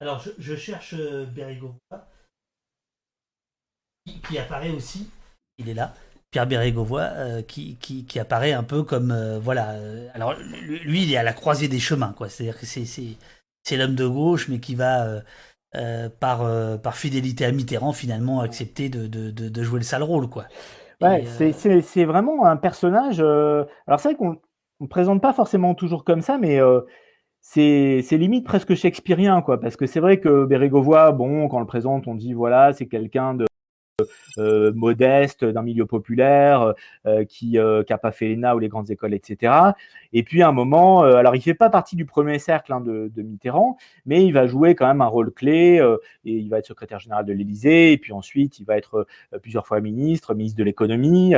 Alors, 0.01 0.23
je, 0.39 0.55
cherche 0.55 0.95
Bérégovoy, 1.35 1.75
qui, 4.29 4.39
apparaît 4.39 4.71
aussi. 4.71 5.11
Il 5.59 5.69
est 5.69 5.75
là. 5.75 5.93
Pierre 6.31 6.47
Bérégovoy, 6.47 7.43
qui, 7.47 7.77
qui, 7.77 8.19
apparaît 8.21 8.53
un 8.53 8.63
peu 8.63 8.83
comme 8.83 9.39
voilà. 9.43 9.77
alors 10.13 10.35
lui, 10.35 11.05
il 11.05 11.13
est 11.13 11.17
à 11.17 11.23
la 11.23 11.33
croisée 11.33 11.69
des 11.69 11.79
chemins, 11.79 12.13
quoi. 12.17 12.29
C'est-à-dire 12.29 12.59
que 12.61 12.67
c'est 12.67 13.77
l'homme 13.77 13.95
de 13.95 14.07
gauche, 14.07 14.49
mais 14.49 14.59
qui 14.59 14.75
va 14.75 15.23
euh, 15.77 16.09
par, 16.09 16.47
euh, 16.47 16.79
par 16.79 16.97
fidélité 16.97 17.45
à 17.45 17.53
Mitterrand, 17.53 17.93
finalement, 17.93 18.41
accepter 18.41 18.89
de, 18.89 19.07
de, 19.07 19.31
de, 19.31 19.63
jouer 19.63 19.81
le 19.81 19.85
sale 19.85 20.03
rôle. 20.03 20.27
Quoi. 20.27 20.45
Ouais, 21.03 21.25
euh, 21.43 21.81
c'est 21.83 22.05
vraiment 22.07 22.47
un 22.47 22.57
personnage. 22.57 23.21
Alors, 23.21 24.01
c'est 24.01 24.09
vrai 24.09 24.15
qu'on 24.15 24.39
ne 24.81 24.87
présente 24.87 25.21
pas 25.21 25.35
forcément 25.35 25.75
toujours 25.75 26.05
comme 26.05 26.23
ça, 26.23 26.39
mais 26.39 26.59
c'est 27.43 28.03
limite 28.13 28.47
presque 28.47 28.75
shakespearien, 28.75 29.43
quoi. 29.43 29.61
Parce 29.61 29.77
que 29.77 29.85
c'est 29.85 30.01
vrai 30.01 30.21
que 30.21 30.47
Bérégovoy, 30.47 31.13
bon, 31.13 31.49
quand 31.49 31.59
on 31.59 31.61
le 31.61 31.67
présente, 31.67 32.09
on 32.09 32.15
dit 32.15 32.33
voilà, 32.33 32.73
c'est 32.73 32.87
quelqu'un 32.87 33.35
de 33.35 33.45
euh, 34.39 34.73
modeste, 34.73 35.45
d'un 35.45 35.63
milieu 35.63 35.85
populaire, 35.85 36.73
euh, 37.07 37.25
qui 37.25 37.55
n'a 37.55 37.63
euh, 37.63 37.83
pas 38.01 38.13
fait 38.13 38.29
l'ENA 38.29 38.55
ou 38.55 38.61
les 38.61 38.69
grandes 38.69 38.93
écoles, 38.93 39.13
etc. 39.13 39.53
Et 40.13 40.23
puis 40.23 40.43
à 40.43 40.49
un 40.49 40.53
moment, 40.53 41.03
alors 41.03 41.35
il 41.35 41.43
fait 41.43 41.55
pas 41.55 41.69
partie 41.69 41.97
du 41.97 42.05
premier 42.05 42.39
cercle 42.39 42.73
hein, 42.73 42.81
de, 42.81 43.11
Mitterrand, 43.23 43.77
mais 44.07 44.25
il 44.25 44.33
va 44.33 44.47
jouer 44.47 44.77
quand 44.77 44.87
même 44.87 45.01
un 45.01 45.07
rôle 45.07 45.33
clé, 45.33 45.85
et 46.25 46.33
il 46.33 46.49
va 46.49 46.59
être 46.59 46.67
secrétaire 46.67 47.01
général 47.01 47.25
de 47.25 47.33
l'Élysée, 47.33 47.93
et 47.93 47.99
puis 47.99 48.13
ensuite 48.13 48.61
il 48.61 48.65
va 48.65 48.77
être 48.77 49.07
plusieurs 49.43 49.67
fois 49.67 49.81
ministre, 49.81 50.35
ministre 50.35 50.59
de 50.59 50.65
l'économie, 50.65 51.35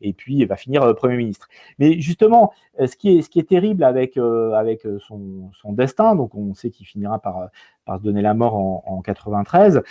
et 0.00 0.12
puis 0.12 0.36
il 0.36 0.46
va 0.46 0.56
finir 0.56 0.94
Premier 0.94 1.16
ministre. 1.16 1.48
Mais 1.80 2.00
justement, 2.00 2.52
ce 2.78 2.96
qui 2.96 3.18
est, 3.18 3.22
ce 3.22 3.30
qui 3.30 3.38
est 3.38 3.48
terrible 3.48 3.84
avec, 3.84 4.16
avec 4.16 4.86
son, 4.98 5.50
son 5.52 5.72
destin, 5.72 6.16
donc 6.16 6.34
on 6.34 6.54
sait 6.54 6.70
qu'il 6.70 6.86
finira 6.86 7.18
par, 7.18 7.48
se 7.86 8.02
donner 8.02 8.22
la 8.22 8.34
mort 8.34 8.54
en, 8.54 8.82
en 8.86 9.02
93, 9.02 9.82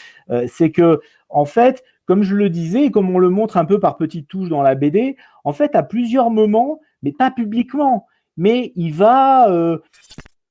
c'est 0.47 0.71
que 0.71 0.99
en 1.29 1.45
fait, 1.45 1.83
comme 2.05 2.23
je 2.23 2.35
le 2.35 2.49
disais, 2.49 2.91
comme 2.91 3.13
on 3.13 3.19
le 3.19 3.29
montre 3.29 3.57
un 3.57 3.65
peu 3.65 3.79
par 3.79 3.97
petites 3.97 4.27
touches 4.27 4.49
dans 4.49 4.61
la 4.61 4.75
BD, 4.75 5.15
en 5.43 5.53
fait, 5.53 5.75
à 5.75 5.83
plusieurs 5.83 6.29
moments, 6.29 6.79
mais 7.01 7.11
pas 7.11 7.31
publiquement, 7.31 8.07
mais 8.37 8.71
il 8.75 8.93
va 8.93 9.49
euh, 9.49 9.77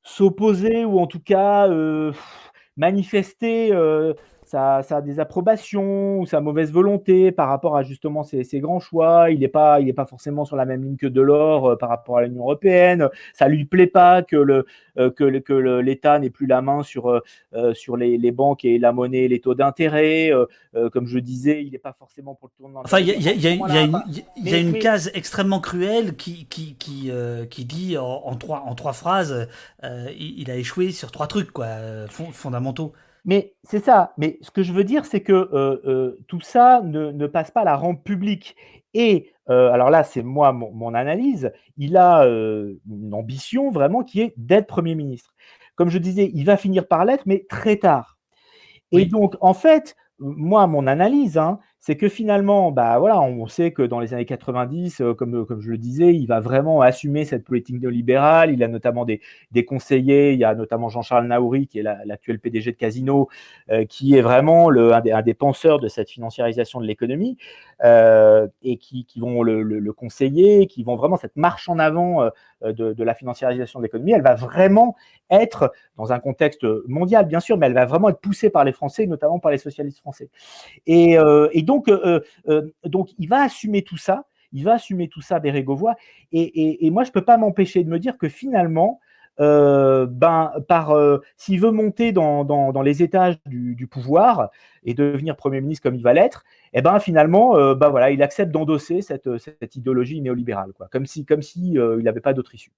s'opposer 0.03 0.85
ou 0.85 0.99
en 0.99 1.07
tout 1.07 1.21
cas 1.21 1.69
euh, 1.69 2.13
manifester 2.77 3.73
euh, 3.73 4.15
sa, 4.53 4.83
sa, 4.83 5.01
désapprobation 5.01 6.19
ou 6.19 6.27
sa 6.27 6.43
mauvaise 6.43 6.71
volonté 6.71 7.33
par 7.33 7.49
rapport 7.49 7.75
à 7.75 7.83
justement 7.83 8.23
ses, 8.23 8.45
grands 8.61 8.81
choix. 8.81 9.31
Il 9.31 9.41
n'est 9.41 9.49
pas, 9.49 9.81
il 9.81 9.93
pas 9.95 10.05
forcément 10.05 10.45
sur 10.45 10.57
la 10.57 10.67
même 10.67 10.85
ligne 10.85 10.97
que 10.97 11.07
Delors 11.07 11.71
euh, 11.71 11.77
par 11.77 11.89
rapport 11.89 12.19
à 12.19 12.23
l'Union 12.23 12.43
européenne. 12.43 13.09
Ça 13.33 13.49
lui 13.49 13.65
plaît 13.65 13.87
pas 13.87 14.21
que 14.21 14.37
le 14.37 14.67
euh, 14.99 15.11
que, 15.11 15.39
que 15.39 15.55
l'État 15.55 16.19
n'ait 16.19 16.29
plus 16.29 16.47
la 16.47 16.61
main 16.61 16.83
sur 16.83 17.09
euh, 17.09 17.73
sur 17.73 17.97
les, 17.97 18.19
les, 18.19 18.31
banques 18.31 18.67
et 18.67 18.79
la 18.79 18.93
monnaie 18.93 19.25
et 19.25 19.29
les 19.29 19.41
taux 19.41 19.55
d'intérêt. 19.55 20.31
comme 20.93 21.07
je 21.07 21.19
disais, 21.19 21.65
il 21.65 21.73
n'est 21.73 21.79
pas 21.79 21.95
forcément 21.99 22.35
pour 22.35 22.49
le 22.49 22.63
tournant. 22.63 22.83
Enfin, 22.85 23.01
il 23.01 23.07
y 23.07 23.29
a, 23.29 23.33
y 23.33 23.55
une, 23.55 24.23
y 24.37 24.55
a 24.55 24.59
une 24.59 24.79
case 24.79 25.11
extrêmement 25.15 25.61
cruelle 25.61 26.15
qui 26.15 26.47
qui 26.47 26.75
qui, 26.75 27.11
qui 27.49 27.65
dit 27.65 27.97
en, 27.97 28.37
trois 28.37 28.65
en 28.67 28.75
trois 28.75 28.93
phrases, 28.93 29.49
il, 29.83 30.51
a 30.51 30.57
échoué 30.57 30.91
sur 30.91 31.11
trois 31.11 31.27
trucs 31.27 31.53
quoi 31.53 31.69
fondamentaux. 32.33 32.93
Mais 33.25 33.55
c'est 33.63 33.85
ça. 33.85 34.13
Mais 34.19 34.39
ce 34.41 34.51
que 34.51 34.63
je 34.63 34.73
veux 34.73 34.85
dire, 34.85 35.05
c'est 35.05 35.23
que 35.23 35.33
euh, 35.33 35.81
euh, 35.85 36.19
tout 36.27 36.41
ça 36.41 36.81
ne, 36.83 37.27
passe 37.27 37.51
pas 37.51 37.61
à 37.61 37.65
la 37.65 37.77
rampe 37.77 38.03
publique. 38.05 38.57
Et 38.95 39.33
euh, 39.49 39.71
alors 39.71 39.91
là, 39.91 40.03
c'est 40.05 40.23
moi 40.23 40.53
mon, 40.53 40.95
analyse. 40.95 41.53
Il 41.77 41.97
a 41.97 42.25
une 42.25 43.15
ambition 43.15 43.71
vraiment 43.71 44.03
qui 44.03 44.21
est 44.21 44.35
d'être 44.37 44.67
Premier 44.67 44.95
ministre. 44.95 45.35
Comme 45.77 45.89
je 45.89 45.99
disais, 45.99 46.31
il 46.35 46.45
va 46.45 46.57
finir 46.57 46.87
par 46.87 47.05
l'être, 47.05 47.25
mais 47.27 47.47
très 47.49 47.77
tard. 47.77 48.19
Et 48.91 49.07
donc, 49.07 49.37
en 49.41 49.55
fait, 49.55 49.97
moi, 50.19 50.67
mon 50.67 50.87
analyse, 50.87 51.39
hein, 51.39 51.59
c'est 51.85 51.97
que 51.97 52.09
finalement, 52.09 52.71
bah 52.71 52.97
voilà, 53.01 53.21
on 53.21 53.49
sait 53.49 53.73
que 53.73 53.83
dans 53.83 53.99
les 53.99 54.15
années 54.15 54.25
90, 54.25 55.01
euh, 55.01 55.15
comme, 55.15 55.45
comme 55.45 55.61
je 55.61 55.69
le 55.69 55.79
disais, 55.79 56.15
il 56.15 56.27
va 56.27 56.39
vraiment 56.39 56.81
assumer 56.81 57.25
cette 57.25 57.43
politique 57.43 57.81
néolibérale. 57.81 58.53
Il 58.53 58.63
a 58.63 58.69
notamment 58.69 59.05
des, 59.05 59.21
conseillers, 59.67 60.33
il 60.33 60.39
y 60.39 60.45
a 60.45 60.55
notamment 60.55 60.89
Jean-Charles 60.89 61.27
Naouri, 61.27 61.67
qui 61.67 61.81
est 61.81 61.83
l'actuel 61.83 62.39
PDG 62.39 62.71
de 62.71 62.77
Casino, 62.77 63.29
euh, 63.71 63.85
qui 63.85 64.15
est 64.17 64.21
vraiment 64.21 64.71
un, 64.71 65.23
des, 65.23 65.35
penseurs 65.35 65.81
de 65.81 65.89
cette 65.89 66.09
financiarisation 66.09 66.81
de 66.81 66.87
l'économie, 66.87 67.37
euh, 67.85 68.47
et 68.63 68.77
qui, 68.77 69.05
vont 69.17 69.43
le, 69.43 69.65
le, 69.65 69.93
conseiller, 69.93 70.69
qui 70.69 70.85
vont 70.85 70.95
vraiment 70.95 71.17
cette 71.17 71.37
marche 71.37 71.69
en 71.69 71.81
avant 71.81 72.31
de, 72.65 72.93
de 72.93 73.05
la 73.05 73.15
financiarisation 73.15 73.81
de 73.81 73.85
l'économie. 73.85 74.13
Elle 74.13 74.23
va 74.23 74.35
vraiment 74.35 74.97
être, 75.31 75.73
dans 75.97 76.13
un 76.13 76.19
contexte 76.19 76.65
mondial 76.87 77.27
bien 77.27 77.41
sûr, 77.41 77.57
mais 77.57 77.67
elle 77.67 77.75
va 77.75 77.87
vraiment 77.87 78.09
être 78.09 78.21
poussée 78.21 78.51
par 78.51 78.65
les 78.65 78.73
Français, 78.73 79.07
notamment 79.07 79.39
par 79.39 79.51
les 79.51 79.59
socialistes 79.59 79.99
français. 79.99 80.31
Et, 80.87 81.17
et 81.53 81.63
donc, 81.63 81.89
euh, 81.89 82.21
euh, 82.49 82.71
donc, 82.85 83.11
il 83.19 83.29
va 83.29 83.43
assumer 83.43 83.83
tout 83.83 83.97
ça. 83.97 84.25
Il 84.53 84.65
va 84.65 84.75
assumer 84.75 85.09
tout 85.09 85.23
ça, 85.23 85.41
Bérégovoy. 85.41 85.95
Et, 86.33 86.87
et, 86.87 86.91
moi, 86.91 87.05
je 87.05 87.09
ne 87.09 87.13
peux 87.13 87.25
pas 87.25 87.39
m'empêcher 87.39 87.85
de 87.85 87.89
me 87.89 87.99
dire 87.99 88.19
que 88.19 88.29
finalement, 88.29 89.01
ben, 89.39 90.53
par 90.69 90.95
s'il 91.37 91.61
veut 91.61 91.71
monter 91.71 92.13
dans, 92.13 92.83
les 92.83 93.03
étages 93.03 93.39
du, 93.47 93.87
pouvoir 93.87 94.51
et 94.85 94.95
devenir 94.95 95.37
Premier 95.37 95.61
ministre 95.61 95.83
comme 95.83 95.95
il 95.95 96.03
va 96.03 96.13
l'être, 96.13 96.45
eh 96.73 96.83
ben 96.83 96.99
finalement, 97.01 97.75
ben, 97.75 97.89
voilà, 97.89 98.11
il 98.11 98.23
accepte 98.23 98.53
d'endosser 98.53 99.03
cette, 99.03 99.29
idéologie 99.77 100.21
néolibérale, 100.21 100.73
quoi, 100.73 100.89
comme 100.91 101.07
si, 101.07 101.25
comme 101.25 101.43
si 101.43 101.73
il 101.73 102.03
n'avait 102.03 102.21
pas 102.21 102.35
d'autre 102.35 102.55
issue. 102.55 102.73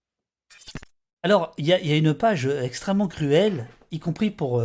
Alors, 1.22 1.52
il 1.56 1.66
y, 1.66 1.72
a, 1.72 1.96
une 1.96 2.14
page 2.14 2.46
extrêmement 2.46 3.08
cruelle, 3.08 3.66
y 3.90 3.98
compris 3.98 4.30
pour 4.30 4.62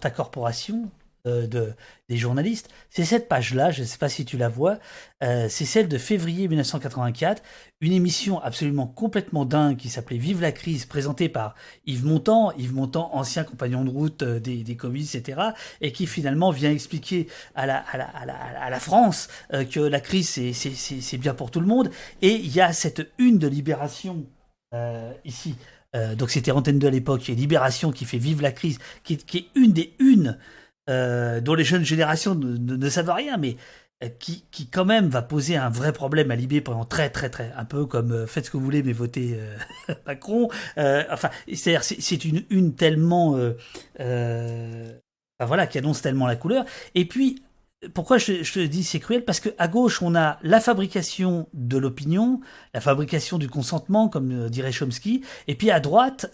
ta 0.00 0.10
corporation, 0.10 0.90
euh, 1.28 1.46
de, 1.46 1.72
des 2.08 2.16
journalistes, 2.16 2.68
c'est 2.90 3.04
cette 3.04 3.28
page-là, 3.28 3.70
je 3.70 3.82
ne 3.82 3.86
sais 3.86 3.96
pas 3.96 4.08
si 4.08 4.24
tu 4.24 4.36
la 4.36 4.48
vois, 4.48 4.80
euh, 5.22 5.46
c'est 5.48 5.66
celle 5.66 5.86
de 5.86 5.96
février 5.96 6.48
1984, 6.48 7.44
une 7.80 7.92
émission 7.92 8.40
absolument 8.42 8.88
complètement 8.88 9.44
dingue 9.44 9.76
qui 9.76 9.88
s'appelait 9.88 10.18
Vive 10.18 10.40
la 10.40 10.50
crise, 10.50 10.84
présentée 10.84 11.28
par 11.28 11.54
Yves 11.86 12.04
Montand, 12.04 12.50
Yves 12.58 12.74
Montand, 12.74 13.08
ancien 13.12 13.44
compagnon 13.44 13.84
de 13.84 13.90
route 13.90 14.24
euh, 14.24 14.40
des, 14.40 14.64
des 14.64 14.74
Covid, 14.74 15.02
etc., 15.02 15.40
et 15.80 15.92
qui 15.92 16.08
finalement 16.08 16.50
vient 16.50 16.72
expliquer 16.72 17.28
à 17.54 17.66
la, 17.66 17.76
à 17.92 17.98
la, 17.98 18.08
à 18.08 18.70
la, 18.70 18.80
France 18.80 19.28
que 19.70 19.78
la 19.78 20.00
crise, 20.00 20.28
c'est 20.28 21.18
bien 21.18 21.34
pour 21.34 21.52
tout 21.52 21.60
le 21.60 21.66
monde, 21.66 21.92
et 22.20 22.34
il 22.34 22.52
y 22.52 22.60
a 22.60 22.72
cette 22.72 23.12
une 23.18 23.38
de 23.38 23.46
Libération 23.46 24.26
ici, 25.24 25.54
donc 26.16 26.30
c'était 26.30 26.50
Antenne 26.50 26.80
2 26.80 26.88
à 26.88 26.90
l'époque, 26.90 27.30
et 27.30 27.36
Libération 27.36 27.92
qui 27.92 28.06
fait 28.06 28.18
Vive 28.18 28.42
la 28.42 28.50
crise, 28.50 28.80
qui, 29.04 29.18
qui 29.18 29.38
est 29.38 29.46
une 29.54 29.72
des 29.72 29.94
unes 30.00 30.36
euh, 30.90 31.40
dont 31.40 31.54
les 31.54 31.64
jeunes 31.64 31.84
générations 31.84 32.34
ne, 32.34 32.88
savent 32.88 33.10
rien, 33.10 33.36
mais 33.36 33.56
euh, 34.02 34.08
qui, 34.18 34.44
qui, 34.50 34.66
quand 34.66 34.84
même 34.84 35.08
va 35.08 35.22
poser 35.22 35.56
un 35.56 35.68
vrai 35.68 35.92
problème 35.92 36.32
à 36.32 36.36
Libé 36.36 36.60
pendant 36.60 36.84
très 36.84 37.08
très 37.08 37.30
très 37.30 37.52
un 37.56 37.64
peu 37.64 37.86
comme 37.86 38.10
euh, 38.10 38.26
faites 38.26 38.46
ce 38.46 38.50
que 38.50 38.56
vous 38.56 38.64
voulez 38.64 38.82
mais 38.82 38.92
votez 38.92 39.38
Macron. 40.06 40.48
Enfin 40.76 41.30
c'est 41.54 41.78
c'est 41.82 42.24
une 42.24 42.44
une 42.50 42.74
tellement 42.74 43.38
voilà 45.40 45.66
qui 45.68 45.78
annonce 45.78 46.02
tellement 46.02 46.26
la 46.26 46.36
couleur. 46.36 46.64
Et 46.96 47.04
puis 47.06 47.44
pourquoi 47.94 48.18
je, 48.18 48.42
je 48.42 48.52
te 48.52 48.66
dis 48.66 48.82
c'est 48.82 49.00
cruel? 49.00 49.24
Parce 49.24 49.38
que 49.38 49.50
à 49.58 49.68
gauche, 49.68 50.02
on 50.02 50.16
a 50.16 50.38
la 50.42 50.60
fabrication 50.60 51.48
de 51.52 51.78
l'opinion, 51.78 52.40
la 52.74 52.80
fabrication 52.80 53.38
du 53.38 53.48
consentement, 53.48 54.08
comme 54.08 54.48
dirait 54.50 54.72
Chomsky, 54.72 55.22
et 55.46 55.54
puis 55.56 55.70
à 55.70 55.80
droite, 55.80 56.26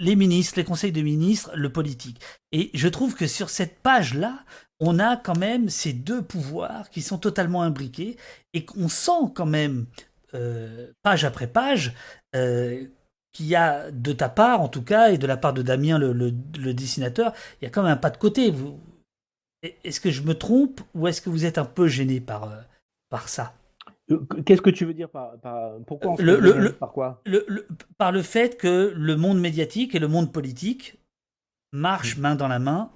les 0.00 0.16
ministres, 0.16 0.58
les 0.58 0.64
conseils 0.64 0.92
de 0.92 1.02
ministres, 1.02 1.52
le 1.54 1.70
politique. 1.70 2.20
Et 2.52 2.70
je 2.74 2.88
trouve 2.88 3.14
que 3.14 3.26
sur 3.26 3.50
cette 3.50 3.78
page-là, 3.80 4.44
on 4.80 4.98
a 4.98 5.16
quand 5.16 5.38
même 5.38 5.68
ces 5.68 5.92
deux 5.92 6.22
pouvoirs 6.22 6.88
qui 6.88 7.02
sont 7.02 7.18
totalement 7.18 7.62
imbriqués 7.62 8.16
et 8.54 8.64
qu'on 8.64 8.88
sent 8.88 9.30
quand 9.34 9.46
même, 9.46 9.86
euh, 10.34 10.90
page 11.02 11.24
après 11.24 11.46
page, 11.46 11.92
euh, 12.34 12.86
qu'il 13.32 13.46
y 13.46 13.54
a 13.54 13.90
de 13.90 14.12
ta 14.12 14.30
part, 14.30 14.62
en 14.62 14.68
tout 14.68 14.82
cas, 14.82 15.10
et 15.10 15.18
de 15.18 15.26
la 15.26 15.36
part 15.36 15.52
de 15.52 15.62
Damien, 15.62 15.98
le, 15.98 16.32
dessinateur, 16.72 17.34
il 17.60 17.66
y 17.66 17.68
a 17.68 17.70
quand 17.70 17.82
même 17.82 17.92
un 17.92 17.96
pas 17.96 18.10
de 18.10 18.16
côté. 18.16 18.52
Est-ce 19.84 20.00
que 20.00 20.10
je 20.10 20.22
me 20.22 20.34
trompe 20.34 20.80
ou 20.94 21.06
est-ce 21.08 21.20
que 21.20 21.30
vous 21.30 21.44
êtes 21.44 21.58
un 21.58 21.66
peu 21.66 21.86
gêné 21.86 22.20
par, 22.20 22.50
euh, 22.50 22.60
par 23.10 23.28
ça? 23.28 23.54
Qu'est-ce 24.44 24.62
que 24.62 24.70
tu 24.70 24.84
veux 24.84 24.94
dire 24.94 25.08
par, 25.08 25.32
pourquoi 25.86 26.16
le, 26.18 26.70
par 26.72 26.92
quoi? 26.92 27.22
Par 27.98 28.12
le 28.12 28.22
fait 28.22 28.56
que 28.56 28.92
le 28.96 29.16
monde 29.16 29.40
médiatique 29.40 29.94
et 29.94 29.98
le 29.98 30.08
monde 30.08 30.32
politique 30.32 30.98
marchent 31.72 32.18
main 32.18 32.34
dans 32.34 32.48
la 32.48 32.58
main, 32.58 32.90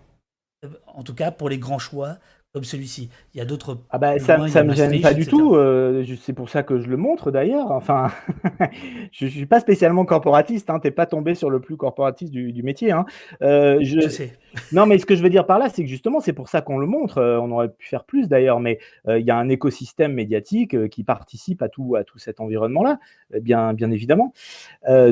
euh, 0.64 0.68
en 0.86 1.02
tout 1.02 1.14
cas 1.14 1.30
pour 1.30 1.48
les 1.48 1.58
grands 1.58 1.78
choix 1.78 2.18
comme 2.54 2.64
celui-ci. 2.64 3.10
Il 3.34 3.38
y 3.38 3.40
a 3.40 3.44
d'autres. 3.44 3.78
Ah 3.90 3.98
bah 3.98 4.18
ça, 4.20 4.38
ne 4.38 4.44
me 4.62 4.74
gêne 4.74 5.00
pas 5.00 5.12
du 5.12 5.26
tout. 5.26 5.56
Euh, 5.56 6.04
c'est 6.20 6.32
pour 6.32 6.48
ça 6.48 6.62
que 6.62 6.78
je 6.78 6.88
le 6.88 6.96
montre 6.96 7.32
d'ailleurs. 7.32 7.72
Enfin, 7.72 8.12
je, 9.12 9.24
ne 9.24 9.30
suis 9.30 9.46
pas 9.46 9.58
spécialement 9.58 10.04
corporatiste. 10.04 10.70
Hein, 10.70 10.78
T'es 10.78 10.92
pas 10.92 11.06
tombé 11.06 11.34
sur 11.34 11.50
le 11.50 11.60
plus 11.60 11.76
corporatiste 11.76 12.32
du, 12.32 12.62
métier. 12.62 12.92
Hein. 12.92 13.06
Euh, 13.42 13.78
je... 13.82 14.08
sais. 14.08 14.38
Non, 14.72 14.86
mais 14.86 14.98
ce 14.98 15.06
que 15.06 15.14
je 15.14 15.22
veux 15.22 15.30
dire 15.30 15.46
par 15.46 15.58
là, 15.58 15.68
c'est 15.68 15.82
que 15.82 15.88
justement, 15.88 16.20
c'est 16.20 16.32
pour 16.32 16.48
ça 16.48 16.60
qu'on 16.60 16.78
le 16.78 16.86
montre. 16.86 17.18
Euh, 17.18 17.38
on 17.38 17.50
aurait 17.50 17.68
pu 17.68 17.88
faire 17.88 18.04
plus 18.04 18.28
d'ailleurs, 18.28 18.60
mais 18.60 18.78
il 19.08 19.24
y 19.24 19.30
a 19.30 19.36
un 19.36 19.48
écosystème 19.48 20.12
médiatique 20.12 20.88
qui 20.88 21.04
participe 21.04 21.62
à 21.62 21.68
tout 21.68 21.96
à 21.96 22.04
tout 22.04 22.18
cet 22.18 22.40
environnement-là, 22.40 22.98
bien 23.40 23.72
bien 23.74 23.90
évidemment. 23.90 24.32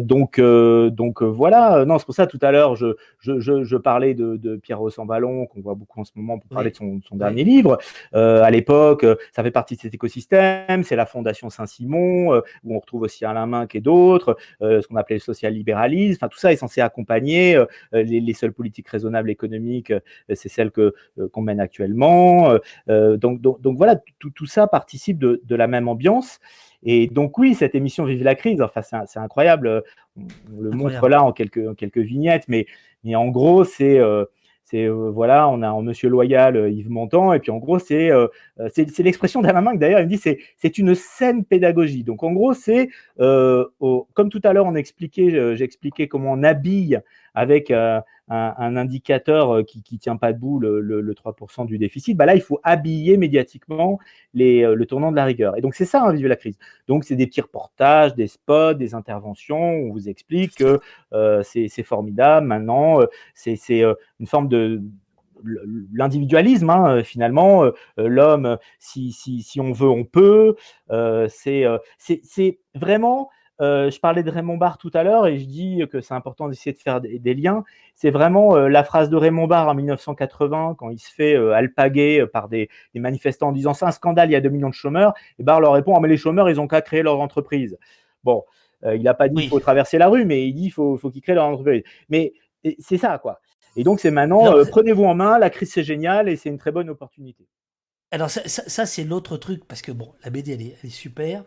donc 0.01 0.41
donc 0.41 1.23
voilà. 1.23 1.85
Non, 1.85 1.99
c'est 1.99 2.05
pour 2.05 2.15
ça 2.15 2.27
tout 2.27 2.39
à 2.43 2.53
l'heure, 2.53 2.77
je, 2.77 2.95
je, 3.19 3.41
je, 3.41 3.77
parlais 3.77 4.15
de, 4.15 4.37
de 4.37 4.57
Pierre 4.57 4.81
Ballon 5.05 5.47
qu'on 5.47 5.61
voit 5.61 5.75
beaucoup 5.75 6.01
en 6.01 6.05
ce 6.05 6.13
moment 6.15 6.39
pour 6.39 6.51
parler 6.51 6.71
de 6.71 6.77
son, 6.77 7.01
son 7.03 7.17
dernier 7.17 7.45
livre. 7.45 7.79
Euh, 8.15 8.43
à 8.43 8.51
l'époque, 8.51 9.05
euh, 9.05 9.17
ça 9.33 9.43
fait 9.43 9.51
partie 9.51 9.77
de 9.77 9.81
cet 9.81 9.95
écosystème. 9.95 10.85
C'est 10.85 10.97
la 10.97 11.07
Fondation 11.07 11.51
Saint-Simon, 11.51 12.35
euh, 12.35 12.41
où 12.65 12.75
on 12.77 12.79
retrouve 12.79 13.03
aussi 13.03 13.25
Alain 13.25 13.47
Minck 13.47 13.75
et 13.75 13.81
d'autres, 13.81 14.37
ce 14.61 14.87
qu'on 14.87 14.97
appelait 14.97 15.17
le 15.17 15.21
social-libéralisme. 15.21 16.19
Enfin, 16.21 16.29
tout 16.29 16.39
ça 16.39 16.53
est 16.53 16.57
censé 16.57 16.81
accompagner 16.81 17.63
les, 17.93 18.35
seules 18.35 18.53
politiques 18.53 18.89
raisonnables 18.89 19.31
économiques, 19.33 19.93
c'est 20.33 20.49
celles 20.49 20.71
que 20.71 20.95
qu'on 21.33 21.43
mène 21.43 21.61
actuellement. 21.61 22.55
donc, 22.89 23.41
donc, 23.41 23.77
voilà, 23.77 23.97
tout, 24.19 24.31
tout, 24.31 24.47
ça 24.47 24.67
participe 24.67 25.19
de, 25.19 25.41
de 25.45 25.57
la 25.57 25.67
même 25.67 25.89
ambiance. 25.89 26.39
Et 26.85 27.07
donc 27.07 27.39
oui, 27.39 27.55
cette 27.55 27.75
émission 27.75 28.05
Vive 28.05 28.23
la 28.23 28.35
crise, 28.35 28.63
enfin 28.63 28.83
c'est 28.83 29.19
incroyable, 29.19 29.83
on, 30.17 30.61
le 30.61 30.71
montre 30.71 31.09
là 31.09 31.23
en 31.23 31.33
quelques, 31.33 31.77
quelques 31.77 31.99
vignettes, 31.99 32.45
mais, 32.49 32.67
mais 33.05 33.15
en 33.15 33.29
gros 33.29 33.65
c'est 33.65 34.01
c'est 34.73 34.87
euh, 34.87 35.11
voilà, 35.11 35.49
on 35.51 35.61
a 35.61 35.71
en 35.71 35.83
Monsieur 35.83 36.09
Loyal 36.09 36.57
euh, 36.57 36.71
Yves 36.71 36.89
Montand, 36.89 37.35
et 37.35 37.41
puis 37.41 37.51
en 37.51 37.59
gros, 37.59 37.79
c'est 37.79 38.11
euh, 38.11 38.27
c'est 38.73 39.03
l'expression 39.03 39.43
d'Alain 39.43 39.61
Minck 39.61 39.79
d'ailleurs, 39.79 40.01
il 40.01 40.05
me 40.05 40.09
dit 40.09 40.17
c'est 40.17 40.39
c'est 40.57 40.79
une 40.79 40.95
saine 40.95 41.45
pédagogie. 41.45 42.05
Donc 42.05 42.23
en 42.23 42.33
gros, 42.33 42.55
c'est 42.55 42.89
comme 43.19 44.31
tout 44.31 44.41
à 44.45 44.53
l'heure 44.53 44.67
on 44.67 44.75
expliquait, 44.75 45.57
j'expliquais 45.57 46.09
comment 46.09 46.33
on 46.33 46.43
habille 46.43 47.01
avec 47.35 47.71
un, 48.33 48.77
indicateur 48.77 49.55
euh, 49.55 49.63
qui 49.63 49.83
ne 49.93 49.99
tient 49.99 50.17
pas 50.17 50.33
debout, 50.33 50.59
le, 50.59 50.81
le, 50.81 51.15
3% 51.15 51.67
du 51.67 51.79
déficit, 51.79 52.17
bah 52.17 52.27
là, 52.27 52.35
il 52.35 52.41
faut 52.41 52.61
habiller 52.63 53.17
médiatiquement 53.17 53.99
les, 54.35 54.63
euh, 54.63 54.75
le 54.75 54.87
tournant 54.87 55.11
de 55.11 55.17
la 55.17 55.25
rigueur. 55.25 55.57
Et 55.57 55.61
donc, 55.61 55.75
c'est 55.75 55.85
ça, 55.85 56.05
hein, 56.05 56.15
la 56.15 56.37
crise. 56.37 56.59
Donc, 56.89 57.05
c'est 57.05 57.17
des 57.17 57.27
petits 57.27 57.41
reportages, 57.41 58.15
des 58.15 58.27
spots, 58.27 58.75
des 58.75 58.95
interventions, 58.95 59.59
on 59.59 59.93
vous 59.93 60.09
explique 60.09 60.55
que 60.57 60.79
euh, 61.13 61.43
c'est 61.43 61.83
formidable. 61.83 62.47
Maintenant, 62.47 63.01
c'est 63.35 63.59
une 64.21 64.27
forme 64.27 64.49
de 64.49 64.83
l'individualisme, 65.93 66.71
hein, 66.71 67.03
finalement, 67.03 67.65
l'homme, 67.97 68.59
si, 68.79 69.13
si, 69.13 69.43
si, 69.43 69.61
on 69.61 69.73
veut, 69.73 69.89
on 69.89 70.05
peut. 70.05 70.55
c'est 71.29 72.59
vraiment 72.75 73.29
euh, 73.63 73.91
je 73.91 74.01
parlais 74.01 74.25
de 74.25 74.31
Raymond 74.31 74.57
Barre 74.57 74.77
tout 74.77 74.91
à 74.93 75.05
l'heure 75.05 75.29
et 75.29 75.39
je 75.39 75.45
dis 75.45 75.83
que 75.89 76.01
c'est 76.01 76.15
important 76.15 76.49
d'essayer 76.49 76.73
de 76.73 76.79
faire 76.79 77.01
des, 77.01 77.35
liens. 77.35 77.63
C'est 77.95 78.11
vraiment 78.11 78.57
euh, 78.57 78.69
la 78.69 78.83
phrase 78.83 79.09
de 79.09 79.17
Raymond 79.17 79.47
Barre 79.47 79.69
en 79.69 79.75
1980 79.75 80.75
quand 80.79 80.91
il 80.91 80.99
se 80.99 81.13
fait 81.13 81.37
euh, 81.37 81.53
alpaguer 81.53 82.27
par 82.33 82.49
des, 82.49 82.69
manifestants 82.95 83.49
en 83.49 83.53
disant 83.53 83.73
c'est 83.73 83.85
un 83.85 83.93
scandale, 83.93 84.31
il 84.31 84.33
y 84.33 84.37
a 84.37 84.41
2 84.41 84.49
millions 84.49 84.69
de 84.69 84.75
chômeurs. 84.75 85.15
Et 85.39 85.45
Barre 85.45 85.61
leur 85.61 85.75
répond 85.75 85.95
ah, 85.95 86.01
mais 86.01 86.09
les 86.09 86.17
chômeurs 86.17 86.51
ils 86.51 86.61
ont 86.61 86.67
qu'à 86.67 86.83
créer 86.83 87.03
leur 87.03 87.21
entreprise. 87.21 87.79
Bon, 88.25 88.45
il 88.85 89.03
n'a 89.03 89.15
pas 89.15 89.29
dit 89.29 89.43
qu'il 89.43 89.51
faut 89.51 89.61
traverser 89.61 89.97
la 89.97 90.09
rue, 90.09 90.25
mais 90.25 90.49
il 90.49 90.55
dit 90.55 90.63
qu'il 90.63 90.73
faut, 90.73 90.97
faut 90.97 91.11
qu'ils 91.11 91.23
créent 91.23 91.35
leur 91.35 91.47
entreprise. 91.47 91.85
Mais 92.09 92.33
c'est 92.81 92.99
ça 92.99 93.19
quoi. 93.19 93.41
Et 93.77 93.85
donc 93.85 94.01
c'est 94.01 94.11
maintenant 94.11 94.53
prenez-vous 94.71 95.05
en 95.05 95.15
main, 95.15 95.39
la 95.39 95.51
crise 95.51 95.73
c'est 95.73 95.85
génial 95.85 96.29
et 96.29 96.35
c'est 96.35 96.49
une 96.49 96.59
très 96.59 96.73
bonne 96.73 96.91
opportunité. 96.91 97.47
Alors 98.11 98.29
ça, 98.29 98.87
c'est 98.87 99.05
l'autre 99.05 99.37
truc 99.37 99.65
parce 99.67 99.83
que 99.83 99.93
bon 99.93 100.13
la 100.25 100.31
BD 100.31 100.53
elle 100.53 100.63
est 100.63 100.91
super 100.91 101.45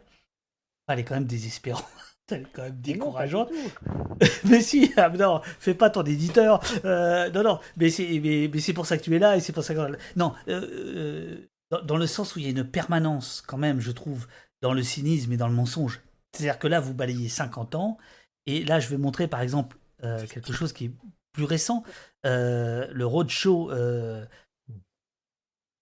elle 0.88 1.00
est 1.00 1.04
quand 1.04 1.16
même 1.16 1.26
désespérante. 1.26 1.86
Elle 2.32 2.42
est 2.42 2.48
quand 2.54 2.64
même 2.64 2.82
décourageante. 2.82 3.52
mais 4.46 4.60
si, 4.60 4.92
ah, 4.98 5.10
non, 5.10 5.42
fais 5.60 5.76
pas 5.76 5.92
ton 5.92 6.02
éditeur. 6.02 6.60
Euh, 6.84 7.30
non, 7.30 7.44
non, 7.44 7.60
mais 7.78 7.92
c'est, 7.92 8.20
mais, 8.20 8.50
c'est 8.60 8.74
pour 8.74 8.88
ça 8.88 8.98
que 8.98 9.04
tu 9.04 9.16
es 9.16 9.20
là 9.20 9.38
et 9.38 9.42
c'est 9.42 9.54
pour 9.54 9.64
ça 9.64 9.76
que. 9.76 9.96
Non, 10.16 10.34
euh, 10.48 11.46
euh, 11.72 11.82
dans, 11.84 11.98
le 11.98 12.08
sens 12.08 12.36
où 12.36 12.40
il 12.40 12.46
y 12.46 12.48
a 12.48 12.50
une 12.50 12.64
permanence, 12.64 13.44
quand 13.46 13.60
même, 13.60 13.80
je 13.80 13.92
trouve, 13.92 14.26
dans 14.64 14.74
le 14.74 14.82
cynisme 14.82 15.32
et 15.34 15.38
dans 15.38 15.48
le 15.48 15.54
mensonge. 15.54 16.02
C'est-à-dire 16.34 16.58
que 16.58 16.68
là, 16.68 16.80
vous 16.80 16.96
balayez 16.96 17.30
50 17.30 17.76
ans, 17.76 18.00
et 18.48 18.64
là, 18.64 18.80
je 18.80 18.90
vais 18.90 18.98
montrer, 18.98 19.28
par 19.28 19.42
exemple, 19.42 19.78
quelque 20.02 20.52
chose 20.52 20.74
qui 20.74 20.86
est 20.86 20.92
plus 21.32 21.46
récent 21.46 21.84
le 22.24 23.04
roadshow. 23.04 23.70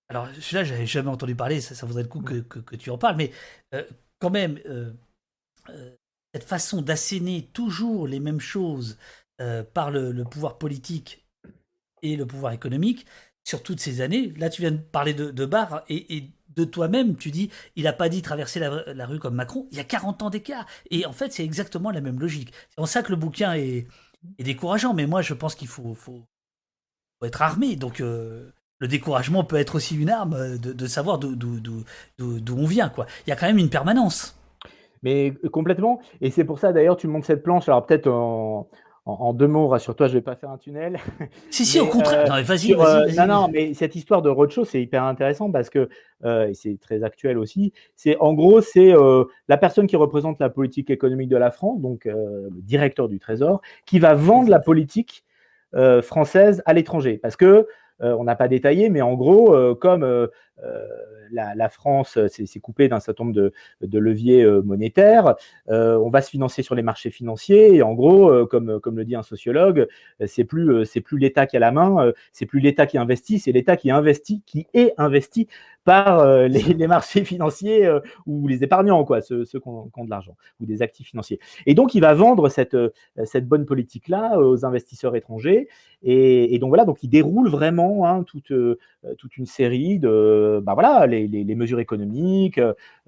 alors, 0.10 0.28
celui-là, 0.42 0.66
j'avais 0.66 0.86
jamais 0.86 1.10
entendu 1.10 1.36
parler, 1.36 1.62
ça, 1.62 1.74
ça 1.74 1.86
vaudrait 1.86 2.04
le 2.04 2.10
coup 2.10 2.22
que, 2.22 2.40
que 2.42 2.76
tu 2.76 2.90
en 2.90 2.98
parles, 2.98 3.16
mais 3.16 3.32
quand 4.24 4.30
même, 4.30 4.58
euh, 4.68 4.94
euh, 5.70 5.92
cette 6.34 6.46
façon 6.46 6.82
d'asséner 6.82 7.50
toujours 7.52 8.08
les 8.08 8.22
mêmes 8.22 8.40
choses 8.40 8.98
euh, 9.42 9.66
par 9.66 9.92
le, 9.92 10.24
pouvoir 10.24 10.58
politique 10.58 11.28
et 12.02 12.16
le 12.16 12.26
pouvoir 12.26 12.54
économique 12.54 13.06
sur 13.44 13.62
toutes 13.64 13.82
ces 13.82 14.00
années. 14.00 14.32
Là, 14.38 14.50
tu 14.50 14.62
viens 14.62 14.72
de 14.72 14.78
parler 14.78 15.14
de, 15.14 15.30
de 15.30 15.46
Barre 15.46 15.84
et, 15.90 16.30
de 16.56 16.64
toi-même, 16.64 17.18
tu 17.18 17.32
dis, 17.32 17.50
il 17.76 17.84
n'a 17.84 17.92
pas 17.92 18.08
dit 18.08 18.22
traverser 18.22 18.62
la, 18.62 19.06
rue 19.06 19.20
comme 19.20 19.36
Macron. 19.36 19.68
Il 19.72 19.78
y 19.78 19.82
a 19.82 19.84
40 19.84 20.22
ans 20.22 20.30
d'écart. 20.30 20.68
Et 20.90 21.06
en 21.06 21.12
fait, 21.12 21.34
c'est 21.34 21.44
exactement 21.44 21.92
la 21.92 22.00
même 22.00 22.20
logique. 22.20 22.54
C'est 22.70 22.76
pour 22.78 22.88
ça 22.88 23.04
que 23.04 23.10
le 23.10 23.18
bouquin 23.18 23.56
est, 23.56 23.88
décourageant. 24.40 24.94
Mais 24.94 25.06
moi, 25.06 25.22
je 25.22 25.34
pense 25.34 25.56
qu'il 25.56 25.68
faut, 25.68 25.98
être 27.24 27.42
armé. 27.42 27.76
Donc, 27.76 28.02
le 28.80 28.88
découragement 28.88 29.44
peut 29.44 29.58
être 29.58 29.76
aussi 29.76 29.96
une 29.96 30.10
arme 30.10 30.58
de, 30.58 30.88
savoir 30.88 31.18
d'où 31.20 31.36
on 32.20 32.66
vient. 32.66 32.90
Quoi. 32.90 33.06
Il 33.26 33.30
y 33.30 33.34
a 33.34 33.36
quand 33.36 33.48
même 33.48 33.58
une 33.58 33.70
permanence. 33.70 34.38
mais 35.04 35.34
complètement. 35.52 36.02
Et 36.22 36.32
c'est 36.32 36.44
pour 36.44 36.60
ça 36.60 36.74
d'ailleurs, 36.74 36.98
tu 36.98 37.08
montes 37.08 37.26
cette 37.26 37.44
planche. 37.44 37.70
Alors 37.70 37.86
peut-être 37.86 38.08
en, 38.08 38.68
en, 39.06 39.34
deux 39.34 39.48
mots, 39.48 39.68
rassure-toi, 39.68 40.08
je 40.08 40.14
vais 40.14 40.22
pas 40.22 40.36
faire 40.36 40.50
un 40.50 40.58
tunnel. 40.58 40.98
Si, 41.50 41.66
si, 41.66 41.80
au 41.80 41.88
contraire. 41.88 42.34
Euh, 42.34 42.42
vas-y, 42.42 42.74
vas-y, 42.74 43.16
vas-y. 43.16 43.16
non, 43.16 43.28
non, 43.28 43.48
mais 43.52 43.74
cette 43.74 43.96
histoire 43.96 44.22
de 44.22 44.30
roadshow, 44.30 44.66
c'est 44.66 44.82
hyper 44.82 45.04
intéressant 45.04 45.52
parce 45.52 45.70
que, 45.70 45.90
euh, 46.24 46.48
et 46.48 46.54
c'est 46.54 46.80
très 46.80 47.04
actuel 47.04 47.38
aussi, 47.38 47.74
c'est 47.96 48.18
en 48.18 48.34
gros, 48.34 48.62
c'est 48.62 48.94
euh, 48.96 49.26
la 49.50 49.58
personne 49.58 49.88
qui 49.88 49.98
représente 49.98 50.40
la 50.40 50.50
politique 50.50 50.90
économique 50.90 51.30
de 51.30 51.38
la 51.38 51.52
France, 51.52 51.82
donc 51.82 52.06
le 52.06 52.50
directeur 52.62 53.10
du 53.10 53.20
Trésor, 53.20 53.62
qui 53.86 54.00
va 54.00 54.14
vendre 54.14 54.50
la 54.50 54.60
politique 54.60 55.24
française 56.04 56.62
à 56.66 56.74
l'étranger. 56.74 57.18
Parce 57.18 57.36
que, 57.36 57.68
on 58.04 58.24
n'a 58.26 58.36
pas 58.36 58.48
détaillé, 58.48 58.90
mais 58.90 59.02
en 59.02 59.14
gros, 59.14 59.76
comme 59.76 60.28
la, 61.34 61.70
France 61.70 62.18
s'est 62.28 62.60
coupée 62.60 62.88
d'un 62.88 63.00
certain 63.00 63.26
nombre 63.26 63.52
de, 63.82 64.00
leviers 64.00 64.44
euh, 64.44 64.62
monétaires. 64.62 65.36
Euh, 65.70 65.98
on 65.98 66.10
va 66.10 66.22
se 66.22 66.30
financer 66.30 66.62
sur 66.62 66.76
les 66.76 66.82
marchés 66.82 67.10
financiers. 67.10 67.76
Et 67.76 67.82
en 67.82 67.94
gros, 67.94 68.30
euh, 68.30 68.46
comme, 68.46 68.80
comme 68.80 68.98
le 68.98 69.06
dit 69.06 69.16
un 69.16 69.24
sociologue, 69.24 69.88
c'est 70.26 70.44
plus, 70.44 70.86
c'est 70.86 71.02
plus 71.02 71.18
l'État 71.18 71.46
qui 71.46 71.58
a 71.58 71.60
la 71.60 71.72
main, 71.72 72.12
c'est 72.32 72.46
plus 72.46 72.60
l'État 72.60 72.86
qui 72.86 72.98
investit, 72.98 73.40
c'est 73.40 73.52
l'État 73.52 73.78
qui 73.78 73.92
investit, 73.92 74.42
qui 74.46 74.68
est 74.74 74.94
investi 74.98 75.48
par 75.84 76.26
les, 76.48 76.88
marchés 76.88 77.26
financiers 77.26 77.90
ou 78.26 78.48
les 78.48 78.64
épargnants, 78.64 79.04
quoi, 79.04 79.22
ceux, 79.22 79.44
qui 79.44 79.60
ont, 79.66 79.90
de 79.98 80.10
l'argent, 80.10 80.36
ou 80.60 80.66
des 80.66 80.82
actifs 80.82 81.08
financiers. 81.08 81.40
Et 81.66 81.74
donc, 81.74 81.94
il 81.96 82.00
va 82.00 82.14
vendre 82.14 82.48
cette, 82.50 82.78
cette 83.26 83.48
bonne 83.48 83.66
politique-là 83.66 84.40
aux 84.40 84.66
investisseurs 84.66 85.16
étrangers. 85.16 85.68
Et, 86.04 86.58
donc 86.60 86.70
voilà, 86.70 86.86
donc 86.86 87.04
il 87.04 87.10
déroule 87.10 87.50
vraiment 87.50 88.08
hein, 88.08 88.24
toute, 88.24 88.54
toute 89.18 89.38
une 89.38 89.46
série 89.46 90.00
de, 90.00 90.43
bah 90.64 90.74
voilà, 90.74 91.08
les, 91.08 91.28
les, 91.28 91.56
mesures 91.56 91.80
économiques, 91.80 92.60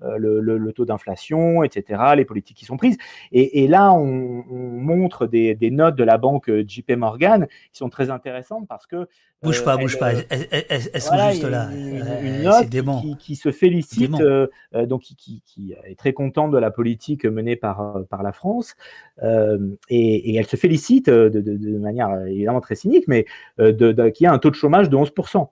euh, 0.03 0.17
le, 0.17 0.71
taux 0.73 0.83
d'inflation, 0.83 1.63
etc., 1.63 2.01
les 2.17 2.25
politiques 2.25 2.57
qui 2.57 2.65
sont 2.65 2.75
prises. 2.75 2.97
Et, 3.31 3.65
là, 3.67 3.93
on, 3.93 4.43
montre 4.49 5.25
des, 5.25 5.57
notes 5.71 5.95
de 5.95 6.03
la 6.03 6.17
banque 6.17 6.51
JP 6.67 6.91
Morgan 6.97 7.47
qui 7.71 7.77
sont 7.77 7.89
très 7.89 8.09
intéressantes 8.09 8.67
parce 8.67 8.87
que 8.87 9.07
Bouge 9.41 9.63
pas, 9.63 9.75
euh, 9.75 9.77
bouge 9.77 9.99
pas. 9.99 10.11
Elles, 10.13 11.01
sont 11.01 11.29
juste 11.29 11.43
là. 11.43 11.69
Une, 11.71 12.41
note 12.41 13.17
qui, 13.19 13.35
se 13.35 13.51
félicite, 13.51 14.19
euh, 14.19 14.47
donc 14.85 15.03
qui, 15.03 15.43
est 15.85 15.95
très 15.95 16.13
contente 16.13 16.51
de 16.51 16.57
la 16.57 16.71
politique 16.71 17.25
menée 17.25 17.55
par, 17.55 17.99
par 18.09 18.23
la 18.23 18.31
France. 18.31 18.75
et, 19.21 20.35
elle 20.35 20.47
se 20.47 20.55
félicite 20.55 21.09
de, 21.09 21.77
manière 21.77 22.25
évidemment 22.25 22.61
très 22.61 22.75
cynique, 22.75 23.05
mais 23.07 23.25
de, 23.59 24.09
qui 24.09 24.25
a 24.25 24.33
un 24.33 24.39
taux 24.39 24.49
de 24.49 24.55
chômage 24.55 24.89
de 24.89 24.97
11%. 24.97 25.47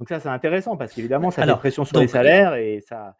Donc 0.00 0.08
ça, 0.08 0.18
c'est 0.18 0.30
intéressant 0.30 0.76
parce 0.76 0.92
qu'évidemment, 0.92 1.30
ça 1.30 1.44
met 1.44 1.54
pression 1.56 1.84
sur 1.84 2.00
les 2.00 2.08
salaires 2.08 2.54
et 2.54 2.82
ça. 2.88 3.16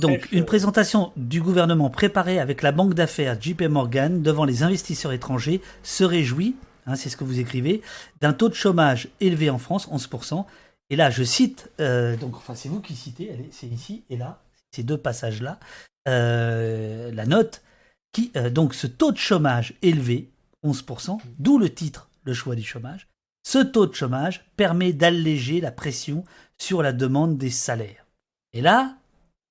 donc, 0.00 0.28
une 0.32 0.44
présentation 0.44 1.12
du 1.16 1.40
gouvernement 1.40 1.90
préparée 1.90 2.40
avec 2.40 2.62
la 2.62 2.72
banque 2.72 2.94
d'affaires 2.94 3.40
JP 3.40 3.62
Morgan 3.62 4.20
devant 4.20 4.44
les 4.44 4.64
investisseurs 4.64 5.12
étrangers 5.12 5.62
se 5.84 6.02
réjouit, 6.02 6.56
hein, 6.86 6.96
c'est 6.96 7.08
ce 7.08 7.16
que 7.16 7.22
vous 7.22 7.38
écrivez, 7.38 7.82
d'un 8.20 8.32
taux 8.32 8.48
de 8.48 8.54
chômage 8.54 9.08
élevé 9.20 9.48
en 9.48 9.58
France, 9.58 9.88
11%. 9.88 10.44
Et 10.90 10.96
là, 10.96 11.08
je 11.08 11.22
cite, 11.22 11.70
euh, 11.80 12.16
donc, 12.16 12.34
enfin, 12.34 12.56
c'est 12.56 12.68
vous 12.68 12.80
qui 12.80 12.96
citez, 12.96 13.30
c'est 13.52 13.68
ici 13.68 14.02
et 14.10 14.16
là, 14.16 14.40
ces 14.72 14.82
deux 14.82 14.98
passages-là, 14.98 15.60
euh, 16.08 17.12
la 17.12 17.26
note, 17.26 17.62
qui, 18.10 18.32
euh, 18.36 18.50
donc, 18.50 18.74
ce 18.74 18.88
taux 18.88 19.12
de 19.12 19.18
chômage 19.18 19.74
élevé, 19.82 20.30
11%, 20.64 21.20
d'où 21.38 21.58
le 21.58 21.72
titre, 21.72 22.08
le 22.24 22.32
choix 22.32 22.56
du 22.56 22.64
chômage, 22.64 23.06
ce 23.48 23.60
taux 23.60 23.86
de 23.86 23.94
chômage 23.94 24.44
permet 24.58 24.92
d'alléger 24.92 25.62
la 25.62 25.72
pression 25.72 26.22
sur 26.58 26.82
la 26.82 26.92
demande 26.92 27.38
des 27.38 27.48
salaires. 27.48 28.04
Et 28.52 28.60
là, 28.60 28.98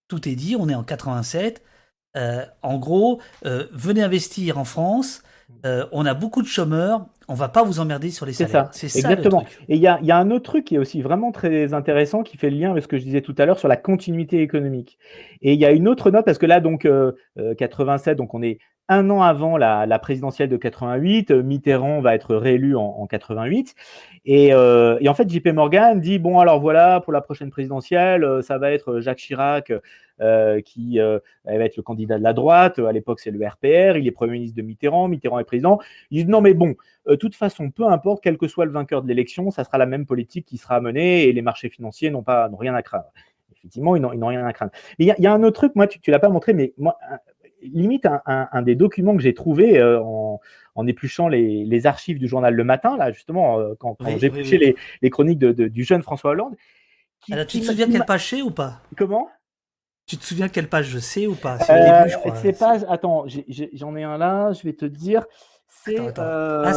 tout 0.08 0.30
est 0.30 0.36
dit, 0.36 0.56
on 0.56 0.70
est 0.70 0.76
en 0.76 0.84
87. 0.84 1.64
Euh, 2.16 2.46
en 2.62 2.78
gros, 2.78 3.20
euh, 3.48 3.66
venez 3.72 4.04
investir 4.04 4.60
en 4.60 4.66
France. 4.66 5.24
Euh, 5.66 5.88
on 5.92 6.06
a 6.06 6.14
beaucoup 6.14 6.44
de 6.44 6.48
chômeurs. 6.48 7.08
On 7.28 7.34
va 7.34 7.50
pas 7.50 7.64
vous 7.64 7.80
emmerder 7.80 8.10
sur 8.10 8.26
les 8.26 8.34
salaires. 8.34 8.70
C'est 8.72 8.88
ça. 8.88 9.00
Exactement. 9.00 9.44
Et 9.68 9.76
il 9.76 9.82
y 9.82 9.88
a, 9.88 10.18
un 10.18 10.32
autre 10.32 10.46
truc 10.46 10.66
qui 10.66 10.76
est 10.76 10.80
aussi 10.80 11.02
vraiment 11.02 11.32
très 11.32 11.74
intéressant, 11.74 12.24
qui 12.24 12.38
fait 12.38 12.50
le 12.50 12.58
lien 12.58 12.72
avec 12.72 12.84
ce 12.84 12.88
que 12.88 12.98
je 12.98 13.04
disais 13.04 13.22
tout 13.22 13.36
à 13.38 13.46
l'heure 13.46 13.60
sur 13.60 13.68
la 13.68 13.78
continuité 13.78 14.42
économique. 14.42 14.98
Et 15.42 15.54
il 15.54 15.60
y 15.60 15.66
a 15.66 15.72
une 15.72 15.88
autre 15.88 16.10
note 16.10 16.26
parce 16.26 16.38
que 16.38 16.46
là, 16.46 16.60
donc 16.60 16.88
87, 17.58 18.18
donc 18.18 18.34
on 18.34 18.42
est 18.42 18.60
un 18.90 19.10
an 19.10 19.22
avant 19.22 19.58
la, 19.58 20.00
présidentielle 20.00 20.50
de 20.50 20.58
88. 20.58 21.32
Euh, 21.32 21.44
Mitterrand 21.44 22.02
va 22.02 22.16
être 22.16 22.36
réélu 22.36 22.76
en, 22.76 23.06
88. 23.08 23.76
Euh, 24.30 24.98
et, 25.00 25.10
en 25.10 25.14
fait, 25.14 25.30
JP 25.30 25.48
Morgan 25.48 26.00
dit 26.00 26.20
bon, 26.20 26.40
alors 26.40 26.60
voilà, 26.60 27.02
pour 27.02 27.14
la 27.14 27.22
prochaine 27.22 27.50
présidentielle, 27.50 28.24
euh, 28.24 28.42
ça 28.42 28.58
va 28.58 28.72
être 28.72 29.00
Jacques 29.00 29.20
Chirac 29.20 29.72
qui 30.20 31.00
va 31.00 31.54
être 31.54 31.78
le 31.78 31.84
candidat 31.84 32.18
de 32.18 32.24
la 32.24 32.34
droite. 32.34 32.80
À 32.80 32.92
l'époque, 32.92 33.20
c'est 33.20 33.32
le 33.32 33.46
RPR. 33.46 33.98
Il 33.98 34.08
est 34.08 34.12
Premier 34.12 34.34
ministre 34.34 34.58
de 34.58 34.62
Mitterrand. 34.62 35.08
Mitterrand 35.08 35.40
est 35.40 35.44
président. 35.44 35.80
Il 36.12 36.26
dit 36.26 36.32
non, 36.32 36.42
mais 36.42 36.54
bon, 36.54 36.76
de 37.08 37.16
toute 37.16 37.36
façon, 37.36 37.72
peu 37.72 37.86
importe, 37.86 38.24
quel 38.24 38.38
que 38.38 38.48
soit 38.48 38.66
le 38.66 38.72
vainqueur 38.72 39.04
de 39.04 39.08
l'élection, 39.08 39.52
ça 39.52 39.64
sera 39.64 39.78
la 39.78 39.86
même 39.86 40.06
politique 40.06 40.46
qui 40.46 40.58
sera 40.58 40.82
menée 40.82 41.24
et 41.28 41.34
les 41.34 41.42
marchés 41.42 41.70
financiers 41.70 42.10
n'ont 42.10 42.24
pas 42.24 42.50
rien 42.58 42.76
à 42.76 42.82
craindre 42.82 43.12
effectivement, 43.58 43.96
ils 43.96 44.02
n'ont 44.02 44.28
rien 44.28 44.46
à 44.46 44.54
craindre. 44.54 44.72
Il 45.00 45.06
y, 45.06 45.28
a 45.28 45.34
un 45.34 45.44
autre 45.44 45.58
truc, 45.58 45.76
moi, 45.76 45.88
tu 45.88 46.00
ne 46.06 46.12
l'as 46.12 46.20
pas 46.20 46.30
montré, 46.30 46.54
mais 46.54 46.74
moi, 46.78 46.98
limite 47.62 48.08
un, 48.26 48.62
des 48.62 48.76
documents 48.76 49.16
que 49.16 49.22
j'ai 49.22 49.34
trouvé 49.34 49.80
euh, 49.80 50.00
en, 50.02 50.88
épluchant 50.88 51.28
les, 51.28 51.86
archives 51.86 52.20
du 52.20 52.28
journal 52.28 52.54
Le 52.54 52.64
Matin, 52.64 52.98
là 52.98 53.12
justement, 53.12 53.60
euh, 53.60 53.74
quand, 53.80 53.98
j'ai 54.18 54.28
épluché 54.28 54.76
les, 55.02 55.10
chroniques 55.10 55.40
du 55.40 55.84
jeune 55.84 56.02
François 56.02 56.32
Hollande. 56.32 56.56
tu 57.26 57.60
te 57.60 57.66
souviens 57.66 57.90
quelle 57.90 58.06
page 58.06 58.30
c'est 58.30 58.42
ou 58.42 58.52
pas? 58.52 58.82
Comment? 58.96 59.30
Tu 60.08 60.18
te 60.18 60.24
souviens 60.24 60.48
quelle 60.48 60.70
page 60.70 60.88
je 60.88 61.00
sais 61.00 61.28
ou 61.28 61.36
pas? 61.36 61.60
C'est 61.60 61.74
euh, 61.74 62.86
Attends, 62.88 63.26
j'en 63.74 63.96
ai, 63.96 64.04
un 64.04 64.18
là, 64.18 64.54
je 64.54 64.64
vais 64.64 64.74
te 64.74 64.86
dire. 64.86 65.26
C'est 65.68 65.98
ah, 66.18 66.72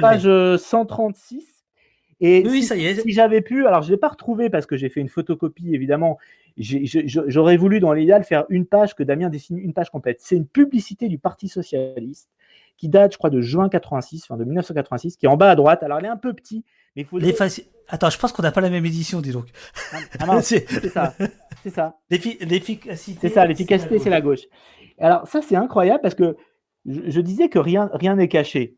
page 0.00 0.28
136. 0.56 1.58
Et 2.20 2.42
oui, 2.44 2.62
si, 2.62 2.66
ça 2.66 2.76
y 2.76 2.84
est. 2.84 3.00
Si 3.00 3.12
j'avais 3.12 3.42
pu, 3.42 3.66
alors 3.66 3.82
je 3.82 3.92
l'ai 3.92 3.96
pas 3.96 4.08
retrouvé 4.08 4.50
parce 4.50 4.66
que 4.66 4.76
j'ai 4.76 4.88
fait 4.88 5.00
une 5.00 5.08
photocopie, 5.08 5.72
évidemment. 5.72 6.18
J'aurais 6.56 7.56
voulu, 7.56 7.78
dans 7.78 7.92
l'idéal, 7.92 8.24
faire 8.24 8.44
une 8.48 8.66
page 8.66 8.96
que 8.96 9.04
Damien 9.04 9.28
dessine, 9.28 9.58
une 9.58 9.72
page 9.72 9.90
complète. 9.90 10.18
C'est 10.20 10.34
une 10.34 10.46
publicité 10.46 11.08
du 11.08 11.18
Parti 11.18 11.48
Socialiste 11.48 12.28
qui 12.76 12.88
date, 12.88 13.12
je 13.12 13.18
crois, 13.18 13.30
de 13.30 13.40
juin 13.40 13.68
86, 13.68 14.24
enfin 14.24 14.36
de 14.36 14.44
1986, 14.44 15.16
qui 15.16 15.26
est 15.26 15.28
en 15.28 15.36
bas 15.36 15.50
à 15.50 15.54
droite. 15.54 15.84
Alors, 15.84 15.98
elle 15.98 16.06
est 16.06 16.08
un 16.08 16.16
peu 16.16 16.32
petite, 16.32 16.66
mais 16.94 17.02
il 17.02 17.04
faut. 17.04 17.18
Les 17.18 17.34
Attends, 17.90 18.10
je 18.10 18.18
pense 18.18 18.32
qu'on 18.32 18.42
n'a 18.42 18.52
pas 18.52 18.60
la 18.60 18.68
même 18.68 18.84
édition, 18.84 19.20
dis 19.20 19.32
donc. 19.32 19.46
Ah, 19.92 20.26
ah 20.28 20.42
c'est 20.42 20.68
ça. 20.90 21.14
C'est 21.62 21.70
ça. 21.70 21.96
L'efficacité. 22.10 23.18
C'est 23.28 23.34
ça, 23.34 23.46
l'efficacité, 23.46 23.98
c'est 23.98 24.10
la 24.10 24.20
gauche. 24.20 24.42
Alors, 24.98 25.26
ça, 25.26 25.40
c'est 25.40 25.56
incroyable 25.56 26.00
parce 26.02 26.14
que 26.14 26.36
je, 26.84 27.20
disais 27.20 27.48
que 27.48 27.58
rien 27.58 27.88
n'est 28.16 28.28
caché. 28.28 28.76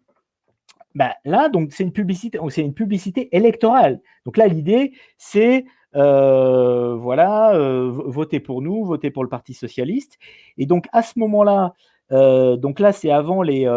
Bah, 0.95 1.15
là, 1.25 1.49
donc, 1.49 1.73
c'est 1.73 1.83
une 1.83 1.93
publicité, 1.93 2.39
c'est 2.51 2.63
une 2.63 2.75
publicité 2.75 3.35
électorale. 3.37 4.01
Donc 4.25 4.37
là, 4.37 4.47
l'idée, 4.47 4.93
c'est 5.19 5.65
euh, 5.97 6.95
voilà, 6.95 7.55
euh, 7.55 7.91
votez 7.91 8.41
pour 8.41 8.63
nous, 8.63 8.85
votez 8.85 9.11
pour 9.11 9.25
le 9.25 9.29
Parti 9.29 9.55
socialiste. 9.55 10.19
Et 10.57 10.67
donc 10.67 10.87
à 10.93 11.03
ce 11.03 11.19
moment-là, 11.19 11.75
euh, 12.13 12.57
donc 12.57 12.81
là, 12.81 12.93
c'est 12.93 13.11
avant 13.11 13.43
les, 13.43 13.69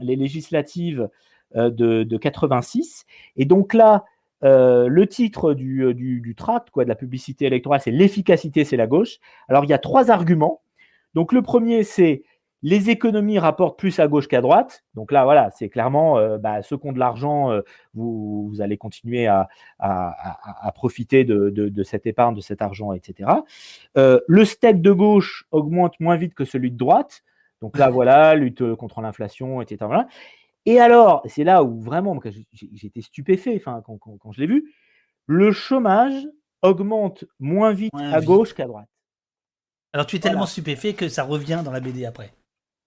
les 0.00 0.16
législatives 0.16 1.08
de, 1.54 2.02
de, 2.04 2.16
86. 2.16 3.04
Et 3.36 3.44
donc 3.44 3.74
là, 3.74 4.04
le 4.42 5.04
titre 5.06 5.54
du, 5.54 5.92
du, 5.94 6.20
du, 6.20 6.34
tract, 6.34 6.70
quoi, 6.70 6.84
de 6.84 6.88
la 6.88 6.94
publicité 6.94 7.46
électorale, 7.46 7.80
c'est 7.82 7.90
l'efficacité, 7.90 8.64
c'est 8.64 8.76
la 8.76 8.86
gauche. 8.86 9.18
Alors 9.48 9.64
il 9.64 9.70
y 9.70 9.74
a 9.74 9.78
trois 9.78 10.10
arguments. 10.10 10.62
Donc 11.14 11.32
le 11.32 11.42
premier, 11.42 11.82
c'est 11.82 12.22
les 12.62 12.90
économies 12.90 13.38
rapportent 13.38 13.78
plus 13.78 13.98
à 14.00 14.08
gauche 14.08 14.28
qu'à 14.28 14.40
droite. 14.40 14.84
Donc 14.94 15.12
là, 15.12 15.24
voilà, 15.24 15.50
c'est 15.50 15.68
clairement 15.68 16.18
euh, 16.18 16.38
bah, 16.38 16.62
ceux 16.62 16.76
qui 16.76 16.88
ont 16.88 16.92
de 16.92 16.98
l'argent, 16.98 17.50
euh, 17.50 17.62
vous, 17.94 18.52
allez 18.60 18.76
continuer 18.76 19.26
à, 19.26 19.48
profiter 20.74 21.24
de, 21.24 21.82
cette 21.82 22.06
épargne, 22.06 22.34
de 22.34 22.40
cet 22.40 22.62
argent, 22.62 22.92
etc. 22.92 23.30
Euh, 23.96 24.20
le 24.26 24.44
steak 24.44 24.82
de 24.82 24.92
gauche 24.92 25.46
augmente 25.50 25.98
moins 26.00 26.16
vite 26.16 26.34
que 26.34 26.44
celui 26.44 26.70
de 26.70 26.76
droite. 26.76 27.22
Donc 27.62 27.78
là, 27.78 27.90
voilà, 27.90 28.34
lutte 28.34 28.74
contre 28.74 29.00
l'inflation, 29.00 29.62
etc. 29.62 29.90
Et 30.66 30.80
alors, 30.80 31.22
c'est 31.26 31.44
là 31.44 31.62
où 31.62 31.80
vraiment 31.80 32.18
j'étais 32.72 33.00
stupéfait 33.00 33.56
enfin, 33.56 33.82
quand, 33.84 34.32
je 34.32 34.40
l'ai 34.40 34.46
vu, 34.46 34.74
le 35.26 35.52
chômage 35.52 36.28
augmente 36.62 37.24
moins 37.38 37.72
vite 37.72 37.92
à 37.94 38.20
gauche 38.20 38.54
qu'à 38.54 38.66
droite. 38.66 38.88
Alors 39.92 40.06
tu 40.06 40.16
es 40.16 40.20
tellement 40.20 40.46
stupéfait 40.46 40.94
que 40.94 41.08
ça 41.08 41.24
revient 41.24 41.62
dans 41.64 41.72
la 41.72 41.80
BD 41.80 42.04
après. 42.04 42.32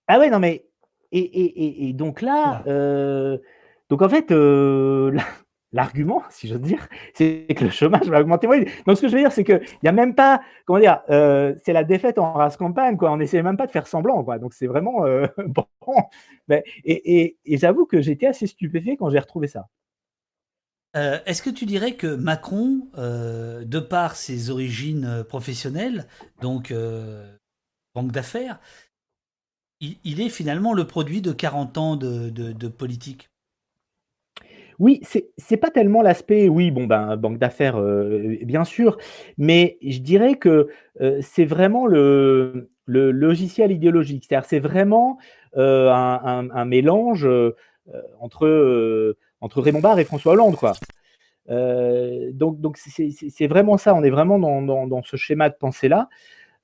Ah 0.07 0.19
ouais, 0.19 0.29
non, 0.29 0.39
mais. 0.39 0.67
Et, 1.11 1.93
donc 1.93 2.21
là, 2.21 2.63
euh, 2.67 3.37
donc 3.89 4.01
en 4.01 4.09
fait, 4.09 4.31
euh, 4.31 5.15
l'argument, 5.73 6.23
si 6.29 6.47
j'ose 6.47 6.61
dire, 6.61 6.87
c'est 7.13 7.47
que 7.55 7.65
le 7.65 7.71
chômage 7.71 8.07
va 8.07 8.21
augmenter. 8.21 8.47
Donc 8.85 8.97
ce 8.97 9.01
que 9.01 9.07
je 9.07 9.13
veux 9.13 9.19
dire, 9.19 9.31
c'est 9.31 9.43
qu'il 9.43 9.61
n'y 9.81 9.89
a 9.89 9.91
même 9.91 10.15
pas, 10.15 10.41
comment 10.65 10.79
dire, 10.79 11.01
euh, 11.09 11.53
c'est 11.65 11.73
la 11.73 11.83
défaite 11.83 12.17
en 12.17 12.33
race 12.33 12.57
campagne, 12.57 12.97
quoi. 12.97 13.11
On 13.11 13.17
n'essaie 13.17 13.41
même 13.41 13.57
pas 13.57 13.67
de 13.67 13.71
faire 13.71 13.87
semblant, 13.87 14.23
quoi. 14.23 14.39
Donc 14.39 14.53
c'est 14.53 14.67
vraiment 14.67 15.03
bon. 15.47 15.65
et, 16.85 17.37
j'avoue 17.45 17.85
que 17.85 18.01
j'étais 18.01 18.27
assez 18.27 18.47
stupéfait 18.47 18.95
quand 18.97 19.09
j'ai 19.09 19.19
retrouvé 19.19 19.47
ça. 19.47 19.67
Est-ce 20.95 21.41
que 21.41 21.49
tu 21.49 21.65
dirais 21.65 21.95
que 21.95 22.15
Macron, 22.15 22.87
de 22.95 23.79
par 23.79 24.15
ses 24.15 24.51
origines 24.51 25.23
professionnelles, 25.27 26.05
donc 26.41 26.71
banque 27.95 28.11
d'affaires, 28.11 28.59
il, 30.03 30.21
est 30.21 30.29
finalement 30.29 30.73
le 30.73 30.87
produit 30.87 31.21
de 31.21 31.31
40 31.31 31.77
ans 31.77 31.95
de, 31.95 32.67
politique? 32.67 33.29
Oui, 34.83 34.99
c'est 35.37 35.55
pas 35.55 35.69
tellement 35.69 36.01
l'aspect, 36.01 36.49
oui, 36.49 36.69
bon, 36.69 36.87
ben, 36.87 37.15
banque 37.15 37.37
d'affaires, 37.37 37.77
euh, 37.77 38.35
bien 38.43 38.65
sûr, 38.65 38.97
mais 39.37 39.77
je 39.81 39.99
dirais 39.99 40.35
que 40.35 40.67
euh, 40.99 41.19
c'est 41.21 41.45
vraiment 41.45 41.87
le, 41.87 42.69
logiciel 42.87 43.71
idéologique. 43.71 44.25
C'est-à-dire, 44.27 44.45
c'est 44.45 44.59
vraiment 44.59 45.19
euh, 45.55 45.89
un, 45.89 46.65
mélange 46.65 47.25
entre, 48.19 49.15
Raymond 49.41 49.79
Barre 49.79 49.99
et 49.99 50.03
François 50.03 50.33
Hollande, 50.33 50.57
quoi. 50.57 50.73
donc, 51.47 52.59
donc 52.59 52.75
c'est 52.75 53.47
vraiment 53.47 53.77
ça. 53.77 53.95
On 53.95 54.03
est 54.03 54.09
vraiment 54.09 54.37
dans 54.37 55.01
ce 55.03 55.15
schéma 55.15 55.47
de 55.47 55.55
pensée-là. 55.55 56.09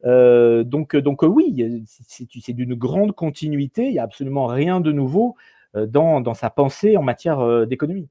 Donc, 0.04 0.98
donc 0.98 1.22
oui, 1.22 1.86
c'est 1.88 2.54
d'une 2.54 2.76
grande 2.76 3.14
continuité. 3.14 3.86
Il 3.86 3.94
n'y 3.94 4.00
a 4.00 4.04
absolument 4.04 4.48
rien 4.48 4.82
de 4.82 4.92
nouveau 4.92 5.38
dans, 5.76 6.22
dans 6.22 6.34
sa 6.34 6.50
pensée 6.50 6.98
en 6.98 7.04
matière 7.04 7.40
euh, 7.40 7.66
d'économie. 7.66 8.10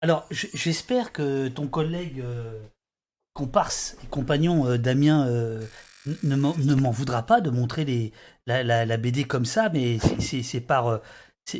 Alors, 0.00 0.26
j'espère 0.30 1.12
que 1.12 1.48
ton 1.48 1.66
collègue 1.66 2.22
comparse 3.34 3.96
et 4.04 4.06
compagnon 4.06 4.76
Damien 4.76 5.26
ne 6.22 6.36
m'en 6.36 6.90
voudra 6.92 7.24
pas 7.24 7.40
de 7.40 7.50
montrer 7.50 7.84
les, 7.84 8.12
la, 8.46 8.62
la, 8.62 8.96
BD 8.96 9.24
comme 9.24 9.44
ça, 9.44 9.70
mais 9.70 9.98
c'est 10.20 10.60
par 10.60 11.00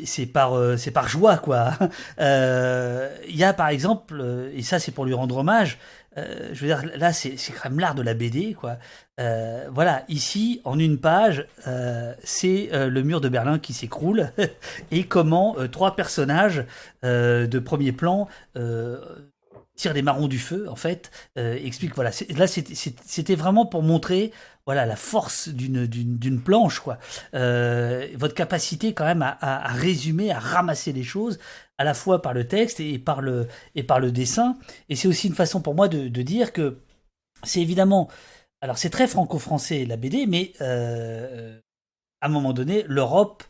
c'est 0.05 0.25
par 0.27 0.53
c'est 0.77 0.91
par 0.91 1.07
joie 1.07 1.37
quoi. 1.37 1.71
Il 2.19 3.35
y 3.35 3.43
a 3.43 3.53
par 3.53 3.69
exemple 3.69 4.49
et 4.53 4.61
ça 4.61 4.79
c'est 4.79 4.91
pour 4.91 5.05
lui 5.05 5.13
rendre 5.13 5.37
hommage 5.37 5.77
euh, 6.17 6.49
je 6.53 6.61
veux 6.61 6.67
dire, 6.67 6.83
là, 6.97 7.13
c'est 7.13 7.35
quand 7.51 7.69
même 7.69 7.79
l'art 7.79 7.95
de 7.95 8.01
la 8.01 8.13
BD, 8.13 8.53
quoi. 8.53 8.77
Euh, 9.19 9.67
voilà, 9.71 10.03
ici, 10.07 10.61
en 10.63 10.79
une 10.79 10.97
page, 10.97 11.45
euh, 11.67 12.13
c'est 12.23 12.69
le 12.73 13.03
mur 13.03 13.21
de 13.21 13.29
Berlin 13.29 13.59
qui 13.59 13.73
s'écroule 13.73 14.31
et 14.91 15.03
comment 15.03 15.55
trois 15.71 15.95
personnages 15.95 16.65
de 17.03 17.59
premier 17.59 17.91
plan 17.91 18.27
tirent 19.75 19.93
des 19.93 20.01
marrons 20.01 20.27
du 20.27 20.39
feu, 20.39 20.67
en 20.69 20.75
fait, 20.75 21.11
expliquent. 21.35 21.95
Voilà, 21.95 22.11
là, 22.35 22.47
c'était 22.47 23.35
vraiment 23.35 23.65
pour 23.65 23.83
montrer 23.83 24.31
voilà 24.65 24.85
la 24.85 24.95
force 24.95 25.49
d'une 25.49 26.41
planche 26.41 26.79
quoi 26.79 26.97
votre 27.33 28.33
capacité 28.33 28.93
quand 28.93 29.05
même 29.05 29.21
à, 29.21 29.37
à, 29.41 29.67
résumer 29.73 30.31
à 30.31 30.39
ramasser 30.39 30.93
les 30.93 31.03
choses 31.03 31.39
à 31.79 31.85
la 31.85 31.93
fois 31.95 32.21
par 32.21 32.33
le 32.33 32.45
texte 32.45 32.79
et 32.81 32.99
par 32.99 33.21
le, 33.21 33.47
et 33.73 33.83
par 33.83 33.99
le 33.99 34.11
dessin. 34.11 34.57
Et 34.89 34.95
c'est 34.95 35.07
aussi 35.07 35.27
une 35.27 35.33
façon 35.33 35.61
pour 35.61 35.73
moi 35.73 35.87
de, 35.87 36.21
dire 36.21 36.53
que 36.53 36.77
c'est 37.43 37.61
évidemment. 37.61 38.09
Alors, 38.61 38.77
c'est 38.77 38.89
très 38.89 39.07
franco-français 39.07 39.85
la 39.85 39.95
BD, 39.95 40.25
mais 40.27 40.51
euh, 40.59 41.57
à 42.21 42.27
un 42.27 42.29
moment 42.29 42.51
donné, 42.51 42.83
l'Europe, 42.87 43.43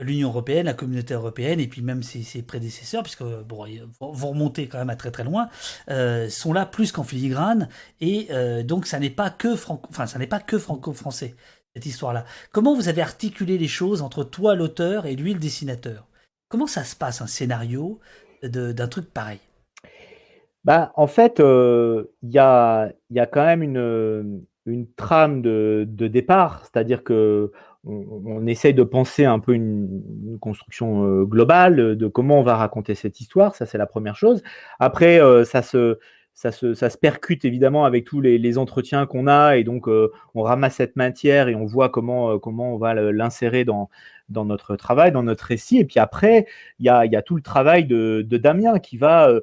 l'Union 0.00 0.28
européenne, 0.28 0.66
la 0.66 0.74
communauté 0.74 1.14
européenne, 1.14 1.60
et 1.60 1.66
puis 1.66 1.82
même 1.82 2.02
ses, 2.02 2.42
prédécesseurs, 2.42 3.02
puisque 3.02 3.22
bon, 3.22 3.66
vont 4.00 4.30
remonter 4.30 4.68
quand 4.68 4.78
même 4.78 4.90
à 4.90 4.96
très 4.96 5.10
très 5.10 5.24
loin, 5.24 5.48
euh, 5.90 6.28
sont 6.28 6.52
là 6.52 6.66
plus 6.66 6.92
qu'en 6.92 7.02
filigrane. 7.02 7.68
Et 8.00 8.28
euh, 8.30 8.62
donc, 8.62 8.86
ça 8.86 9.00
n'est 9.00 9.10
pas 9.10 9.30
que 9.30 9.56
franco, 9.56 9.88
enfin, 9.90 10.06
ça 10.06 10.18
n'est 10.18 10.26
pas 10.26 10.40
que 10.40 10.58
franco-français 10.58 11.34
cette 11.74 11.86
histoire-là. 11.86 12.24
Comment 12.52 12.74
vous 12.74 12.88
avez 12.88 13.02
articulé 13.02 13.58
les 13.58 13.68
choses 13.68 14.02
entre 14.02 14.24
toi, 14.24 14.54
l'auteur, 14.54 15.06
et 15.06 15.16
lui, 15.16 15.34
le 15.34 15.40
dessinateur? 15.40 16.06
Comment 16.48 16.66
ça 16.66 16.84
se 16.84 16.96
passe 16.96 17.20
un 17.20 17.26
scénario 17.26 18.00
d'un 18.42 18.88
truc 18.88 19.12
pareil? 19.12 19.40
Bah, 20.64 20.92
En 20.96 21.06
fait, 21.06 21.40
euh, 21.40 22.04
il 22.22 22.30
y, 22.30 22.38
a, 22.38 22.90
y, 23.10 23.20
a, 23.20 23.26
quand 23.26 23.44
même 23.44 23.62
une, 23.62 24.44
une 24.64 24.92
trame 24.94 25.42
de 25.42 26.08
départ, 26.08 26.62
c'est-à-dire 26.64 27.04
que 27.04 27.52
on, 27.88 28.46
essaye 28.46 28.74
de 28.74 28.82
penser 28.82 29.24
un 29.24 29.38
peu 29.38 29.54
une, 29.54 30.38
construction 30.40 31.04
euh, 31.04 31.24
globale 31.24 31.96
de 31.96 32.06
comment 32.06 32.38
on 32.38 32.42
va 32.42 32.56
raconter 32.56 32.94
cette 32.94 33.20
histoire, 33.20 33.54
ça 33.56 33.66
c'est 33.66 33.78
la 33.78 33.86
première 33.86 34.14
chose. 34.16 34.42
Après, 34.78 35.20
euh, 35.20 35.44
ça 35.44 35.62
se 35.62 35.98
ça 36.34 36.52
se, 36.52 36.72
ça 36.74 36.88
se, 36.88 36.96
percute 36.96 37.44
évidemment 37.44 37.84
avec 37.84 38.04
tous 38.04 38.20
les, 38.20 38.38
les 38.38 38.58
entretiens 38.58 39.06
qu'on 39.06 39.26
a 39.26 39.56
et 39.56 39.64
donc 39.64 39.88
on 39.88 40.42
ramasse 40.42 40.76
cette 40.76 40.94
matière 40.94 41.48
et 41.48 41.56
on 41.56 41.66
voit 41.66 41.88
comment, 41.88 42.38
comment 42.38 42.74
on 42.74 42.78
va 42.78 42.94
l'insérer 42.94 43.64
dans, 43.64 43.90
dans 44.28 44.44
notre 44.44 44.76
travail, 44.76 45.12
dans 45.12 45.22
notre 45.22 45.44
récit. 45.44 45.78
Et 45.78 45.84
puis 45.84 45.98
après, 45.98 46.46
il 46.78 46.86
y 46.86 46.88
a, 46.88 47.06
y 47.06 47.16
a, 47.16 47.22
tout 47.22 47.36
le 47.36 47.42
travail 47.42 47.84
de, 47.84 48.24
de 48.26 48.36
Damien 48.36 48.78
qui 48.78 48.96
va, 48.96 49.28
euh, 49.28 49.40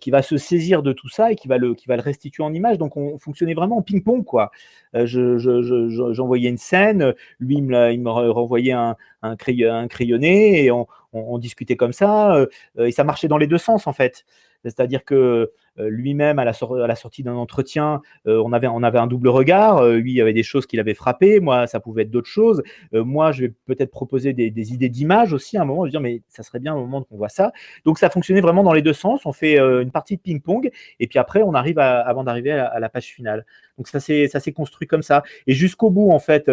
qui 0.00 0.10
va 0.10 0.22
se 0.22 0.36
saisir 0.36 0.82
de 0.82 0.92
tout 0.92 1.08
ça 1.08 1.32
et 1.32 1.36
qui 1.36 1.48
va 1.48 1.58
le, 1.58 1.74
qui 1.74 1.86
va 1.86 1.96
le 1.96 2.02
restituer 2.02 2.42
en 2.42 2.52
image. 2.52 2.78
Donc 2.78 2.96
on 2.96 3.18
fonctionnait 3.18 3.54
vraiment 3.54 3.78
en 3.78 3.82
ping-pong. 3.82 4.24
quoi. 4.24 4.50
Euh, 4.94 5.06
J'envoyais 5.06 6.48
une 6.48 6.58
scène, 6.58 7.14
lui 7.38 7.56
il 7.56 7.62
me, 7.64 8.08
renvoyait 8.08 8.72
un, 8.72 8.96
un, 9.22 9.36
un 9.36 9.88
crayonné 9.88 10.64
et 10.64 10.70
on, 10.70 10.86
on, 11.12 11.38
discutait 11.38 11.76
comme 11.76 11.92
ça. 11.92 12.34
Euh, 12.34 12.46
et 12.78 12.92
ça 12.92 13.04
marchait 13.04 13.28
dans 13.28 13.38
les 13.38 13.46
deux 13.46 13.58
sens 13.58 13.86
en 13.86 13.92
fait. 13.92 14.24
C'est-à-dire 14.64 15.04
que 15.04 15.52
lui-même, 15.78 16.38
à, 16.38 16.44
la 16.44 16.52
sortie 16.52 17.22
d'un 17.22 17.34
entretien, 17.34 18.00
euh, 18.26 18.42
on, 18.44 18.52
avait, 18.52 18.68
on 18.68 18.82
avait 18.82 18.98
un 18.98 19.06
double 19.06 19.28
regard. 19.28 19.78
Euh, 19.78 19.96
lui, 19.96 20.12
il 20.12 20.16
y 20.16 20.20
avait 20.20 20.32
des 20.32 20.42
choses 20.42 20.66
qui 20.66 20.76
l'avaient 20.76 20.94
frappé. 20.94 21.40
Moi, 21.40 21.66
ça 21.66 21.80
pouvait 21.80 22.02
être 22.02 22.10
d'autres 22.10 22.28
choses. 22.28 22.62
moi, 22.92 23.32
je 23.32 23.42
vais 23.42 23.52
peut-être 23.66 23.90
proposer 23.90 24.32
des, 24.32 24.72
idées 24.72 24.88
d'image 24.88 25.32
aussi 25.32 25.56
à 25.56 25.62
un 25.62 25.64
moment. 25.64 25.84
Je 25.86 25.90
dire, 25.90 26.00
mais 26.00 26.22
ça 26.28 26.42
serait 26.42 26.60
bien 26.60 26.74
au 26.74 26.80
moment 26.80 27.02
qu'on 27.02 27.16
voit 27.16 27.28
ça. 27.28 27.52
Donc, 27.84 27.98
ça 27.98 28.10
fonctionnait 28.10 28.40
vraiment 28.40 28.62
dans 28.62 28.72
les 28.72 28.82
deux 28.82 28.92
sens. 28.92 29.26
On 29.26 29.32
fait 29.32 29.58
une 29.58 29.90
partie 29.90 30.16
de 30.16 30.22
ping-pong 30.22 30.70
et 31.00 31.06
puis 31.06 31.18
après, 31.18 31.42
on 31.42 31.54
arrive 31.54 31.78
avant 31.78 32.24
d'arriver 32.24 32.52
à, 32.52 32.78
la 32.78 32.88
page 32.88 33.06
finale. 33.06 33.44
Donc, 33.78 33.88
ça 33.88 34.00
s'est 34.00 34.52
construit 34.54 34.86
comme 34.86 35.02
ça. 35.02 35.22
Et 35.46 35.52
jusqu'au 35.52 35.90
bout, 35.90 36.10
en 36.10 36.18
fait, 36.18 36.44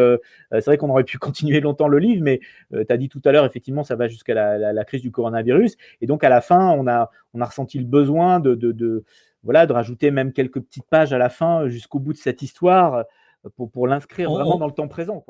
c'est 0.52 0.65
vrai 0.65 0.77
qu'on 0.77 0.89
aurait 0.89 1.03
pu 1.03 1.18
continuer 1.19 1.60
longtemps 1.60 1.88
le 1.88 1.99
livre, 1.99 2.23
mais 2.23 2.39
tu 2.72 2.85
as 2.89 2.98
dit 2.98 3.10
tout 3.10 3.22
à 3.26 3.31
l'heure, 3.31 3.45
effectivement, 3.45 3.84
ça 3.84 3.95
va 3.95 4.07
jusqu'à 4.07 4.34
la, 4.34 4.85
crise 4.85 5.02
du 5.02 5.11
coronavirus. 5.11 5.77
Et 6.02 6.07
donc, 6.07 6.23
à 6.23 6.30
la 6.30 6.41
fin, 6.41 6.72
on 6.72 6.88
a, 6.88 7.11
on 7.34 7.41
a 7.41 7.45
ressenti 7.45 7.77
le 7.77 7.85
besoin 7.85 8.39
de 8.39 9.03
voilà, 9.43 9.65
de 9.65 9.73
rajouter 9.73 10.11
même 10.11 10.34
quelques 10.34 10.61
petites 10.61 10.88
pages 10.89 11.13
à 11.13 11.18
la 11.18 11.30
fin 11.30 11.68
jusqu'au 11.68 11.99
bout 11.99 12.13
de 12.13 12.18
cette 12.18 12.41
histoire 12.41 12.93
euh, 12.95 13.49
pour, 13.55 13.72
pour 13.72 13.88
l'inscrire 13.88 14.31
vraiment 14.31 14.57
dans 14.57 14.68
le 14.68 14.73
temps 14.73 14.88
présent. 14.88 15.23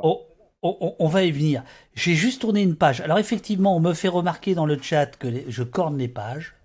On, 0.64 1.08
va 1.08 1.24
y 1.24 1.32
venir. 1.32 1.64
J'ai 1.96 2.14
juste 2.14 2.42
tourné 2.42 2.62
une 2.62 2.76
page. 2.76 3.02
Alors 3.02 3.18
effectivement, 3.18 3.76
on 3.76 3.80
me 3.80 3.94
fait 3.94 4.08
remarquer 4.08 4.54
dans 4.54 4.68
le 4.68 4.80
chat 4.80 5.18
que 5.18 5.28
je 5.48 5.64
corne 5.64 5.98
les 5.98 6.08
pages. 6.08 6.56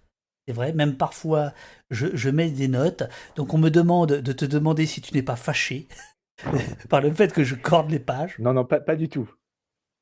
C'est 0.47 0.53
vrai, 0.53 0.73
même 0.75 0.97
parfois, 0.97 1.53
je, 1.91 2.29
mets 2.29 2.51
des 2.51 2.69
notes. 2.69 3.05
Donc 3.37 3.55
on 3.55 3.59
me 3.59 3.71
demande 3.71 4.13
de 4.13 4.33
te 4.33 4.45
demander 4.45 4.85
si 4.85 5.01
tu 5.01 5.15
n'es 5.15 5.23
pas 5.23 5.37
fâché 5.37 5.89
par 6.91 7.01
le 7.01 7.11
fait 7.11 7.33
que 7.33 7.43
je 7.43 7.55
corne 7.55 7.91
les 7.91 7.99
pages. 7.99 8.39
Non, 8.39 8.53
non, 8.53 8.67
pas, 8.67 8.81
pas 8.81 8.97
du 8.97 9.09
tout. 9.09 9.31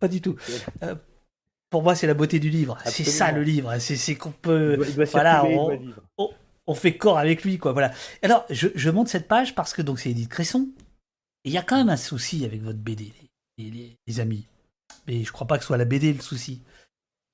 Pas 0.00 0.08
du 0.08 0.20
tout. 0.20 0.34
Euh, 0.82 0.96
pour 1.70 1.84
moi, 1.84 1.94
c'est 1.94 2.08
la 2.08 2.14
beauté 2.14 2.40
du 2.40 2.50
livre. 2.50 2.76
C'est 2.84 3.04
ça 3.04 3.30
le 3.30 3.42
livre. 3.42 3.78
C'est 3.78 4.16
qu'on 4.16 4.32
peut. 4.32 4.76
voilà, 5.12 5.44
on 5.44 6.30
fait 6.72 6.96
corps 6.96 7.18
avec 7.18 7.44
lui, 7.44 7.58
quoi. 7.58 7.72
Voilà. 7.72 7.92
Alors, 8.22 8.46
je, 8.48 8.90
monte 8.90 9.08
cette 9.08 9.28
page 9.28 9.54
parce 9.54 9.74
que 9.74 9.82
donc 9.82 9.98
c'est 9.98 10.10
Edith 10.10 10.30
Cresson. 10.30 10.68
Et 11.44 11.50
il 11.50 11.52
y 11.52 11.58
a 11.58 11.62
quand 11.62 11.76
même 11.76 11.90
un 11.90 11.98
souci 11.98 12.46
avec 12.46 12.62
votre 12.62 12.78
BD, 12.78 13.12
les, 13.58 14.20
amis. 14.20 14.46
Mais 15.06 15.22
je 15.22 15.30
crois 15.30 15.46
pas 15.46 15.58
que 15.58 15.64
ce 15.64 15.66
soit 15.66 15.76
la 15.76 15.84
BD 15.84 16.14
le 16.14 16.22
souci. 16.22 16.62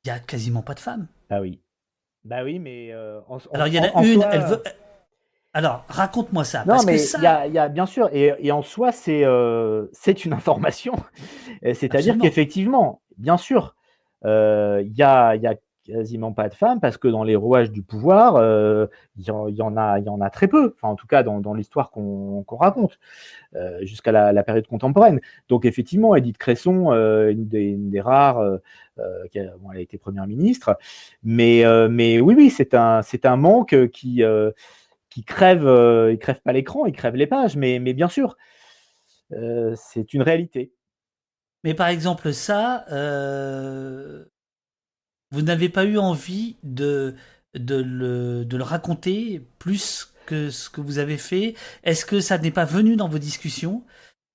Il 0.05 0.09
y 0.09 0.11
a 0.11 0.19
quasiment 0.19 0.63
pas 0.63 0.75
de 0.75 0.81
femmes. 0.81 1.07
Ah 1.29 1.41
oui. 1.41 1.61
Bah 2.25 2.43
oui, 2.43 2.59
mais 2.59 2.91
euh, 2.93 3.21
alors 3.53 3.69
il 3.69 3.75
y 3.75 3.79
en 3.79 3.85
a 3.85 4.03
une, 4.03 4.25
elle 4.31 4.43
veut. 4.43 4.63
Alors 5.53 5.85
raconte-moi 5.89 6.45
ça. 6.45 6.65
Non, 6.67 6.83
mais 6.85 7.01
il 7.03 7.23
y, 7.23 7.27
a, 7.59 7.69
bien 7.69 7.87
sûr, 7.87 8.09
et, 8.13 8.53
en 8.53 8.63
soi 8.63 8.93
c'est 8.93 9.25
euh, 9.25 9.87
c'est 9.93 10.25
une 10.25 10.33
information. 10.33 10.93
C'est-à-dire 11.63 12.19
qu'effectivement, 12.19 13.01
bien 13.17 13.37
sûr, 13.37 13.75
euh, 14.25 14.83
il 14.85 14.93
y, 14.97 15.03
a, 15.03 15.35
y 15.37 15.47
a 15.47 15.55
quasiment 15.91 16.33
pas 16.33 16.49
de 16.49 16.55
femmes 16.55 16.81
parce 16.81 16.97
que 16.97 17.09
dans 17.09 17.25
les 17.25 17.37
rouages 17.37 17.71
du 17.71 17.83
pouvoir, 17.83 18.37
euh, 18.37 18.87
il 19.17 19.25
y, 19.25 19.31
en 19.31 19.77
a, 19.77 19.99
y 19.99 20.09
en 20.09 20.21
a 20.21 20.31
très 20.31 20.49
peu. 20.49 20.75
Enfin, 20.77 20.89
en 20.89 20.97
tout 20.97 21.07
cas, 21.07 21.23
dans, 21.23 21.55
l'histoire 21.55 21.91
qu'on 21.91 22.45
raconte 22.49 22.99
euh, 23.55 23.85
jusqu'à 23.85 24.13
la, 24.13 24.43
période 24.43 24.67
contemporaine. 24.67 25.21
Donc, 25.49 25.65
effectivement, 25.65 26.15
Edith 26.15 26.39
Cresson, 26.39 26.93
euh, 26.93 27.31
une, 27.31 27.47
des, 27.49 28.01
rares, 28.01 28.43
qui 29.31 29.39
a, 29.39 29.43
elle 29.43 29.79
a 29.79 29.81
été 29.81 29.99
première 29.99 30.27
ministre, 30.27 30.77
mais, 31.23 31.65
mais 31.89 32.21
oui, 32.21 32.35
oui, 32.37 32.51
c'est 32.51 32.75
un, 32.75 33.03
c'est 33.03 33.27
un 33.27 33.37
manque 33.37 33.89
qui, 33.91 34.23
qui 35.09 35.25
crève, 35.25 35.63
il 36.11 36.19
crève 36.19 36.41
pas 36.43 36.53
l'écran, 36.53 36.87
il 36.87 36.93
crève 36.93 37.17
les 37.17 37.27
pages, 37.27 37.57
mais, 37.57 37.79
mais 37.79 37.93
bien 37.93 38.09
sûr, 38.09 38.37
c'est 39.31 40.15
une 40.15 40.23
réalité. 40.23 40.73
Mais 41.65 41.75
par 41.75 41.89
exemple, 41.89 42.33
ça, 42.33 42.85
vous 45.31 45.43
n'avez 45.43 45.69
pas 45.69 45.85
eu 45.85 45.99
envie 45.99 46.57
de, 46.63 47.15
de, 47.55 47.77
le, 47.77 48.45
de 48.45 48.57
le 48.57 48.65
raconter 48.65 49.43
plus 49.59 50.13
que 50.27 50.51
ce 50.51 50.71
que 50.71 50.81
vous 50.81 50.99
avez 50.99 51.17
fait 51.17 51.55
Est-ce 51.85 52.05
que 52.05 52.21
ça 52.21 52.39
n'est 52.39 52.51
pas 52.51 52.65
venu 52.65 52.97
dans 52.97 53.09
vos 53.09 53.19
discussions? 53.19 53.83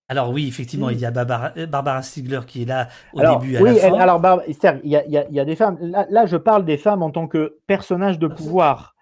Alors 0.07 0.29
oui, 0.29 0.47
effectivement, 0.47 0.91
il 0.91 0.99
y 0.99 1.05
a 1.05 1.11
Barbara, 1.11 1.51
euh, 1.57 1.65
Barbara, 1.65 2.03
Stigler 2.03 2.41
qui 2.45 2.61
est 2.61 2.65
là 2.65 2.89
au 3.13 3.21
début 3.21 3.57
à 3.57 3.61
oui, 3.61 3.73
la 3.73 3.75
fin. 3.75 3.93
Alors, 3.95 4.41
il 4.47 4.55
y, 4.89 4.95
a, 4.95 5.03
il, 5.05 5.33
y 5.33 5.39
a, 5.39 5.45
des 5.45 5.55
femmes. 5.55 5.79
Là, 5.81 6.25
je 6.27 6.37
parle 6.37 6.63
des 6.63 6.77
femmes 6.77 7.01
en 7.01 7.09
tant 7.09 7.27
que 7.27 7.57
personnages 7.65 8.19
de 8.19 8.27
pouvoir. 8.27 8.95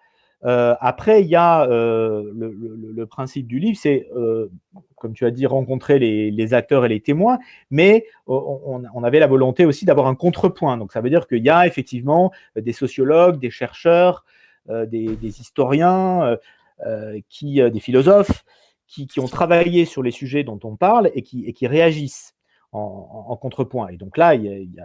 Euh, 0.45 0.75
après, 0.79 1.21
il 1.21 1.27
y 1.27 1.35
a 1.35 1.63
euh, 1.63 2.23
le, 2.33 2.55
le, 2.95 3.05
principe 3.05 3.47
du 3.47 3.59
livre, 3.59 3.77
c'est 3.81 4.07
comme 5.03 5.13
tu 5.13 5.25
as 5.25 5.31
dit, 5.31 5.45
rencontrer 5.45 5.99
les, 5.99 6.53
acteurs 6.55 6.85
et 6.85 6.89
les 6.89 7.01
témoins, 7.01 7.37
mais 7.69 8.05
on, 8.25 9.03
avait 9.03 9.19
la 9.19 9.27
volonté 9.27 9.65
aussi 9.65 9.85
d'avoir 9.85 10.07
un 10.07 10.15
contrepoint. 10.15 10.77
Donc 10.77 10.93
ça 10.93 11.01
veut 11.01 11.09
dire 11.09 11.27
qu'il 11.27 11.43
y 11.43 11.49
a 11.49 11.67
effectivement 11.67 12.31
des 12.55 12.73
sociologues, 12.73 13.37
des 13.37 13.51
chercheurs, 13.51 14.23
des, 14.69 15.17
historiens, 15.21 16.37
qui, 17.29 17.61
des 17.61 17.79
philosophes 17.79 18.45
qui, 18.87 19.19
ont 19.19 19.27
travaillé 19.27 19.85
sur 19.85 20.03
les 20.03 20.11
sujets 20.11 20.43
dont 20.43 20.59
on 20.63 20.75
parle 20.75 21.11
et 21.15 21.21
qui, 21.21 21.67
réagissent 21.67 22.35
en, 22.71 23.37
contrepoint. 23.41 23.87
Et 23.89 23.97
donc 23.97 24.17
là, 24.17 24.35
il 24.35 24.43
y 24.43 24.79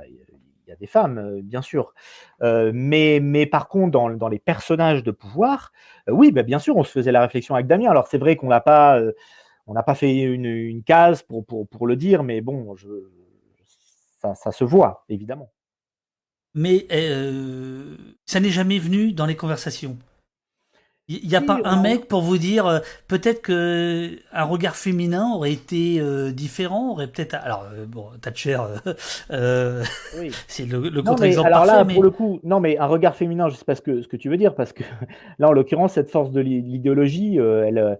a, 0.72 0.76
des 0.76 0.86
femmes, 0.86 1.18
euh, 1.18 1.40
bien 1.42 1.62
sûr. 1.62 1.94
Euh, 2.42 2.70
mais, 2.74 3.46
par 3.46 3.68
contre, 3.68 3.90
dans, 3.90 4.28
les 4.28 4.38
personnages 4.38 5.02
de 5.02 5.10
pouvoir, 5.10 5.72
euh, 6.08 6.12
oui, 6.12 6.30
bah, 6.30 6.42
bien 6.42 6.58
sûr, 6.58 6.76
on 6.76 6.84
se 6.84 6.92
faisait 6.92 7.12
la 7.12 7.22
réflexion 7.22 7.54
avec 7.54 7.66
Damien. 7.66 7.90
Alors 7.90 8.06
c'est 8.06 8.18
vrai 8.18 8.36
qu'on 8.36 8.48
n'a 8.48 8.60
pas, 8.60 9.00
on 9.68 9.74
n'a 9.74 9.82
pas 9.82 9.94
fait 9.94 10.22
une, 10.22 10.82
case 10.82 11.22
pour, 11.22 11.44
pour, 11.44 11.86
le 11.86 11.96
dire, 11.96 12.22
mais 12.22 12.40
bon, 12.40 12.74
je, 12.74 12.88
ça, 14.20 14.34
ça, 14.34 14.50
se 14.50 14.64
voit, 14.64 15.04
évidemment. 15.08 15.52
Mais 16.54 16.86
ça 18.26 18.40
n'est 18.40 18.50
jamais 18.50 18.78
venu 18.78 19.12
dans 19.12 19.26
les 19.26 19.36
conversations. 19.36 19.96
Il 21.10 21.26
n'y 21.26 21.36
a 21.36 21.40
pas 21.40 21.58
un 21.64 21.80
mec 21.80 22.06
pour 22.06 22.20
vous 22.20 22.36
dire 22.36 22.66
euh, 22.66 22.80
peut-être 23.08 23.40
que 23.40 24.18
un 24.30 24.44
regard 24.44 24.76
féminin 24.76 25.32
aurait 25.34 25.54
été 25.54 26.00
euh, 26.00 26.32
différent, 26.32 26.90
aurait 26.90 27.06
peut-être 27.06 27.32
alors 27.32 27.64
euh, 27.72 27.86
bon 27.86 28.10
Thatcher 28.20 28.58
c'est 30.48 30.66
le, 30.66 31.02
contre-exemple 31.02 31.46
alors 31.46 31.64
là 31.64 31.82
pour 31.86 32.02
le 32.02 32.10
coup 32.10 32.40
non 32.44 32.60
mais 32.60 32.76
un 32.76 32.84
regard 32.84 33.16
féminin 33.16 33.48
je 33.48 33.56
sais 33.56 33.64
pas 33.64 33.74
ce 33.74 33.80
que 33.80 34.02
ce 34.02 34.08
que 34.08 34.18
tu 34.18 34.28
veux 34.28 34.36
dire 34.36 34.54
parce 34.54 34.74
que 34.74 34.82
là 35.38 35.48
en 35.48 35.52
l'occurrence 35.52 35.94
cette 35.94 36.10
force 36.10 36.30
de 36.30 36.42
l'idéologie 36.42 37.38
elle 37.38 37.98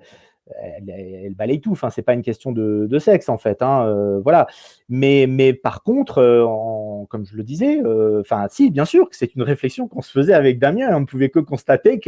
elle, 0.60 1.34
balaye 1.34 1.60
tout. 1.60 1.72
Enfin, 1.72 1.90
c'est 1.90 2.02
pas 2.02 2.14
une 2.14 2.22
question 2.22 2.52
de, 2.52 2.98
sexe 2.98 3.28
en 3.28 3.38
fait. 3.38 3.62
Hein, 3.62 3.86
euh, 3.86 4.20
voilà. 4.20 4.46
Mais, 4.88 5.26
mais 5.28 5.52
par 5.52 5.82
contre, 5.82 6.18
euh, 6.18 7.04
comme 7.08 7.24
je 7.26 7.36
le 7.36 7.42
disais, 7.42 7.80
euh, 7.84 8.20
enfin, 8.20 8.46
si, 8.50 8.70
bien 8.70 8.84
sûr, 8.84 9.08
que 9.08 9.16
c'est 9.16 9.34
une 9.34 9.42
réflexion 9.42 9.88
qu'on 9.88 10.02
se 10.02 10.10
faisait 10.10 10.34
avec 10.34 10.58
Damien. 10.58 10.94
On 10.94 11.00
ne 11.00 11.06
pouvait 11.06 11.30
que 11.30 11.38
constater 11.38 12.00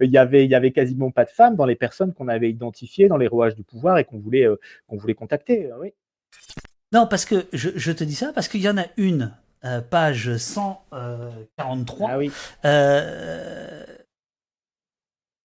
y 0.00 0.18
avait, 0.18 0.44
il 0.44 0.50
y 0.50 0.54
avait 0.54 0.72
quasiment 0.72 1.10
pas 1.10 1.24
de 1.24 1.30
femmes 1.30 1.56
dans 1.56 1.66
les 1.66 1.76
personnes 1.76 2.12
qu'on 2.12 2.28
avait 2.28 2.50
identifiées 2.50 3.08
dans 3.08 3.16
les 3.16 3.26
rouages 3.26 3.54
du 3.54 3.64
pouvoir 3.64 3.98
et 3.98 4.04
qu'on 4.04 4.18
voulait, 4.18 4.46
qu'on 4.88 4.96
voulait 4.96 5.14
contacter. 5.14 5.70
Oui. 5.80 5.92
Non, 6.92 7.06
parce 7.08 7.24
que 7.24 7.46
je, 7.52 7.92
te 7.92 8.04
dis 8.04 8.14
ça 8.14 8.32
parce 8.32 8.48
qu'il 8.48 8.60
y 8.60 8.68
en 8.68 8.78
a 8.78 8.84
une, 8.96 9.32
page 9.90 10.36
143. 10.36 12.10
Ah 12.10 12.18
oui 12.18 12.30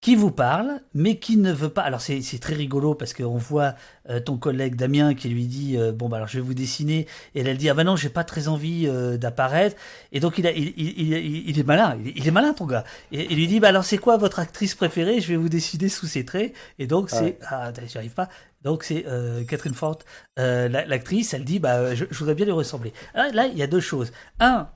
qui 0.02 0.16
vous 0.16 0.32
parle, 0.32 0.80
mais 0.94 1.16
qui 1.16 1.36
ne 1.36 1.52
veut 1.52 1.68
pas. 1.68 1.82
Alors 1.82 2.00
c'est 2.00 2.20
très 2.40 2.54
rigolo 2.54 2.94
parce 2.94 3.14
qu'on 3.14 3.38
voit 3.38 3.76
euh, 4.10 4.18
ton 4.18 4.36
collègue 4.36 4.74
Damien 4.74 5.14
qui 5.14 5.28
lui 5.28 5.46
dit 5.46 5.78
euh, 5.78 5.92
bon 5.92 6.08
bah 6.08 6.16
alors 6.16 6.28
je 6.28 6.38
vais 6.38 6.44
vous 6.44 6.54
dessiner. 6.54 7.06
Et 7.36 7.40
elle, 7.40 7.56
dit 7.56 7.70
ah 7.70 7.74
bah 7.74 7.84
non 7.84 7.94
j'ai 7.94 8.08
pas 8.08 8.24
très 8.24 8.48
envie 8.48 8.88
euh, 8.88 9.16
d'apparaître. 9.16 9.76
Et 10.10 10.18
donc 10.18 10.38
il, 10.38 10.46
a, 10.48 10.50
il, 10.50 10.74
il, 10.76 11.48
il, 11.48 11.58
est 11.58 11.62
malin. 11.62 11.96
Il, 12.04 12.26
est 12.26 12.32
malin 12.32 12.52
ton 12.52 12.66
gars. 12.66 12.82
Et 13.12 13.28
il 13.30 13.36
lui 13.36 13.46
dit 13.46 13.60
bah 13.60 13.68
alors 13.68 13.84
c'est 13.84 13.96
quoi 13.96 14.16
votre 14.16 14.40
actrice 14.40 14.74
préférée? 14.74 15.20
Je 15.20 15.28
vais 15.28 15.36
vous 15.36 15.48
dessiner 15.48 15.88
sous 15.88 16.06
ses 16.06 16.24
traits. 16.24 16.52
Et 16.80 16.88
donc 16.88 17.08
c'est 17.08 17.38
ah 17.46 17.72
j'y 17.86 17.96
arrive 17.96 18.14
pas. 18.14 18.28
Donc 18.62 18.82
c'est 18.82 19.06
Catherine 19.46 19.74
Ford 19.74 19.98
l'actrice 20.36 21.32
elle 21.32 21.44
dit 21.44 21.60
bah 21.60 21.94
je, 21.94 22.06
je, 22.10 22.18
voudrais 22.18 22.34
bien 22.34 22.46
lui 22.46 22.52
ressembler. 22.52 22.92
Là, 23.14 23.30
là 23.30 23.46
il 23.46 23.56
y 23.56 23.62
a 23.62 23.68
deux 23.68 23.80
choses. 23.80 24.10
Un 24.40 24.68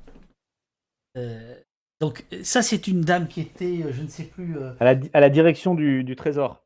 donc 2.00 2.24
ça, 2.42 2.62
c'est 2.62 2.86
une 2.88 3.00
dame 3.00 3.26
qui 3.26 3.40
était, 3.40 3.82
euh, 3.82 3.92
je 3.92 4.02
ne 4.02 4.08
sais 4.08 4.24
plus... 4.24 4.58
Euh, 4.58 4.72
à, 4.80 5.20
la, 5.20 5.30
direction 5.30 5.74
du, 5.74 6.14
Trésor. 6.16 6.62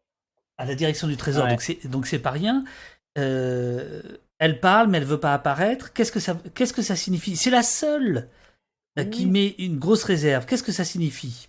À 0.58 0.64
la 0.64 0.74
direction 0.74 1.06
du 1.06 1.16
Trésor, 1.16 1.46
donc 1.84 2.06
c'est 2.06 2.18
pas 2.18 2.30
rien. 2.30 2.64
Euh, 3.18 4.02
elle 4.38 4.60
parle, 4.60 4.88
mais 4.88 4.98
elle 4.98 5.04
veut 5.04 5.20
pas 5.20 5.34
apparaître. 5.34 5.92
Qu'est-ce 5.92 6.12
que 6.12 6.20
ça, 6.20 6.36
qu'est-ce 6.54 6.72
que 6.72 6.82
ça 6.82 6.96
signifie? 6.96 7.36
C'est 7.36 7.50
la 7.50 7.62
seule 7.62 8.28
qui 9.12 9.24
met 9.26 9.54
une 9.58 9.78
grosse 9.78 10.04
réserve. 10.04 10.44
Qu'est-ce 10.46 10.62
que 10.62 10.72
ça 10.72 10.84
signifie, 10.84 11.48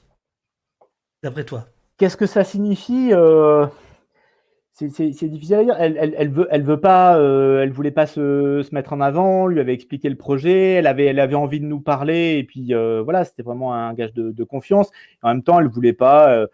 d'après 1.23 1.43
toi? 1.43 1.67
Qu'est-ce 1.97 2.15
que 2.15 2.27
ça 2.27 2.43
signifie 2.43 3.11
c'est 4.73 5.27
difficile 5.27 5.55
à 5.55 5.63
dire. 5.63 5.75
Elle, 5.79 5.97
elle, 5.99 6.15
elle, 6.17 6.29
veut, 6.29 6.47
elle 6.49 6.63
veut 6.63 6.79
pas, 6.79 7.17
euh, 7.17 7.61
elle 7.61 7.71
voulait 7.71 7.91
pas 7.91 8.07
se, 8.07 8.63
se, 8.63 8.73
mettre 8.73 8.93
en 8.93 9.01
avant. 9.01 9.47
Lui 9.47 9.59
avait 9.59 9.73
expliqué 9.73 10.09
le 10.09 10.15
projet. 10.15 10.73
Elle 10.73 10.87
avait, 10.87 11.05
elle 11.05 11.19
avait 11.19 11.35
envie 11.35 11.59
de 11.59 11.65
nous 11.65 11.81
parler. 11.81 12.37
Et 12.37 12.43
puis 12.43 12.73
euh, 12.73 13.01
voilà, 13.03 13.25
c'était 13.25 13.43
vraiment 13.43 13.73
un 13.73 13.93
gage 13.93 14.13
de, 14.13 14.31
de, 14.31 14.43
confiance. 14.43 14.89
En 15.21 15.29
même 15.29 15.43
temps, 15.43 15.59
elle 15.59 15.67
voulait 15.67 15.93
pas, 15.93 16.31
euh, 16.31 16.47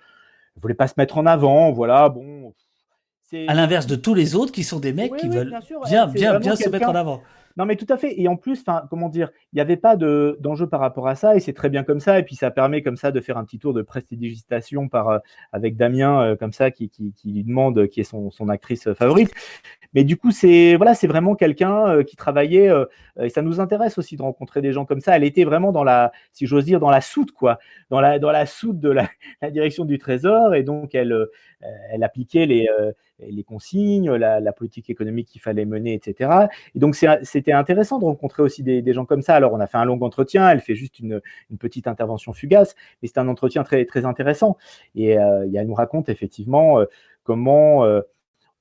elle 0.55 0.61
voulait 0.61 0.73
pas 0.73 0.87
se 0.87 0.95
mettre 0.97 1.17
en 1.17 1.25
avant. 1.25 1.71
Voilà, 1.71 2.09
bon. 2.09 2.53
À 3.47 3.53
l'inverse 3.53 3.87
de 3.87 3.97
tous 3.97 4.13
les 4.13 4.35
autres 4.35 4.53
qui 4.53 4.63
sont 4.63 4.79
des 4.79 4.93
mecs 4.93 5.15
qui 5.17 5.27
veulent 5.27 5.53
bien, 5.85 6.07
bien, 6.07 6.39
bien 6.39 6.55
se 6.55 6.69
mettre 6.69 6.89
en 6.89 6.95
avant. 6.95 7.21
Non, 7.57 7.65
mais 7.65 7.75
tout 7.75 7.87
à 7.89 7.97
fait. 7.97 8.19
Et 8.21 8.27
en 8.27 8.37
plus, 8.37 8.63
comment 8.89 9.09
dire, 9.09 9.31
il 9.57 9.61
n'y 9.61 9.61
avait 9.61 9.75
pas 9.75 9.95
d'enjeu 9.95 10.67
par 10.67 10.79
rapport 10.79 11.07
à 11.07 11.15
ça, 11.15 11.35
et 11.35 11.39
c'est 11.39 11.53
très 11.53 11.69
bien 11.69 11.83
comme 11.83 11.99
ça. 11.99 12.19
Et 12.19 12.23
puis 12.23 12.35
ça 12.35 12.51
permet 12.51 12.83
comme 12.83 12.95
ça 12.95 13.09
de 13.11 13.19
faire 13.19 13.39
un 13.39 13.43
petit 13.43 13.57
tour 13.57 13.73
de 13.73 13.81
prestidigitation 13.81 14.87
par 14.87 15.09
euh, 15.09 15.17
avec 15.51 15.77
Damien, 15.77 16.21
euh, 16.21 16.35
comme 16.35 16.53
ça, 16.53 16.69
qui, 16.69 16.89
qui, 16.91 17.11
lui 17.25 17.43
demande 17.43 17.87
qui 17.87 18.01
est 18.01 18.03
son, 18.03 18.29
son 18.29 18.49
actrice 18.49 18.93
favorite. 18.93 19.31
Mais 19.95 20.03
du 20.03 20.15
coup, 20.15 20.29
c'est 20.29 20.75
voilà, 20.75 20.93
vraiment 20.93 21.33
quelqu'un 21.33 21.87
euh, 21.87 22.03
qui 22.03 22.15
travaillait, 22.15 22.69
et 23.19 23.29
ça 23.29 23.41
nous 23.41 23.59
intéresse 23.59 23.97
aussi 23.97 24.15
de 24.15 24.21
rencontrer 24.21 24.61
des 24.61 24.73
gens 24.73 24.85
comme 24.85 24.99
ça. 25.01 25.15
Elle 25.15 25.23
était 25.23 25.43
vraiment 25.43 25.71
dans 25.71 25.83
la, 25.83 26.11
si 26.33 26.45
j'ose 26.45 26.65
dire, 26.65 26.79
dans 26.79 26.91
la 26.91 27.01
soute, 27.01 27.31
quoi, 27.31 27.57
dans 27.89 27.99
la 27.99 28.19
dans 28.19 28.31
la 28.31 28.45
soute 28.45 28.79
de 28.79 28.91
la, 28.91 29.09
direction 29.51 29.85
du 29.85 29.97
Trésor, 29.97 30.53
et 30.53 30.61
donc 30.61 30.93
elle 30.93 31.15
elle 31.91 32.03
appliquait 32.03 32.45
les 32.45 32.67
les 33.19 33.43
consignes, 33.43 34.11
la, 34.11 34.53
politique 34.53 34.89
économique 34.89 35.27
qu'il 35.27 35.41
fallait 35.41 35.65
mener, 35.65 35.93
etc. 35.93 36.47
Et 36.75 36.79
donc 36.79 36.95
c'était 36.95 37.51
intéressant 37.51 37.99
de 37.99 38.05
rencontrer 38.05 38.43
aussi 38.43 38.63
des, 38.63 38.93
gens 38.93 39.05
comme 39.05 39.21
ça. 39.21 39.35
Alors 39.35 39.46
on 39.53 39.59
a 39.59 39.67
fait 39.67 39.77
un 39.77 39.85
long 39.85 39.99
entretien, 40.01 40.49
elle 40.49 40.61
fait 40.61 40.75
juste 40.75 40.99
une, 40.99 41.21
petite 41.59 41.87
intervention 41.87 42.33
fugace, 42.33 42.75
mais 43.01 43.07
c'est 43.07 43.17
un 43.17 43.27
entretien 43.27 43.63
très, 43.63 43.85
très 43.85 44.05
intéressant. 44.05 44.57
Et 44.95 45.17
euh, 45.17 45.47
elle 45.53 45.67
nous 45.67 45.73
raconte 45.73 46.09
effectivement 46.09 46.79
euh, 46.79 46.85
comment 47.23 47.83
euh, 47.83 48.01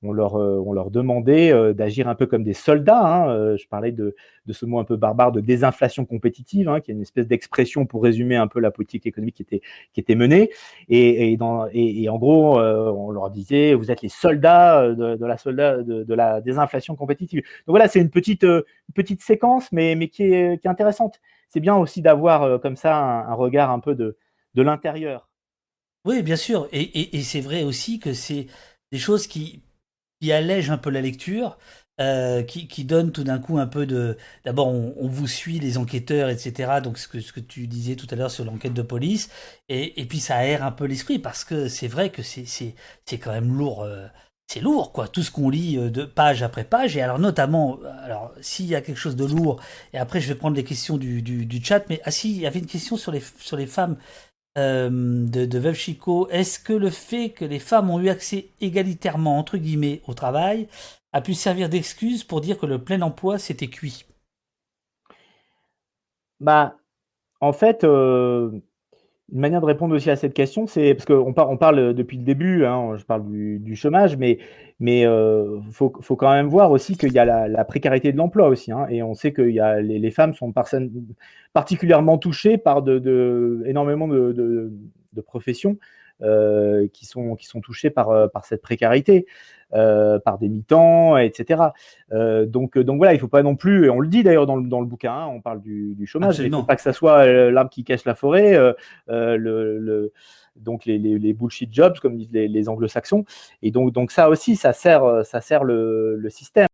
on 0.03 0.11
leur, 0.11 0.35
euh, 0.35 0.61
on 0.63 0.73
leur 0.73 0.91
demandait 0.91 1.51
euh, 1.51 1.73
d'agir 1.73 2.07
un 2.07 2.15
peu 2.15 2.27
comme 2.27 2.43
des 2.43 2.53
soldats. 2.53 3.03
Hein, 3.03 3.29
euh, 3.29 3.57
je 3.57 3.67
parlais 3.67 3.91
de, 3.91 4.15
ce 4.49 4.65
mot 4.65 4.79
un 4.79 4.83
peu 4.83 4.95
barbare 4.95 5.31
de 5.31 5.41
désinflation 5.41 6.05
compétitive, 6.05 6.69
hein, 6.69 6.81
qui 6.81 6.91
est 6.91 6.93
une 6.93 7.01
espèce 7.01 7.27
d'expression 7.27 7.85
pour 7.85 8.03
résumer 8.03 8.35
un 8.35 8.47
peu 8.47 8.59
la 8.59 8.69
politique 8.69 9.05
économique 9.07 9.35
qui 9.35 9.41
était, 9.41 9.61
qui 9.93 9.99
était 9.99 10.15
menée. 10.15 10.51
Et, 10.87 11.33
et, 11.33 12.09
en 12.09 12.17
gros, 12.17 12.59
on 12.59 13.11
leur 13.11 13.29
disait, 13.29 13.73
vous 13.73 13.91
êtes 13.91 14.01
les 14.01 14.09
soldats 14.09 14.87
de, 14.93 15.25
la, 15.25 15.37
soldat, 15.37 15.81
de, 15.83 16.13
la 16.13 16.41
désinflation 16.41 16.95
compétitive. 16.95 17.41
Donc 17.41 17.73
voilà, 17.73 17.87
c'est 17.87 17.99
une 17.99 18.09
petite, 18.09 18.45
petite 18.93 19.21
séquence, 19.21 19.71
mais, 19.71 19.95
mais 19.95 20.07
qui, 20.07 20.23
est, 20.23 20.61
qui 20.61 20.67
est 20.67 20.69
intéressante. 20.69 21.19
C'est 21.49 21.59
bien 21.59 21.75
aussi 21.75 22.01
d'avoir 22.01 22.61
comme 22.61 22.75
ça 22.75 22.95
un, 22.95 23.33
regard 23.33 23.71
un 23.71 23.79
peu 23.79 23.95
de, 23.95 24.17
de 24.53 24.61
l'intérieur. 24.61 25.29
Oui, 26.05 26.21
bien 26.21 26.35
sûr. 26.35 26.69
Et, 26.71 27.17
et 27.17 27.21
c'est 27.21 27.41
vrai 27.41 27.63
aussi 27.63 27.99
que 27.99 28.13
c'est 28.13 28.47
des 28.91 28.97
choses 28.97 29.27
qui 29.27 29.61
qui 30.21 30.31
allège 30.31 30.69
un 30.69 30.77
peu 30.77 30.89
la 30.89 31.01
lecture, 31.01 31.57
euh, 31.99 32.43
qui, 32.43 32.67
qui, 32.67 32.85
donne 32.85 33.11
tout 33.11 33.23
d'un 33.23 33.39
coup 33.39 33.57
un 33.57 33.67
peu 33.67 33.87
de. 33.87 34.17
D'abord, 34.45 34.67
on, 34.67 34.93
on, 34.97 35.07
vous 35.07 35.27
suit, 35.27 35.59
les 35.59 35.77
enquêteurs, 35.77 36.29
etc. 36.29 36.79
Donc, 36.83 36.97
ce 36.99 37.07
que, 37.07 37.19
ce 37.19 37.33
que 37.33 37.39
tu 37.39 37.67
disais 37.67 37.95
tout 37.95 38.07
à 38.11 38.15
l'heure 38.15 38.31
sur 38.31 38.45
l'enquête 38.45 38.73
de 38.73 38.83
police. 38.83 39.29
Et, 39.67 39.99
et, 39.99 40.05
puis, 40.05 40.19
ça 40.19 40.35
aère 40.37 40.63
un 40.63 40.71
peu 40.71 40.85
l'esprit 40.85 41.17
parce 41.19 41.43
que 41.43 41.67
c'est 41.67 41.87
vrai 41.87 42.11
que 42.11 42.21
c'est 42.21 42.73
quand 43.19 43.31
même 43.31 43.57
lourd. 43.57 43.83
Euh, 43.83 44.07
c'est 44.47 44.61
lourd, 44.61 44.93
quoi, 44.93 45.09
tout 45.09 45.23
ce 45.23 45.31
qu'on 45.31 45.49
lit 45.49 45.77
euh, 45.77 45.89
de 45.89 46.05
page 46.05 46.41
après 46.43 46.63
page. 46.63 46.95
Et 46.95 47.01
alors, 47.01 47.19
notamment, 47.19 47.79
alors, 48.03 48.31
s'il 48.41 48.67
y 48.67 48.75
a 48.75 48.81
quelque 48.81 48.97
chose 48.97 49.15
de 49.15 49.25
lourd, 49.25 49.59
et 49.93 49.97
après, 49.97 50.21
je 50.21 50.27
vais 50.29 50.35
prendre 50.35 50.55
les 50.55 50.63
questions 50.63 50.97
du, 50.97 51.21
du, 51.21 51.45
du 51.45 51.63
chat, 51.63 51.83
mais 51.89 51.99
ah 52.05 52.11
si, 52.11 52.31
il 52.31 52.39
y 52.39 52.47
avait 52.47 52.59
une 52.59 52.67
question 52.67 52.95
sur 52.95 53.11
les, 53.11 53.21
sur 53.39 53.57
les 53.57 53.67
femmes 53.67 53.97
euh, 54.57 54.89
de, 54.91 55.59
Veuve 55.59 55.75
Chico, 55.75 56.27
est-ce 56.29 56.59
que 56.59 56.73
le 56.73 56.89
fait 56.89 57.29
que 57.29 57.45
les 57.45 57.59
femmes 57.59 57.89
ont 57.89 57.99
eu 57.99 58.09
accès 58.09 58.49
égalitairement, 58.59 59.37
entre 59.37 59.57
guillemets, 59.57 60.01
au 60.07 60.13
travail, 60.13 60.67
a 61.13 61.21
pu 61.21 61.33
servir 61.33 61.69
d'excuse 61.69 62.23
pour 62.23 62.41
dire 62.41 62.57
que 62.57 62.65
le 62.65 62.83
plein 62.83 63.01
emploi 63.01 63.37
s'était 63.37 63.67
cuit? 63.67 64.05
Bah, 66.39 66.75
en 67.39 67.53
fait, 67.53 67.83
euh, 67.83 68.51
une 69.33 69.39
manière 69.39 69.59
de 69.59 69.65
répondre 69.65 69.93
aussi 69.93 70.09
à 70.09 70.15
cette 70.15 70.33
question, 70.33 70.67
c'est 70.67 70.93
parce 70.93 71.05
qu'on 71.05 71.33
on 71.35 71.57
parle 71.57 71.93
depuis 71.93 72.17
le 72.17 72.23
début, 72.23 72.65
hein, 72.65 72.95
je 72.97 73.03
parle 73.03 73.29
du, 73.29 73.75
chômage, 73.75 74.15
mais 74.15 74.39
mais 74.79 75.05
euh, 75.05 75.59
faut, 75.71 75.89
quand 75.89 76.31
même 76.31 76.47
voir 76.47 76.71
aussi 76.71 76.97
qu'il 76.97 77.11
y 77.11 77.19
a 77.19 77.25
la, 77.47 77.65
précarité 77.65 78.11
de 78.13 78.17
l'emploi 78.17 78.47
aussi, 78.47 78.71
hein, 78.71 78.87
et 78.89 79.03
on 79.03 79.13
sait 79.15 79.33
que 79.33 79.41
y 79.41 79.59
a, 79.59 79.81
les, 79.81 80.11
femmes 80.11 80.33
sont 80.33 80.53
particulièrement 81.53 82.17
touchées 82.17 82.57
par 82.57 82.83
énormément 82.87 84.07
de, 84.07 84.71
professions 85.25 85.77
qui, 86.21 87.05
sont, 87.05 87.35
qui 87.35 87.47
sont 87.47 87.59
touchés 87.59 87.89
par, 87.89 88.31
par 88.31 88.45
cette 88.45 88.61
précarité. 88.61 89.25
Par 89.71 90.37
des 90.39 90.49
mi-temps, 90.49 91.17
etc. 91.17 91.61
donc, 92.11 92.77
donc 92.77 92.97
voilà, 92.97 93.13
il 93.13 93.17
ne 93.17 93.21
faut 93.21 93.27
pas 93.27 93.43
non 93.43 93.55
plus, 93.55 93.85
et 93.85 93.89
on 93.89 93.99
le 93.99 94.07
dit 94.07 94.23
d'ailleurs 94.23 94.45
dans, 94.45 94.55
le, 94.55 94.67
dans 94.67 94.79
le 94.79 94.87
bouquin, 94.87 95.13
hein, 95.13 95.27
on 95.27 95.41
parle 95.41 95.61
du, 95.61 95.95
du 95.95 96.05
chômage, 96.05 96.39
il 96.39 96.49
ne 96.49 96.55
faut 96.55 96.63
pas 96.63 96.75
que 96.75 96.81
ça 96.81 96.93
soit 96.93 97.25
l'arbre 97.51 97.69
qui 97.69 97.83
cache 97.83 98.05
la 98.05 98.15
forêt, 98.15 98.57
le, 99.07 99.37
le, 99.37 100.13
donc 100.55 100.85
les, 100.85 100.97
les, 100.97 101.33
bullshit 101.33 101.73
jobs, 101.73 101.99
comme 101.99 102.17
disent 102.17 102.31
les, 102.31 102.69
anglo-saxons. 102.69 103.25
Et 103.61 103.71
donc, 103.71 103.91
donc 103.91 104.11
ça 104.11 104.29
aussi, 104.29 104.55
ça 104.55 104.73
sert, 104.73 105.25
ça 105.25 105.41
sert 105.41 105.63
le, 105.63 106.15
le 106.15 106.29
système. 106.29 106.67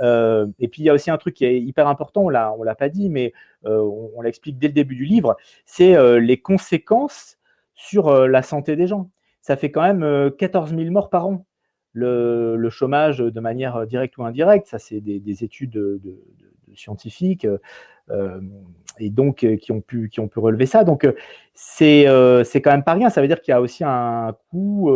Euh, 0.00 0.46
et 0.58 0.68
puis 0.68 0.82
il 0.82 0.86
y 0.86 0.90
a 0.90 0.94
aussi 0.94 1.10
un 1.10 1.18
truc 1.18 1.34
qui 1.34 1.44
est 1.44 1.60
hyper 1.60 1.86
important, 1.86 2.22
on 2.22 2.28
l'a, 2.28 2.52
on 2.58 2.62
l'a 2.62 2.74
pas 2.74 2.88
dit, 2.88 3.08
mais 3.08 3.32
euh, 3.64 3.80
on, 4.14 4.20
l'explique 4.22 4.58
dès 4.58 4.68
le 4.68 4.72
début 4.72 4.96
du 4.96 5.04
livre, 5.04 5.36
c'est 5.64 5.96
euh, 5.96 6.18
les 6.18 6.40
conséquences 6.40 7.38
sur 7.74 8.26
la 8.28 8.42
santé 8.42 8.76
des 8.76 8.86
gens. 8.86 9.10
Ça 9.40 9.56
fait 9.56 9.70
quand 9.70 9.82
même 9.82 10.30
14 10.38 10.74
000 10.74 10.90
morts 10.90 11.10
par 11.10 11.26
an. 11.26 11.44
Le, 11.96 12.56
le, 12.56 12.70
chômage 12.70 13.18
de 13.18 13.40
manière 13.40 13.86
directe 13.86 14.18
ou 14.18 14.24
indirecte, 14.24 14.66
ça 14.66 14.80
c'est 14.80 15.00
des, 15.00 15.44
études 15.44 15.70
de, 15.70 16.00
de, 16.02 16.10
de 16.10 16.76
scientifiques 16.76 17.46
et 18.98 19.10
donc 19.10 19.46
qui 19.60 19.72
ont 19.72 19.80
pu 19.80 20.08
qui 20.08 20.18
ont 20.18 20.26
pu 20.26 20.40
relever 20.40 20.66
ça. 20.66 20.82
Donc 20.82 21.08
c'est 21.54 22.06
c'est 22.44 22.60
quand 22.60 22.72
même 22.72 22.82
pas 22.82 22.94
rien. 22.94 23.10
Ça 23.10 23.22
veut 23.22 23.28
dire 23.28 23.40
qu'il 23.40 23.52
y 23.52 23.54
a 23.54 23.60
aussi 23.60 23.84
un 23.84 24.34
coût 24.50 24.90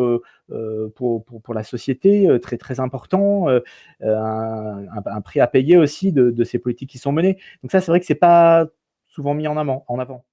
euh, 0.50 0.88
pour, 0.96 1.26
pour, 1.26 1.52
la 1.52 1.62
société 1.62 2.26
euh, 2.26 2.38
très 2.38 2.56
très 2.56 2.80
important, 2.80 3.50
euh, 3.50 3.60
un, 4.00 5.20
prix 5.20 5.40
à 5.40 5.46
payer 5.46 5.76
aussi 5.76 6.10
de, 6.10 6.44
ces 6.44 6.58
politiques 6.58 6.88
qui 6.88 6.96
sont 6.96 7.12
menées. 7.12 7.36
Donc 7.62 7.70
ça, 7.70 7.82
c'est 7.82 7.90
vrai 7.90 8.00
que 8.00 8.06
c'est 8.06 8.14
pas 8.14 8.66
souvent 9.08 9.34
mis 9.34 9.46
en 9.46 9.58
avant. 9.58 9.84
En 9.88 9.98
avant. 9.98 10.24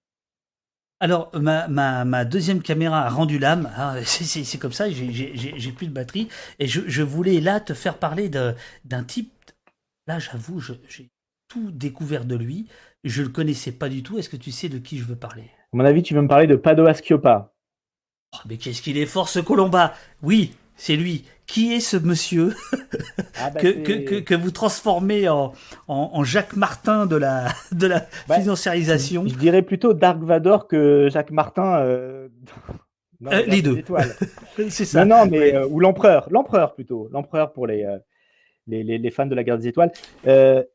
Alors, 0.99 1.29
ma, 1.35 1.67
ma, 1.67 2.05
ma, 2.05 2.23
deuxième 2.23 2.61
caméra 2.61 3.05
a 3.05 3.09
rendu 3.09 3.37
l'âme. 3.37 3.71
Ah, 3.75 3.95
c'est 4.05 4.57
comme 4.57 4.71
ça, 4.71 4.89
j'ai 4.89 5.71
plus 5.71 5.87
de 5.87 5.93
batterie. 5.93 6.29
Et 6.59 6.67
je, 6.67 6.81
je, 6.87 7.03
voulais 7.03 7.41
là 7.41 7.59
te 7.59 7.73
faire 7.73 7.97
parler 7.97 8.29
d'un 8.29 9.03
type. 9.03 9.31
Là, 10.07 10.19
j'avoue, 10.19 10.61
j'ai 10.61 11.09
tout 11.47 11.71
découvert 11.71 12.25
de 12.25 12.35
lui. 12.35 12.67
Je 13.03 13.21
le 13.21 13.29
connaissais 13.29 13.71
pas 13.71 13.89
du 13.89 14.03
tout. 14.03 14.17
Est-ce 14.17 14.29
que 14.29 14.37
tu 14.37 14.51
sais 14.51 14.69
de 14.69 14.77
qui 14.77 14.97
je 14.97 15.03
veux 15.03 15.15
parler? 15.15 15.43
À 15.43 15.77
mon 15.77 15.85
avis, 15.85 16.01
tu 16.01 16.13
veux 16.13 16.21
me 16.21 16.27
parler 16.27 16.47
de 16.47 16.55
Pado 16.55 16.85
Asciopa. 16.85 17.53
Oh, 18.33 18.37
mais 18.47 18.57
qu'est-ce 18.57 18.81
qu'il 18.81 18.97
est 18.97 19.05
fort 19.05 19.29
ce 19.29 19.39
Colomba 19.39 19.93
Oui, 20.23 20.53
c'est 20.75 20.95
lui. 20.95 21.25
Qui 21.47 21.73
est 21.73 21.79
ce 21.79 21.97
monsieur 21.97 22.55
ah, 23.39 23.51
bah, 23.51 23.59
que, 23.59 24.19
que, 24.19 24.33
vous 24.33 24.49
transformez 24.49 25.29
en, 25.29 25.53
en, 25.87 26.23
Jacques 26.23 26.55
Martin 26.55 27.05
de 27.05 27.15
la, 27.15 27.49
de 27.71 27.85
la 27.85 28.07
bah, 28.27 28.39
financiarisation 28.39 29.27
je, 29.27 29.35
dirais 29.35 29.61
plutôt 29.61 29.93
Dark 29.93 30.17
Vador 30.23 30.67
que 30.67 31.07
Jacques 31.11 31.29
Martin. 31.29 31.77
Euh, 31.81 32.29
euh, 33.27 33.43
les 33.45 33.61
deux. 33.61 33.83
c'est 34.69 34.85
ça. 34.85 35.05
Non, 35.05 35.17
non, 35.17 35.25
mais 35.27 35.53
euh, 35.53 35.67
ou 35.67 35.79
l'empereur, 35.79 36.27
l'empereur 36.31 36.73
plutôt, 36.73 37.09
l'empereur 37.11 37.53
pour 37.53 37.67
les, 37.67 37.85
les, 38.65 38.83
les, 38.83 38.97
les, 38.97 39.11
fans 39.11 39.27
de 39.27 39.35
la 39.35 39.43
guerre 39.43 39.59
des 39.59 39.67
étoiles. 39.67 39.91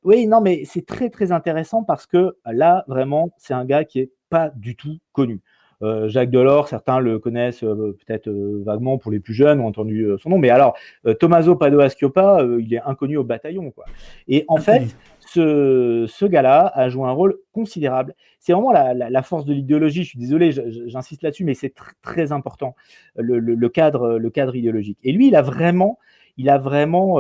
oui, 0.05 0.28
non, 0.28 0.40
mais 0.40 0.62
c'est 0.66 0.86
très 0.86 1.10
très 1.10 1.32
intéressant 1.32 1.82
parce 1.82 2.06
que 2.06 2.36
là, 2.47 2.85
vraiment, 2.86 3.31
c'est 3.39 3.55
un 3.55 3.64
gars 3.64 3.85
qui 3.85 3.98
est 3.98 4.12
pas 4.28 4.51
du 4.55 4.77
tout 4.77 4.98
connu. 5.12 5.40
Euh, 5.82 6.09
Jacques 6.09 6.31
Delors, 6.31 6.69
certains 6.69 7.01
le 7.01 7.19
connaissent 7.19 7.65
euh, 7.65 7.97
peut-être 8.07 8.28
euh, 8.28 8.62
vaguement 8.65 8.98
pour 8.98 9.11
les 9.11 9.20
plus 9.20 9.32
jeunes, 9.32 9.61
ont 9.61 9.66
entendu 9.66 10.07
son 10.19 10.31
nom. 10.31 10.39
Mais 10.39 10.51
alors, 10.51 10.77
Tommaso 11.19 11.57
Pado 11.57 11.81
Asciopa, 11.81 12.44
il 12.59 12.73
est 12.74 12.82
inconnu 12.82 13.16
au 13.16 13.24
bataillon. 13.24 13.70
Quoi. 13.70 13.85
Et 14.28 14.44
en 14.48 14.57
fait, 14.57 14.94
ce, 15.20 16.07
ce 16.09 16.24
gars-là 16.24 16.70
a 16.74 16.89
joué 16.89 17.05
un 17.05 17.12
rôle 17.12 17.39
considérable. 17.52 18.15
C'est 18.39 18.52
vraiment 18.52 18.73
la, 18.73 18.94
la, 18.94 19.23
force 19.23 19.44
de 19.44 19.52
l'idéologie. 19.52 20.05
Je 20.05 20.11
suis 20.11 20.19
désolé, 20.19 20.51
j'insiste 20.52 21.23
là-dessus, 21.23 21.44
mais 21.44 21.55
c'est 21.55 21.74
très 22.02 22.32
important 22.32 22.74
le, 23.16 23.39
le, 23.39 23.69
cadre, 23.69 24.19
le 24.19 24.31
cadre 24.31 24.57
idéologique. 24.57 24.98
Et 25.02 25.12
lui, 25.12 25.28
il 25.28 25.36
a 25.36 25.43
vraiment, 25.43 25.98
il 26.36 26.48
a 26.48 26.59
vraiment 26.59 27.19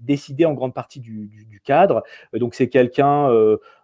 décidé 0.00 0.44
en 0.44 0.54
grande 0.54 0.74
partie 0.74 1.00
du, 1.00 1.28
du, 1.28 1.44
du 1.44 1.60
cadre. 1.60 2.02
Donc 2.34 2.54
c'est 2.54 2.68
quelqu'un, 2.68 3.28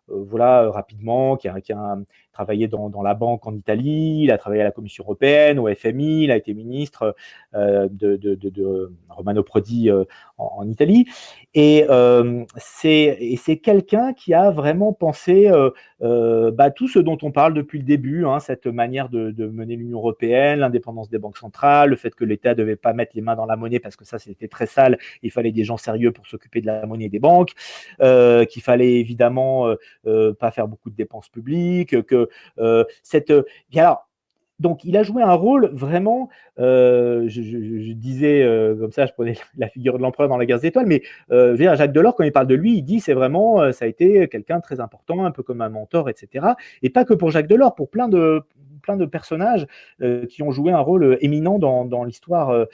voilà, 0.08 0.68
rapidement, 0.70 1.36
qui 1.36 1.48
a, 1.48 1.60
qui 1.60 1.72
a, 1.72 1.96
travaillé 2.38 2.68
dans, 2.68 3.02
la 3.02 3.14
banque 3.14 3.48
en 3.48 3.54
Italie, 3.54 4.20
il 4.22 4.30
a 4.30 4.38
travaillé 4.38 4.62
à 4.62 4.64
la 4.64 4.70
Commission 4.70 5.02
européenne, 5.02 5.58
au 5.58 5.66
FMI, 5.74 6.22
il 6.22 6.30
a 6.30 6.36
été 6.36 6.54
ministre 6.54 7.16
euh, 7.56 7.88
de, 7.90 8.92
Romano 9.08 9.42
Prodi 9.42 9.90
euh, 9.90 10.04
en, 10.36 10.68
Italie. 10.68 11.06
Et 11.54 11.84
euh, 11.90 12.44
c'est 12.56 13.60
quelqu'un 13.60 14.12
qui 14.12 14.34
a 14.34 14.52
vraiment 14.52 14.92
pensé 14.92 15.50
bah, 16.00 16.70
tout 16.70 16.86
ce 16.86 17.00
dont 17.00 17.18
on 17.22 17.32
parle 17.32 17.54
depuis 17.54 17.80
le 17.80 17.84
début, 17.84 18.24
hein, 18.24 18.38
cette 18.38 18.68
manière 18.68 19.08
de, 19.08 19.46
mener 19.46 19.74
l'Union 19.74 19.98
européenne, 19.98 20.60
l'indépendance 20.60 21.10
des 21.10 21.18
banques 21.18 21.38
centrales, 21.38 21.90
le 21.90 21.96
fait 21.96 22.14
que 22.14 22.24
l'État 22.24 22.50
ne 22.50 22.54
devait 22.54 22.76
pas 22.76 22.92
mettre 22.92 23.12
les 23.16 23.20
mains 23.20 23.34
dans 23.34 23.46
la 23.46 23.56
monnaie 23.56 23.80
parce 23.80 23.96
que 23.96 24.04
ça 24.04 24.20
c'était 24.20 24.46
très 24.46 24.66
sale, 24.66 24.96
il 25.24 25.32
fallait 25.32 25.50
des 25.50 25.64
gens 25.64 25.76
sérieux 25.76 26.12
pour 26.12 26.28
s'occuper 26.28 26.60
de 26.60 26.66
la 26.66 26.86
monnaie 26.86 27.08
des 27.08 27.18
banques, 27.18 27.54
qu'il 27.98 28.62
fallait 28.62 29.00
évidemment 29.00 29.74
pas 30.04 30.52
faire 30.52 30.68
beaucoup 30.68 30.90
de 30.90 30.96
dépenses 30.96 31.28
publiques, 31.28 32.00
que 32.06 32.27
euh, 32.27 32.27
cette. 33.02 33.30
Euh, 33.30 33.42
alors, 33.74 34.08
donc, 34.60 34.82
il 34.82 34.96
a 34.96 35.04
joué 35.04 35.22
un 35.22 35.34
rôle 35.34 35.70
vraiment, 35.72 36.28
euh, 36.58 37.28
je, 37.28 37.92
disais 37.92 38.44
comme 38.80 38.90
ça, 38.90 39.06
je 39.06 39.12
prenais 39.12 39.34
la 39.56 39.68
figure 39.68 39.98
de 39.98 40.02
l'empereur 40.02 40.28
dans 40.28 40.36
la 40.36 40.46
guerre 40.46 40.58
des 40.58 40.66
étoiles, 40.66 40.86
mais 40.86 41.02
Jacques 41.30 41.92
Delors, 41.92 42.16
quand 42.16 42.24
il 42.24 42.32
parle 42.32 42.48
de 42.48 42.56
lui, 42.56 42.76
il 42.76 42.82
dit 42.82 42.98
c'est 42.98 43.14
vraiment, 43.14 43.70
ça 43.72 43.84
a 43.84 43.88
été 43.88 44.26
quelqu'un 44.26 44.58
très 44.60 44.80
important, 44.80 45.24
un 45.24 45.30
peu 45.30 45.44
comme 45.44 45.60
un 45.60 45.68
mentor, 45.68 46.08
etc. 46.08 46.46
Et 46.82 46.90
pas 46.90 47.04
que 47.04 47.14
pour 47.14 47.30
Jacques 47.30 47.46
Delors, 47.46 47.76
pour 47.76 47.88
plein 47.88 48.08
de, 48.08 48.42
personnages 49.12 49.68
qui 50.28 50.42
ont 50.42 50.50
joué 50.50 50.72
un 50.72 50.80
rôle 50.80 51.18
éminent 51.20 51.60
dans, 51.60 52.02
l'histoire 52.02 52.66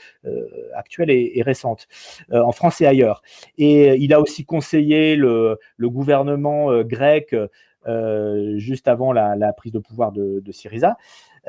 actuelle 0.74 1.10
et, 1.10 1.42
récente, 1.42 1.86
en 2.32 2.52
France 2.52 2.80
et 2.80 2.86
ailleurs. 2.86 3.20
Et 3.58 3.94
il 3.96 4.14
a 4.14 4.22
aussi 4.22 4.46
conseillé 4.46 5.16
le, 5.16 5.58
gouvernement 5.82 6.82
grec 6.82 7.34
euh, 7.34 7.48
juste 8.56 8.88
avant 8.88 9.12
la, 9.12 9.52
prise 9.52 9.72
de 9.72 9.78
pouvoir 9.78 10.12
de, 10.12 10.52
Syriza. 10.52 10.96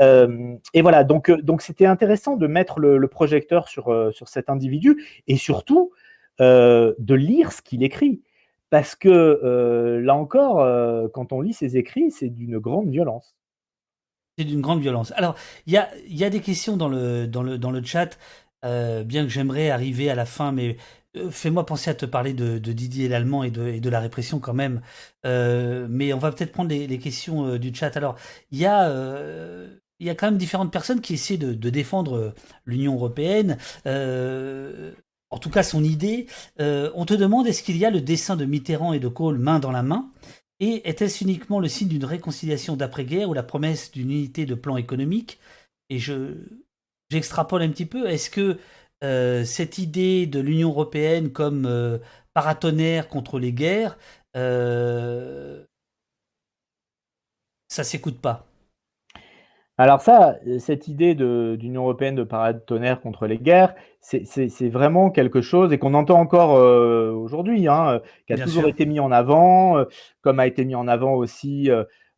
Euh, 0.01 0.55
et 0.73 0.81
voilà, 0.81 1.05
donc 1.05 1.29
euh, 1.29 1.41
donc 1.41 1.61
c'était 1.61 1.85
intéressant 1.85 2.35
de 2.35 2.47
mettre 2.47 2.79
le, 2.79 3.07
projecteur 3.07 3.69
sur, 3.69 4.13
sur 4.13 4.27
cet 4.27 4.49
individu 4.49 5.03
et 5.27 5.37
surtout 5.37 5.91
de 6.39 7.13
lire 7.13 7.51
ce 7.51 7.61
qu'il 7.61 7.83
écrit. 7.83 8.21
Parce 8.69 8.95
que 8.95 10.01
là 10.03 10.15
encore, 10.15 11.11
quand 11.13 11.31
on 11.31 11.41
lit 11.41 11.53
ses 11.53 11.77
écrits, 11.77 12.11
c'est 12.11 12.29
d'une 12.29 12.59
grande 12.59 12.89
violence. 12.89 13.35
C'est 14.37 14.43
d'une 14.43 14.59
grande 14.59 14.81
violence. 14.81 15.13
Alors, 15.15 15.35
il 15.65 15.71
y 15.71 15.77
a, 15.77 15.87
y 16.09 16.25
a, 16.25 16.29
des 16.29 16.41
questions 16.41 16.75
dans 16.75 16.89
le, 16.89 17.25
dans 17.25 17.41
le, 17.41 17.57
dans 17.57 17.71
le 17.71 17.81
chat, 17.81 18.17
bien 18.63 19.23
que 19.23 19.29
j'aimerais 19.29 19.69
arriver 19.69 20.09
à 20.09 20.15
la 20.15 20.25
fin, 20.25 20.51
mais 20.51 20.71
euh, 20.71 20.75
fais-moi 21.29 21.65
penser 21.65 21.89
à 21.89 21.93
te 21.93 22.05
parler 22.05 22.33
de, 22.33 22.57
Didier 22.57 23.07
l'Allemand 23.07 23.43
et 23.43 23.51
de, 23.51 23.89
la 23.89 23.99
répression 23.99 24.39
quand 24.39 24.53
même. 24.53 24.81
Euh, 25.25 25.87
mais 25.89 26.13
on 26.13 26.17
va 26.17 26.31
peut-être 26.31 26.51
prendre 26.51 26.69
les, 26.69 26.99
questions 26.99 27.45
euh, 27.47 27.59
du 27.59 27.73
chat. 27.73 27.95
Alors, 27.97 28.15
il 28.51 28.59
y 28.59 28.65
a... 28.65 30.15
quand 30.15 30.27
même 30.27 30.37
différentes 30.37 30.71
personnes 30.71 31.01
qui 31.01 31.13
essaient 31.13 31.37
de, 31.37 31.69
défendre 31.69 32.33
l'Union 32.65 32.95
européenne, 32.95 33.57
en 33.85 35.39
tout 35.39 35.49
cas 35.49 35.63
son 35.63 35.83
idée. 35.83 36.27
on 36.59 37.05
te 37.05 37.13
demande 37.13 37.47
est-ce 37.47 37.63
qu'il 37.63 37.77
y 37.77 37.85
a 37.85 37.91
le 37.91 38.01
dessin 38.01 38.35
de 38.35 38.45
Mitterrand 38.45 38.93
et 38.93 38.99
de 38.99 39.07
Kohl 39.07 39.37
main 39.37 39.59
dans 39.59 39.71
la 39.71 39.83
main? 39.83 40.11
Et 40.61 40.89
était-ce 40.89 41.23
uniquement 41.23 41.59
le 41.59 41.67
signe 41.67 41.89
d'une 41.89 42.05
réconciliation 42.05 42.77
d'après-guerre 42.77 43.29
ou 43.29 43.33
la 43.33 43.43
promesse 43.43 43.91
d'une 43.91 44.09
unité 44.11 44.45
de 44.45 44.55
plan 44.55 44.77
économique? 44.77 45.39
Et 45.89 45.99
je 45.99 46.35
j'extrapole 47.09 47.61
un 47.61 47.69
petit 47.69 47.85
peu. 47.85 48.07
Est-ce 48.07 48.29
que 48.29 48.41
euh, 48.41 48.55
cette 49.45 49.77
idée 49.77 50.25
de 50.27 50.39
l'Union 50.39 50.69
européenne 50.69 51.31
comme 51.31 51.65
euh, 51.65 51.97
paratonnerre 52.33 53.07
contre 53.07 53.39
les 53.39 53.53
guerres, 53.53 53.97
euh, 54.35 55.63
ça 57.67 57.83
s'écoute 57.83 58.21
pas. 58.21 58.45
Alors 59.77 59.99
ça, 59.99 60.37
cette 60.59 60.87
idée 60.87 61.15
d'Union 61.15 61.83
européenne 61.83 62.15
de 62.15 62.23
paratonnerre 62.23 63.01
contre 63.01 63.27
les 63.27 63.37
guerres, 63.37 63.75
c'est 63.99 64.69
vraiment 64.69 65.09
quelque 65.11 65.41
chose 65.41 65.73
et 65.73 65.77
qu'on 65.77 65.93
entend 65.95 66.17
encore 66.17 66.51
aujourd'hui, 66.51 67.67
hein, 67.67 67.99
qui 68.25 68.31
a 68.31 68.37
toujours 68.37 68.67
été 68.69 68.85
mis 68.85 69.01
en 69.01 69.11
avant, 69.11 69.83
comme 70.21 70.39
a 70.39 70.47
été 70.47 70.63
mis 70.63 70.75
en 70.75 70.87
avant 70.87 71.15
aussi 71.15 71.69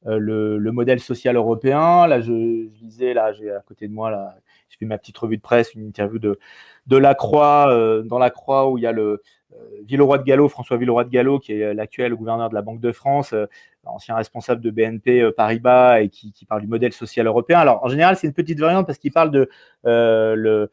le, 0.05 0.72
modèle 0.72 0.99
social 0.99 1.35
européen. 1.35 2.05
Là, 2.05 2.22
je, 2.22 2.68
je 2.76 2.85
disais, 2.85 3.15
là, 3.15 3.34
j'ai 3.34 3.49
à 3.49 3.61
côté 3.61 3.88
de 3.88 3.93
moi 3.93 4.11
là, 4.11 4.35
je 4.69 4.77
fais 4.77 4.85
ma 4.85 4.98
petite 4.98 5.18
revue 5.18 5.38
de 5.38 5.41
presse, 5.41 5.73
une 5.73 5.85
interview 5.85 6.19
de, 6.19 6.39
de 6.88 6.98
la 6.98 7.15
Croix, 7.15 7.72
euh, 7.72 8.03
dans 8.03 8.19
la 8.19 8.30
Croix 8.30 8.69
où 8.69 8.77
il 8.77 8.84
y 8.84 8.88
a 8.88 8.91
le 8.91 9.22
euh, 9.53 9.56
Villeroy 9.85 10.18
de 10.19 10.23
Gallo, 10.23 10.49
François 10.49 10.77
Villeroy 10.77 11.06
de 11.06 11.10
Gallo, 11.10 11.39
qui 11.39 11.53
est 11.53 11.73
l'actuel 11.73 12.14
gouverneur 12.15 12.49
de 12.49 12.56
la 12.56 12.61
Banque 12.61 12.80
de 12.80 12.91
France, 12.91 13.34
euh, 13.34 13.45
ancien 13.85 14.15
responsable 14.15 14.61
de 14.61 14.69
BNP 14.69 15.31
Paribas 15.31 16.02
et 16.02 16.10
qui, 16.10 16.34
parle 16.48 16.61
du 16.61 16.68
modèle 16.68 16.91
social 16.91 17.26
européen. 17.26 17.60
Alors 17.60 17.84
en 17.85 17.88
général, 17.88 18.18
c'est 18.18 18.27
une 18.27 18.34
petite 18.34 18.60
variante 18.60 18.85
parce 18.85 18.98
qu'il 18.98 19.14
parle 19.14 19.31
de 19.31 19.49
le 19.85 20.69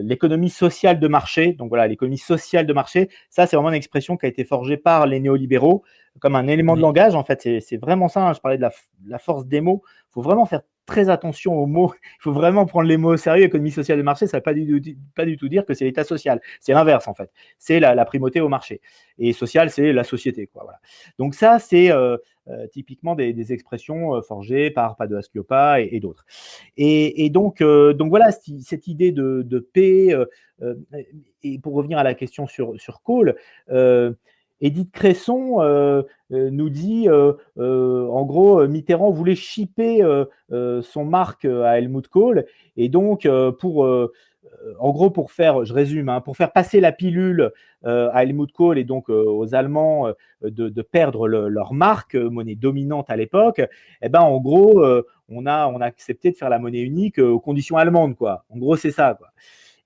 l'économie 0.00 0.48
sociale 0.48 0.98
de 0.98 1.06
marché. 1.06 1.52
Donc 1.52 1.68
voilà, 1.68 1.86
l'économie 1.86 2.16
sociale 2.16 2.64
de 2.64 2.72
marché, 2.72 3.10
ça 3.28 3.46
c'est 3.46 3.56
vraiment 3.56 3.68
une 3.68 3.74
expression 3.74 4.16
qui 4.16 4.24
a 4.24 4.28
été 4.30 4.42
forgée 4.46 4.78
par 4.78 5.06
les 5.06 5.20
néolibéraux 5.20 5.84
comme 6.18 6.34
un 6.34 6.46
élément 6.46 6.76
de 6.76 6.80
langage. 6.80 7.14
En 7.14 7.24
fait, 7.24 7.42
c'est 7.60 7.76
vraiment 7.76 8.08
ça. 8.08 8.26
Hein. 8.26 8.32
je 8.32 8.40
parlais 8.40 8.56
de 8.56 8.62
la, 8.62 8.72
la, 9.06 9.18
force 9.18 9.46
des 9.46 9.60
mots. 9.60 9.82
Il 9.84 10.12
faut 10.12 10.22
vraiment 10.22 10.46
faire 10.46 10.62
très 10.86 11.10
attention 11.10 11.54
aux 11.54 11.66
mots. 11.66 11.92
Il 12.20 12.22
faut 12.22 12.32
vraiment 12.32 12.64
prendre 12.66 12.88
les 12.88 12.96
mots 12.96 13.12
au 13.12 13.16
sérieux. 13.16 13.44
Économie 13.44 13.70
sociale 13.70 13.98
de 13.98 14.02
marché, 14.02 14.26
ça 14.26 14.36
ne 14.36 14.40
veut 14.40 14.42
pas 15.14 15.24
du, 15.24 15.36
tout 15.36 15.48
dire 15.48 15.66
que 15.66 15.74
c'est 15.74 15.84
l'État 15.84 16.04
social. 16.04 16.40
C'est 16.60 16.72
l'inverse, 16.72 17.08
en 17.08 17.14
fait. 17.14 17.30
C'est 17.58 17.80
la, 17.80 18.04
primauté 18.04 18.40
au 18.40 18.48
marché. 18.48 18.80
Et 19.18 19.32
social, 19.32 19.70
c'est 19.70 19.92
la 19.92 20.04
société. 20.04 20.48
Donc 21.18 21.34
ça, 21.34 21.58
c'est 21.58 21.90
euh, 21.90 22.16
euh, 22.48 22.66
typiquement 22.68 23.14
des, 23.14 23.52
expressions 23.52 24.20
forgées 24.22 24.70
par 24.70 24.96
Padoa 24.96 25.22
Schioppa 25.22 25.80
et, 25.80 25.88
et 25.92 26.00
d'autres. 26.00 26.24
Et, 26.76 27.28
donc, 27.30 27.60
voilà, 27.60 28.30
cette 28.30 28.86
idée 28.86 29.12
de, 29.12 29.42
de 29.42 29.58
paix, 29.58 30.14
et 31.42 31.58
pour 31.58 31.74
revenir 31.74 31.98
à 31.98 32.02
la 32.04 32.14
question 32.14 32.46
sur, 32.46 32.80
sur 32.80 33.02
Cole, 33.02 33.36
Edith 34.60 34.90
Cresson 34.90 35.56
euh, 35.60 36.02
euh, 36.32 36.50
nous 36.50 36.70
dit, 36.70 37.08
euh, 37.08 37.34
en 37.56 38.24
gros, 38.24 38.66
Mitterrand 38.66 39.10
voulait 39.10 39.34
chipper 39.34 40.02
son 40.50 41.04
marque 41.04 41.44
à 41.44 41.78
Helmut 41.78 42.08
Kohl, 42.08 42.46
et 42.76 42.88
donc 42.88 43.28
pour, 43.58 43.84
en 44.80 44.90
gros, 44.90 45.10
pour 45.10 45.32
faire, 45.32 45.64
je 45.64 45.72
résume, 45.72 46.08
hein, 46.08 46.20
pour 46.20 46.36
faire 46.36 46.52
passer 46.52 46.80
la 46.80 46.92
pilule 46.92 47.52
à 47.84 48.22
Helmut 48.22 48.50
Kohl 48.52 48.78
et 48.78 48.84
donc 48.84 49.08
aux 49.08 49.54
Allemands 49.54 50.12
de, 50.42 50.82
perdre 50.82 51.28
leur 51.28 51.72
marque, 51.72 52.14
monnaie 52.14 52.56
dominante 52.56 53.10
à 53.10 53.16
l'époque, 53.16 53.62
eh 54.02 54.08
ben, 54.08 54.20
en 54.20 54.40
gros, 54.40 54.84
on 55.28 55.46
a, 55.46 55.66
on 55.68 55.80
a 55.80 55.84
accepté 55.84 56.30
de 56.30 56.36
faire 56.36 56.50
la 56.50 56.58
monnaie 56.58 56.80
unique 56.80 57.18
aux 57.18 57.40
conditions 57.40 57.76
allemandes, 57.76 58.16
quoi. 58.16 58.44
En 58.48 58.58
gros, 58.58 58.76
c'est 58.76 58.92
ça, 58.92 59.14
quoi. 59.14 59.28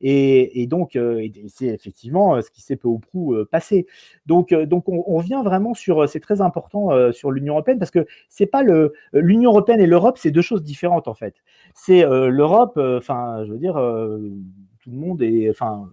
Et, 0.02 0.66
donc, 0.66 0.96
euh, 0.96 1.26
c'est 1.48 1.66
effectivement 1.66 2.36
euh, 2.36 2.40
ce 2.40 2.50
qui 2.50 2.62
s'est 2.62 2.76
peu 2.76 2.88
ou 2.88 2.98
prou 2.98 3.34
euh, 3.34 3.46
passé. 3.50 3.86
Donc, 4.26 4.54
donc 4.54 4.88
on, 4.88 5.18
vient 5.18 5.42
vraiment 5.42 5.74
sur, 5.74 6.08
c'est 6.08 6.20
très 6.20 6.40
important 6.40 7.12
sur 7.12 7.30
l'Union 7.30 7.54
européenne 7.54 7.78
parce 7.78 7.90
que 7.90 8.06
c'est 8.28 8.46
pas 8.46 8.62
le 8.62 8.94
l'Union 9.12 9.50
européenne 9.50 9.80
et 9.80 9.86
l'Europe, 9.86 10.16
c'est 10.18 10.30
deux 10.30 10.42
choses 10.42 10.62
différentes 10.62 11.08
en 11.08 11.14
fait. 11.14 11.34
C'est 11.74 12.02
l'Europe, 12.02 12.78
enfin, 12.78 13.44
je 13.44 13.52
veux 13.52 13.58
dire, 13.58 13.74
tout 13.74 14.90
le 14.90 14.96
monde 14.96 15.20
est, 15.22 15.50
enfin 15.50 15.90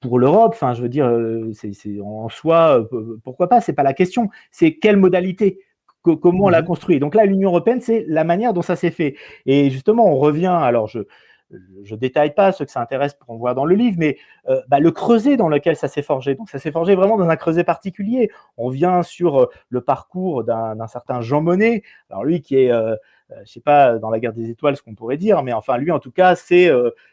pour 0.00 0.18
l'Europe, 0.18 0.52
enfin, 0.54 0.74
je 0.74 0.82
veux 0.82 0.88
dire, 0.88 1.10
c'est 1.52 1.72
en 2.00 2.28
soi, 2.28 2.86
pourquoi 3.24 3.48
pas, 3.48 3.60
c'est 3.60 3.72
pas 3.72 3.82
la 3.82 3.94
question, 3.94 4.28
c'est 4.50 4.74
quelle 4.74 4.96
modalité, 4.96 5.60
comment 6.02 6.44
on 6.44 6.48
l'a 6.48 6.62
mmh 6.62 6.66
construit. 6.66 7.00
Donc 7.00 7.14
là, 7.14 7.24
l'Union 7.24 7.48
européenne, 7.48 7.80
c'est 7.80 8.04
la 8.08 8.24
manière 8.24 8.52
dont 8.52 8.62
ça 8.62 8.76
s'est 8.76 8.90
fait. 8.90 9.16
Et 9.46 9.70
justement, 9.70 10.06
on 10.06 10.16
revient, 10.16 10.46
alors 10.46 10.86
je, 10.86 11.00
je 11.84 11.94
détaille 11.94 12.34
pas 12.34 12.52
ceux 12.52 12.64
que 12.64 12.70
ça 12.70 12.80
intéresse 12.80 13.14
pour 13.14 13.30
en 13.30 13.36
voir 13.36 13.54
dans 13.54 13.64
le 13.64 13.74
livre, 13.74 13.96
mais 13.98 14.16
euh, 14.48 14.60
bah, 14.68 14.80
le 14.80 14.90
creuset 14.90 15.36
dans 15.36 15.48
lequel 15.48 15.76
ça 15.76 15.88
s'est 15.88 16.02
forgé. 16.02 16.34
Donc 16.34 16.50
ça 16.50 16.58
s'est 16.58 16.70
forgé 16.70 16.94
vraiment 16.94 17.16
dans 17.16 17.28
un 17.28 17.36
creuset 17.36 17.64
particulier. 17.64 18.30
On 18.56 18.68
vient 18.68 19.02
sur 19.02 19.42
euh, 19.42 19.50
le 19.68 19.80
parcours 19.80 20.44
d'un 20.44 20.86
certain 20.88 21.20
Jean 21.20 21.40
Monnet, 21.40 21.82
alors 22.10 22.24
lui 22.24 22.40
qui 22.40 22.56
est, 22.56 22.72
euh, 22.72 22.96
je 23.44 23.52
sais 23.52 23.60
pas, 23.60 23.98
dans 23.98 24.10
la 24.10 24.18
guerre 24.18 24.32
des 24.32 24.50
étoiles, 24.50 24.76
ce 24.76 24.82
qu'on 24.82 24.94
pourrait 24.94 25.16
dire, 25.16 25.42
mais 25.42 25.52
enfin 25.52 25.78
lui 25.78 25.90
en 25.90 25.98
tout 25.98 26.12
cas, 26.12 26.34
c'est, 26.34 26.70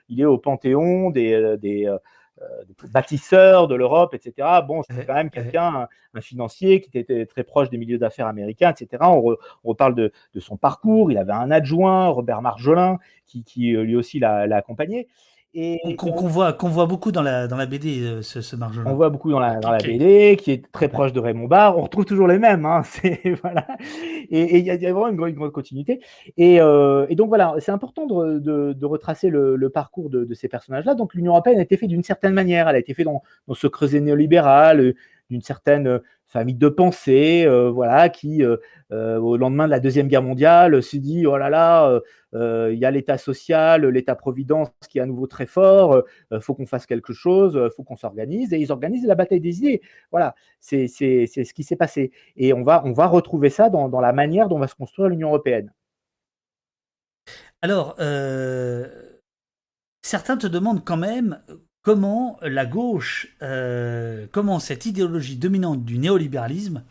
il 0.10 0.22
est 0.22 0.26
au 0.26 0.38
panthéon 0.38 1.10
des 1.10 1.90
euh, 2.44 2.88
bâtisseur 2.92 3.68
de 3.68 3.76
l'Europe, 3.76 4.14
etc. 4.14 4.48
Bon, 4.68 4.84
c'était 4.84 5.06
quand 5.06 5.14
même 5.14 5.30
quelqu'un, 5.30 5.88
un, 6.14 6.22
financier 6.22 6.82
qui 6.82 6.98
était 6.98 7.26
très 7.26 7.44
proche 7.44 7.70
des 7.70 7.78
milieux 7.78 7.98
d'affaires 7.98 8.28
américains, 8.28 8.72
etc. 8.72 9.02
On, 9.02 9.36
reparle 9.64 9.96
de, 9.96 10.12
son 10.40 10.58
parcours. 10.58 11.12
Il 11.12 11.18
avait 11.18 11.34
un 11.34 11.50
adjoint, 11.52 12.08
Robert 12.10 12.42
Marjolin, 12.42 13.00
qui, 13.26 13.44
qui 13.44 13.72
lui 13.72 13.96
aussi 13.96 14.20
l'a 14.20 14.56
accompagné. 14.56 15.08
Qu'on 15.98 16.28
voit, 16.28 16.52
qu'on 16.54 16.70
voit 16.70 16.88
beaucoup 16.88 17.12
dans 17.12 17.22
la, 17.22 17.48
dans 17.48 17.58
la 17.58 17.68
BD, 17.68 18.02
euh, 18.02 18.22
ce, 18.24 18.42
ce 18.42 18.56
Marjolin. 18.56 18.90
On 18.90 18.96
voit 18.96 19.12
beaucoup 19.12 19.30
dans 19.30 19.40
la, 19.40 19.60
dans 19.60 19.70
la 19.70 19.78
BD, 19.78 20.36
qui 20.42 20.50
est 20.50 20.72
très 20.72 20.88
proche 20.88 21.14
de 21.14 21.20
Raymond 21.20 21.46
Barre. 21.46 21.78
On 21.78 21.84
retrouve 21.84 22.06
toujours 22.06 22.28
les 22.28 22.40
mêmes. 22.40 22.66
Hein, 22.66 22.82
voilà. 23.44 23.68
Et 24.32 24.58
il 24.58 24.66
y, 24.66 24.72
a 24.72 24.94
vraiment 24.94 25.28
une, 25.28 25.36
grande 25.36 25.52
continuité. 25.52 26.02
Et, 26.38 26.60
euh, 26.60 27.06
et 27.08 27.16
donc 27.16 27.28
voilà, 27.28 27.54
c'est 27.60 27.72
important 27.72 28.08
de, 28.08 28.40
de, 28.40 28.74
de, 28.74 28.86
retracer 28.88 29.30
le, 29.30 29.56
le 29.56 29.70
parcours 29.70 30.10
de, 30.10 30.26
de 30.26 30.34
ces 30.34 30.48
personnages-là. 30.48 30.96
Donc 30.96 31.14
l'Union 31.14 31.34
européenne 31.34 31.60
a 31.60 31.62
été 31.62 31.78
faite 31.78 31.90
d'une 31.90 32.02
certaine 32.02 32.34
manière. 32.34 32.68
Elle 32.68 32.78
a 32.78 32.80
été 32.80 32.96
faite 32.96 33.06
dans, 33.06 33.22
dans 33.48 33.54
ce 33.54 33.68
creuset 33.68 34.00
néolibéral, 34.00 34.96
d'une 35.34 35.42
certaine 35.42 36.00
famille 36.28 36.56
de 36.56 36.70
pensée, 36.70 37.46
euh, 37.46 37.70
voilà, 37.70 38.10
qui, 38.10 38.44
euh, 38.44 38.58
euh, 38.92 39.18
au 39.18 39.38
lendemain 39.38 39.66
de 39.66 39.72
la 39.72 39.80
Deuxième 39.80 40.08
Guerre 40.08 40.24
mondiale, 40.24 40.82
s'est 40.82 41.00
dit, 41.00 41.26
oh 41.28 41.38
là 41.38 41.50
là, 41.50 42.02
il 42.34 42.80
y 42.80 42.86
a 42.86 42.92
l'État 42.92 43.18
social, 43.18 43.86
l'État-providence 43.86 44.70
qui 44.90 44.98
est 44.98 45.02
à 45.02 45.06
nouveau 45.06 45.28
très 45.28 45.46
fort, 45.46 46.04
il 46.32 46.42
faut 46.42 46.56
qu'on 46.56 46.66
fasse 46.66 46.88
quelque 46.88 47.14
chose, 47.14 47.70
faut 47.76 47.84
qu'on 47.84 47.96
s'organise, 47.96 48.54
et 48.54 48.58
ils 48.58 48.72
organisent 48.72 49.06
la 49.06 49.16
bataille 49.16 49.40
des 49.40 49.60
idées. 49.60 49.82
Voilà, 50.12 50.34
c'est 50.60 50.88
ce 50.88 51.54
qui 51.54 51.64
s'est 51.64 51.76
passé. 51.76 52.12
Et 52.36 52.54
on 52.54 52.64
va, 52.64 52.82
on 52.86 52.94
va 52.94 53.06
retrouver 53.06 53.50
ça 53.50 53.70
dans, 53.70 53.88
dans, 53.90 54.02
la 54.02 54.14
manière 54.14 54.50
dont 54.50 54.58
va 54.58 54.68
se 54.68 54.76
construire 54.76 55.10
l'Union 55.10 55.30
européenne. 55.30 55.72
Alors, 57.62 57.96
certains 60.02 60.38
te 60.38 60.48
demandent 60.48 60.84
quand 60.84 60.98
même 60.98 61.40
comment 61.84 62.40
la 62.42 62.66
gauche, 62.66 63.28
euh, 63.42 64.26
comment 64.32 64.60
cette 64.60 64.86
idéologie 64.86 65.38
dominante 65.38 65.86
du 65.86 66.00
néolibéralisme 66.00 66.84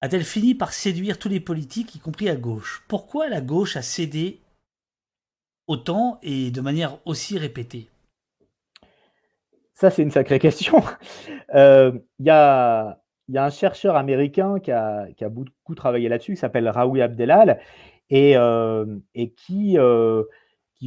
a-t-elle 0.00 0.24
fini 0.24 0.54
par 0.54 0.72
séduire 0.72 1.18
tous 1.18 1.28
les 1.28 1.40
politiques, 1.40 1.94
y 1.94 1.98
compris 1.98 2.28
à 2.28 2.36
gauche? 2.36 2.84
Pourquoi 2.88 3.28
la 3.28 3.40
gauche 3.40 3.76
a 3.76 3.82
cédé 3.82 4.40
autant 5.66 6.18
et 6.22 6.50
de 6.50 6.60
manière 6.60 6.98
aussi 7.04 7.36
répétée? 7.36 7.88
Ça, 9.72 9.90
c'est 9.90 10.02
une 10.02 10.10
sacrée 10.10 10.38
question. 10.38 10.82
Euh, 11.54 11.92
il 12.18 12.26
y, 12.26 12.30
a, 12.30 12.98
un 13.36 13.50
chercheur 13.50 13.94
américain 13.94 14.58
qui 14.58 14.72
a, 14.72 15.06
beaucoup 15.30 15.76
travaillé 15.76 16.08
là-dessus, 16.08 16.32
qui 16.32 16.40
s'appelle 16.40 16.68
Raoui 16.68 17.00
Abdelal, 17.00 17.60
et, 18.10 18.36
euh, 18.36 18.98
et 19.14 19.30
qui 19.30 19.78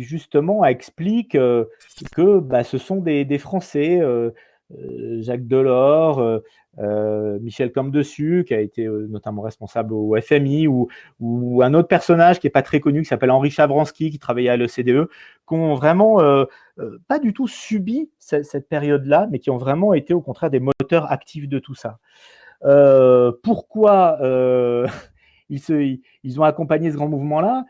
justement 0.03 0.65
explique 0.65 1.35
euh, 1.35 1.65
que 2.15 2.39
bah, 2.39 2.63
ce 2.63 2.77
sont 2.77 2.97
des, 2.97 3.37
Français, 3.37 3.99
euh, 4.01 4.31
euh, 4.77 5.21
Jacques 5.21 5.47
Delors, 5.47 6.41
Michel 7.39 7.71
Comdessus, 7.71 8.45
qui 8.47 8.53
a 8.53 8.59
été 8.59 8.87
notamment 8.87 9.41
responsable 9.41 9.93
au 9.93 10.15
FMI, 10.19 10.67
ou, 10.67 10.89
un 11.63 11.73
autre 11.73 11.87
personnage 11.87 12.39
qui 12.39 12.47
n'est 12.47 12.51
pas 12.51 12.61
très 12.61 12.79
connu, 12.79 13.01
qui 13.01 13.07
s'appelle 13.07 13.31
Henri 13.31 13.49
Chavransky, 13.49 14.11
qui 14.11 14.19
travaillait 14.19 14.49
à 14.49 14.57
l'ECDE, 14.57 15.07
qui 15.47 15.53
ont 15.53 15.75
vraiment 15.75 16.17
pas 17.07 17.19
du 17.19 17.33
tout 17.33 17.47
subi 17.47 18.11
cette, 18.19 18.69
période-là, 18.69 19.27
mais 19.31 19.39
qui 19.39 19.49
ont 19.49 19.57
vraiment 19.57 19.93
été 19.93 20.13
au 20.13 20.21
contraire 20.21 20.51
des 20.51 20.59
moteurs 20.59 21.11
actifs 21.11 21.47
de 21.49 21.57
tout 21.59 21.75
ça. 21.75 21.97
pourquoi 23.41 24.19
ils, 25.49 25.99
ils, 26.23 26.39
ont 26.39 26.43
accompagné 26.43 26.91
ce 26.91 26.95
grand 26.95 27.07
mouvement-là? 27.07 27.65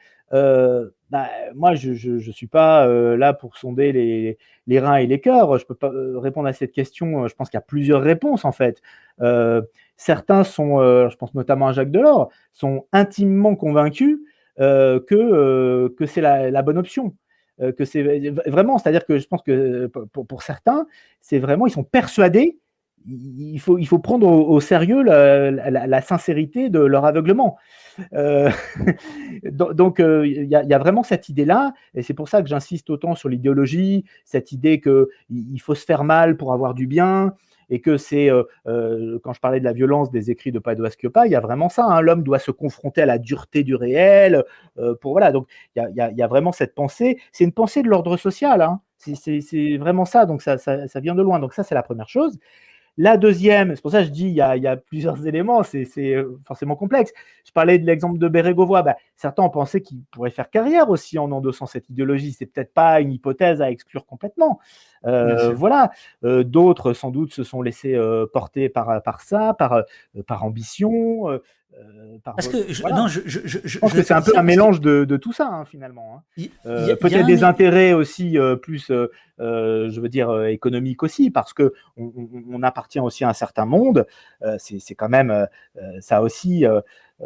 Bah, 1.09 1.29
moi, 1.55 1.73
je 1.75 2.09
ne 2.09 2.31
suis 2.31 2.47
pas 2.47 2.85
euh, 2.85 3.15
là 3.15 3.34
pour 3.34 3.57
sonder 3.57 3.93
les, 4.67 4.79
reins 4.79 4.97
et 4.97 5.07
les 5.07 5.21
cœurs. 5.21 5.57
Je 5.57 5.63
ne 5.63 5.67
peux 5.67 5.75
pas 5.75 5.91
euh, 5.91 6.19
répondre 6.19 6.47
à 6.47 6.53
cette 6.53 6.73
question. 6.73 7.23
Euh, 7.23 7.27
je 7.27 7.35
pense 7.35 7.49
qu'il 7.49 7.57
y 7.57 7.59
a 7.59 7.61
plusieurs 7.61 8.01
réponses, 8.01 8.43
en 8.43 8.51
fait. 8.51 8.81
certains 9.95 10.43
sont, 10.43 10.79
je 11.09 11.15
pense 11.15 11.34
notamment 11.34 11.69
à 11.69 11.73
Jacques 11.73 11.91
Delors, 11.91 12.29
sont 12.53 12.85
intimement 12.91 13.55
convaincus 13.55 14.19
que, 14.57 15.88
que 15.97 16.05
c'est 16.05 16.21
la, 16.21 16.51
la, 16.51 16.61
bonne 16.61 16.77
option. 16.77 17.15
que 17.59 17.85
c'est 17.85 18.03
vraiment, 18.47 18.77
c'est-à-dire 18.77 19.05
que 19.05 19.17
je 19.17 19.27
pense 19.27 19.41
que 19.43 19.88
pour, 19.88 20.27
pour 20.27 20.43
certains, 20.43 20.88
c'est 21.21 21.39
vraiment, 21.39 21.67
ils 21.67 21.71
sont 21.71 21.84
persuadés 21.84 22.59
il 23.07 23.59
faut, 23.59 23.77
il 23.77 23.85
faut 23.85 23.99
prendre 23.99 24.27
au, 24.27 24.59
sérieux 24.59 25.01
la, 25.01 26.01
sincérité 26.01 26.69
de 26.69 26.79
leur 26.79 27.05
aveuglement. 27.05 27.57
Euh, 28.13 28.49
donc, 29.51 29.99
euh, 29.99 30.27
il 30.27 30.49
y, 30.49 30.55
a 30.55 30.77
vraiment 30.77 31.03
cette 31.03 31.29
idée-là, 31.29 31.73
et 31.95 32.01
c'est 32.01 32.13
pour 32.13 32.27
ça 32.29 32.41
que 32.41 32.49
j'insiste 32.49 32.89
autant 32.89 33.15
sur 33.15 33.29
l'idéologie, 33.29 34.03
cette 34.25 34.51
idée 34.51 34.81
qu'il 34.81 35.61
faut 35.61 35.75
se 35.75 35.85
faire 35.85 36.03
mal 36.03 36.38
pour 36.38 36.53
avoir 36.53 36.73
du 36.73 36.85
bien, 36.85 37.34
et 37.69 37.81
que 37.81 37.97
c'est, 37.97 38.29
euh, 38.29 39.19
quand 39.23 39.34
je 39.34 39.39
parlais 39.39 39.59
de 39.59 39.65
la 39.65 39.73
violence 39.73 40.11
des 40.11 40.31
écrits 40.31 40.51
de 40.51 40.59
Padoa 40.59 40.89
Schioppa, 40.89 41.27
il 41.27 41.31
y 41.31 41.35
a 41.35 41.41
vraiment 41.41 41.69
ça, 41.69 41.85
hein. 41.85 42.01
l'homme 42.01 42.23
doit 42.23 42.39
se 42.39 42.51
confronter 42.51 43.01
à 43.01 43.05
la 43.05 43.17
dureté 43.17 43.63
du 43.63 43.75
réel, 43.75 44.43
pour 45.01 45.11
voilà, 45.13 45.31
donc 45.31 45.47
il 45.75 45.93
y, 45.95 46.21
a, 46.21 46.27
vraiment 46.27 46.51
cette 46.51 46.75
pensée, 46.75 47.19
c'est 47.31 47.43
une 47.43 47.53
pensée 47.53 47.84
de 47.84 47.89
l'ordre 47.89 48.17
social, 48.17 48.61
hein. 48.61 48.81
c'est 48.97 49.77
vraiment 49.77 50.05
ça, 50.05 50.25
donc 50.25 50.41
ça, 50.41 50.57
ça, 50.57 50.99
vient 50.99 51.15
de 51.15 51.21
loin, 51.21 51.39
donc 51.39 51.53
ça 51.53 51.63
c'est 51.63 51.75
la 51.75 51.84
première 51.84 52.09
chose. 52.09 52.38
La 52.97 53.17
deuxième, 53.17 53.75
c'est 53.75 53.81
pour 53.81 53.91
ça 53.91 53.99
que 53.99 54.07
je 54.07 54.11
dis 54.11 54.27
il 54.27 54.33
y 54.33 54.41
a, 54.41 54.77
plusieurs 54.77 55.27
éléments, 55.27 55.61
c'est 55.61 55.87
euh, 55.97 56.39
forcément 56.45 56.75
complexe. 56.75 57.13
Je 57.45 57.51
parlais 57.51 57.77
de 57.77 57.85
l'exemple 57.85 58.17
de 58.17 58.27
Bérégovoy. 58.27 58.81
Ben, 58.81 58.95
certains 59.15 59.43
ont 59.43 59.51
pensé 59.51 59.81
qu'il 59.81 60.01
pourrait 60.11 60.31
faire 60.31 60.49
carrière 60.49 60.89
aussi 60.89 61.19
en 61.19 61.31
endossant 61.31 61.67
cette 61.67 61.89
idéologie. 61.89 62.31
C'est 62.31 62.47
peut-être 62.47 62.73
pas 62.73 62.99
une 62.99 63.11
hypothèse 63.11 63.61
à 63.61 63.69
exclure 63.69 64.05
complètement. 64.07 64.59
Euh, 65.05 65.53
voilà. 65.53 65.91
Euh, 66.23 66.43
d'autres, 66.43 66.93
sans 66.93 67.11
doute, 67.11 67.33
se 67.33 67.43
sont 67.43 67.61
laissés 67.61 67.95
porter 68.33 68.67
par, 68.67 69.03
par 69.03 69.21
ça, 69.21 69.53
par, 69.53 69.83
par 70.25 70.43
ambition. 70.43 71.39
Parce 72.23 72.48
que 72.48 72.73
je, 72.73 72.84
non, 72.84 73.07
je, 73.07 73.22
je, 73.26 73.39
je, 73.64 73.80
pense 73.80 73.94
que 73.94 74.02
c'est 74.02 74.14
un 74.14 74.22
peu 74.22 74.38
un 74.38 74.44
mélange 74.44 74.81
de, 74.81 75.06
de, 75.06 75.18
tout 75.18 75.31
ça 75.31 75.48
hein, 75.48 75.65
finalement. 75.65 76.23
Hein. 76.38 76.48
Peut-être 76.99 77.26
des 77.26 77.44
intérêts 77.44 77.94
aussi 77.94 78.38
plus, 78.61 78.88
je 78.89 79.99
veux 79.99 80.10
dire, 80.10 80.45
économiques 80.45 81.03
aussi, 81.03 81.30
parce 81.30 81.53
que 81.53 81.73
on, 81.95 82.11
on, 82.49 82.64
appartient 82.64 82.99
aussi 82.99 83.23
à 83.23 83.30
un 83.30 83.34
certain 83.34 83.65
monde. 83.65 84.07
c'est 84.57 84.95
quand 84.95 85.10
même 85.10 85.48
ça 85.99 86.22
aussi, 86.22 86.65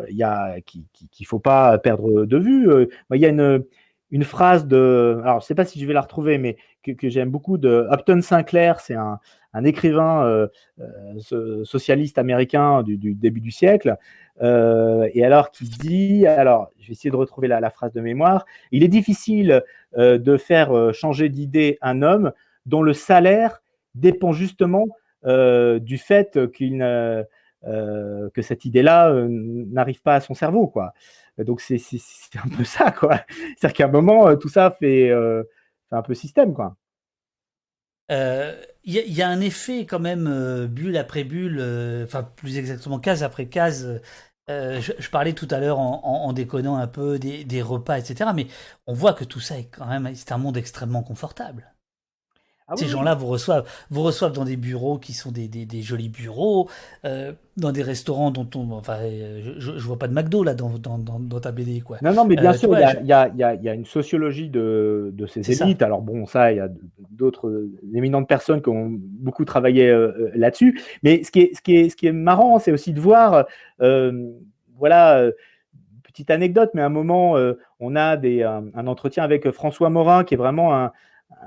il 0.09 0.15
y 0.15 0.23
a 0.23 0.59
qu'il 0.61 0.83
ne 1.01 1.25
faut 1.25 1.39
pas 1.39 1.77
perdre 1.77 2.25
de 2.25 2.37
vue. 2.37 2.87
Il 3.13 3.21
y 3.21 3.25
a 3.25 3.29
une 3.29 3.63
une 4.11 4.25
phrase 4.25 4.67
de, 4.67 5.19
alors 5.23 5.39
je 5.39 5.45
ne 5.45 5.47
sais 5.47 5.55
pas 5.55 5.65
si 5.65 5.79
je 5.79 5.85
vais 5.85 5.93
la 5.93 6.01
retrouver, 6.01 6.37
mais 6.37 6.57
que, 6.83 7.09
j'aime 7.09 7.29
beaucoup 7.29 7.57
de 7.57 7.87
Upton 7.91 8.21
Sinclair, 8.21 8.79
c'est 8.81 8.95
un, 8.95 9.19
écrivain 9.63 10.25
euh, 10.25 10.47
euh, 11.31 11.63
socialiste 11.63 12.17
américain 12.17 12.83
du, 12.83 13.15
début 13.15 13.41
du 13.41 13.51
siècle, 13.51 13.97
euh, 14.41 15.09
et 15.13 15.23
alors 15.23 15.51
qui 15.51 15.65
dit, 15.65 16.27
alors 16.27 16.71
je 16.79 16.87
vais 16.87 16.93
essayer 16.93 17.11
de 17.11 17.15
retrouver 17.15 17.47
la, 17.47 17.69
phrase 17.69 17.93
de 17.93 18.01
mémoire, 18.01 18.45
il 18.71 18.83
est 18.83 18.89
difficile 18.89 19.63
de 19.97 20.37
faire 20.37 20.93
changer 20.93 21.29
d'idée 21.29 21.77
un 21.81 22.01
homme 22.01 22.31
dont 22.65 22.81
le 22.81 22.93
salaire 22.93 23.61
dépend 23.95 24.33
justement 24.33 24.87
du 25.25 25.97
fait 25.97 26.51
qu'il 26.51 26.79
que 27.63 28.41
cette 28.41 28.65
idée-là 28.65 29.13
n'arrive 29.27 30.01
pas 30.01 30.15
à 30.15 30.21
son 30.21 30.33
cerveau, 30.33 30.67
quoi. 30.67 30.93
Donc 31.43 31.61
c'est 31.61 31.79
un 32.35 32.49
peu 32.55 32.63
ça, 32.63 32.91
quoi. 32.91 33.21
C'est-à-dire 33.57 33.73
qu'à 33.73 33.85
un 33.85 33.91
moment, 33.91 34.27
euh, 34.27 34.35
tout 34.35 34.49
ça 34.49 34.71
fait, 34.71 35.09
euh, 35.09 35.43
fait, 35.89 35.95
un 35.95 36.01
peu 36.01 36.13
système, 36.13 36.53
quoi. 36.53 36.75
Il 38.09 38.17
euh, 38.17 38.61
y, 38.83 39.21
a 39.21 39.29
un 39.29 39.39
effet 39.39 39.85
quand 39.85 39.99
même 39.99 40.67
bulle 40.67 40.97
après 40.97 41.23
bulle, 41.23 41.61
enfin 42.03 42.23
plus 42.23 42.57
exactement 42.57 42.99
case 42.99 43.23
après 43.23 43.47
case. 43.47 44.01
Je, 44.49 45.09
parlais 45.09 45.31
tout 45.31 45.47
à 45.49 45.61
l'heure 45.61 45.79
en, 45.79 46.33
déconnant 46.33 46.75
un 46.75 46.87
peu 46.87 47.19
des, 47.19 47.45
des, 47.45 47.61
repas, 47.61 47.97
etc. 47.99 48.31
Mais 48.35 48.47
on 48.85 48.93
voit 48.93 49.13
que 49.13 49.23
tout 49.23 49.39
ça 49.39 49.57
est 49.57 49.69
quand 49.69 49.85
même, 49.85 50.13
c'est 50.13 50.33
un 50.33 50.37
monde 50.37 50.57
extrêmement 50.57 51.03
confortable. 51.03 51.70
Ah 52.71 52.77
Ces 52.77 52.87
gens-là 52.87 53.15
vous 53.15 53.27
reçoivent, 53.27 53.65
vous 53.89 54.01
reçoivent 54.01 54.31
dans 54.31 54.45
des 54.45 54.55
bureaux 54.55 54.97
qui 54.97 55.11
sont 55.11 55.29
des, 55.29 55.49
des, 55.49 55.81
jolis 55.81 56.07
bureaux, 56.07 56.69
euh, 57.03 57.33
dans 57.57 57.73
des 57.73 57.83
restaurants 57.83 58.31
dont 58.31 58.47
on. 58.55 58.71
Enfin, 58.71 58.95
euh, 59.01 59.55
je, 59.57 59.77
je 59.77 59.85
vois 59.85 59.99
pas 59.99 60.07
de 60.07 60.13
McDo 60.13 60.41
là 60.41 60.53
dans, 60.53 60.69
dans, 60.79 60.97
dans, 60.97 61.39
ta 61.41 61.51
BD. 61.51 61.81
Quoi. 61.81 61.97
Non, 62.01 62.13
non, 62.13 62.23
mais 62.23 62.37
bien 62.37 62.51
euh, 62.51 62.57
sûr, 62.57 62.69
il 62.73 62.79
y, 62.79 63.11
a, 63.11 63.27
y, 63.27 63.43
a, 63.43 63.55
y, 63.55 63.67
a, 63.67 63.73
une 63.73 63.85
sociologie 63.85 64.47
de, 64.47 65.11
de 65.13 65.27
ces 65.27 65.61
élites. 65.61 65.81
Alors, 65.81 66.01
bon, 66.01 66.25
ça, 66.25 66.53
il 66.53 66.59
y 66.59 66.61
a 66.61 66.69
d'autres 67.09 67.67
éminentes 67.93 68.29
personnes 68.29 68.61
qui 68.61 68.69
ont 68.69 68.87
beaucoup 68.89 69.43
travaillé 69.43 69.93
là-dessus. 70.33 70.79
Mais 71.03 71.23
ce 71.23 71.31
qui 71.31 71.41
est, 71.41 71.53
ce 71.53 71.61
qui 71.61 71.75
est, 71.75 71.89
ce 71.89 71.97
qui 71.97 72.07
est 72.07 72.13
marrant, 72.13 72.57
c'est 72.59 72.71
aussi 72.71 72.93
de 72.93 73.01
voir. 73.01 73.47
voilà 74.77 75.29
petite 76.05 76.31
anecdote, 76.31 76.71
mais 76.73 76.81
à 76.81 76.85
un 76.85 76.89
moment, 76.89 77.35
on 77.81 77.95
a 77.97 78.15
des, 78.15 78.43
un, 78.43 78.87
entretien 78.87 79.23
avec 79.23 79.51
François 79.51 79.89
Morin, 79.89 80.23
qui 80.23 80.35
est 80.35 80.37
vraiment 80.37 80.73
un, 80.73 80.91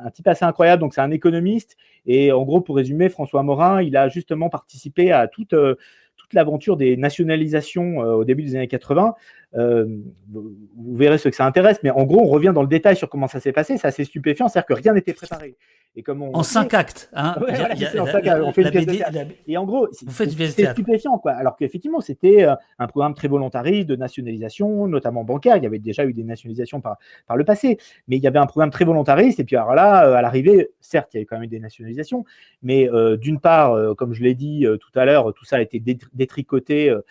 un 0.03 0.11
type 0.11 0.27
assez 0.29 0.45
incroyable. 0.45 0.81
Donc, 0.81 0.95
c'est 0.95 1.01
un 1.01 1.11
économiste. 1.11 1.77
Et 2.07 2.33
en 2.33 2.43
gros, 2.43 2.61
pour 2.61 2.77
résumer, 2.77 3.09
François 3.09 3.43
Morin, 3.43 3.83
il 3.83 3.97
a 3.97 4.09
justement 4.09 4.49
participé 4.49 5.13
à 5.13 5.29
toute, 5.29 5.53
euh, 5.53 5.77
toute 6.17 6.35
l'aventure 6.35 6.77
des 6.77 6.97
nationalisations 6.97 8.03
euh, 8.03 8.15
au 8.15 8.25
début 8.25 8.43
des 8.43 8.57
années 8.57 8.69
80. 8.69 9.15
Euh, 9.57 9.87
vous 10.33 10.97
verrez 10.97 11.19
ce 11.19 11.29
que 11.29 11.37
ça 11.37 11.47
intéresse. 11.47 11.79
Mais 11.83 11.91
en 11.91 12.05
gros, 12.05 12.21
on 12.21 12.29
revient 12.29 12.53
dans 12.55 12.63
le 12.63 12.69
détail 12.69 12.97
sur 12.97 13.09
comment 13.09 13.29
ça 13.29 13.41
s'est 13.41 13.53
passé. 13.53 13.79
C'est 13.79 13.87
assez 13.87 14.05
stupéfiant. 14.05 14.49
C'est-à-dire 14.49 14.67
que 14.67 14.75
rien 14.75 14.93
n'était 14.93 15.13
préparé. 15.13 15.57
Et 15.97 16.03
comme 16.03 16.23
on 16.23 16.35
en 16.35 16.43
cinq 16.43 16.75
actes. 16.75 17.09
Hein. 17.13 17.37
on 17.39 18.51
fait 18.51 18.63
une 18.63 18.71
pièce 18.71 18.87
de 18.87 19.27
Et 19.47 19.57
en 19.57 19.65
gros, 19.65 19.87
c'était 19.93 20.73
stupéfiant. 20.73 21.19
Quoi. 21.19 21.33
Alors 21.33 21.55
qu'effectivement, 21.57 22.01
c'était 22.01 22.47
un 22.79 22.87
programme 22.89 23.15
très 23.15 23.29
volontariste 23.29 23.89
de 23.89 23.95
nationalisation, 23.95 24.89
notamment 24.89 25.23
bancaire. 25.23 25.57
Il 25.57 25.63
y 25.63 25.67
avait 25.67 25.79
déjà 25.79 26.05
eu 26.05 26.13
des 26.13 26.25
nationalisations 26.25 26.81
par, 26.81 26.97
par 27.29 27.37
le 27.37 27.45
passé. 27.45 27.79
Mais 28.09 28.17
il 28.17 28.23
y 28.23 28.27
avait 28.27 28.41
un 28.41 28.47
programme 28.47 28.71
très 28.71 28.85
volontariste. 28.85 29.39
Et 29.39 29.45
puis 29.45 29.55
alors 29.55 29.75
là, 29.77 30.17
à 30.17 30.23
l'arrivée, 30.23 30.71
certes, 30.81 31.15
il 31.15 31.19
y 31.19 31.21
avait 31.21 31.27
quand 31.27 31.37
même 31.37 31.45
eu 31.45 31.49
des 31.49 31.61
nationalisations. 31.61 32.25
Mais 32.63 32.89
d'une 33.19 33.39
part, 33.39 33.95
comme 33.97 34.15
je 34.15 34.23
l'ai 34.25 34.35
dit 34.35 34.67
tout 34.81 34.99
à 34.99 35.05
l'heure, 35.05 35.33
tout 35.33 35.45
ça 35.45 35.57
a 35.57 35.61
été 35.61 35.81
détricoté 36.13 36.91
euh, 36.91 37.05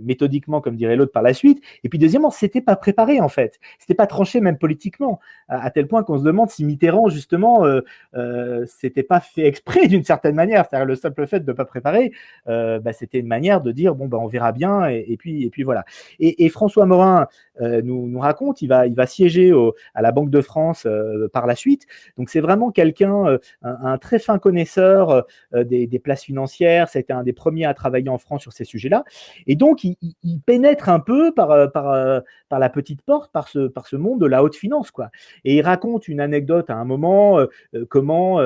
méthodiquement, 0.00 0.60
comme 0.60 0.76
dirait 0.76 0.96
l'autre 0.96 1.12
par 1.12 1.22
la 1.22 1.34
suite. 1.34 1.62
Et 1.84 1.88
puis 1.88 1.98
deuxièmement, 1.98 2.30
c'était 2.30 2.60
pas 2.60 2.76
préparé 2.76 3.20
en 3.20 3.28
fait, 3.28 3.58
c'était 3.78 3.94
pas 3.94 4.06
tranché 4.06 4.40
même 4.40 4.58
politiquement, 4.58 5.20
à, 5.48 5.70
tel 5.70 5.86
point 5.86 6.02
qu'on 6.02 6.18
se 6.18 6.24
demande 6.24 6.50
si 6.50 6.64
Mitterrand 6.64 7.08
justement, 7.08 7.64
euh, 7.64 7.80
euh, 8.14 8.64
c'était 8.66 9.02
pas 9.02 9.20
fait 9.20 9.46
exprès 9.46 9.86
d'une 9.86 10.04
certaine 10.04 10.34
manière. 10.34 10.66
C'est-à-dire 10.68 10.86
le 10.86 10.96
simple 10.96 11.26
fait 11.26 11.40
de 11.40 11.50
ne 11.50 11.56
pas 11.56 11.64
préparer, 11.64 12.12
euh, 12.48 12.78
bah, 12.80 12.92
c'était 12.92 13.18
une 13.18 13.26
manière 13.26 13.60
de 13.60 13.72
dire 13.72 13.94
bon 13.94 14.06
bah 14.06 14.18
on 14.20 14.26
verra 14.26 14.52
bien 14.52 14.86
et, 14.86 15.16
puis 15.18 15.44
et 15.44 15.50
puis 15.50 15.62
voilà. 15.62 15.84
Et, 16.18 16.48
François 16.48 16.86
Morin 16.86 17.26
nous, 17.60 18.18
raconte, 18.18 18.62
il 18.62 18.68
va 18.68 18.86
il 18.86 18.94
va 18.94 19.06
siéger 19.06 19.52
à 19.94 20.02
la 20.02 20.12
Banque 20.12 20.30
de 20.30 20.40
France 20.40 20.86
par 21.32 21.46
la 21.46 21.54
suite. 21.54 21.86
Donc 22.16 22.30
c'est 22.30 22.40
vraiment 22.40 22.70
quelqu'un, 22.70 23.38
un, 23.62 23.76
un, 23.84 23.98
très 23.98 24.18
fin 24.18 24.38
connaisseur 24.38 25.26
des, 25.54 25.86
des 25.86 25.98
places 25.98 26.24
financières. 26.24 26.88
C'était 26.88 27.12
un 27.12 27.22
des 27.22 27.32
premiers 27.32 27.66
à 27.66 27.74
travailler 27.74 28.08
en 28.08 28.18
France 28.18 28.42
sur 28.42 28.52
ces 28.52 28.64
sujets-là. 28.64 29.04
Et 29.46 29.56
donc 29.56 29.67
donc, 29.68 29.84
il, 29.84 30.40
pénètre 30.46 30.88
un 30.88 31.00
peu 31.00 31.32
par, 31.34 31.50
euh, 31.50 31.66
euh, 31.76 32.20
la 32.50 32.70
petite 32.70 33.02
porte, 33.02 33.30
par 33.32 33.48
ce, 33.48 33.96
monde 33.96 34.20
de 34.20 34.26
la 34.26 34.42
haute 34.42 34.56
finance. 34.56 34.90
Quoi. 34.90 35.10
Et 35.44 35.56
il 35.56 35.62
raconte 35.62 36.08
une 36.08 36.20
anecdote 36.20 36.70
à 36.70 36.76
un 36.76 36.86
moment, 36.86 37.38
euh, 37.38 37.46
comment, 37.90 38.40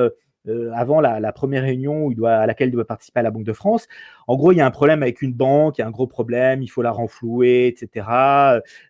avant 0.73 0.99
la, 0.99 1.31
première 1.31 1.63
réunion 1.63 2.09
à 2.25 2.45
laquelle 2.45 2.67
il 2.67 2.73
doit 2.73 2.85
participer 2.85 3.21
à 3.21 3.23
la 3.23 3.31
Banque 3.31 3.45
de 3.45 3.53
France, 3.53 3.87
en 4.27 4.35
gros, 4.35 4.51
il 4.51 4.57
y 4.57 4.61
a 4.61 4.65
un 4.65 4.71
problème 4.71 5.01
avec 5.01 5.21
une 5.21 5.33
banque, 5.33 5.77
il 5.77 5.81
y 5.81 5.83
a 5.85 5.87
un 5.87 5.91
gros 5.91 6.07
problème, 6.07 6.61
il 6.61 6.67
faut 6.67 6.81
la 6.81 6.91
renflouer, 6.91 7.67
etc. 7.67 8.05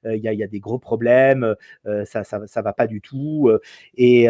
il, 0.03 0.15
y 0.15 0.43
a, 0.43 0.47
des 0.47 0.59
gros 0.59 0.79
problèmes, 0.79 1.55
ça, 2.05 2.23
ça, 2.23 2.61
va 2.63 2.73
pas 2.73 2.87
du 2.87 3.01
tout. 3.01 3.51
et, 3.95 4.27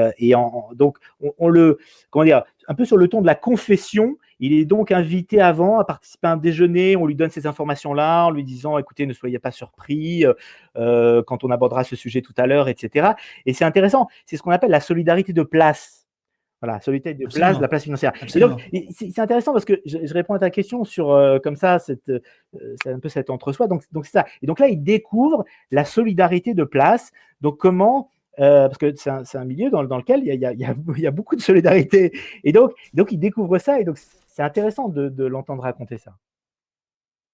donc, 0.76 0.98
on, 1.38 1.48
le, 1.48 1.78
comment 2.10 2.26
dire, 2.26 2.44
un 2.68 2.76
peu 2.76 2.84
sur 2.84 2.98
le 2.98 3.08
ton 3.08 3.22
de 3.22 3.28
la 3.28 3.36
confession, 3.36 4.18
il 4.44 4.52
est 4.52 4.66
donc 4.66 4.92
invité 4.92 5.40
avant 5.40 5.80
à 5.80 5.86
participer 5.86 6.28
à 6.28 6.32
un 6.34 6.38
déjeuner. 6.38 6.98
On 6.98 7.06
lui 7.06 7.16
donne 7.16 7.30
ces 7.30 7.48
informations-là 7.48 8.26
en 8.26 8.30
lui 8.30 8.44
disant 8.44 8.78
écoutez, 8.78 9.06
ne 9.06 9.14
soyez 9.14 9.40
pas 9.40 9.52
surpris 9.52 10.26
euh, 10.26 10.34
euh, 10.76 11.24
quand 11.26 11.46
on 11.46 11.50
abordera 11.50 11.86
ce 11.86 11.96
sujet 11.96 12.22
tout 12.22 12.34
à 12.36 12.46
l'heure, 12.46 12.68
etc. 12.68 13.12
Et 13.46 13.54
c'est 13.54 13.64
intéressant. 13.64 14.10
C'est 14.26 14.36
ce 14.36 14.44
qu'on 14.44 14.52
appelle 14.52 14.72
la 14.72 14.82
solidarité 14.82 15.32
de 15.32 15.44
place. 15.44 16.08
Voilà, 16.62 16.82
solidarité 16.82 17.24
de 17.24 17.34
place, 17.34 17.58
la 17.62 17.70
place 17.70 17.84
financière. 17.84 18.12
c'est 18.28 19.20
intéressant 19.20 19.54
parce 19.54 19.64
que 19.64 19.82
je, 19.86 20.14
réponds 20.14 20.34
à 20.34 20.40
ta 20.40 20.50
question 20.50 20.84
sur 20.84 21.12
euh, 21.12 21.40
comme 21.40 21.56
ça, 21.56 21.80
c'est 21.80 22.02
un 22.86 23.00
peu 23.00 23.08
cet 23.08 23.30
entre-soi. 23.30 23.68
Donc, 23.68 23.84
donc 23.94 24.06
c'est 24.06 24.20
ça. 24.20 24.26
Et 24.42 24.46
donc 24.46 24.60
là, 24.60 24.68
il 24.68 24.84
découvre 24.84 25.46
la 25.72 25.86
solidarité 25.86 26.54
de 26.54 26.66
place. 26.66 27.12
Donc 27.40 27.60
comment 27.60 28.10
parce 28.36 28.80
que 28.80 28.94
c'est 28.96 29.10
un, 29.10 29.46
milieu 29.46 29.70
dans, 29.70 29.84
lequel 29.84 30.22
il 30.26 30.34
y, 30.34 30.46
a, 30.46 30.52
il 30.52 30.60
y, 30.60 31.08
a, 31.08 31.12
beaucoup 31.12 31.36
de 31.38 31.42
solidarité. 31.42 32.12
Et 32.44 32.52
donc, 32.52 32.72
donc 32.94 33.12
il 33.12 33.20
découvre 33.20 33.60
ça. 33.60 33.80
Et 33.80 33.84
donc, 33.84 34.00
c'est 34.34 34.42
intéressant 34.42 34.90
de, 34.90 35.24
l'entendre 35.26 35.62
raconter 35.62 36.00
ça. 36.00 36.18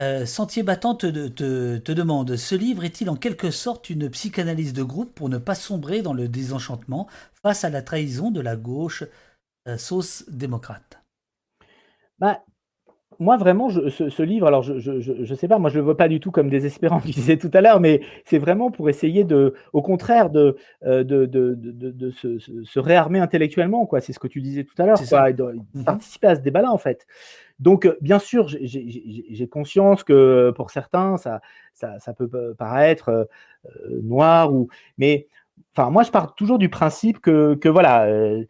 Euh, 0.01 0.25
Sentier 0.25 0.63
Battant 0.63 0.95
te, 0.95 1.27
te, 1.27 1.91
demande 1.91 2.35
Ce 2.35 2.55
livre 2.55 2.83
est-il 2.83 3.09
en 3.09 3.15
quelque 3.15 3.51
sorte 3.51 3.89
une 3.89 4.09
psychanalyse 4.09 4.73
de 4.73 4.83
groupe 4.83 5.13
pour 5.13 5.29
ne 5.29 5.37
pas 5.37 5.55
sombrer 5.55 6.01
dans 6.01 6.13
le 6.13 6.27
désenchantement 6.27 7.07
face 7.41 7.63
à 7.63 7.69
la 7.69 7.81
trahison 7.81 8.31
de 8.31 8.41
la 8.41 8.55
gauche 8.57 9.03
euh, 9.67 9.77
sauce 9.77 10.25
démocrate? 10.29 11.01
Bah, 12.17 12.43
moi, 13.19 13.35
vraiment, 13.35 13.69
ce, 13.69 14.23
livre, 14.23 14.47
alors 14.47 14.63
je 14.63 14.71
ne 14.71 15.35
sais 15.35 15.47
pas, 15.49 15.59
moi 15.59 15.69
je 15.69 15.75
ne 15.75 15.79
le 15.79 15.85
vois 15.85 15.97
pas 15.97 16.07
du 16.07 16.21
tout 16.21 16.31
comme 16.31 16.49
désespérant, 16.49 17.01
tu 17.05 17.11
disais 17.11 17.37
tout 17.37 17.51
à 17.53 17.59
l'heure, 17.59 17.81
mais 17.81 18.01
c'est 18.23 18.37
vraiment 18.37 18.71
pour 18.71 18.89
essayer 18.89 19.25
de, 19.25 19.53
au 19.73 19.81
contraire, 19.81 20.29
de, 20.29 20.55
euh, 20.85 21.03
de, 21.03 21.25
de, 21.25 21.53
de, 21.55 22.09
se, 22.11 22.79
réarmer 22.79 23.19
intellectuellement, 23.19 23.85
quoi. 23.85 23.99
C'est 23.99 24.13
ce 24.13 24.19
que 24.19 24.27
tu 24.27 24.39
disais 24.41 24.63
tout 24.63 24.81
à 24.81 24.85
l'heure, 24.85 24.99
quoi, 25.07 25.33
de, 25.33 25.43
mmh 25.73 25.83
participer 25.83 26.27
à 26.27 26.35
ce 26.35 26.41
débat-là, 26.41 26.71
en 26.71 26.77
fait. 26.77 27.05
Donc, 27.59 27.85
euh, 27.85 27.97
bien 27.99 28.19
sûr, 28.19 28.47
j'ai 28.47 29.47
conscience 29.47 30.03
que 30.03 30.51
pour 30.55 30.71
certains, 30.71 31.17
ça, 31.17 31.41
ça, 31.73 31.99
ça 31.99 32.13
peut 32.13 32.55
paraître 32.57 33.09
euh, 33.09 33.99
noir, 34.01 34.53
ou, 34.53 34.69
mais 34.97 35.27
Enfin, 35.75 35.89
moi, 35.91 36.03
je 36.03 36.11
pars 36.11 36.35
toujours 36.35 36.57
du 36.57 36.69
principe 36.69 37.19
que, 37.19 37.55
que 37.55 37.69
voilà, 37.69 38.05
euh, 38.05 38.43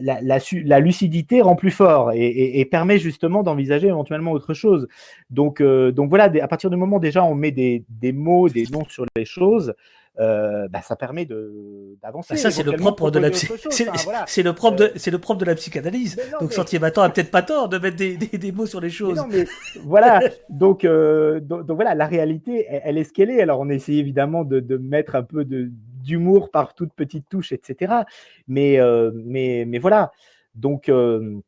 la, 0.00 0.38
la, 0.40 0.80
lucidité 0.80 1.40
rend 1.40 1.56
plus 1.56 1.70
fort 1.70 2.12
et, 2.14 2.64
permet 2.70 2.98
justement 2.98 3.42
d'envisager 3.42 3.88
éventuellement 3.88 4.32
autre 4.32 4.54
chose. 4.54 4.88
Donc, 5.30 5.60
euh, 5.60 5.92
donc 5.92 6.08
voilà, 6.08 6.24
à 6.24 6.48
partir 6.48 6.70
du 6.70 6.76
moment 6.76 6.98
déjà 6.98 7.24
on 7.24 7.34
met 7.34 7.50
des, 7.50 7.84
des 7.88 8.12
mots, 8.12 8.48
des 8.48 8.66
noms 8.72 8.84
sur 8.88 9.04
les 9.16 9.24
choses, 9.24 9.74
euh, 10.20 10.68
bah, 10.68 10.80
ça 10.82 10.96
permet 10.96 11.26
d'avancer. 11.26 12.34
Bah, 12.34 12.40
ça, 12.40 12.50
c'est 12.50 12.62
le 12.62 12.72
propre 12.72 13.10
de 13.10 13.18
la 13.18 13.32
c'est 13.32 14.42
le 14.42 14.52
propre 14.52 14.76
de 14.76 14.92
c'est 14.96 15.10
le 15.10 15.18
propre 15.18 15.40
de 15.40 15.44
la 15.44 15.54
psychanalyse. 15.54 16.16
donc 16.40 16.52
Sentier 16.52 16.78
Battant 16.78 17.02
a 17.02 17.10
peut-être 17.10 17.30
pas 17.30 17.42
tort 17.42 17.68
de 17.68 17.78
mettre 17.78 17.96
des, 17.96 18.16
des, 18.16 18.52
mots 18.52 18.66
sur 18.66 18.80
les 18.80 18.90
choses. 18.90 19.24
Mais 19.30 19.44
voilà. 19.84 20.20
donc, 20.48 20.86
donc, 20.86 21.70
voilà, 21.70 21.94
la 21.94 22.06
réalité, 22.06 22.66
elle, 22.68 22.98
est 22.98 23.04
ce 23.04 23.12
qu'elle 23.12 23.30
est. 23.30 23.40
Alors 23.40 23.60
on 23.60 23.68
essaie 23.68 23.94
évidemment 23.94 24.44
de, 24.44 24.60
de 24.60 24.76
mettre 24.76 25.14
un 25.14 25.22
peu 25.22 25.44
de 25.44 25.70
d'humour 26.04 26.50
par 26.50 26.74
toute 26.74 26.92
petite 26.92 27.28
touche, 27.28 27.52
etc. 27.52 28.02
Mais, 28.46 28.78
euh, 28.78 29.10
mais, 29.14 29.64
mais 29.66 29.78
voilà. 29.78 30.12
Donc, 30.54 30.88
euh, 30.88 31.40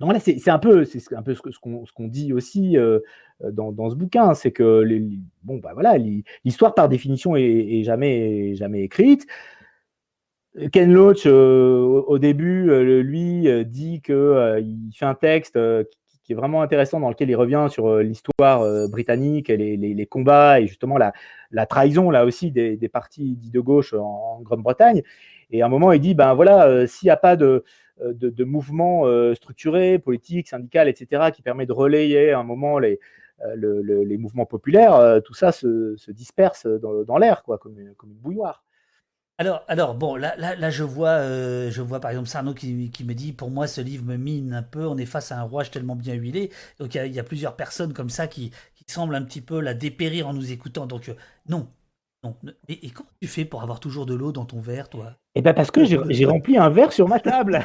Donc 0.00 0.06
voilà, 0.06 0.18
c'est 0.20 0.48
un 0.48 0.58
peu, 0.58 0.86
c'est 0.86 1.14
un 1.14 1.22
peu 1.22 1.34
ce 1.34 1.42
qu'on 1.60 1.84
ce 1.84 1.92
qu'on 1.92 2.08
dit 2.08 2.32
aussi 2.32 2.78
euh, 2.78 3.00
dans, 3.42 3.70
dans, 3.70 3.90
ce 3.90 3.94
bouquin, 3.94 4.32
c'est 4.32 4.50
que 4.50 4.82
bon 5.42 5.58
bah 5.58 5.72
voilà, 5.74 5.98
l'histoire 6.42 6.74
par 6.74 6.88
définition 6.88 7.36
est, 7.36 7.82
jamais 7.84 8.54
jamais 8.54 8.80
écrite. 8.82 9.26
Ken 10.72 10.90
Loach, 10.90 11.26
euh, 11.26 12.02
au 12.06 12.18
début, 12.18 12.70
euh, 12.70 13.02
lui 13.02 13.46
dit 13.66 14.00
que 14.00 14.58
il 14.60 14.90
fait 14.94 15.04
un 15.04 15.14
texte 15.14 15.58
qui, 16.24 16.32
est 16.32 16.36
vraiment 16.36 16.62
intéressant 16.62 16.98
dans 17.00 17.10
lequel 17.10 17.28
il 17.28 17.36
revient 17.36 17.66
sur 17.68 17.98
l'histoire 17.98 18.88
britannique, 18.88 19.48
les, 19.48 19.76
les, 19.76 19.94
les, 19.94 20.06
combats 20.06 20.60
et 20.60 20.66
justement 20.66 20.96
la, 20.96 21.12
la 21.50 21.66
trahison 21.66 22.08
là 22.10 22.24
aussi 22.24 22.52
des, 22.52 22.76
des 22.76 22.88
partis 22.88 23.34
dits 23.34 23.50
de 23.50 23.60
gauche 23.60 23.92
en, 23.94 24.38
en 24.38 24.40
Grande-Bretagne. 24.40 25.02
Et 25.50 25.60
à 25.60 25.66
un 25.66 25.68
moment, 25.68 25.92
il 25.92 26.00
dit 26.00 26.14
ben 26.14 26.34
voilà, 26.34 26.86
s'il 26.86 27.08
n'y 27.08 27.10
a 27.10 27.16
pas 27.16 27.36
de 27.36 27.64
euh, 28.02 28.12
de, 28.14 28.44
mouvements 28.44 29.06
euh, 29.06 29.34
structurés, 29.34 29.98
politiques, 29.98 30.48
syndicaux, 30.48 30.86
etc., 30.86 31.30
qui 31.34 31.42
permet 31.42 31.66
de 31.66 31.72
relayer 31.72 32.32
à 32.32 32.38
un 32.38 32.42
moment 32.42 32.78
les, 32.78 32.98
euh, 33.44 34.04
les 34.04 34.18
mouvements 34.18 34.46
populaires, 34.46 35.20
tout 35.24 35.34
ça 35.34 35.52
se, 35.52 36.10
disperse 36.10 36.66
dans, 36.66 37.18
l'air, 37.18 37.42
quoi, 37.42 37.58
comme, 37.58 37.78
une, 37.78 37.94
bouilloire. 38.04 38.64
Alors, 39.38 39.64
alors 39.68 39.94
bon, 39.94 40.16
là, 40.16 40.34
là, 40.36 40.70
je 40.70 40.84
vois, 40.84 41.22
je 41.70 41.80
vois 41.80 41.98
par 41.98 42.10
exemple 42.10 42.28
Sarno 42.28 42.52
qui, 42.52 42.90
qui, 42.90 43.04
me 43.04 43.14
dit, 43.14 43.32
pour 43.32 43.50
moi, 43.50 43.66
ce 43.66 43.80
livre 43.80 44.04
me 44.04 44.16
mine 44.16 44.52
un 44.52 44.62
peu. 44.62 44.86
On 44.86 44.98
est 44.98 45.06
face 45.06 45.32
à 45.32 45.38
un 45.38 45.42
rouage 45.42 45.70
tellement 45.70 45.96
bien 45.96 46.14
huilé. 46.14 46.50
Donc, 46.78 46.94
il 46.94 47.14
y, 47.14 47.18
a 47.18 47.24
plusieurs 47.24 47.56
personnes 47.56 47.94
comme 47.94 48.10
ça 48.10 48.26
qui, 48.26 48.50
qui 48.74 48.84
semblent 48.86 49.14
un 49.14 49.22
petit 49.22 49.40
peu 49.40 49.60
la 49.60 49.72
dépérir 49.72 50.28
en 50.28 50.34
nous 50.34 50.52
écoutant. 50.52 50.86
Donc, 50.86 51.10
non, 51.48 51.68
et, 52.68 52.90
comment 52.90 53.08
tu 53.20 53.28
fais 53.28 53.44
pour 53.46 53.62
avoir 53.62 53.80
toujours 53.80 54.04
de 54.04 54.14
l'eau 54.14 54.30
dans 54.30 54.44
ton 54.44 54.60
verre, 54.60 54.90
toi? 54.90 55.12
Eh 55.34 55.40
ben 55.42 55.54
parce 55.54 55.70
que 55.70 55.84
j'ai 55.84 56.24
rempli 56.26 56.58
un 56.58 56.68
verre 56.68 56.92
sur 56.92 57.08
ma 57.08 57.18
table. 57.18 57.62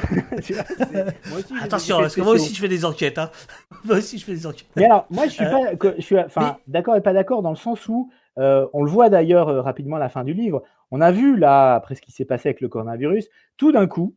Attention, 1.60 1.98
parce 1.98 2.14
que 2.14 2.22
moi 2.22 2.32
aussi 2.32 2.54
je 2.54 2.60
fais 2.60 2.68
des 2.68 2.84
enquêtes. 2.86 3.18
Hein. 3.18 3.30
moi 3.84 3.98
aussi 3.98 4.18
je 4.18 4.24
fais 4.24 4.32
des 4.32 4.46
enquêtes. 4.46 4.68
Mais 4.74 4.86
alors, 4.86 5.06
moi 5.10 5.26
je 5.26 5.32
suis 5.32 5.44
euh, 5.44 5.76
pas, 5.76 5.94
je 5.96 6.02
suis, 6.02 6.18
enfin, 6.18 6.56
d'accord 6.68 6.96
et 6.96 7.02
pas 7.02 7.12
d'accord 7.12 7.42
dans 7.42 7.50
le 7.50 7.56
sens 7.56 7.86
où 7.88 8.10
euh, 8.38 8.66
on 8.72 8.82
le 8.82 8.90
voit 8.90 9.10
d'ailleurs 9.10 9.48
euh, 9.48 9.60
rapidement 9.60 9.96
à 9.96 10.00
la 10.00 10.08
fin 10.08 10.24
du 10.24 10.32
livre. 10.32 10.62
On 10.90 11.02
a 11.02 11.12
vu 11.12 11.36
là, 11.36 11.74
après 11.74 11.94
ce 11.94 12.00
qui 12.00 12.12
s'est 12.12 12.24
passé 12.24 12.48
avec 12.48 12.62
le 12.62 12.68
coronavirus, 12.68 13.28
tout 13.58 13.72
d'un 13.72 13.86
coup, 13.86 14.16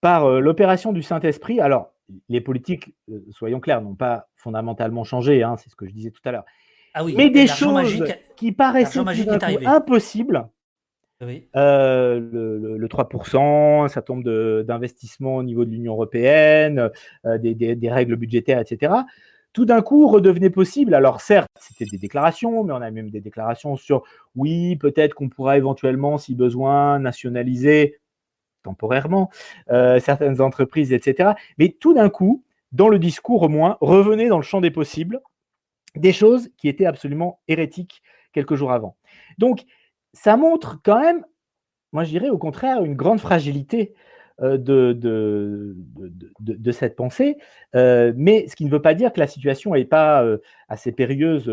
par 0.00 0.40
l'opération 0.40 0.92
du 0.92 1.02
Saint-Esprit. 1.02 1.60
Alors, 1.60 1.92
les 2.28 2.40
politiques, 2.40 2.94
soyons 3.30 3.60
clairs, 3.60 3.82
n'ont 3.82 3.96
pas 3.96 4.28
fondamentalement 4.36 5.02
changé. 5.02 5.42
Hein, 5.42 5.56
c'est 5.58 5.68
ce 5.68 5.74
que 5.74 5.86
je 5.86 5.92
disais 5.92 6.10
tout 6.10 6.20
à 6.24 6.30
l'heure. 6.30 6.44
Ah 6.98 7.04
mais 7.04 7.28
des 7.28 7.46
choses 7.46 8.02
qui 8.36 8.52
paraissaient 8.52 9.00
impossibles. 9.66 10.48
Euh, 11.22 12.20
le, 12.78 12.88
3%, 12.88 13.84
un 13.84 13.88
certain 13.88 14.14
nombre 14.14 14.62
d'investissements 14.62 15.36
au 15.36 15.42
niveau 15.42 15.66
de 15.66 15.70
l'Union 15.70 15.92
européenne, 15.92 16.90
euh, 17.26 17.36
des, 17.36 17.90
règles 17.90 18.16
budgétaires, 18.16 18.60
etc. 18.60 18.94
Tout 19.52 19.66
d'un 19.66 19.82
coup, 19.82 20.08
redevenait 20.08 20.48
possible. 20.48 20.94
Alors 20.94 21.20
certes, 21.20 21.50
c'était 21.60 21.84
des 21.84 21.98
déclarations, 21.98 22.64
mais 22.64 22.72
on 22.72 22.80
a 22.80 22.90
même 22.90 23.10
des 23.10 23.20
déclarations 23.20 23.76
sur 23.76 24.02
oui, 24.34 24.76
peut-être 24.76 25.12
qu'on 25.12 25.28
pourra 25.28 25.58
éventuellement, 25.58 26.16
si 26.16 26.34
besoin, 26.34 26.98
nationaliser 26.98 27.98
temporairement 28.62 29.30
euh, 29.70 30.00
certaines 30.00 30.40
entreprises, 30.40 30.94
etc. 30.94 31.32
Mais 31.58 31.76
tout 31.78 31.92
d'un 31.92 32.08
coup, 32.08 32.42
dans 32.72 32.88
le 32.88 32.98
discours 32.98 33.42
au 33.42 33.48
moins, 33.50 33.76
revenait 33.82 34.28
dans 34.28 34.38
le 34.38 34.42
champ 34.42 34.62
des 34.62 34.70
possibles 34.70 35.20
des 35.96 36.12
choses 36.12 36.50
qui 36.56 36.68
étaient 36.68 36.86
absolument 36.86 37.40
hérétiques 37.48 38.02
quelques 38.32 38.54
jours 38.54 38.72
avant. 38.72 38.96
Donc, 39.38 39.64
ça 40.12 40.36
montre 40.36 40.80
quand 40.82 41.00
même, 41.00 41.24
moi 41.92 42.04
je 42.04 42.10
dirais 42.10 42.30
au 42.30 42.38
contraire, 42.38 42.84
une 42.84 42.94
grande 42.94 43.20
fragilité 43.20 43.94
euh, 44.42 44.58
de, 44.58 45.74
cette 46.72 46.96
pensée, 46.96 47.38
euh, 47.74 48.12
mais 48.16 48.46
ce 48.48 48.56
qui 48.56 48.64
ne 48.64 48.70
veut 48.70 48.82
pas 48.82 48.94
dire 48.94 49.12
que 49.12 49.20
la 49.20 49.26
situation 49.26 49.72
n'est 49.74 49.86
pas 49.86 50.22
euh, 50.22 50.38
assez 50.68 50.92
périlleuse 50.92 51.50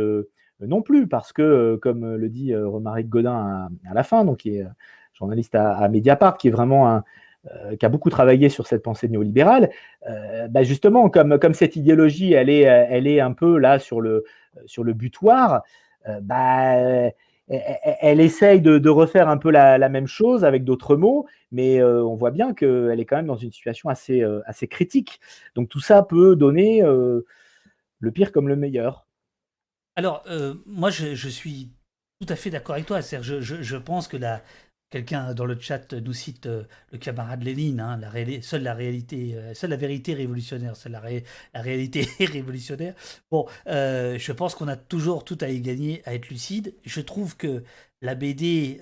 non 0.59 0.81
plus, 0.81 1.07
parce 1.07 1.33
que, 1.33 1.77
comme 1.81 2.15
le 2.15 2.29
dit 2.29 2.55
Romaric 2.55 3.09
Godin 3.09 3.69
à, 3.89 3.93
la 3.93 4.03
fin, 4.03 4.25
donc 4.25 4.37
qui 4.39 4.57
est 4.57 4.65
journaliste 5.13 5.55
à 5.55 5.87
Mediapart, 5.89 6.37
qui 6.37 6.49
est 6.49 6.51
vraiment 6.51 6.89
un, 6.89 7.03
euh, 7.51 7.75
qui 7.75 7.85
a 7.85 7.89
beaucoup 7.89 8.09
travaillé 8.09 8.47
sur 8.47 8.67
cette 8.67 8.83
pensée 8.83 9.09
néolibérale, 9.09 9.69
euh, 10.09 10.47
bah 10.47 10.63
justement, 10.63 11.09
comme, 11.09 11.37
comme 11.39 11.53
cette 11.53 11.75
idéologie, 11.75 12.31
elle 12.31 12.49
est, 12.49 12.61
elle 12.61 13.05
est 13.05 13.19
un 13.19 13.33
peu 13.33 13.57
là 13.57 13.79
sur 13.79 13.99
le, 13.99 14.23
sur 14.65 14.85
le 14.85 14.93
butoir, 14.93 15.61
euh, 16.07 16.21
bah, 16.21 17.11
elle, 17.49 18.21
essaye 18.21 18.61
de, 18.61 18.89
refaire 18.89 19.27
un 19.27 19.35
peu 19.35 19.51
la, 19.51 19.89
même 19.89 20.07
chose 20.07 20.45
avec 20.45 20.63
d'autres 20.63 20.95
mots, 20.95 21.27
mais 21.51 21.83
on 21.83 22.15
voit 22.15 22.31
bien 22.31 22.53
qu'elle 22.53 22.97
est 23.01 23.05
quand 23.05 23.17
même 23.17 23.27
dans 23.27 23.35
une 23.35 23.51
situation 23.51 23.89
assez, 23.89 24.23
assez 24.45 24.69
critique. 24.69 25.19
Donc 25.53 25.67
tout 25.67 25.81
ça 25.81 26.01
peut 26.01 26.37
donner 26.37 26.81
le 26.81 28.11
pire 28.11 28.31
comme 28.31 28.47
le 28.47 28.55
meilleur. 28.55 29.05
Alors, 29.97 30.23
moi, 30.65 30.89
je, 30.89 31.13
je, 31.13 31.27
suis 31.27 31.71
tout 32.21 32.31
à 32.31 32.37
fait 32.37 32.49
d'accord 32.49 32.75
avec 32.75 32.87
toi. 32.87 33.01
Je, 33.01 33.41
je, 33.41 33.61
je, 33.61 33.77
pense 33.77 34.07
que 34.07 34.15
la, 34.15 34.41
Quelqu'un 34.93 35.33
dans 35.33 35.45
le 35.45 35.59
chat 35.59 35.91
nous 35.91 36.13
cite 36.13 36.45
euh, 36.45 36.65
le 36.91 36.99
camarade 36.99 37.41
Lénine, 37.41 37.79
hein, 37.79 37.97
la 37.97 38.11
seule 38.43 38.61
la 38.61 38.75
réalité, 38.75 39.33
euh, 39.33 39.55
seule 39.55 39.71
la 39.71 39.75
vérité 39.75 40.13
révolutionnaire, 40.13 40.75
seule 40.75 40.91
la, 40.91 41.61
réalité 41.63 42.07
révolutionnaire. 42.19 42.93
Bon, 43.31 43.47
euh, 43.65 44.19
je 44.19 44.31
pense 44.31 44.53
qu'on 44.53 44.67
a 44.67 44.75
toujours 44.75 45.25
tout 45.25 45.39
à 45.41 45.47
y 45.47 45.61
gagner 45.61 46.03
à 46.05 46.13
être 46.13 46.29
lucide. 46.29 46.75
Je 46.85 47.01
trouve 47.01 47.35
que 47.37 47.63
la 48.03 48.13
BD 48.13 48.81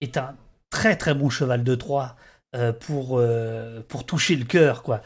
est 0.00 0.16
un 0.16 0.36
très 0.70 0.94
très 0.94 1.14
bon 1.14 1.28
cheval 1.28 1.64
de 1.64 1.74
Troie 1.74 2.14
pour, 2.80 3.20
pour 3.88 4.06
toucher 4.06 4.36
le 4.36 4.44
cœur, 4.44 4.82
quoi. 4.82 5.00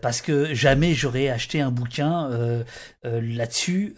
parce 0.00 0.22
que 0.22 0.54
jamais 0.54 0.94
j'aurais 0.94 1.28
acheté 1.28 1.60
un 1.60 1.70
bouquin 1.70 2.64
là-dessus 3.04 3.94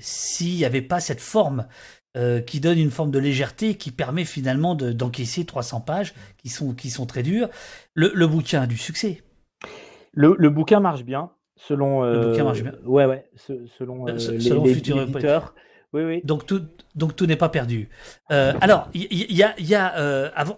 s'il 0.00 0.56
n'y 0.56 0.64
avait 0.66 0.82
pas 0.82 1.00
cette 1.00 1.22
forme 1.22 1.66
euh, 2.16 2.40
qui 2.40 2.58
donne 2.58 2.78
une 2.78 2.90
forme 2.90 3.10
de 3.10 3.18
légèreté 3.18 3.74
qui 3.74 3.92
permet 3.92 4.24
finalement 4.24 4.74
d'encaisser 4.74 5.44
300 5.44 5.80
pages 5.80 6.14
qui 6.38 6.48
sont, 6.48 6.74
qui 6.74 6.90
sont 6.90 7.06
très 7.06 7.22
dures. 7.22 7.48
Le, 7.94 8.26
bouquin 8.26 8.62
a 8.62 8.66
du 8.66 8.76
succès. 8.76 9.22
Le, 10.12 10.34
bouquin 10.50 10.80
marche 10.80 11.04
bien, 11.04 11.30
selon. 11.56 12.02
le 12.02 12.30
bouquin 12.30 12.44
marche 12.44 12.62
bien. 12.62 12.72
Ouais, 12.84 13.06
ouais, 13.06 13.30
selon, 13.78 14.08
euh, 14.08 14.12
les, 14.12 14.40
selon 14.40 14.66
éditeurs. 14.66 15.54
Oui, 15.92 16.02
oui. 16.02 16.20
Donc 16.24 16.46
tout, 16.46 16.62
donc 16.94 17.14
tout 17.14 17.26
n'est 17.26 17.36
pas 17.36 17.48
perdu. 17.48 17.88
Euh, 18.30 18.54
alors, 18.60 18.88
il 18.92 19.32
y, 19.32 19.42
a, 19.42 19.54
y 19.60 19.74
a 19.74 19.86
avant, 20.34 20.56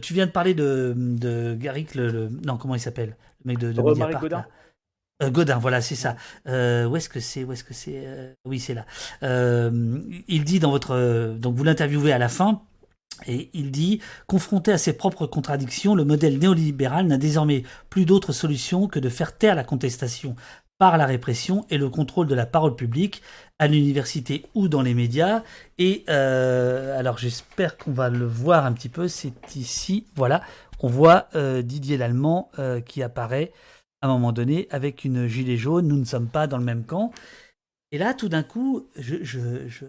tu 0.00 0.14
viens 0.14 0.26
de 0.26 0.32
parler 0.32 0.54
de, 0.54 0.94
de 0.96 1.54
Garrick, 1.54 1.94
le, 1.94 2.30
non, 2.46 2.56
comment 2.56 2.74
il 2.74 2.80
s'appelle, 2.80 3.16
le 3.44 3.48
mec 3.48 3.58
de, 3.58 3.72
de 3.72 3.82
Mediapart. 3.82 4.24
Euh, 4.24 4.40
Godin, 5.22 5.58
voilà, 5.58 5.80
c'est 5.80 5.94
ça. 5.94 6.16
Euh, 6.46 6.86
où 6.86 6.96
est-ce 6.96 7.08
que 7.08 7.20
c'est 7.20 7.44
Où 7.44 7.52
est-ce 7.52 7.64
que 7.64 7.74
c'est 7.74 8.02
euh, 8.04 8.32
Oui, 8.44 8.60
c'est 8.60 8.74
là. 8.74 8.84
il 10.28 10.44
dit 10.44 10.60
dans 10.60 10.70
votre, 10.70 11.36
donc 11.38 11.54
vous 11.56 11.64
l'interviewez 11.64 12.12
à 12.12 12.18
la 12.18 12.28
fin. 12.28 12.62
Et 13.26 13.48
il 13.54 13.70
dit, 13.70 14.00
confronté 14.26 14.72
à 14.72 14.78
ses 14.78 14.92
propres 14.92 15.26
contradictions, 15.26 15.94
le 15.94 16.04
modèle 16.04 16.38
néolibéral 16.38 17.06
n'a 17.06 17.16
désormais 17.16 17.62
plus 17.88 18.04
d'autre 18.04 18.32
solution 18.32 18.88
que 18.88 18.98
de 18.98 19.08
faire 19.08 19.38
taire 19.38 19.54
la 19.54 19.64
contestation 19.64 20.36
par 20.76 20.98
la 20.98 21.06
répression 21.06 21.64
et 21.70 21.78
le 21.78 21.88
contrôle 21.88 22.26
de 22.26 22.34
la 22.34 22.44
parole 22.44 22.76
publique 22.76 23.22
à 23.58 23.68
l'université 23.68 24.44
ou 24.54 24.68
dans 24.68 24.82
les 24.82 24.92
médias. 24.92 25.42
Et 25.78 26.04
alors 26.08 27.16
j'espère 27.16 27.78
qu'on 27.78 27.92
va 27.92 28.10
le 28.10 28.26
voir 28.26 28.66
un 28.66 28.74
petit 28.74 28.90
peu. 28.90 29.08
C'est 29.08 29.56
ici, 29.56 30.04
voilà, 30.14 30.42
on 30.80 30.88
voit 30.88 31.30
Didier 31.62 31.96
Lallemand 31.96 32.50
qui 32.84 33.02
apparaît 33.02 33.50
un 34.06 34.12
moment 34.12 34.32
donné, 34.32 34.66
avec 34.70 35.04
une 35.04 35.26
gilet 35.26 35.56
jaune, 35.56 35.88
nous 35.88 35.96
ne 35.96 36.04
sommes 36.04 36.28
pas 36.28 36.46
dans 36.46 36.58
le 36.58 36.64
même 36.64 36.84
camp. 36.84 37.12
Et 37.92 37.98
là, 37.98 38.14
tout 38.14 38.28
d'un 38.28 38.42
coup, 38.42 38.88
je, 38.96 39.22
je, 39.24 39.86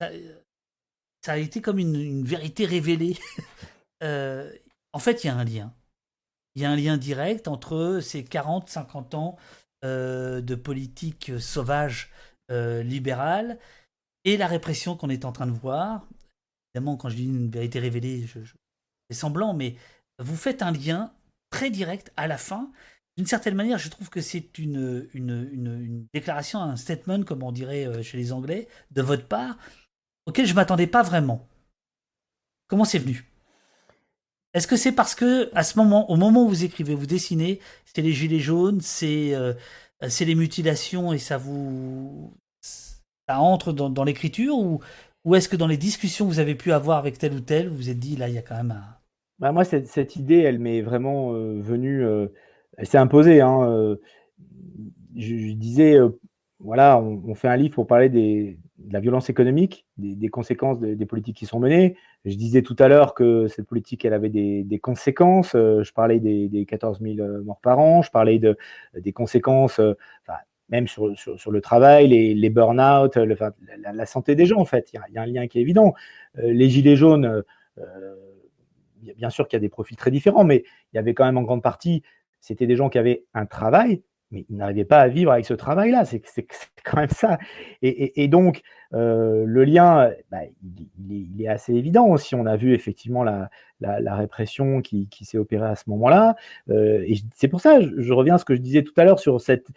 Ça, 0.00 1.32
a 1.32 1.38
été 1.38 1.60
comme 1.60 1.78
une, 1.78 2.24
vérité 2.24 2.66
révélée. 2.66 3.18
Euh, 4.02 4.52
en 4.92 4.98
fait, 4.98 5.24
il 5.24 5.28
y 5.28 5.30
a 5.30 5.34
un 5.34 5.44
lien. 5.44 5.72
Il 6.54 6.60
y 6.60 6.66
a 6.66 6.70
un 6.70 6.76
lien 6.76 6.98
direct 6.98 7.48
entre 7.48 8.00
ces 8.02 8.22
40-50 8.22 9.16
ans 9.16 9.38
euh, 9.86 10.42
de 10.42 10.54
politique 10.54 11.32
sauvage 11.40 12.10
euh, 12.50 12.82
libérale 12.82 13.58
et 14.24 14.36
la 14.36 14.48
répression 14.48 14.98
qu'on 14.98 15.08
est 15.08 15.24
en 15.24 15.32
train 15.32 15.46
de 15.46 15.52
voir. 15.52 16.06
Évidemment, 16.74 16.98
quand 16.98 17.08
je 17.08 17.16
dis 17.16 17.24
une 17.24 17.50
vérité 17.50 17.78
révélée, 17.78 18.26
c'est 19.08 19.16
semblant, 19.16 19.54
mais 19.54 19.76
vous 20.18 20.36
faites 20.36 20.60
un 20.60 20.72
lien 20.72 21.15
très 21.56 21.70
direct 21.70 22.12
à 22.18 22.26
la 22.26 22.36
fin. 22.36 22.70
D'une 23.16 23.26
certaine 23.26 23.54
manière, 23.54 23.78
je 23.78 23.88
trouve 23.88 24.10
que 24.10 24.20
c'est 24.20 24.58
une, 24.58 25.08
une, 25.14 26.06
déclaration, 26.12 26.60
un 26.60 26.76
statement, 26.76 27.22
comme 27.22 27.42
on 27.42 27.50
dirait 27.50 27.86
euh, 27.86 28.02
chez 28.02 28.18
les 28.18 28.30
Anglais, 28.30 28.68
de 28.90 29.00
votre 29.00 29.26
part, 29.26 29.56
auquel 30.26 30.46
je 30.46 30.52
m'attendais 30.52 30.86
pas 30.86 31.02
vraiment. 31.02 31.48
Comment 32.68 32.84
c'est 32.84 32.98
venu? 32.98 33.32
Est-ce 34.52 34.66
que 34.66 34.76
c'est 34.76 34.92
parce 34.92 35.14
que, 35.14 35.50
à 35.54 35.62
ce 35.62 35.78
moment, 35.78 36.10
au 36.10 36.16
moment 36.16 36.44
où 36.44 36.48
vous 36.48 36.64
écrivez, 36.64 36.94
vous 36.94 37.06
dessinez, 37.06 37.60
c'est 37.86 38.02
les 38.02 38.12
gilets 38.12 38.40
jaunes, 38.40 38.82
c'est 38.82 39.34
euh, 39.34 39.54
les 40.02 40.34
mutilations 40.34 41.14
et 41.14 41.18
ça 41.18 41.38
vous. 41.38 42.34
ça 42.60 43.40
entre 43.40 43.72
dans, 43.72 44.04
l'écriture 44.04 44.58
ou, 44.58 44.80
ou 45.24 45.34
est-ce 45.34 45.48
que 45.48 45.56
dans 45.56 45.68
les 45.68 45.78
discussions 45.78 46.26
que 46.26 46.32
vous 46.32 46.38
avez 46.38 46.54
pu 46.54 46.70
avoir 46.72 46.98
avec 46.98 47.16
tel 47.16 47.32
ou 47.32 47.40
tel, 47.40 47.70
vous 47.70 47.76
vous 47.76 47.88
êtes 47.88 47.98
dit, 47.98 48.16
là, 48.16 48.28
il 48.28 48.34
y 48.34 48.38
a 48.38 48.42
quand 48.42 48.56
même 48.56 48.72
un 48.72 48.95
bah, 49.38 49.52
moi, 49.52 49.64
cette, 49.64 50.16
idée, 50.16 50.38
elle 50.38 50.58
m'est 50.58 50.82
vraiment 50.82 51.32
venue, 51.32 52.04
elle 52.76 52.86
s'est 52.86 52.98
imposée. 52.98 53.40
Hein, 53.40 53.96
je, 55.14 55.52
disais, 55.52 55.98
voilà, 56.60 56.98
on, 56.98 57.34
fait 57.34 57.48
un 57.48 57.56
livre 57.56 57.74
pour 57.74 57.86
parler 57.86 58.08
de 58.08 58.56
la 58.90 59.00
violence 59.00 59.30
économique, 59.30 59.86
des, 59.98 60.28
conséquences 60.28 60.80
des 60.80 61.06
politiques 61.06 61.36
qui 61.36 61.46
sont 61.46 61.58
menées. 61.58 61.96
Je 62.24 62.34
disais 62.34 62.62
tout 62.62 62.76
à 62.78 62.88
l'heure 62.88 63.14
que 63.14 63.46
cette 63.46 63.66
politique, 63.66 64.04
elle 64.04 64.12
avait 64.12 64.28
des, 64.28 64.78
conséquences. 64.80 65.54
Euh, 65.54 65.82
je 65.82 65.92
parlais 65.92 66.18
des, 66.18 66.66
14 66.66 67.00
000 67.00 67.20
euh, 67.20 67.42
morts 67.42 67.60
par 67.60 67.78
an, 67.78 68.02
je 68.02 68.10
parlais 68.10 68.38
de, 68.38 68.56
des 68.98 69.12
conséquences, 69.12 69.78
euh, 69.80 69.94
même 70.68 70.88
sur, 70.88 71.06
le 71.06 71.60
travail, 71.60 72.08
les 72.08 72.50
burn-out, 72.50 73.16
la, 73.16 74.06
santé 74.06 74.34
des 74.34 74.46
gens, 74.46 74.58
en 74.58 74.64
fait. 74.64 74.92
Il 74.92 75.00
y, 75.14 75.18
a, 75.18 75.22
un 75.22 75.26
lien 75.26 75.46
qui 75.46 75.58
est 75.58 75.62
évident. 75.62 75.94
les 76.34 76.68
gilets 76.68 76.96
jaunes, 76.96 77.44
bien 79.16 79.30
sûr 79.30 79.48
qu'il 79.48 79.56
y 79.56 79.60
a 79.60 79.60
des 79.60 79.68
profils 79.68 79.96
très 79.96 80.10
différents, 80.10 80.44
mais 80.44 80.64
il 80.92 80.96
y 80.96 80.98
avait 80.98 81.14
quand 81.14 81.24
même 81.24 81.38
en 81.38 81.42
grande 81.42 81.62
partie, 81.62 82.02
c'était 82.40 82.66
des 82.66 82.76
gens 82.76 82.88
qui 82.88 82.98
avaient 82.98 83.24
un 83.34 83.46
travail, 83.46 84.02
mais 84.30 84.44
ils 84.48 84.56
n'arrivaient 84.56 84.84
pas 84.84 85.00
à 85.00 85.08
vivre 85.08 85.32
avec 85.32 85.46
ce 85.46 85.54
travail-là. 85.54 86.04
C'est 86.04 86.22
quand 86.84 86.96
même 86.96 87.08
ça. 87.10 87.38
Et, 87.82 88.28
donc, 88.28 88.62
euh, 88.94 89.44
le 89.46 89.64
lien, 89.64 90.10
bah, 90.30 90.38
il, 91.08 91.42
est, 91.42 91.48
assez 91.48 91.74
évident. 91.74 92.16
Si 92.16 92.34
on 92.34 92.46
a 92.46 92.56
vu 92.56 92.72
effectivement 92.72 93.24
la, 93.24 93.50
répression 94.14 94.80
qui, 94.80 95.08
s'est 95.22 95.38
opérée 95.38 95.66
à 95.66 95.76
ce 95.76 95.84
moment-là, 95.90 96.36
euh, 96.70 97.04
et 97.06 97.16
c'est 97.34 97.48
pour 97.48 97.60
ça, 97.60 97.80
je, 97.80 98.12
reviens 98.12 98.36
à 98.36 98.38
ce 98.38 98.44
que 98.44 98.54
je 98.54 98.60
disais 98.60 98.82
tout 98.82 98.94
à 98.96 99.04
l'heure 99.04 99.20
sur 99.20 99.40
cette, 99.40 99.68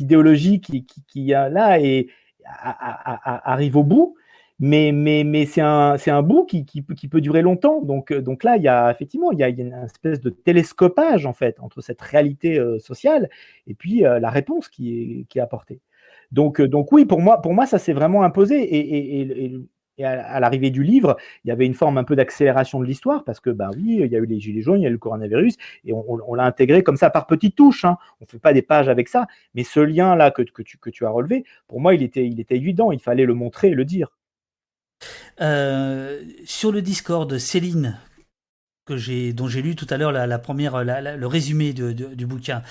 idéologie 0.00 0.60
qui, 0.60 0.86
qui, 1.06 1.34
a 1.34 1.48
là 1.48 1.80
et 1.80 2.08
arrive 2.44 3.76
au 3.76 3.84
bout 3.84 4.17
mais, 4.60 5.46
c'est 5.46 5.60
un, 5.60 6.22
bout 6.22 6.44
qui, 6.44 6.82
peut 6.82 7.20
durer 7.20 7.42
longtemps. 7.42 7.80
Donc, 7.80 8.10
euh, 8.10 8.20
donc 8.20 8.42
là, 8.44 8.56
il 8.56 8.62
y 8.62 8.68
a 8.68 8.90
effectivement 8.90 9.30
il 9.32 9.38
y 9.38 9.44
a, 9.44 9.48
une 9.48 9.74
espèce 9.84 10.20
de 10.20 10.30
télescopage 10.30 11.26
entre 11.26 11.80
cette 11.80 12.00
réalité 12.00 12.58
euh, 12.58 12.78
sociale 12.78 13.28
et 13.66 13.74
puis 13.74 14.04
euh, 14.04 14.18
la 14.18 14.30
réponse 14.30 14.68
qui 14.68 15.26
est, 15.32 15.40
apportée. 15.40 15.80
Donc, 16.32 16.60
oui, 16.92 17.04
pour 17.04 17.20
moi, 17.20 17.66
ça 17.66 17.78
s'est 17.78 17.92
vraiment 17.92 18.22
imposé. 18.22 18.56
Et, 18.76 20.04
à, 20.04 20.38
l'arrivée 20.40 20.70
du 20.70 20.82
livre, 20.84 21.16
il 21.44 21.48
y 21.48 21.50
avait 21.50 21.66
une 21.66 21.74
forme 21.74 21.98
un 21.98 22.04
peu 22.04 22.14
d'accélération 22.14 22.80
de 22.80 22.84
l'histoire 22.84 23.24
parce 23.24 23.40
que, 23.40 23.50
bah 23.50 23.70
oui, 23.74 24.00
il 24.00 24.12
y 24.12 24.16
a 24.16 24.18
eu 24.18 24.26
les 24.26 24.38
gilets 24.38 24.60
jaunes, 24.62 24.80
il 24.80 24.84
y 24.84 24.86
a 24.86 24.90
eu 24.90 24.92
le 24.92 24.98
coronavirus 24.98 25.56
et 25.84 25.92
on, 25.92 26.34
l'a 26.34 26.44
intégré 26.44 26.82
comme 26.84 26.96
ça 26.96 27.10
par 27.10 27.26
petites 27.26 27.56
touches. 27.56 27.84
Hein. 27.84 27.96
On 28.20 28.24
ne 28.24 28.28
fait 28.28 28.38
pas 28.38 28.52
des 28.52 28.62
pages 28.62 28.88
avec 28.88 29.08
ça, 29.08 29.26
mais 29.54 29.64
ce 29.64 29.80
lien-là 29.80 30.30
que, 30.30 30.42
que, 30.42 30.62
tu, 30.62 30.78
que 30.78 30.90
tu 30.90 31.04
as 31.04 31.10
relevé, 31.10 31.44
pour 31.66 31.80
moi, 31.80 31.94
il 31.94 32.02
était, 32.02 32.26
il 32.26 32.38
était 32.38 32.56
évident. 32.56 32.92
Il 32.92 33.00
fallait 33.00 33.26
le 33.26 33.34
montrer 33.34 33.68
et 33.68 33.74
le 33.74 33.84
dire. 33.84 34.17
Euh, 35.40 36.22
sur 36.44 36.72
le 36.72 36.82
Discord, 36.82 37.38
Céline, 37.38 37.98
que 38.84 38.96
j'ai, 38.96 39.32
dont 39.32 39.46
j'ai 39.46 39.62
lu 39.62 39.76
tout 39.76 39.86
à 39.90 39.96
l'heure 39.96 40.12
la, 40.12 40.38
première, 40.38 40.82
le 40.84 41.26
résumé 41.26 41.72
du 41.72 42.26
bouquin, 42.26 42.62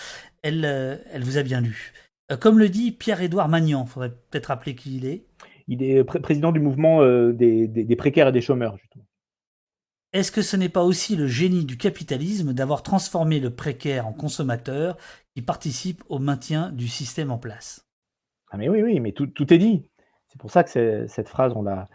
elle, 0.42 0.66
euh, 0.66 0.98
elle 1.12 1.24
vous 1.24 1.38
a 1.38 1.44
bien 1.44 1.62
lu. 1.62 1.94
Euh, 2.32 2.38
comme 2.38 2.60
le 2.60 2.70
dit 2.70 2.92
Pierre-Édouard 2.92 3.48
Magnan, 3.48 3.86
il 3.86 3.90
faudrait 3.90 4.12
peut-être 4.30 4.48
rappeler 4.48 4.76
qui 4.76 4.98
il 4.98 5.06
est. 5.06 5.24
Il 5.70 5.84
est 5.84 6.04
président 6.04 6.52
du 6.52 6.62
mouvement 6.62 7.06
des, 7.34 7.96
précaires 7.98 8.30
et 8.30 8.32
des 8.32 8.42
chômeurs, 8.42 8.78
justement. 8.78 9.04
Est-ce 10.14 10.32
que 10.32 10.42
ce 10.42 10.56
n'est 10.56 10.70
pas 10.70 10.84
aussi 10.84 11.18
le 11.18 11.28
génie 11.28 11.66
du 11.66 11.78
capitalisme 11.78 12.54
d'avoir 12.54 12.84
transformé 12.84 13.42
le 13.42 13.50
précaire 13.50 14.08
en 14.08 14.14
consommateur 14.14 14.96
qui 15.36 15.42
participe 15.42 16.04
au 16.08 16.20
maintien 16.20 16.72
du 16.72 16.88
système 16.88 17.32
en 17.32 17.38
place? 17.38 17.86
Ah 18.50 18.58
mais 18.58 18.70
oui, 18.70 18.82
oui, 18.82 19.02
mais 19.02 19.12
tout, 19.12 19.28
tout 19.28 19.54
est 19.54 19.58
dit. 19.58 19.90
C'est 20.30 20.40
pour 20.40 20.52
ça 20.52 20.64
que 20.64 21.06
cette 21.08 21.28
phrase, 21.28 21.52
on 21.54 21.64
l'a, 21.64 21.88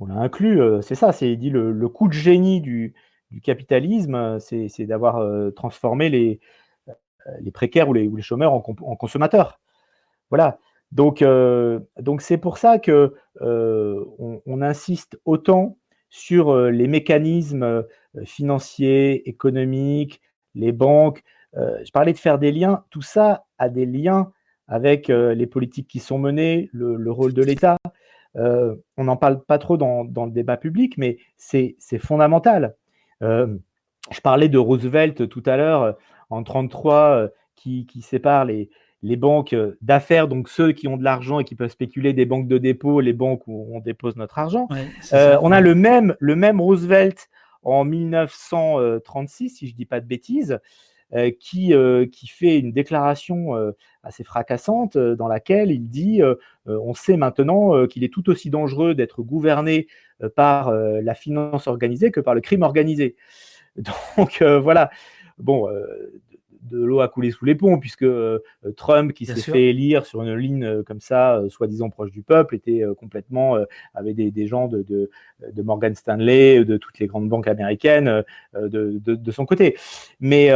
on 0.00 0.06
l'a 0.06 0.16
inclus, 0.16 0.60
euh, 0.60 0.80
c'est 0.80 0.94
ça, 0.94 1.12
c'est 1.12 1.34
dit 1.36 1.50
le, 1.50 1.88
coup 1.88 2.08
de 2.08 2.12
génie 2.12 2.60
du, 2.60 2.94
capitalisme, 3.42 4.14
euh, 4.14 4.38
c'est 4.38 4.86
d'avoir 4.86 5.18
euh, 5.18 5.50
transformé 5.50 6.08
les, 6.08 6.40
précaires 7.52 7.88
ou 7.88 7.92
les, 7.92 8.10
chômeurs 8.22 8.52
en, 8.52 8.60
consommateurs. 8.60 9.60
Voilà. 10.30 10.58
Donc, 10.90 11.22
donc 12.00 12.22
c'est 12.22 12.38
pour 12.38 12.56
ça 12.56 12.78
que 12.78 13.14
on, 13.40 14.62
insiste 14.62 15.20
autant 15.26 15.76
sur 16.08 16.56
les 16.70 16.86
mécanismes 16.86 17.84
financiers, 18.24 19.28
économiques, 19.28 20.22
les 20.54 20.72
banques. 20.72 21.22
je 21.54 21.90
parlais 21.92 22.14
de 22.14 22.18
faire 22.18 22.38
des 22.38 22.52
liens. 22.52 22.84
Tout 22.88 23.02
ça 23.02 23.44
a 23.58 23.68
des 23.68 23.84
liens 23.84 24.32
avec 24.66 25.08
les 25.08 25.46
politiques 25.46 25.88
qui 25.88 25.98
sont 25.98 26.18
menées, 26.18 26.70
le 26.72 27.10
rôle 27.10 27.34
de 27.34 27.42
l'État, 27.42 27.76
euh, 28.38 28.74
on 28.96 29.04
n'en 29.04 29.16
parle 29.16 29.42
pas 29.42 29.58
trop 29.58 29.76
dans, 29.76 30.04
le 30.04 30.30
débat 30.30 30.56
public, 30.56 30.96
mais 30.96 31.18
c'est 31.36 31.76
fondamental. 31.98 32.74
Euh, 33.22 33.56
je 34.10 34.20
parlais 34.20 34.48
de 34.48 34.58
Roosevelt 34.58 35.28
tout 35.28 35.42
à 35.46 35.56
l'heure, 35.56 35.82
euh, 35.82 35.92
en 36.30 36.36
1933, 36.36 37.28
qui, 37.56 37.86
sépare 38.02 38.44
les, 38.44 38.70
banques 39.16 39.56
d'affaires, 39.80 40.28
donc 40.28 40.48
ceux 40.48 40.72
qui 40.72 40.88
ont 40.88 40.96
de 40.96 41.04
l'argent 41.04 41.40
et 41.40 41.44
qui 41.44 41.54
peuvent 41.54 41.70
spéculer, 41.70 42.12
des 42.12 42.26
banques 42.26 42.48
de 42.48 42.58
dépôt, 42.58 43.00
les 43.00 43.12
banques 43.12 43.46
où 43.46 43.68
on 43.72 43.80
dépose 43.80 44.16
notre 44.16 44.38
argent. 44.38 44.68
on 45.12 45.52
a 45.52 45.60
le 45.60 45.74
même, 45.74 46.14
le 46.20 46.36
même 46.36 46.60
Roosevelt 46.60 47.28
en 47.62 47.84
1936, 47.84 49.50
si 49.50 49.66
je 49.66 49.72
ne 49.72 49.76
dis 49.76 49.86
pas 49.86 50.00
de 50.00 50.06
bêtises, 50.06 50.60
qui, 51.40 51.72
euh, 51.72 52.06
qui 52.06 52.28
fait 52.28 52.58
une 52.58 52.72
déclaration 52.72 53.56
euh, 53.56 53.72
assez 54.02 54.24
fracassante 54.24 54.98
dans 54.98 55.28
laquelle 55.28 55.70
il 55.70 55.88
dit 55.88 56.20
on 56.66 56.94
sait 56.94 57.16
maintenant 57.16 57.86
qu'il 57.86 58.04
est 58.04 58.12
tout 58.12 58.30
aussi 58.30 58.48
dangereux 58.48 58.94
d'être 58.94 59.22
gouverné 59.22 59.86
par 60.34 60.72
la 60.72 61.14
finance 61.14 61.66
organisée 61.66 62.10
que 62.10 62.20
par 62.20 62.34
le 62.34 62.40
crime 62.40 62.62
organisé. 62.62 63.16
Donc 64.16 64.42
voilà. 64.42 64.90
Bon, 65.38 65.68
de 66.62 66.78
l'eau 66.78 67.00
a 67.00 67.08
coulé 67.08 67.30
sous 67.30 67.44
les 67.44 67.54
ponts, 67.54 67.78
puisque 67.78 68.06
Trump, 68.76 69.12
qui 69.12 69.26
s'est 69.26 69.34
fait 69.34 69.64
élire 69.64 70.06
sur 70.06 70.22
une 70.22 70.34
ligne 70.34 70.82
comme 70.84 71.00
ça, 71.00 71.42
soi-disant 71.48 71.90
proche 71.90 72.12
du 72.12 72.22
peuple, 72.22 72.54
était 72.54 72.84
complètement 72.96 73.58
avec 73.94 74.16
des, 74.16 74.46
gens 74.46 74.68
de, 74.68 74.82
de, 74.82 75.62
Morgan 75.62 75.94
Stanley, 75.94 76.64
de 76.64 76.76
toutes 76.78 76.98
les 76.98 77.08
grandes 77.08 77.28
banques 77.28 77.48
américaines 77.48 78.24
de, 78.54 79.00
de 79.04 79.30
son 79.32 79.44
côté. 79.44 79.76
Mais 80.20 80.50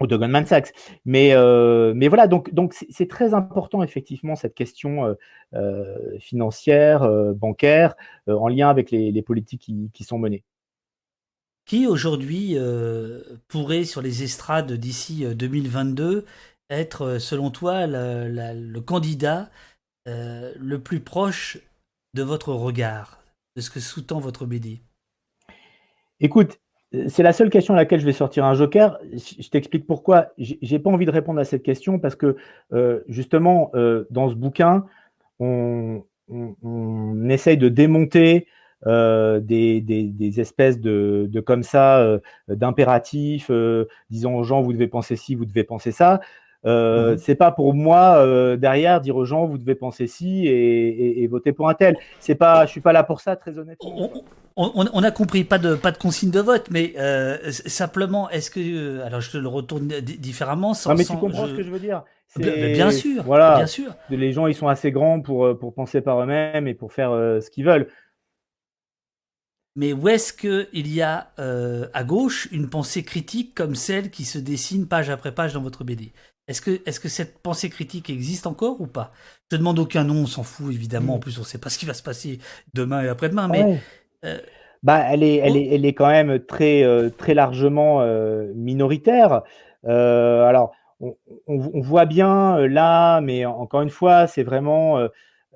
ou 0.00 0.06
de 0.06 0.16
Goldman 0.16 0.46
Sachs. 0.46 0.72
Mais, 1.04 1.32
euh, 1.34 1.92
mais 1.94 2.08
voilà, 2.08 2.26
donc 2.26 2.52
donc 2.52 2.74
c'est 2.90 3.08
très 3.08 3.34
important 3.34 3.82
effectivement 3.82 4.36
cette 4.36 4.54
question 4.54 5.04
euh, 5.04 5.14
euh, 5.54 6.18
financière, 6.18 7.08
bancaire, 7.34 7.94
en 8.26 8.48
lien 8.48 8.68
avec 8.68 8.90
les, 8.90 9.22
politiques 9.22 9.70
qui, 9.92 10.04
sont 10.04 10.18
menées. 10.18 10.44
Qui 11.64 11.86
aujourd'hui 11.86 12.56
pourrait 13.48 13.84
sur 13.84 14.02
les 14.02 14.22
estrades 14.22 14.72
d'ici 14.72 15.24
2022 15.34 16.24
être, 16.70 17.18
selon 17.18 17.50
toi, 17.50 17.86
le 17.86 18.78
candidat 18.80 19.50
le 20.06 20.76
plus 20.76 21.00
proche 21.00 21.58
de 22.14 22.22
votre 22.22 22.52
regard, 22.52 23.22
de 23.56 23.60
ce 23.60 23.70
que 23.70 23.80
sous-tend 23.80 24.20
votre 24.20 24.46
BD 24.46 24.80
Écoute, 26.20 26.58
c'est 27.08 27.22
la 27.22 27.32
seule 27.32 27.50
question 27.50 27.74
à 27.74 27.76
laquelle 27.76 28.00
je 28.00 28.06
vais 28.06 28.12
sortir 28.12 28.44
un 28.44 28.54
joker. 28.54 28.98
Je 29.12 29.48
t'explique 29.48 29.86
pourquoi. 29.86 30.28
J'ai 30.38 30.78
pas 30.78 30.90
envie 30.90 31.06
de 31.06 31.10
répondre 31.10 31.40
à 31.40 31.44
cette 31.44 31.62
question 31.62 31.98
parce 31.98 32.14
que 32.14 32.36
euh, 32.72 33.00
justement, 33.08 33.70
euh, 33.74 34.04
dans 34.10 34.28
ce 34.28 34.34
bouquin, 34.34 34.86
on, 35.40 36.02
essaye 37.28 37.56
de 37.56 37.68
démonter 37.68 38.46
euh, 38.86 39.40
des, 39.40 40.40
espèces 40.40 40.80
de, 40.80 41.28
comme 41.44 41.62
ça 41.62 42.20
d'impératifs, 42.48 43.50
disant 44.10 44.34
aux 44.34 44.44
gens 44.44 44.62
vous 44.62 44.72
devez 44.72 44.88
penser 44.88 45.16
ci, 45.16 45.34
vous 45.34 45.44
devez 45.44 45.64
penser 45.64 45.92
ça. 45.92 46.20
Euh, 46.66 47.16
C'est 47.18 47.34
pas 47.34 47.52
pour 47.52 47.74
moi 47.74 48.56
derrière 48.56 49.00
dire 49.00 49.16
aux 49.16 49.24
gens 49.24 49.46
vous 49.46 49.58
devez 49.58 49.74
penser 49.74 50.06
ci 50.06 50.46
et, 50.46 51.26
voter 51.28 51.52
pour 51.52 51.68
un 51.68 51.74
tel. 51.74 51.96
C'est 52.20 52.34
pas, 52.34 52.66
je 52.66 52.70
suis 52.70 52.80
pas 52.80 52.92
là 52.92 53.02
pour 53.02 53.20
ça 53.20 53.36
très 53.36 53.58
honnêtement 53.58 54.10
on, 54.56 55.02
a 55.02 55.10
compris, 55.10 55.44
pas 55.44 55.58
de, 55.58 55.74
pas 55.74 55.92
de 55.92 55.98
consigne 55.98 56.30
de 56.30 56.40
vote, 56.40 56.68
mais 56.70 56.94
euh, 56.96 57.36
simplement, 57.50 58.30
est-ce 58.30 58.50
que. 58.50 58.60
Euh, 58.60 59.04
alors, 59.04 59.20
je 59.20 59.30
te 59.30 59.36
le 59.36 59.48
retourne 59.48 59.88
différemment. 59.88 60.72
Sans, 60.72 60.90
non, 60.90 60.96
mais 60.96 61.04
tu 61.04 61.16
comprends 61.16 61.46
ce 61.46 61.52
que 61.52 61.62
je 61.62 61.70
veux 61.70 61.78
dire. 61.78 62.04
Bien, 62.36 62.90
sûr, 62.90 63.22
voilà, 63.22 63.56
bien 63.56 63.66
sûr. 63.66 63.94
Les 64.10 64.32
gens, 64.32 64.46
ils 64.46 64.54
sont 64.54 64.68
assez 64.68 64.90
grands 64.90 65.20
pour, 65.20 65.44
euh, 65.44 65.54
pour 65.54 65.74
penser 65.74 66.00
par 66.00 66.20
eux-mêmes 66.22 66.66
et 66.66 66.74
pour 66.74 66.92
faire 66.92 67.10
ce 67.10 67.50
qu'ils 67.50 67.64
veulent. 67.64 67.88
Mais 69.74 69.92
où 69.92 70.08
est-ce 70.08 70.32
qu'il 70.32 70.88
y 70.94 71.02
a 71.02 71.32
à 71.36 72.04
gauche 72.04 72.48
une 72.50 72.70
pensée 72.70 73.02
critique 73.02 73.54
comme 73.54 73.74
celle 73.74 74.10
qui 74.10 74.24
se 74.24 74.38
dessine 74.38 74.88
page 74.88 75.10
après 75.10 75.32
page 75.32 75.52
dans 75.52 75.62
votre 75.62 75.84
BD 75.84 76.12
Est-ce 76.48 76.60
que, 76.60 76.70
est 76.70 77.02
que 77.02 77.08
cette 77.08 77.38
pensée 77.38 77.70
critique 77.70 78.08
existe 78.08 78.46
encore 78.46 78.80
ou 78.80 78.86
pas? 78.86 79.12
Je 79.44 79.56
te 79.56 79.56
demande 79.56 79.78
aucun 79.78 80.04
nom, 80.04 80.14
on 80.14 80.26
s'en 80.26 80.44
fout 80.44 80.72
évidemment. 80.72 81.14
Mm. 81.14 81.16
En 81.16 81.18
plus, 81.18 81.38
on 81.38 81.42
ne 81.42 81.46
sait 81.46 81.58
pas 81.58 81.68
ce 81.70 81.78
qui 81.78 81.86
va 81.86 81.94
se 81.94 82.02
passer 82.02 82.38
demain 82.74 83.02
et 83.02 83.08
après-demain. 83.08 83.48
Mais 83.48 83.80
euh, 84.24 84.38
bah, 84.82 85.04
elle, 85.10 85.22
est, 85.22 85.36
elle, 85.36 85.56
est, 85.56 85.74
elle 85.74 85.84
est 85.84 85.94
quand 85.94 86.08
même 86.08 86.38
très, 86.38 86.84
euh, 86.84 87.10
très 87.10 87.34
largement 87.34 88.00
euh, 88.00 88.52
minoritaire. 88.54 89.42
alors, 89.84 90.72
on, 91.00 91.80
voit 91.82 92.06
bien 92.06 92.66
là, 92.66 93.20
mais 93.20 93.44
encore 93.44 93.82
une 93.82 93.90
fois, 93.90 94.26
c'est 94.26 94.42
vraiment. 94.42 94.98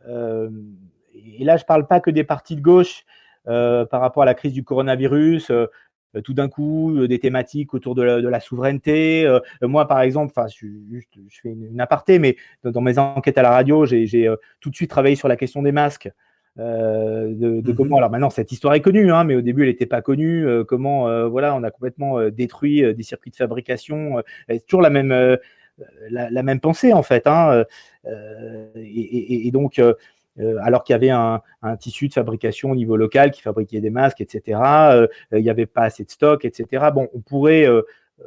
et 0.07 1.45
là, 1.45 1.57
je 1.57 1.63
ne 1.63 1.67
parle 1.67 1.87
pas 1.87 2.01
que 2.01 2.11
des 2.11 2.25
partis 2.25 2.57
de 2.57 2.61
gauche 2.61 3.07
par 3.45 4.01
rapport 4.01 4.23
à 4.23 4.27
la 4.27 4.35
crise 4.35 4.53
du 4.53 4.65
coronavirus. 4.65 5.51
Tout 6.25 6.35
d'un 6.35 6.49
coup 6.49 7.07
des 7.07 7.19
thématiques 7.19 7.75
autour 7.75 7.95
de 7.95 8.03
la, 8.03 8.41
souveraineté. 8.41 9.27
moi, 9.63 9.87
par 9.87 10.01
exemple, 10.01 10.33
enfin, 10.37 10.49
je, 10.49 10.67
je, 10.93 11.41
fais 11.41 11.51
une, 11.51 11.81
aparté, 11.81 12.19
mais 12.19 12.37
dans, 12.65 12.81
mes 12.81 12.99
enquêtes 12.99 13.39
à 13.39 13.43
la 13.43 13.51
radio, 13.51 13.87
j'ai 13.87 14.33
tout 14.61 14.71
de 14.71 14.75
suite 14.75 14.91
travaillé 14.91 15.17
sur 15.17 15.29
la 15.29 15.37
question 15.37 15.63
des 15.63 15.73
masques. 15.73 16.11
de, 16.57 17.61
mmh 17.61 17.75
comment 17.75 17.97
alors 17.97 18.11
maintenant 18.11 18.31
cette 18.31 18.51
histoire 18.51 18.75
est 18.75 18.81
connue 18.81 19.13
hein, 19.13 19.23
mais 19.25 19.37
au 19.37 19.41
début 19.41 19.63
elle 19.63 19.69
n'était 19.69 19.87
pas 19.87 20.03
connue 20.03 20.45
comment 20.67 21.29
voilà 21.29 21.55
on 21.55 21.63
a 21.63 21.71
complètement 21.71 22.29
détruit 22.29 22.83
des 22.95 23.03
circuits 23.05 23.31
de 23.31 23.37
fabrication 23.37 24.21
c'est 24.49 24.67
toujours 24.67 24.83
la 24.83 24.91
même 24.91 25.39
la, 26.11 26.43
même 26.43 26.61
pensée 26.61 26.93
en 26.93 27.03
fait 27.03 27.27
hein, 27.27 27.65
et, 28.77 29.47
et, 29.47 29.51
donc 29.51 29.79
euh, 29.79 29.95
alors 30.63 30.85
qu'il 30.85 30.95
y 30.95 30.97
avait 30.97 31.11
un, 31.11 31.41
tissu 31.79 32.09
de 32.09 32.15
fabrication 32.15 32.71
au 32.71 32.75
niveau 32.75 32.97
local 32.97 33.31
qui 33.31 33.43
fabriquait 33.43 33.81
des 33.81 33.91
masques, 33.91 34.21
etc. 34.21 34.61
Euh, 34.93 35.07
il 35.33 35.43
n'y 35.43 35.51
avait 35.51 35.67
pas 35.67 35.83
assez 35.83 36.05
de 36.05 36.11
stock, 36.11 36.45
etc. 36.45 36.87
Bon, 36.95 37.09
on 37.15 37.21
pourrait 37.21 37.67
euh, 37.67 37.83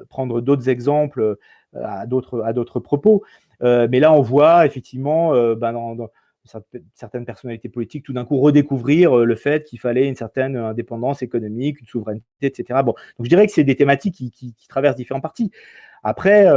prendre 0.10 0.42
d'autres 0.42 0.70
exemples 0.70 1.38
à 1.76 2.06
d'autres 2.06 2.80
propos. 2.80 3.24
mais 3.62 4.00
là, 4.00 4.14
on 4.14 4.22
voit 4.22 4.66
effectivement 4.66 5.34
dans, 5.56 6.10
certaines 6.94 7.26
personnalités 7.26 7.70
politiques 7.70 8.04
tout 8.04 8.14
d'un 8.14 8.26
coup 8.26 8.38
redécouvrir 8.38 9.16
le 9.16 9.36
fait 9.36 9.64
qu'il 9.64 9.80
fallait 9.80 10.08
une 10.08 10.16
certaine 10.16 10.56
indépendance 10.56 11.22
économique, 11.22 11.80
une 11.80 11.88
souveraineté, 11.88 12.26
etc. 12.42 12.82
Bon, 12.84 12.94
donc 13.18 13.26
je 13.26 13.30
dirais 13.30 13.48
que 13.48 13.54
c'est 13.54 13.64
des 13.64 13.76
thématiques 13.76 14.16
qui, 14.16 14.56
traversent 14.68 14.96
différents 14.96 15.22
partis. 15.22 15.52
Après, 16.04 16.48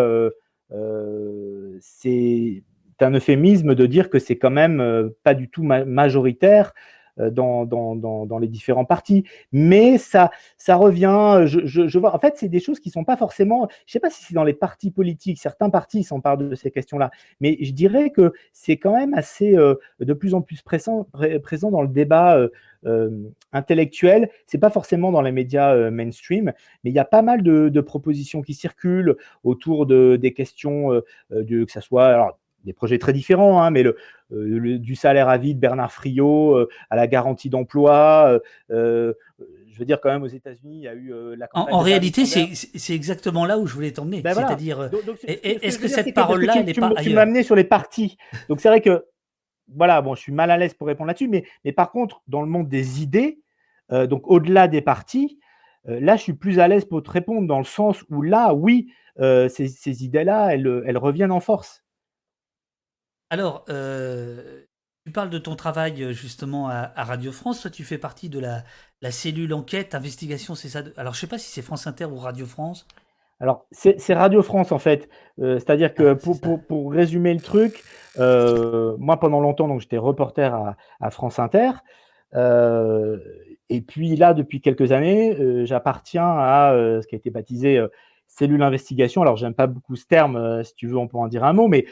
c'est 1.81 2.63
un 3.01 3.13
euphémisme 3.13 3.75
de 3.75 3.87
dire 3.87 4.11
que 4.11 4.19
c'est 4.19 4.37
quand 4.37 4.51
même 4.51 4.81
euh, 4.81 5.11
pas 5.23 5.35
du 5.35 5.49
tout 5.49 5.63
majoritaire 5.63 6.73
euh, 7.19 7.31
dans, 7.31 8.39
les 8.39 8.49
différents 8.49 8.85
partis. 8.85 9.25
Mais 9.51 9.97
ça, 9.97 10.31
ça 10.59 10.77
revient, 10.77 11.07
en 11.07 12.19
fait, 12.19 12.35
c'est 12.37 12.49
des 12.49 12.61
choses 12.61 12.79
qui 12.79 12.91
sont 12.91 13.05
pas 13.05 13.17
forcément, 13.17 13.69
je 13.87 13.93
sais 13.93 14.01
pas 14.01 14.11
si 14.11 14.23
c'est 14.23 14.35
dans 14.35 14.45
les 14.45 14.53
partis 14.53 14.91
politiques, 14.91 15.39
certains 15.39 15.71
partis 15.71 16.05
s'emparent 16.05 16.37
de 16.37 16.55
ces 16.55 16.71
questions-là, 16.71 17.11
mais 17.41 17.57
je 17.63 17.73
dirais 17.73 18.11
que 18.11 18.35
c'est 18.53 18.77
quand 18.77 18.95
même 18.95 19.15
assez, 19.15 19.57
euh, 19.57 19.77
de 20.01 20.13
plus 20.13 20.35
en 20.35 20.43
plus 20.43 20.61
présent, 20.61 21.07
dans 21.15 21.83
le 21.83 21.89
débat 21.89 22.39
euh, 22.85 23.11
intellectuel. 23.53 24.29
C'est 24.47 24.59
pas 24.59 24.71
forcément 24.71 25.11
dans 25.11 25.23
les 25.23 25.33
médias 25.33 25.91
mainstream, 25.91 26.53
mais 26.85 26.91
il 26.91 26.95
y 26.95 26.99
a 26.99 27.07
pas 27.07 27.23
mal 27.23 27.43
de, 27.43 27.81
propositions 27.81 28.43
qui 28.43 28.53
circulent 28.53 29.17
autour 29.43 29.87
de, 29.87 30.17
des 30.17 30.35
questions, 30.35 30.91
de, 31.31 31.65
que 31.65 31.73
ça 31.73 31.81
soit, 31.81 32.37
des 32.67 32.73
projets 32.73 32.99
très 32.99 33.13
différents, 33.13 33.63
hein, 33.63 33.71
mais 33.71 33.85
euh, 33.85 33.95
le, 34.31 34.79
du 34.79 34.97
salaire 34.97 35.29
à 35.29 35.39
vie 35.39 35.55
de 35.55 35.61
Bernard 35.61 35.93
Friot 35.93 36.57
euh, 36.57 36.69
à 36.91 36.97
la 36.97 37.07
garantie 37.07 37.49
d'emploi. 37.49 38.41
Euh, 38.71 39.15
je 39.39 39.79
veux 39.79 39.85
dire, 39.85 40.01
quand 40.01 40.11
même, 40.11 40.23
aux 40.23 40.29
États-Unis, 40.29 40.79
il 40.79 40.83
y 40.83 40.89
a 40.89 40.95
eu 40.95 41.13
la 41.37 41.49
En, 41.53 41.79
réalité, 41.79 42.25
c'est 42.25 42.95
exactement 42.95 43.45
là 43.45 43.59
où 43.59 43.67
je 43.67 43.75
voulais 43.75 43.93
t'emmener. 43.93 44.23
Ben 44.23 44.35
C'est-à-dire, 44.35 44.91
est-ce 45.25 45.79
que, 45.79 45.89
cette 45.89 46.13
parole-là 46.15 46.63
n'est 46.63 46.75
pas. 46.75 46.95
Tu 46.95 47.11
m'as 47.11 47.23
amené 47.23 47.43
sur 47.43 47.55
les 47.55 47.65
partis. 47.65 48.17
Donc, 48.49 48.61
c'est 48.61 48.69
vrai 48.69 48.81
que, 48.81 49.05
voilà, 49.75 50.01
bon, 50.01 50.15
je 50.15 50.21
suis 50.21 50.33
mal 50.33 50.51
à 50.51 50.57
l'aise 50.57 50.75
pour 50.75 50.87
répondre 50.87 51.09
là-dessus, 51.09 51.29
mais, 51.29 51.45
mais 51.65 51.73
par 51.73 51.91
contre, 51.91 52.23
dans 52.27 52.41
le 52.41 52.49
monde 52.49 52.69
des 52.69 53.03
idées, 53.03 53.39
donc 53.91 54.23
au-delà 54.31 54.67
des 54.67 54.81
partis, 54.81 55.39
là, 55.85 56.17
je 56.17 56.23
suis 56.23 56.33
plus 56.33 56.59
à 56.59 56.69
l'aise 56.69 56.87
pour 56.87 57.03
te 57.03 57.11
répondre 57.11 57.47
dans 57.47 57.59
le 57.59 57.65
sens 57.65 58.03
où 58.09 58.23
là, 58.23 58.55
oui, 58.55 58.89
ces, 59.19 59.69
ces 59.69 60.05
idées-là, 60.05 60.55
elles, 60.55 60.85
elles 60.87 60.99
reviennent 60.99 61.33
en 61.33 61.41
force. 61.41 61.86
Alors, 63.31 63.65
euh, 63.69 64.63
tu 65.05 65.13
parles 65.13 65.31
de 65.31 65.39
ton 65.39 65.57
travail 65.57 66.03
euh, 66.03 66.13
justement 66.13 66.69
à, 66.69 66.91
Radio 66.97 67.33
France. 67.33 67.63
Toi, 67.63 67.71
tu 67.71 67.85
fais 67.85 67.99
partie 67.99 68.29
de 68.29 68.39
la, 68.41 68.63
cellule 69.11 69.53
enquête, 69.55 69.95
investigation, 69.95 70.55
c'est 70.55 70.69
ça 70.69 70.83
Alors, 70.97 71.15
je 71.15 71.19
ne 71.19 71.21
sais 71.23 71.27
pas 71.27 71.39
si 71.39 71.51
c'est 71.51 71.63
France 71.63 71.87
Inter 71.87 72.07
ou 72.07 72.19
Radio 72.19 72.47
France. 72.47 72.87
Alors, 73.39 73.67
c'est 73.71 74.15
Radio 74.15 74.43
France 74.43 74.73
en 74.73 74.79
fait. 74.79 75.11
Euh, 75.41 75.59
c'est-à-dire 75.59 75.93
que 75.93 76.17
ah, 76.17 76.57
pour, 76.69 76.93
résumer 76.93 77.35
le 77.35 77.41
truc, 77.41 77.85
moi 78.17 79.21
pendant 79.21 79.41
longtemps, 79.41 79.69
donc 79.69 79.81
j'étais 79.81 79.99
reporter 79.99 80.55
à, 81.01 81.11
France 81.11 81.39
Inter. 81.39 81.73
et 83.69 83.81
puis 83.83 84.17
là, 84.17 84.33
depuis 84.33 84.63
quelques 84.63 84.93
années, 84.93 85.67
j'appartiens 85.67 86.29
à 86.39 86.73
ce 87.03 87.07
qui 87.07 87.15
a 87.15 87.19
été 87.19 87.29
baptisé 87.29 87.85
cellule 88.27 88.63
investigation. 88.63 89.23
Alors, 89.23 89.37
j'aime 89.37 89.55
pas 89.55 89.67
beaucoup 89.67 89.97
ce 89.97 90.07
terme, 90.07 90.37
euh, 90.37 90.63
si 90.63 90.75
tu 90.75 90.87
veux, 90.87 90.97
on 90.97 91.09
peut 91.09 91.17
en 91.17 91.29
dire 91.29 91.45
un 91.45 91.53
mot, 91.53 91.69
mais, 91.69 91.87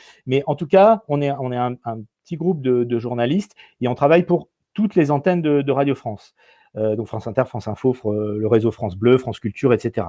en 0.47 0.55
tout 0.55 0.67
cas, 0.67 1.03
on 1.09 1.21
est, 1.23 1.31
on 1.33 1.53
est 1.53 1.57
un, 1.57 1.77
petit 2.25 2.37
groupe 2.37 2.63
de, 2.63 2.99
journalistes 2.99 3.55
et 3.81 3.89
on 3.89 3.95
travaille 3.95 4.25
pour 4.25 4.49
toutes 4.73 4.95
les 4.95 5.11
antennes 5.11 5.43
de, 5.43 5.73
Radio 5.73 5.95
France. 5.95 6.35
Euh, 6.77 6.97
donc 6.97 7.07
France 7.07 7.29
Inter, 7.29 7.45
France 7.47 7.69
Info, 7.69 7.95
le 8.13 8.47
réseau 8.49 8.73
France 8.73 8.97
Bleu, 8.97 9.19
France 9.19 9.39
Culture, 9.39 9.73
etc. 9.73 10.09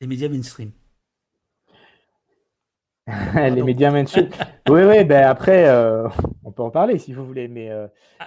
Les 0.00 0.06
médias 0.06 0.28
mainstream. 0.28 0.72
les 3.34 3.62
médias 3.62 3.90
mainstream. 3.90 4.28
oui, 4.68 4.82
oui, 4.82 5.04
ben 5.04 5.24
après, 5.24 5.68
euh, 5.68 6.08
on 6.44 6.52
peut 6.52 6.62
en 6.62 6.70
parler 6.70 6.98
si 6.98 7.12
vous 7.12 7.24
voulez, 7.24 7.48
mais. 7.48 7.70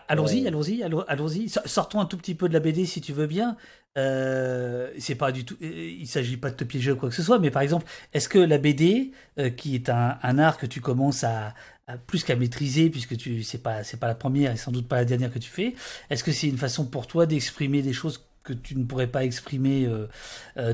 allons-y, 0.07 0.47
allons-y, 0.47 0.83
allons-y. 0.83 1.49
Sortons 1.65 1.99
un 1.99 2.05
tout 2.05 2.17
petit 2.17 2.35
peu 2.35 2.47
de 2.47 2.53
la 2.53 2.59
BD 2.59 2.85
si 2.85 3.01
tu 3.01 3.13
veux 3.13 3.27
bien. 3.27 3.57
Euh, 3.97 4.91
c'est 4.97 5.15
pas 5.15 5.31
du 5.31 5.45
tout. 5.45 5.55
Euh, 5.61 5.95
il 5.99 6.07
s'agit 6.07 6.37
pas 6.37 6.49
de 6.49 6.55
te 6.55 6.63
piéger 6.63 6.91
ou 6.91 6.95
quoi 6.95 7.09
que 7.09 7.15
ce 7.15 7.23
soit, 7.23 7.39
mais 7.39 7.51
par 7.51 7.61
exemple, 7.61 7.85
est-ce 8.13 8.27
que 8.27 8.39
la 8.39 8.57
BD, 8.57 9.11
euh, 9.39 9.49
qui 9.49 9.75
est 9.75 9.89
un, 9.89 10.39
art 10.39 10.57
que 10.57 10.65
tu 10.65 10.81
commences 10.81 11.23
à, 11.23 11.53
plus 12.07 12.23
qu'à 12.23 12.35
maîtriser, 12.35 12.89
puisque 12.89 13.17
tu 13.17 13.43
c'est 13.43 13.61
pas 13.61 13.83
c'est 13.83 13.99
pas 13.99 14.07
la 14.07 14.15
première 14.15 14.53
et 14.53 14.57
sans 14.57 14.71
doute 14.71 14.87
pas 14.87 14.95
la 14.95 15.05
dernière 15.05 15.31
que 15.31 15.39
tu 15.39 15.49
fais, 15.49 15.75
est-ce 16.09 16.23
que 16.23 16.31
c'est 16.31 16.47
une 16.47 16.57
façon 16.57 16.85
pour 16.85 17.07
toi 17.07 17.25
d'exprimer 17.25 17.81
des 17.81 17.93
choses 17.93 18.25
que 18.43 18.53
tu 18.53 18.77
ne 18.77 18.83
pourrais 18.83 19.07
pas 19.07 19.23
exprimer 19.23 19.89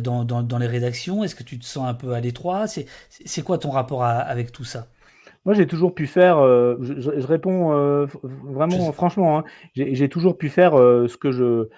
dans, 0.01 0.23
dans, 0.23 0.57
les 0.57 0.67
rédactions? 0.67 1.23
Est-ce 1.23 1.35
que 1.35 1.43
tu 1.43 1.59
te 1.59 1.65
sens 1.65 1.87
un 1.87 1.93
peu 1.93 2.13
à 2.13 2.19
l'étroit? 2.19 2.65
C'est 2.67 3.41
quoi 3.43 3.57
ton 3.57 3.69
rapport 3.69 4.03
avec 4.03 4.51
tout 4.51 4.63
ça? 4.63 4.87
Moi, 5.45 5.53
j'ai 5.53 5.67
toujours 5.67 5.95
pu 5.95 6.07
faire, 6.07 6.37
je, 6.37 7.25
réponds 7.25 8.07
vraiment 8.43 8.91
franchement, 8.91 9.39
hein, 9.39 9.43
j'ai 9.75 10.09
toujours 10.09 10.37
pu 10.37 10.49
faire 10.49 10.73
ce 10.73 11.15
que 11.15 11.31
je, 11.31 11.69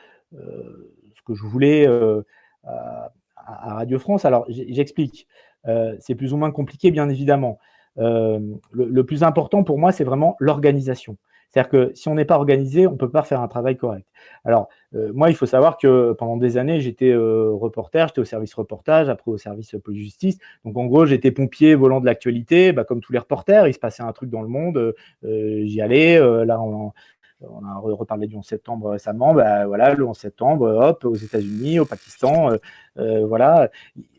que 1.26 1.34
je 1.34 1.44
voulais 1.44 1.88
euh, 1.88 2.22
à, 2.64 3.12
Radio 3.46 4.00
France. 4.00 4.26
Alors, 4.26 4.46
j'explique. 4.50 5.28
Euh, 5.68 5.96
c'est 6.00 6.16
plus 6.16 6.34
ou 6.34 6.38
moins 6.38 6.52
compliqué, 6.52 6.92
bien 6.92 7.10
évidemment. 7.10 7.60
Euh, 7.98 8.40
le, 8.72 9.06
plus 9.06 9.24
important 9.24 9.64
pour 9.64 9.78
moi, 9.78 9.92
c'est 9.92 10.04
vraiment 10.04 10.36
l'organisation. 10.40 11.18
C'est-à-dire 11.52 11.70
que 11.70 11.92
si 11.96 12.08
on 12.08 12.16
n'est 12.16 12.26
pas 12.26 12.38
organisé, 12.38 12.88
on 12.88 12.94
ne 12.94 12.98
peut 12.98 13.10
pas 13.10 13.24
faire 13.24 13.42
un 13.42 13.48
travail 13.48 13.78
correct. 13.78 14.08
Alors, 14.46 14.70
moi, 15.14 15.30
il 15.30 15.36
faut 15.36 15.46
savoir 15.46 15.78
que 15.78 16.14
pendant 16.14 16.38
des 16.38 16.58
années, 16.58 16.80
j'étais 16.80 17.14
reporter, 17.14 18.08
j'étais 18.08 18.22
au 18.22 18.26
service 18.26 18.54
reportage, 18.54 19.10
après 19.10 19.32
au 19.32 19.38
service 19.38 19.76
police-justice. 19.84 20.38
Donc, 20.64 20.78
en 20.78 20.86
gros, 20.86 21.06
j'étais 21.06 21.32
pompier 21.32 21.76
volant 21.76 22.00
de 22.00 22.06
l'actualité, 22.06 22.72
bah, 22.72 22.84
comme 22.84 23.02
tous 23.02 23.12
les 23.12 23.20
reporters. 23.20 23.68
Il 23.68 23.74
se 23.74 23.80
passait 23.80 24.04
un 24.04 24.12
truc 24.14 24.30
dans 24.30 24.42
le 24.42 24.48
monde, 24.48 24.96
j'y 25.24 25.82
allais. 25.82 26.20
là, 26.46 26.62
on, 26.62 27.66
a 27.66 27.80
reparlé 27.80 28.28
du 28.28 28.36
11 28.36 28.46
septembre 28.46 28.90
récemment, 28.92 29.34
bah, 29.34 29.66
voilà, 29.66 29.94
le 29.94 30.06
11 30.06 30.18
septembre, 30.18 30.68
hop, 30.68 31.06
aux 31.06 31.16
États-Unis, 31.16 31.80
au 31.80 31.86
Pakistan, 31.86 32.52
euh, 32.52 32.58
euh, 32.98 33.26
voilà. 33.26 33.70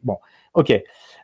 Bon, 0.02 0.18
ok. 0.54 0.82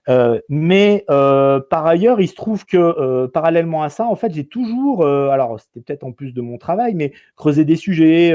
Euh, 0.09 0.41
mais 0.49 1.05
par 1.07 1.87
ailleurs, 1.87 2.21
il 2.21 2.29
se 2.29 2.35
trouve 2.35 2.65
que 2.65 3.27
parallèlement 3.27 3.83
à 3.83 3.89
ça, 3.89 4.07
en 4.07 4.17
fait, 4.17 4.33
j'ai 4.33 4.47
toujours, 4.47 5.07
alors 5.07 5.61
c'était 5.61 5.81
peut-être 5.81 6.05
en 6.05 6.13
plus 6.13 6.33
de 6.33 6.41
mon 6.41 6.59
travail, 6.59 6.95
mais 6.95 7.13
creuser 7.37 7.65
des 7.65 7.77
sujets, 7.77 8.35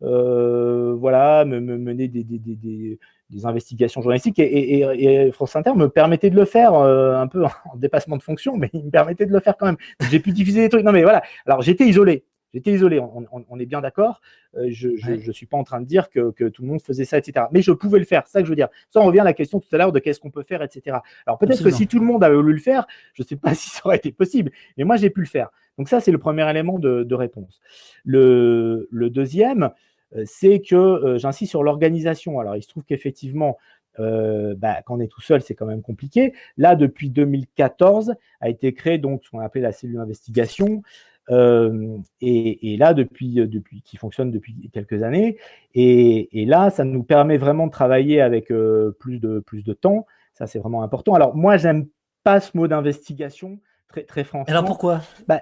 voilà, 0.00 1.44
me, 1.44 1.60
mener 1.60 2.08
des, 2.08 2.98
investigations 3.44 4.00
journalistiques 4.00 4.38
et, 4.38 5.30
France 5.32 5.56
Inter 5.56 5.74
me 5.74 5.88
permettait 5.88 6.30
de 6.30 6.36
le 6.36 6.44
faire 6.44 6.74
un 6.74 7.26
peu 7.26 7.44
en 7.72 7.76
dépassement 7.76 8.16
de 8.16 8.22
fonction, 8.22 8.56
mais 8.56 8.70
il 8.72 8.84
me 8.84 8.90
permettait 8.90 9.26
de 9.26 9.32
le 9.32 9.40
faire 9.40 9.56
quand 9.58 9.66
même. 9.66 9.78
J'ai 10.10 10.20
pu 10.20 10.30
diffuser 10.30 10.60
des 10.60 10.68
trucs. 10.68 10.84
Non, 10.84 10.92
mais 10.92 11.02
voilà. 11.02 11.22
Alors 11.46 11.62
j'étais 11.62 11.84
isolé. 11.84 12.24
J'étais 12.54 12.72
isolé, 12.72 12.98
on, 12.98 13.58
est 13.58 13.66
bien 13.66 13.82
d'accord. 13.82 14.20
Euh, 14.56 14.68
je 14.70 14.88
ne 14.88 15.32
suis 15.32 15.46
pas 15.46 15.58
en 15.58 15.64
train 15.64 15.80
de 15.80 15.86
dire 15.86 16.08
que, 16.08 16.30
tout 16.48 16.62
le 16.62 16.68
monde 16.68 16.80
faisait 16.80 17.04
ça, 17.04 17.18
etc. 17.18 17.46
Mais 17.52 17.60
je 17.60 17.72
pouvais 17.72 17.98
le 17.98 18.06
faire, 18.06 18.22
c'est 18.26 18.32
ça 18.32 18.40
que 18.40 18.46
je 18.46 18.50
veux 18.50 18.56
dire. 18.56 18.68
Ça, 18.88 19.00
on 19.00 19.04
revient 19.04 19.20
à 19.20 19.24
la 19.24 19.34
question 19.34 19.60
tout 19.60 19.68
à 19.72 19.76
l'heure 19.76 19.92
de 19.92 19.98
qu'est-ce 19.98 20.18
qu'on 20.18 20.30
peut 20.30 20.42
faire, 20.42 20.62
etc. 20.62 20.98
Alors 21.26 21.38
peut-être 21.38 21.62
que 21.62 21.70
si 21.70 21.86
tout 21.86 21.98
le 21.98 22.06
monde 22.06 22.24
avait 22.24 22.36
voulu 22.36 22.54
le 22.54 22.60
faire, 22.60 22.86
je 23.12 23.22
ne 23.22 23.26
sais 23.26 23.36
pas 23.36 23.54
si 23.54 23.68
ça 23.68 23.82
aurait 23.84 23.96
été 23.96 24.12
possible, 24.12 24.50
mais 24.76 24.84
moi, 24.84 24.96
j'ai 24.96 25.10
pu 25.10 25.20
le 25.20 25.26
faire. 25.26 25.50
Donc 25.76 25.88
ça, 25.88 26.00
c'est 26.00 26.10
le 26.10 26.18
premier 26.18 26.48
élément 26.48 26.78
de, 26.78 27.14
réponse. 27.14 27.60
Le, 28.04 28.88
deuxième, 29.10 29.70
euh, 30.16 30.22
c'est 30.24 30.60
que 30.60 30.74
euh, 30.74 31.18
j'insiste 31.18 31.50
sur 31.50 31.62
l'organisation. 31.62 32.40
Alors 32.40 32.56
il 32.56 32.62
se 32.62 32.68
trouve 32.68 32.84
qu'effectivement, 32.84 33.58
bah, 33.98 34.80
quand 34.86 34.96
on 34.96 35.00
est 35.00 35.08
tout 35.08 35.20
seul, 35.20 35.42
c'est 35.42 35.56
quand 35.56 35.66
même 35.66 35.82
compliqué. 35.82 36.32
Là, 36.56 36.76
depuis 36.76 37.10
2014, 37.10 38.14
a 38.40 38.48
été 38.48 38.72
créé 38.72 38.96
donc 38.96 39.24
ce 39.24 39.30
qu'on 39.30 39.40
appelait 39.40 39.60
la 39.60 39.72
cellule 39.72 39.96
d'investigation. 39.96 40.84
Euh, 41.30 41.98
et, 42.20 42.76
là, 42.78 42.94
depuis, 42.94 43.40
euh, 43.40 43.46
depuis, 43.46 43.82
qui 43.82 43.96
fonctionne 43.96 44.30
depuis 44.30 44.70
quelques 44.72 45.02
années. 45.02 45.38
Et, 45.74 46.44
là, 46.46 46.70
ça 46.70 46.84
nous 46.84 47.02
permet 47.02 47.36
vraiment 47.36 47.66
de 47.66 47.72
travailler 47.72 48.20
avec 48.20 48.50
euh, 48.50 48.96
plus, 48.98 49.18
de, 49.18 49.40
plus 49.40 49.62
de 49.62 49.72
temps. 49.72 50.06
Ça, 50.34 50.46
c'est 50.46 50.58
vraiment 50.58 50.82
important. 50.82 51.14
Alors, 51.14 51.36
moi, 51.36 51.56
j'aime 51.56 51.86
pas 52.24 52.40
ce 52.40 52.56
mot 52.56 52.68
d'investigation. 52.68 53.58
Très, 53.88 54.02
très 54.02 54.22
franchement. 54.22 54.52
Alors 54.52 54.66
pourquoi, 54.66 55.00
bah, 55.26 55.40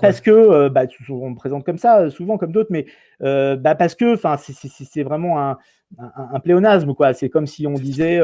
Parce 0.00 0.20
que, 0.20 0.68
bah, 0.68 0.82
on 1.08 1.30
me 1.30 1.36
présente 1.36 1.64
comme 1.64 1.78
ça, 1.78 2.10
souvent 2.10 2.36
comme 2.36 2.50
d'autres, 2.50 2.72
mais 2.72 2.86
bah, 3.20 3.76
parce 3.76 3.94
que 3.94 4.16
c'est 4.16 5.02
vraiment 5.04 5.40
un, 5.40 5.58
un, 5.98 6.40
pléonasme, 6.40 6.94
quoi. 6.94 7.14
C'est 7.14 7.28
comme 7.28 7.46
si 7.46 7.64
on 7.68 7.74
disait 7.74 8.20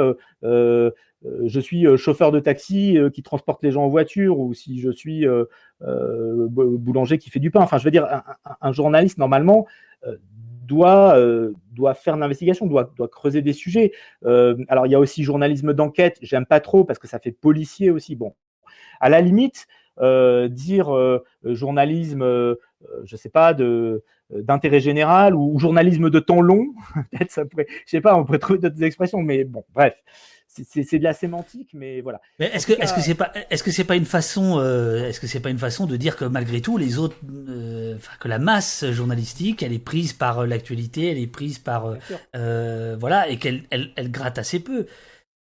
je 1.45 1.61
suis 1.61 1.87
chauffeur 1.97 2.33
de 2.33 2.41
taxi 2.41 2.99
qui 3.13 3.23
transporte 3.23 3.63
les 3.63 3.71
gens 3.71 3.85
en 3.85 3.89
voiture, 3.89 4.39
ou 4.39 4.55
si 4.55 4.81
je 4.81 4.91
suis 4.91 5.27
boulanger 5.81 7.19
qui 7.19 7.31
fait 7.31 7.41
du 7.41 7.51
pain. 7.51 7.61
Enfin, 7.61 7.79
je 7.79 7.85
veux 7.85 7.91
dire, 7.91 8.23
un, 8.61 8.73
journaliste, 8.73 9.19
normalement, 9.19 9.67
doit, 10.67 11.17
doit 11.73 11.95
faire 11.95 12.17
l'investigation, 12.17 12.67
doit, 12.67 12.93
doit 12.97 13.09
creuser 13.09 13.43
des 13.43 13.53
sujets. 13.53 13.93
alors, 14.23 14.87
il 14.87 14.91
y 14.91 14.95
a 14.95 14.99
aussi 15.01 15.23
journalisme 15.23 15.73
d'enquête, 15.73 16.19
j'aime 16.23 16.47
pas 16.47 16.61
trop 16.61 16.85
parce 16.85 16.99
que 16.99 17.09
ça 17.09 17.19
fait 17.19 17.33
policier 17.33 17.91
aussi. 17.91 18.17
Bon, 18.17 18.35
à 19.01 19.09
la 19.09 19.21
limite, 19.21 19.67
dire 20.01 21.21
journalisme, 21.45 22.57
je 23.05 23.17
sais 23.17 23.29
pas, 23.31 23.55
d'intérêt 24.31 24.81
général 24.81 25.35
ou, 25.35 25.59
journalisme 25.59 26.11
de 26.11 26.19
temps 26.19 26.41
long, 26.41 26.67
peut-être 27.11 27.31
ça 27.31 27.45
pourrait, 27.45 27.67
je 27.69 27.91
sais 27.91 28.01
pas, 28.01 28.17
on 28.17 28.25
pourrait 28.25 28.39
trouver 28.39 28.59
d'autres 28.59 28.83
expressions, 28.83 29.23
mais 29.23 29.45
bon, 29.45 29.65
bref 29.75 29.95
c'est 30.69 30.99
de 30.99 31.05
la 31.05 31.13
sémantique, 31.15 31.71
mais 31.73 32.01
voilà. 32.01 32.21
Mais 32.39 32.47
est-ce 32.53 32.67
que 32.67 32.73
est-ce 32.73 32.93
que 32.93 33.01
c'est 33.01 33.15
pas 33.15 33.33
est-ce 33.51 33.63
que 33.63 33.71
c'est 33.71 33.85
pas 33.85 33.97
une 33.97 34.05
façon 34.05 34.61
est-ce 34.61 35.21
que 35.21 35.27
c'est 35.27 35.41
pas 35.41 35.51
une 35.51 35.59
façon 35.59 35.87
de 35.87 35.97
dire 35.97 36.17
que 36.17 36.25
malgré 36.25 36.61
tout 36.61 36.77
les 36.77 36.99
autres 36.99 37.17
que 38.21 38.29
la 38.29 38.39
masse 38.39 38.85
journalistique 38.91 39.63
elle 39.63 39.73
est 39.73 39.79
prise 39.79 40.13
par 40.13 40.47
l'actualité 40.47 41.11
elle 41.11 41.19
est 41.19 41.27
prise 41.27 41.59
par 41.59 41.97
voilà 42.33 43.29
et 43.29 43.39
qu'elle 43.39 43.63
elle, 43.71 43.91
elle, 43.97 44.11
gratte 44.11 44.39
assez 44.39 44.61
peu 44.61 44.87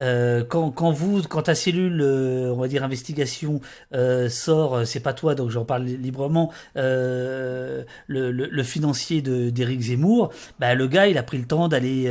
euh, 0.02 0.44
quand, 0.44 0.70
quand, 0.70 0.90
vous, 0.90 1.22
quand 1.22 1.42
ta 1.42 1.54
cellule, 1.54 2.00
euh, 2.00 2.52
on 2.52 2.60
va 2.60 2.68
dire 2.68 2.82
investigation 2.84 3.60
euh, 3.94 4.28
sort, 4.28 4.86
c'est 4.86 5.00
pas 5.00 5.12
toi, 5.12 5.34
donc 5.34 5.50
j'en 5.50 5.64
parle 5.64 5.84
librement, 5.84 6.52
le, 6.74 7.84
le, 8.06 8.30
le, 8.30 8.62
financier 8.62 9.22
d'Éric 9.22 9.80
Zemmour, 9.80 10.32
bah, 10.58 10.74
le 10.74 10.86
gars, 10.86 11.06
il 11.06 11.18
a 11.18 11.22
pris 11.22 11.38
le 11.38 11.46
temps 11.46 11.68
d'aller 11.68 12.10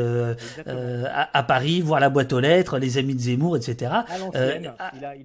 à, 0.67 1.29
à, 1.33 1.43
Paris 1.43 1.81
voir 1.81 1.99
la 1.99 2.09
boîte 2.09 2.33
aux 2.33 2.39
lettres, 2.39 2.77
les 2.79 2.97
amis 2.97 3.15
de 3.15 3.19
Zemmour, 3.19 3.57
etc. 3.57 3.91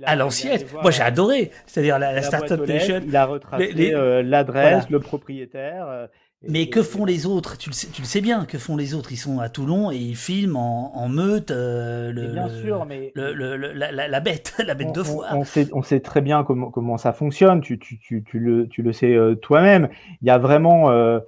À 0.05 0.16
l'ancienne. 0.16 0.60
Moi, 0.82 0.90
j'ai 0.90 1.02
adoré. 1.02 1.51
C'est-à-dire 1.66 1.98
la, 1.98 2.12
la, 2.12 2.22
Startup 2.22 2.60
Nation. 2.66 3.01
Il 3.06 3.16
a 3.16 3.26
retracé 3.26 3.93
l'adresse, 4.22 4.88
le 4.90 5.01
propriétaire. 5.01 6.09
Mais 6.48 6.68
que 6.68 6.82
font 6.82 7.05
les 7.05 7.27
autres? 7.27 7.56
Tu 7.59 7.70
le, 7.70 7.74
sais, 7.74 7.89
tu 7.89 8.02
le 8.02 8.06
sais 8.06 8.20
bien, 8.20 8.44
que 8.44 8.59
font 8.59 8.77
les 8.77 8.94
autres? 8.94 9.12
Ils 9.12 9.16
sont 9.16 9.40
à 9.40 9.48
Toulon 9.48 9.90
et 9.90 9.97
ils 9.97 10.16
filment 10.16 10.56
en, 10.56 11.09
meute 11.09 11.51
euh, 11.51 12.12
le, 12.12 12.28
bien 12.32 12.48
sûr, 12.48 12.86
mais 12.86 13.12
la, 13.14 14.20
bête, 14.20 14.55
la 14.66 14.74
bête 14.74 14.94
de 14.94 15.02
foire. 15.02 15.36
On, 15.36 15.44
sait, 15.44 15.68
on, 15.73 15.82
sait, 15.82 16.01
très 16.01 16.20
bien 16.20 16.44
comment, 16.44 16.70
comment 16.70 16.97
ça 16.97 17.12
fonctionne, 17.12 17.60
tu, 17.60 17.78
tu, 17.78 17.98
tu, 17.98 18.23
tu 18.24 18.39
le, 18.39 18.68
le, 18.77 18.93
sais 18.93 19.14
euh, 19.14 19.35
toi-même. 19.35 19.89
Il 20.23 20.28
y 20.28 20.31
a 20.31 20.39
vraiment... 20.39 20.90
Euh, 20.90 21.18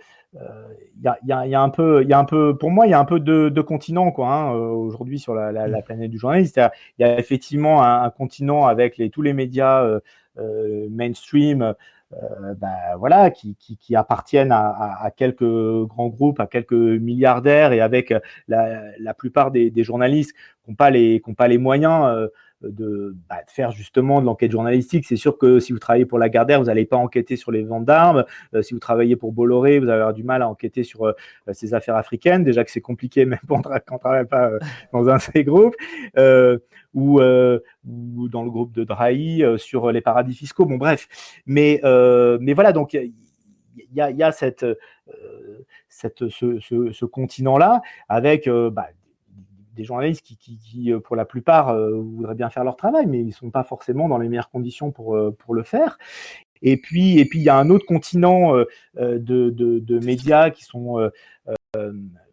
il 1.00 1.04
y, 1.04 1.08
a, 1.08 1.46
y, 1.46 1.50
y, 1.50 1.54
a, 1.54 1.60
un 1.62 1.70
peu, 1.70 2.02
il 2.02 2.08
y 2.08 2.12
a 2.12 2.18
un 2.18 2.24
peu, 2.24 2.56
pour 2.56 2.70
moi, 2.70 2.86
il 2.86 2.90
y 2.90 2.92
a 2.92 2.98
un 2.98 3.04
peu 3.04 3.18
de, 3.18 3.48
de 3.48 3.60
continents 3.62 4.10
quoi. 4.12 4.28
Hein, 4.28 4.52
aujourd'hui 4.52 5.18
sur 5.18 5.34
la, 5.34 5.50
la, 5.52 5.82
planète 5.82 6.10
du 6.10 6.18
journaliste, 6.18 6.60
il 6.98 7.02
y 7.02 7.04
a, 7.04 7.18
effectivement 7.18 7.82
un, 7.82 8.10
continent 8.10 8.66
avec 8.66 8.98
les, 8.98 9.08
tous 9.08 9.22
les 9.22 9.32
médias 9.32 10.00
mainstream 10.90 11.62
euh, 11.62 11.72
bah, 12.56 12.96
voilà, 12.98 13.30
qui, 13.30 13.54
qui, 13.56 13.76
qui 13.76 13.94
appartiennent 13.94 14.52
à, 14.52 14.98
à, 15.02 15.10
quelques 15.10 15.42
grands 15.42 16.08
groupes, 16.08 16.40
à 16.40 16.46
quelques 16.46 16.72
milliardaires 16.72 17.72
et 17.72 17.80
avec 17.80 18.14
la, 18.48 18.82
la 18.98 19.14
plupart 19.14 19.50
des, 19.50 19.72
journalistes 19.84 20.34
qui 20.64 20.70
n'ont 20.70 20.74
pas, 20.76 20.90
pas 21.36 21.48
les 21.48 21.58
moyens 21.58 22.06
euh, 22.06 22.28
de, 22.62 23.16
bah, 23.28 23.36
de, 23.46 23.50
faire 23.50 23.70
justement 23.70 24.20
de 24.20 24.26
l'enquête 24.26 24.50
journalistique. 24.50 25.04
C'est 25.06 25.16
sûr 25.16 25.38
que 25.38 25.60
si 25.60 25.72
vous 25.72 25.78
travaillez 25.78 26.06
pour 26.06 26.18
la 26.18 26.28
Gardère, 26.28 26.60
vous 26.60 26.66
n'allez 26.66 26.84
pas 26.84 26.96
enquêter 26.96 27.36
sur 27.36 27.52
les 27.52 27.62
ventes 27.62 27.84
d'armes. 27.84 28.24
Euh, 28.54 28.62
si 28.62 28.74
vous 28.74 28.80
travaillez 28.80 29.16
pour 29.16 29.32
Bolloré, 29.32 29.78
vous 29.78 29.88
allez 29.88 30.00
avoir 30.00 30.14
du 30.14 30.24
mal 30.24 30.42
à 30.42 30.48
enquêter 30.48 30.82
sur 30.82 31.06
euh, 31.06 31.12
ces 31.52 31.74
affaires 31.74 31.96
africaines. 31.96 32.44
Déjà 32.44 32.64
que 32.64 32.70
c'est 32.70 32.80
compliqué 32.80 33.24
même 33.26 33.38
quand 33.48 33.66
on 33.66 33.94
ne 33.94 33.98
travaille 33.98 34.26
pas 34.26 34.50
euh, 34.50 34.58
dans 34.92 35.08
un 35.08 35.16
de 35.16 35.22
ces 35.22 35.44
groupes. 35.44 35.76
Ou, 36.94 37.20
dans 37.20 38.42
le 38.42 38.50
groupe 38.50 38.72
de 38.72 38.82
Drahi 38.84 39.42
sur 39.56 39.92
les 39.92 40.00
paradis 40.00 40.34
fiscaux. 40.34 40.66
Bon, 40.66 40.76
bref. 40.76 41.06
Mais, 41.46 41.80
mais 42.40 42.52
voilà, 42.54 42.72
donc 42.72 42.94
il 42.94 43.12
y 43.94 44.00
a, 44.00 44.10
y 44.10 44.22
a, 44.22 44.32
cette, 44.32 44.66
cette, 45.88 46.28
ce, 46.28 46.58
ce, 46.58 46.92
ce 46.92 47.04
continent-là 47.04 47.82
avec 48.08 48.48
bah, 48.48 48.88
des 49.78 49.84
journalistes 49.84 50.22
qui, 50.22 50.92
euh, 50.92 50.98
pour 50.98 51.16
la 51.16 51.24
plupart, 51.24 51.70
euh, 51.70 51.92
voudraient 51.92 52.34
bien 52.34 52.50
faire 52.50 52.64
leur 52.64 52.76
travail, 52.76 53.06
mais 53.06 53.20
ils 53.20 53.28
ne 53.28 53.32
sont 53.32 53.50
pas 53.50 53.64
forcément 53.64 54.08
dans 54.08 54.18
les 54.18 54.28
meilleures 54.28 54.50
conditions 54.50 54.90
pour, 54.90 55.16
euh, 55.16 55.30
pour 55.30 55.54
le 55.54 55.62
faire. 55.62 55.98
Et 56.60 56.76
puis, 56.76 57.18
et 57.18 57.24
puis, 57.24 57.38
il 57.38 57.44
y 57.44 57.48
a 57.48 57.56
un 57.56 57.70
autre 57.70 57.86
continent 57.86 58.54
de, 58.96 60.04
médias 60.04 60.50
qui 60.50 60.64
sont 60.64 61.08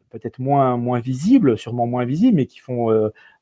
peut-être 0.09 0.39
moins, 0.39 0.77
moins 0.77 0.99
visibles, 0.99 1.59
sûrement 1.59 1.85
moins 1.85 2.05
visibles, 2.05 2.37
mais 2.37 2.47
qui 2.47 2.57
font 2.57 2.89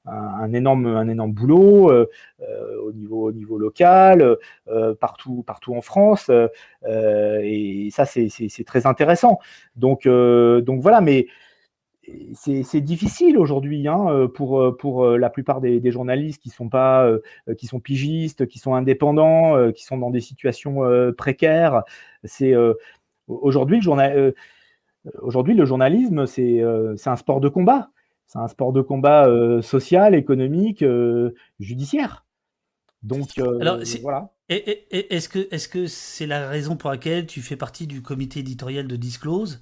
un, 0.06 0.54
énorme, 0.54 0.88
un 0.88 1.08
énorme 1.08 1.32
boulot 1.32 1.90
au, 1.90 2.92
niveau, 2.92 3.30
au 3.30 3.32
niveau 3.32 3.58
local, 3.58 4.36
partout, 5.00 5.44
partout 5.48 5.74
en 5.74 5.82
France. 5.82 6.30
et 6.86 7.88
ça, 7.94 8.04
c'est 8.04 8.66
très 8.66 8.86
intéressant. 8.86 9.40
Donc, 9.78 10.06
donc 10.06 10.82
voilà, 10.82 11.00
mais 11.00 11.28
c'est 12.34 12.82
difficile 12.82 13.38
aujourd'hui 13.38 13.88
hein, 13.88 14.08
euh, 14.10 14.28
pour, 14.28 14.60
euh, 14.60 14.76
pour 14.76 15.06
euh, 15.06 15.18
la 15.18 15.30
plupart 15.30 15.62
des, 15.62 15.92
journalistes 15.92 16.42
qui 16.42 16.50
sont 16.50 16.70
pas 16.70 17.10
qui 17.58 17.68
sont 17.68 17.80
pigistes, 17.80 18.48
qui 18.48 18.60
sont 18.60 18.74
indépendants, 18.74 19.72
qui 19.72 19.84
sont 19.84 19.98
dans 19.98 20.10
des 20.10 20.22
situations 20.22 20.82
précaires. 21.18 21.84
C'est 22.24 22.54
aujourd'hui 23.28 23.78
le 23.78 23.84
journal 23.84 24.34
aujourd'hui 25.22 25.54
le 25.54 25.66
journalisme 25.66 26.26
c'est 26.26 26.62
un 26.62 27.16
sport 27.16 27.42
de 27.42 27.50
combat. 27.50 27.90
C'est 28.26 28.40
un 28.40 28.48
sport 28.48 28.74
de 28.74 28.82
combat 28.82 29.28
social, 29.62 30.16
économique, 30.16 30.84
judiciaire. 31.60 32.26
Donc 33.04 33.38
Alors, 33.38 33.80
voilà. 34.02 34.32
Est-ce 34.50 35.30
que 35.30 35.48
est-ce 35.54 35.68
que 35.68 35.86
c'est 35.86 36.28
la 36.28 36.48
raison 36.50 36.76
pour 36.76 36.90
laquelle 36.90 37.28
tu 37.28 37.42
fais 37.42 37.58
partie 37.58 37.86
du 37.86 38.02
comité 38.02 38.40
éditorial 38.40 38.88
de 38.88 38.96
Disclose? 38.96 39.62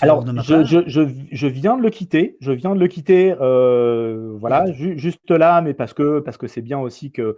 Alors, 0.00 0.24
je, 0.42 0.64
je, 0.86 1.02
je, 1.30 1.46
viens 1.46 1.76
de 1.76 1.82
le 1.82 1.90
quitter. 1.90 2.36
Je 2.40 2.52
viens 2.52 2.74
de 2.74 2.80
le 2.80 2.88
quitter, 2.88 3.34
euh, 3.40 4.34
voilà, 4.38 4.72
juste 4.72 5.30
là, 5.30 5.60
mais 5.60 5.74
parce 5.74 5.94
que 5.94 6.20
parce 6.20 6.36
que 6.36 6.48
c'est 6.48 6.62
bien 6.62 6.78
aussi 6.78 7.12
que, 7.12 7.36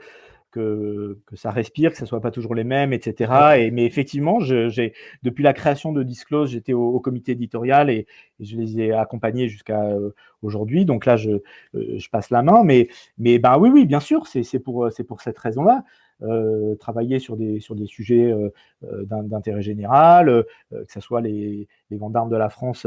que, 0.50 1.18
que 1.26 1.36
ça 1.36 1.50
respire, 1.50 1.92
que 1.92 1.98
ce 1.98 2.06
soit 2.06 2.20
pas 2.20 2.30
toujours 2.30 2.54
les 2.54 2.64
mêmes, 2.64 2.92
etc. 2.92 3.32
Et, 3.58 3.70
mais 3.70 3.84
effectivement, 3.84 4.40
j'ai 4.40 4.94
depuis 5.22 5.44
la 5.44 5.52
création 5.52 5.92
de 5.92 6.02
Disclose, 6.02 6.50
j'étais 6.50 6.72
au, 6.72 6.98
comité 7.00 7.32
éditorial 7.32 7.90
et, 7.90 8.06
je 8.40 8.56
les 8.56 8.80
ai 8.80 8.92
accompagnés 8.92 9.48
jusqu'à 9.48 9.82
euh, 9.82 10.10
aujourd'hui. 10.42 10.86
Donc 10.86 11.04
là, 11.04 11.16
je, 11.16 11.30
euh, 11.74 11.98
je 11.98 12.08
passe 12.08 12.30
la 12.30 12.42
main, 12.42 12.64
mais 12.64 12.88
mais 13.18 13.38
ben 13.38 13.58
oui, 13.58 13.68
oui, 13.70 13.84
bien 13.84 14.00
sûr, 14.00 14.26
c'est 14.26 14.58
pour 14.58 14.90
c'est 14.90 15.04
pour 15.04 15.20
cette 15.20 15.38
raison-là. 15.38 15.84
Euh, 16.22 16.74
travailler 16.76 17.18
sur 17.18 17.36
des, 17.36 17.60
sur 17.60 17.74
des 17.74 17.86
sujets 17.86 18.30
euh, 18.30 18.50
euh, 18.84 19.04
d'intérêt 19.06 19.62
général, 19.62 20.44
que 20.70 20.92
ce 20.92 21.00
soit 21.00 21.22
les, 21.22 21.66
les 21.90 21.98
gendarmes 21.98 22.30
de 22.30 22.36
la 22.36 22.50
France 22.50 22.86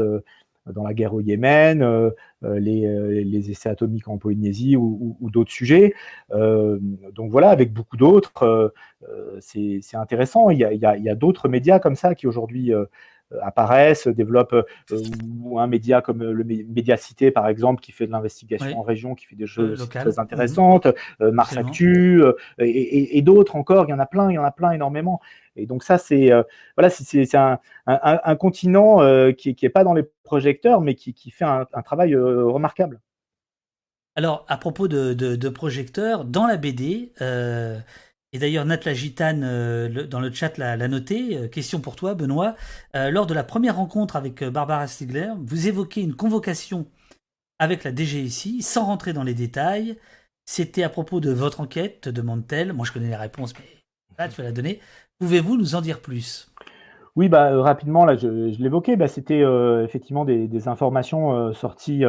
dans 0.66 0.84
la 0.84 0.94
guerre 0.94 1.14
au 1.14 1.20
Yémen, 1.20 2.12
les, 2.42 3.24
les, 3.24 3.50
essais 3.50 3.68
atomiques 3.68 4.08
en 4.08 4.16
Polynésie 4.16 4.76
ou, 4.76 5.16
d'autres 5.30 5.52
sujets. 5.52 5.94
donc 6.30 7.30
voilà, 7.30 7.50
avec 7.50 7.72
beaucoup 7.72 7.98
d'autres, 7.98 8.72
c'est 9.40 9.80
intéressant. 9.94 10.48
Il 10.48 10.58
y 10.58 10.64
a, 10.64 10.90
a 10.90 11.14
d'autres 11.14 11.48
médias 11.48 11.80
comme 11.80 11.96
ça 11.96 12.14
qui 12.14 12.26
aujourd'hui 12.26 12.72
apparaissent, 13.42 14.08
développent, 14.08 14.52
euh, 14.52 15.02
ou 15.42 15.58
un 15.58 15.66
média 15.66 16.00
comme 16.00 16.22
le 16.22 16.44
Média 16.44 16.96
Cité, 16.96 17.30
par 17.30 17.48
exemple, 17.48 17.80
qui 17.80 17.92
fait 17.92 18.06
de 18.06 18.12
l'investigation 18.12 18.78
en 18.78 18.82
région, 18.82 19.14
qui 19.14 19.26
fait 19.26 19.36
des 19.36 19.46
choses 19.46 19.88
très 19.88 20.18
intéressantes, 20.18 20.86
mhm. 21.20 21.30
Mars 21.30 21.56
Actu, 21.56 22.22
et, 22.58 23.22
d'autres 23.22 23.56
encore, 23.56 23.86
il 23.86 23.90
y 23.90 23.94
en 23.94 23.98
a 23.98 24.06
plein, 24.06 24.30
il 24.30 24.34
y 24.34 24.38
en 24.38 24.44
a 24.44 24.50
plein 24.50 24.72
énormément. 24.72 25.20
Et 25.56 25.66
donc 25.66 25.84
ça, 25.84 25.98
c'est 25.98 26.30
voilà, 26.76 26.90
c'est 26.90 27.34
un, 27.34 27.58
un, 27.86 28.36
continent 28.36 28.98
qui 29.32 29.56
n'est 29.62 29.68
pas 29.68 29.84
dans 29.84 29.94
les 29.94 30.04
projecteurs, 30.22 30.80
mais 30.80 30.94
qui, 30.94 31.14
qui 31.14 31.30
fait 31.30 31.44
un, 31.44 31.64
travail 31.84 32.14
remarquable. 32.16 33.00
Alors, 34.16 34.44
à 34.48 34.56
propos 34.58 34.88
de, 34.88 35.14
de, 35.14 35.48
projecteurs, 35.48 36.24
dans 36.24 36.46
la 36.46 36.56
BD, 36.56 37.12
et 38.34 38.38
d'ailleurs, 38.38 38.64
Nat 38.64 38.92
Gitane, 38.94 39.42
euh, 39.44 40.08
dans 40.08 40.18
le 40.18 40.32
chat, 40.32 40.58
l'a, 40.58 40.76
noté. 40.88 41.38
Euh, 41.38 41.46
question 41.46 41.80
pour 41.80 41.94
toi, 41.94 42.14
Benoît. 42.14 42.56
Euh, 42.96 43.12
lors 43.12 43.26
de 43.26 43.32
la 43.32 43.44
première 43.44 43.76
rencontre 43.76 44.16
avec 44.16 44.42
Barbara 44.42 44.88
Stigler, 44.88 45.30
vous 45.38 45.68
évoquez 45.68 46.00
une 46.00 46.16
convocation 46.16 46.88
avec 47.60 47.84
la 47.84 47.94
DGSI, 47.94 48.60
sans 48.60 48.86
rentrer 48.86 49.12
dans 49.12 49.22
les 49.22 49.34
détails. 49.34 49.96
C'était 50.46 50.82
à 50.82 50.88
propos 50.88 51.20
de 51.20 51.30
votre 51.30 51.60
enquête, 51.60 52.00
te 52.00 52.10
demande-t-elle. 52.10 52.72
Moi, 52.72 52.84
je 52.84 52.90
connais 52.90 53.10
les 53.10 53.14
réponses, 53.14 53.54
mais 53.56 53.66
là, 54.18 54.28
tu 54.28 54.34
vas 54.34 54.42
la 54.42 54.52
donner. 54.52 54.80
Pouvez-vous 55.20 55.56
nous 55.56 55.76
en 55.76 55.80
dire 55.80 56.00
plus? 56.00 56.52
Oui, 57.14 57.28
bah, 57.28 57.62
rapidement, 57.62 58.04
là, 58.04 58.16
je, 58.16 58.26
l'évoquais, 58.60 58.96
bah, 58.96 59.06
c'était 59.06 59.44
effectivement 59.84 60.24
des, 60.24 60.66
informations 60.66 61.54
sorties 61.54 62.02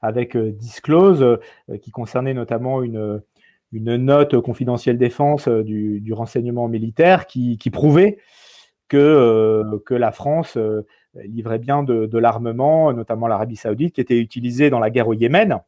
avec 0.00 0.36
Disclose, 0.36 1.40
qui 1.82 1.90
concernaient 1.90 2.34
notamment 2.34 2.84
une, 2.84 3.20
une 3.72 3.96
note 3.96 4.38
confidentielle 4.40 4.98
défense 4.98 5.48
euh, 5.48 5.64
du, 5.64 6.12
renseignement 6.12 6.68
militaire 6.68 7.26
qui, 7.26 7.58
prouvait 7.72 8.18
que, 8.88 8.96
euh, 8.98 9.78
que 9.86 9.94
la 9.94 10.12
France 10.12 10.56
euh, 10.56 10.86
livrait 11.14 11.58
bien 11.58 11.82
de, 11.82 12.18
l'armement, 12.18 12.92
notamment 12.92 13.26
l'Arabie 13.26 13.56
Saoudite, 13.56 13.94
qui 13.94 14.00
était 14.00 14.18
utilisé 14.18 14.70
dans 14.70 14.78
la 14.78 14.90
guerre 14.90 15.08
au 15.08 15.14
Yémen. 15.14 15.60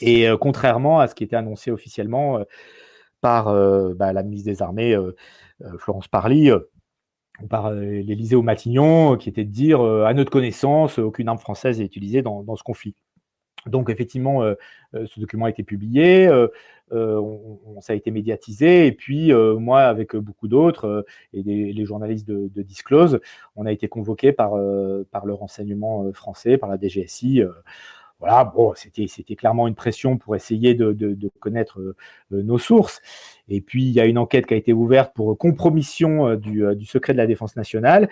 Et 0.00 0.26
contrairement 0.40 0.98
à 0.98 1.06
ce 1.06 1.14
qui 1.14 1.22
était 1.22 1.36
annoncé 1.36 1.70
officiellement 1.70 2.40
par 3.20 3.44
bah, 3.94 4.12
la 4.12 4.22
ministre 4.24 4.50
des 4.50 4.60
Armées, 4.60 4.98
Florence 5.78 6.08
Parly, 6.08 6.50
par 7.48 7.70
l'Élysée 7.70 8.34
au 8.34 8.42
Matignon, 8.42 9.16
qui 9.16 9.28
était 9.28 9.44
de 9.44 9.52
dire, 9.52 9.80
à 9.80 10.12
notre 10.14 10.32
connaissance, 10.32 10.98
aucune 10.98 11.28
arme 11.28 11.38
française 11.38 11.80
est 11.80 11.84
utilisée 11.84 12.22
dans, 12.22 12.56
ce 12.56 12.64
conflit. 12.64 12.96
Donc 13.66 13.90
effectivement, 13.90 14.42
ce 14.92 15.20
document 15.20 15.46
a 15.46 15.50
été 15.50 15.62
publié, 15.62 16.28
ça 16.90 17.92
a 17.92 17.96
été 17.96 18.10
médiatisé, 18.10 18.86
et 18.86 18.92
puis 18.92 19.32
moi, 19.32 19.82
avec 19.82 20.16
beaucoup 20.16 20.48
d'autres, 20.48 21.04
et 21.32 21.42
les, 21.42 21.84
journalistes 21.84 22.26
de, 22.26 22.62
Disclose, 22.62 23.20
on 23.56 23.66
a 23.66 23.72
été 23.72 23.88
convoqués 23.88 24.32
par, 24.32 24.56
le 24.56 25.32
renseignement 25.32 26.12
français, 26.12 26.56
par 26.56 26.68
la 26.68 26.78
DGSI. 26.78 27.42
voilà, 28.20 28.44
bon, 28.44 28.72
c'était 28.74 29.36
clairement 29.36 29.68
une 29.68 29.74
pression 29.74 30.16
pour 30.16 30.36
essayer 30.36 30.74
de, 30.74 31.30
connaître 31.40 31.94
nos 32.30 32.58
sources. 32.58 33.02
Et 33.48 33.60
puis, 33.60 33.84
il 33.84 33.92
y 33.92 34.00
a 34.00 34.06
une 34.06 34.18
enquête 34.18 34.46
qui 34.46 34.54
a 34.54 34.56
été 34.56 34.72
ouverte 34.72 35.14
pour 35.14 35.36
compromission 35.36 36.36
du 36.36 36.84
secret 36.86 37.12
de 37.12 37.18
la 37.18 37.26
défense 37.26 37.56
nationale. 37.56 38.08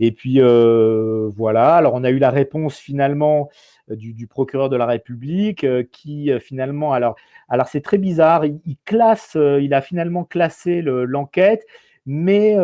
Et 0.00 0.12
puis, 0.12 0.40
voilà, 0.40 1.74
alors 1.76 1.94
on 1.94 2.04
a 2.04 2.10
eu 2.10 2.18
la 2.18 2.30
réponse 2.30 2.78
finalement 2.78 3.48
euh, 3.90 3.96
du, 3.96 4.26
procureur 4.26 4.70
de 4.70 4.76
la 4.76 4.86
République 4.86 5.62
euh, 5.64 5.82
qui 5.90 6.30
euh, 6.30 6.38
finalement, 6.38 6.94
alors, 6.94 7.16
alors 7.50 7.68
c'est 7.68 7.82
très 7.82 7.98
bizarre, 7.98 8.46
il, 8.46 8.76
classe, 8.86 9.36
il 9.36 9.74
a 9.74 9.82
finalement 9.82 10.24
classé 10.24 10.80
l'enquête, 10.82 11.66
mais 12.06 12.56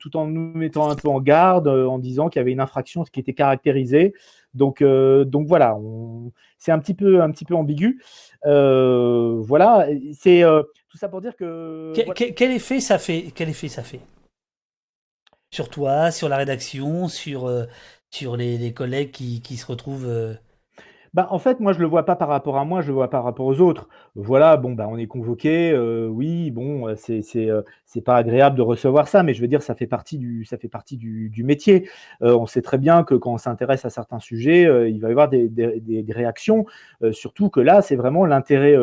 tout 0.00 0.16
en 0.16 0.26
nous 0.26 0.52
mettant 0.54 0.90
un 0.90 0.94
peu 0.94 1.08
en 1.08 1.20
garde, 1.20 1.68
en 1.68 1.98
disant 1.98 2.28
qu'il 2.28 2.40
y 2.40 2.42
avait 2.42 2.52
une 2.52 2.60
infraction 2.60 3.04
qui 3.04 3.20
était 3.20 3.32
caractérisée. 3.32 4.14
Donc, 4.54 4.82
donc 4.82 5.46
voilà, 5.46 5.76
c'est 6.58 6.72
un 6.72 6.78
petit 6.78 6.94
peu, 6.94 7.22
un 7.22 7.30
petit 7.30 7.44
peu 7.44 7.54
ambigu. 7.54 8.02
voilà, 8.44 9.86
c'est 10.12 10.42
tout 10.88 10.98
ça 10.98 11.08
pour 11.08 11.20
dire 11.20 11.36
que. 11.36 11.92
Quel, 12.14 12.52
effet 12.52 12.80
ça 12.80 12.98
fait 12.98 13.32
Quel 13.34 13.48
effet 13.48 13.68
ça 13.68 13.82
fait? 13.82 14.00
Sur 15.50 15.68
toi, 15.68 16.10
sur 16.10 16.28
la 16.28 16.36
rédaction, 16.36 17.08
sur 17.08 17.48
sur 18.10 18.36
les, 18.36 18.72
collègues 18.72 19.12
qui, 19.12 19.56
se 19.56 19.66
retrouvent 19.66 20.08
euh, 20.08 20.34
bah, 21.12 21.26
en 21.30 21.40
fait, 21.40 21.58
moi, 21.58 21.72
je 21.72 21.80
le 21.80 21.86
vois 21.86 22.04
pas 22.04 22.14
par 22.14 22.28
rapport 22.28 22.56
à 22.56 22.64
moi, 22.64 22.82
je 22.82 22.88
le 22.88 22.92
vois 22.94 23.10
par 23.10 23.24
rapport 23.24 23.44
aux 23.46 23.60
autres. 23.60 23.88
Voilà, 24.14 24.56
bon, 24.56 24.74
bah, 24.74 24.86
on 24.88 24.96
est 24.96 25.08
convoqué, 25.08 25.72
euh, 25.72 26.06
oui, 26.06 26.52
bon, 26.52 26.86
euh, 26.86 26.94
c'est 26.96 27.22
c'est 27.84 28.00
pas 28.00 28.16
agréable 28.16 28.56
de 28.56 28.62
recevoir 28.62 29.08
ça, 29.08 29.24
mais 29.24 29.34
je 29.34 29.40
veux 29.40 29.48
dire, 29.48 29.60
ça 29.62 29.74
fait 29.74 29.88
partie 29.88 30.18
du 30.18 30.44
ça 30.44 30.56
fait 30.56 30.68
partie 30.68 30.96
du, 30.96 31.42
métier. 31.42 31.88
on 32.20 32.46
sait 32.46 32.62
très 32.62 32.78
bien 32.78 33.02
que 33.02 33.16
quand 33.16 33.32
on 33.32 33.38
s'intéresse 33.38 33.84
à 33.84 33.90
certains 33.90 34.20
sujets, 34.20 34.62
il 34.88 35.00
va 35.00 35.08
y 35.08 35.10
avoir 35.10 35.28
des, 35.28 35.48
des, 35.48 36.12
réactions. 36.12 36.64
surtout 37.10 37.50
que 37.50 37.60
là, 37.60 37.82
c'est 37.82 37.96
vraiment 37.96 38.24
l'intérêt 38.24 38.76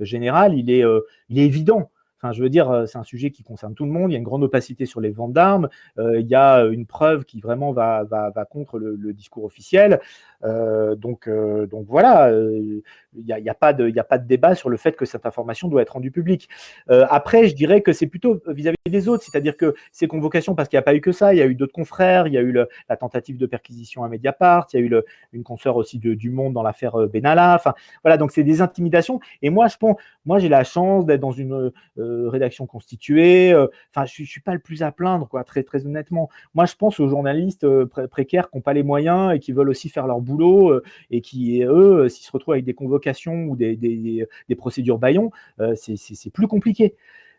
général, 0.00 0.54
il 0.58 0.70
est 0.70 0.82
il 1.28 1.38
est 1.38 1.44
évident. 1.44 1.90
Enfin, 2.20 2.32
je 2.32 2.42
veux 2.42 2.50
dire, 2.50 2.70
euh, 2.70 2.86
c'est 2.86 2.98
un 2.98 3.04
sujet 3.04 3.30
qui 3.30 3.44
concerne 3.44 3.74
tout 3.74 3.84
le 3.84 3.92
monde. 3.92 4.10
Il 4.10 4.14
y 4.14 4.16
a 4.16 4.18
une 4.18 4.24
grande 4.24 4.42
opacité 4.42 4.86
sur 4.86 5.00
les 5.00 5.10
ventes 5.10 5.32
d'armes. 5.32 5.68
Euh, 5.98 6.18
il 6.18 6.26
y 6.26 6.34
a 6.34 6.64
une 6.64 6.84
preuve 6.84 7.24
qui 7.24 7.40
vraiment 7.40 7.72
va, 7.72 8.02
va, 8.04 8.30
va 8.30 8.44
contre 8.44 8.78
le, 8.78 9.12
discours 9.12 9.44
officiel. 9.44 10.00
Euh, 10.44 10.94
donc, 10.96 11.28
euh, 11.28 11.66
donc 11.66 11.86
voilà, 11.88 12.30
il 12.30 12.82
n'y 13.24 13.32
a, 13.32 13.52
a, 13.52 13.54
pas 13.54 13.72
de, 13.72 13.92
a 13.98 14.04
pas 14.04 14.18
de 14.18 14.26
débat 14.26 14.54
sur 14.54 14.68
le 14.68 14.76
fait 14.76 14.92
que 14.96 15.04
cette 15.04 15.26
information 15.26 15.68
doit 15.68 15.82
être 15.82 15.94
rendue 15.94 16.10
publique. 16.10 16.48
après, 16.88 17.48
je 17.48 17.54
dirais 17.54 17.82
que 17.82 17.92
c'est 17.92 18.06
plutôt 18.06 18.40
vis-à-vis 18.46 18.76
des 18.88 19.08
autres, 19.08 19.24
c'est-à-dire 19.24 19.56
que 19.56 19.74
ces 19.92 20.08
convocations, 20.08 20.54
parce 20.54 20.68
qu'il 20.68 20.76
n'y 20.76 20.80
a 20.80 20.82
pas 20.82 20.94
eu 20.94 21.00
que 21.00 21.12
ça, 21.12 21.34
il 21.34 21.38
y 21.38 21.42
a 21.42 21.46
eu 21.46 21.54
d'autres 21.54 21.72
confrères, 21.72 22.26
il 22.26 22.32
y 22.32 22.38
a 22.38 22.42
eu 22.42 22.52
la 22.52 22.96
tentative 22.96 23.38
de 23.38 23.46
perquisition 23.46 24.04
à 24.04 24.08
Mediapart, 24.08 24.66
il 24.72 24.80
y 24.80 24.82
a 24.82 24.86
eu 24.86 25.02
une 25.32 25.42
consoeur 25.42 25.76
aussi 25.76 25.98
du 25.98 26.30
Monde 26.30 26.52
dans 26.52 26.62
l'affaire 26.62 26.96
Benalla. 27.08 27.54
Enfin, 27.54 27.74
voilà, 28.02 28.16
donc 28.16 28.32
c'est 28.32 28.44
des 28.44 28.60
intimidations. 28.60 29.20
Et 29.42 29.50
moi, 29.50 29.68
je 29.68 29.76
pense, 29.76 29.96
moi, 30.24 30.38
j'ai 30.38 30.48
la 30.48 30.64
chance 30.64 31.06
d'être 31.06 31.20
dans 31.20 31.32
une 31.32 31.72
euh, 31.98 32.07
rédaction 32.28 32.66
constituée. 32.66 33.52
Euh, 33.52 33.66
enfin, 33.94 34.06
je, 34.06 34.22
ne 34.22 34.26
suis 34.26 34.40
pas 34.40 34.52
le 34.52 34.58
plus 34.58 34.82
à 34.82 34.92
plaindre, 34.92 35.28
quoi, 35.28 35.44
très 35.44 35.62
très 35.62 35.86
honnêtement. 35.86 36.28
Moi, 36.54 36.66
je 36.66 36.74
pense 36.74 37.00
aux 37.00 37.08
journalistes 37.08 37.64
euh, 37.64 37.86
précaires 38.10 38.50
qui 38.50 38.56
n'ont 38.56 38.62
pas 38.62 38.72
les 38.72 38.82
moyens 38.82 39.34
et 39.34 39.38
qui 39.38 39.52
veulent 39.52 39.70
aussi 39.70 39.88
faire 39.88 40.06
leur 40.06 40.20
boulot 40.20 40.80
et 41.10 41.20
qui, 41.20 41.62
eux, 41.62 42.08
s'ils 42.08 42.26
se 42.26 42.32
retrouvent 42.32 42.54
avec 42.54 42.64
des 42.64 42.74
convocations 42.74 43.44
ou 43.44 43.56
des, 43.56 43.76
des, 43.76 44.54
procédures 44.56 44.98
baillons, 44.98 45.30
c'est 45.74 46.32
plus 46.32 46.48
compliqué. 46.48 46.94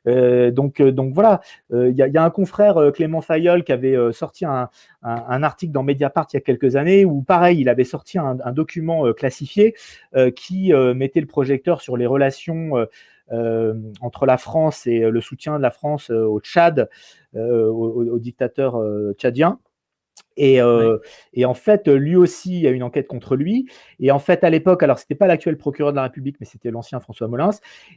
donc, 0.05 0.81
donc 0.81 1.13
voilà, 1.13 1.41
il 1.71 1.93
y, 1.95 2.17
a 2.17 2.23
un 2.23 2.29
confrère, 2.29 2.91
Clément 2.93 3.21
Fayol, 3.21 3.63
qui 3.63 3.71
avait 3.71 3.95
sorti 4.13 4.45
un, 4.45 4.69
article 5.03 5.71
dans 5.71 5.83
Mediapart 5.83 6.27
il 6.33 6.37
y 6.37 6.37
a 6.37 6.41
quelques 6.41 6.75
années 6.75 7.05
où, 7.05 7.21
pareil, 7.21 7.59
il 7.59 7.69
avait 7.69 7.83
sorti 7.83 8.17
un, 8.17 8.37
un 8.43 8.51
document 8.51 9.11
classifié 9.13 9.75
qui 10.35 10.73
mettait 10.95 11.21
le 11.21 11.27
projecteur 11.27 11.81
sur 11.81 11.97
les 11.97 12.05
relations 12.05 12.77
euh, 12.77 12.85
entre 14.01 14.25
la 14.25 14.37
France 14.37 14.87
et 14.87 14.99
le 14.99 15.21
soutien 15.21 15.57
de 15.57 15.61
la 15.61 15.71
France 15.71 16.09
euh, 16.11 16.25
au 16.25 16.39
Tchad, 16.39 16.89
euh, 17.35 17.67
au, 17.67 18.19
dictateur 18.19 18.81
tchadien. 19.17 19.59
Et, 20.37 20.59
et, 21.33 21.45
en 21.45 21.53
fait, 21.53 21.89
lui 21.89 22.15
aussi, 22.15 22.55
il 22.55 22.61
y 22.61 22.67
a 22.67 22.69
une 22.69 22.83
enquête 22.83 23.07
contre 23.07 23.35
lui. 23.35 23.67
Et 23.99 24.09
en 24.09 24.19
fait, 24.19 24.45
à 24.45 24.49
l'époque, 24.49 24.83
alors 24.83 24.97
c'était 24.97 25.15
pas 25.15 25.27
l'actuel 25.27 25.57
procureur 25.57 25.91
de 25.91 25.97
la 25.97 26.03
République, 26.03 26.37
mais 26.39 26.45
c'était 26.45 26.71
l'ancien 26.71 27.01
François 27.01 27.27
Molins. 27.27 27.49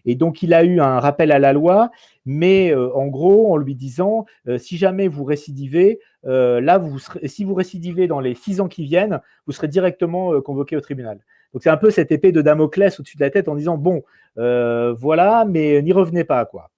Et 0.07 0.17
donc, 0.17 0.43
il 0.43 0.53
a 0.53 0.65
eu 0.65 0.81
un 0.81 0.99
rappel 0.99 1.31
à 1.31 1.39
la 1.39 1.53
loi, 1.53 1.93
mais 2.25 2.75
en 2.75 3.07
gros, 3.07 3.53
en 3.53 3.57
lui 3.57 3.77
disant, 3.77 4.27
si 4.59 4.77
jamais 4.77 5.07
vous 5.07 5.23
récidivez, 5.23 6.01
là, 6.25 6.79
vous 6.79 6.99
serez, 6.99 7.29
si 7.29 7.45
vous 7.45 7.55
récidivez 7.55 8.09
dans 8.09 8.21
les 8.21 8.35
six 8.35 8.61
ans 8.61 8.69
qui 8.69 8.85
viennent, 8.85 9.21
vous 9.47 9.53
serez 9.53 9.69
directement 9.69 10.41
convoqué 10.41 10.77
au 10.77 10.81
tribunal. 10.81 11.21
Donc 11.53 11.63
c'est 11.63 11.71
un 11.71 11.77
peu 11.77 11.91
cette 11.91 12.13
épée 12.13 12.33
de 12.33 12.43
Damoclès 12.43 12.99
au-dessus 12.99 13.17
de 13.17 13.23
la 13.23 13.31
tête 13.31 13.49
en 13.49 13.55
disant 13.55 13.77
bon, 13.77 14.03
euh, 14.39 14.93
voilà, 14.93 15.45
mais 15.49 15.83
n'y 15.83 15.93
revenez 15.93 16.25
pas 16.25 16.45
quoi. 16.45 16.71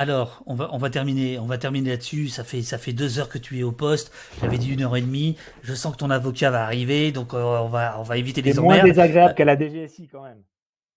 Alors, 0.00 0.42
on 0.46 0.54
va, 0.54 0.70
on 0.72 0.78
va 0.78 0.88
terminer, 0.88 1.38
on 1.38 1.44
va 1.44 1.58
terminer 1.58 1.90
là-dessus. 1.90 2.28
Ça 2.28 2.42
fait, 2.42 2.62
ça 2.62 2.78
fait 2.78 2.94
deux 2.94 3.18
heures 3.18 3.28
que 3.28 3.36
tu 3.36 3.58
es 3.58 3.62
au 3.62 3.70
poste. 3.70 4.10
J'avais 4.40 4.56
dit 4.56 4.72
une 4.72 4.82
heure 4.82 4.96
et 4.96 5.02
demie. 5.02 5.36
Je 5.62 5.74
sens 5.74 5.92
que 5.92 5.98
ton 5.98 6.08
avocat 6.08 6.50
va 6.50 6.64
arriver, 6.64 7.12
donc 7.12 7.34
euh, 7.34 7.42
on 7.42 7.68
va, 7.68 8.00
on 8.00 8.02
va 8.02 8.16
éviter 8.16 8.40
les 8.40 8.58
emmerdes. 8.58 8.76
C'est 8.76 8.80
moins 8.80 8.88
désagréable 8.88 9.34
qu'à 9.34 9.44
la 9.44 9.58
DGSI 9.58 10.08
quand 10.08 10.22
même. 10.22 10.42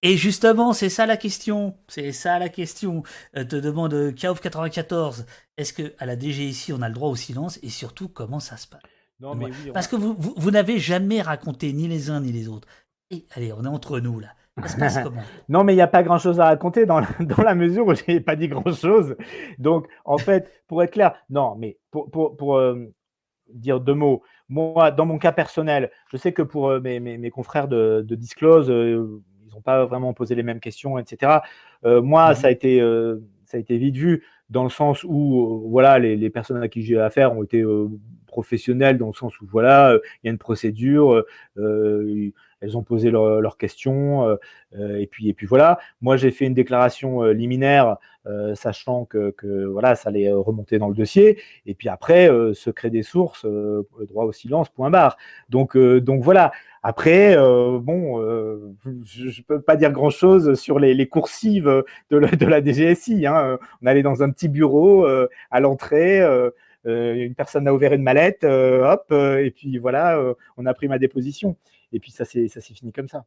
Et 0.04 0.16
justement, 0.16 0.72
c'est 0.72 0.88
ça 0.88 1.06
la 1.06 1.18
question. 1.18 1.76
C'est 1.90 2.14
ça 2.14 2.40
la 2.40 2.48
question. 2.48 3.04
Euh, 3.36 3.44
te 3.44 3.58
demande 3.58 4.16
Kaof 4.16 4.40
94. 4.40 5.26
Est-ce 5.58 5.74
que 5.74 5.94
à 6.00 6.06
la 6.06 6.18
DGSI 6.18 6.72
on 6.72 6.82
a 6.82 6.88
le 6.88 6.96
droit 6.96 7.10
au 7.10 7.18
silence? 7.18 7.60
Et 7.62 7.70
surtout 7.70 8.08
comment 8.08 8.40
ça 8.40 8.56
se 8.56 8.68
passe? 8.68 8.82
Parce 9.74 9.88
que 9.88 9.96
vous, 9.96 10.16
vous, 10.18 10.52
n'avez 10.52 10.80
jamais 10.80 11.22
raconté 11.22 11.74
ni 11.74 11.88
les 11.88 12.10
uns 12.10 12.22
ni 12.22 12.32
les 12.32 12.48
autres. 12.48 12.68
Et 13.12 13.26
allez, 13.36 13.54
on 13.54 13.64
est 13.64 13.68
entre 13.68 14.00
nous 14.00 14.20
là. 14.20 14.30
non, 15.50 15.64
mais 15.64 15.74
il 15.74 15.78
n'y 15.78 15.82
a 15.82 15.88
pas 15.88 16.04
grand 16.04 16.20
chose 16.20 16.40
à 16.40 16.46
raconter 16.46 16.86
dans 16.86 17.00
la, 17.00 17.08
dans 17.20 17.42
la 17.42 17.56
mesure 17.56 17.88
où 17.88 17.96
je 17.96 18.04
n'ai 18.08 18.20
pas 18.20 18.36
dit 18.36 18.48
grand 18.48 18.72
chose. 18.74 19.16
Donc, 19.58 19.88
en 20.06 20.18
fait, 20.18 20.64
pour 20.68 20.84
être 20.84 20.92
clair, 20.92 21.14
non, 21.30 21.56
mais 21.56 21.78
pour, 21.90 22.12
pour, 22.12 22.38
pour 22.38 22.58
euh, 22.58 22.94
dire 23.50 23.80
deux 23.80 23.96
mots, 23.96 24.22
moi, 24.50 24.92
dans 24.92 25.06
mon 25.06 25.18
cas 25.18 25.32
personnel, 25.32 25.90
je 26.12 26.18
sais 26.18 26.34
que 26.34 26.44
pour 26.44 26.70
euh, 26.70 26.80
mes, 26.80 27.00
mes, 27.00 27.18
mes, 27.18 27.32
confrères 27.32 27.68
de, 27.68 28.06
de 28.08 28.16
Disclose, 28.16 28.70
euh, 28.70 29.22
ils 29.44 29.54
n'ont 29.54 29.62
pas 29.62 29.86
vraiment 29.86 30.14
posé 30.14 30.36
les 30.36 30.44
mêmes 30.44 30.60
questions, 30.60 31.00
etc. 31.00 31.40
moi, 31.84 32.30
mhm. 32.30 32.36
ça, 32.36 32.48
a 32.48 32.52
été, 32.52 32.80
ça 33.46 33.58
a 33.58 33.60
été 33.60 33.78
vite 33.78 33.96
vu 33.96 34.24
dans 34.50 34.64
le 34.64 34.70
sens 34.70 35.04
où, 35.04 35.68
voilà, 35.70 36.00
les, 36.00 36.30
personnes 36.30 36.62
à 36.62 36.68
qui 36.68 36.84
j'ai 36.84 37.00
affaire 37.00 37.36
ont 37.36 37.44
été 37.44 37.64
professionnelles 38.34 38.98
dans 38.98 39.08
le 39.08 39.14
sens 39.14 39.40
où 39.40 39.46
voilà, 39.46 39.92
euh, 39.92 40.00
il 40.24 40.28
y 40.28 40.30
a 40.30 40.32
une 40.32 40.40
procédure, 40.40 41.14
euh, 41.14 41.26
euh, 41.60 42.32
elles 42.64 42.78
ont 42.78 42.84
posé 42.84 43.12
leurs 43.12 43.58
questions 43.58 44.38
et 44.76 45.08
puis 45.08 45.30
et 45.30 45.34
puis 45.34 45.46
voilà. 45.46 45.80
Moi, 46.02 46.18
j'ai 46.18 46.32
fait 46.32 46.46
une 46.46 46.54
déclaration 46.54 47.24
liminaire, 47.24 47.98
sachant 48.56 49.06
que, 49.06 49.66
voilà, 49.66 49.96
ça 49.96 50.10
allait 50.10 50.32
remonter 50.32 50.80
dans 50.80 50.88
le 50.88 50.96
dossier. 50.96 51.40
Et 51.66 51.76
puis 51.76 51.90
après, 51.90 52.30
secret 52.54 52.90
des 52.90 53.04
sources, 53.04 53.46
droit 54.08 54.26
au 54.26 54.32
silence, 54.32 54.70
point 54.70 54.90
barre. 54.90 55.18
Donc 55.50 55.78
donc 55.78 56.24
voilà. 56.24 56.52
Après, 56.82 57.36
bon, 57.36 58.22
je 59.04 59.26
ne 59.26 59.44
peux 59.46 59.62
pas 59.62 59.76
dire 59.76 59.92
grand-chose 59.92 60.56
sur 60.56 60.80
les, 60.80 61.08
coursives 61.08 61.84
de 62.10 62.46
la, 62.46 62.62
DGSI. 62.64 63.28
Hein. 63.28 63.60
On 63.82 63.86
allait 63.86 64.04
dans 64.04 64.24
un 64.24 64.32
petit 64.32 64.48
bureau 64.48 65.06
à 65.52 65.60
l'entrée. 65.60 66.22
Euh, 66.86 67.14
une 67.14 67.36
personne 67.36 67.68
a 67.68 67.74
ouvert 67.74 67.94
une 67.94 68.04
mallette, 68.04 68.44
euh, 68.44 68.92
hop, 68.92 69.06
euh, 69.12 69.44
et 69.44 69.52
puis 69.52 69.78
voilà, 69.78 70.22
on 70.58 70.66
a 70.66 70.74
pris 70.74 70.88
ma 70.88 71.00
déposition. 71.00 71.56
Et 71.94 72.00
puis 72.00 72.12
ça 72.12 72.26
s'est 72.26 72.48
fini 72.62 72.92
comme 72.92 73.08
ça. 73.08 73.26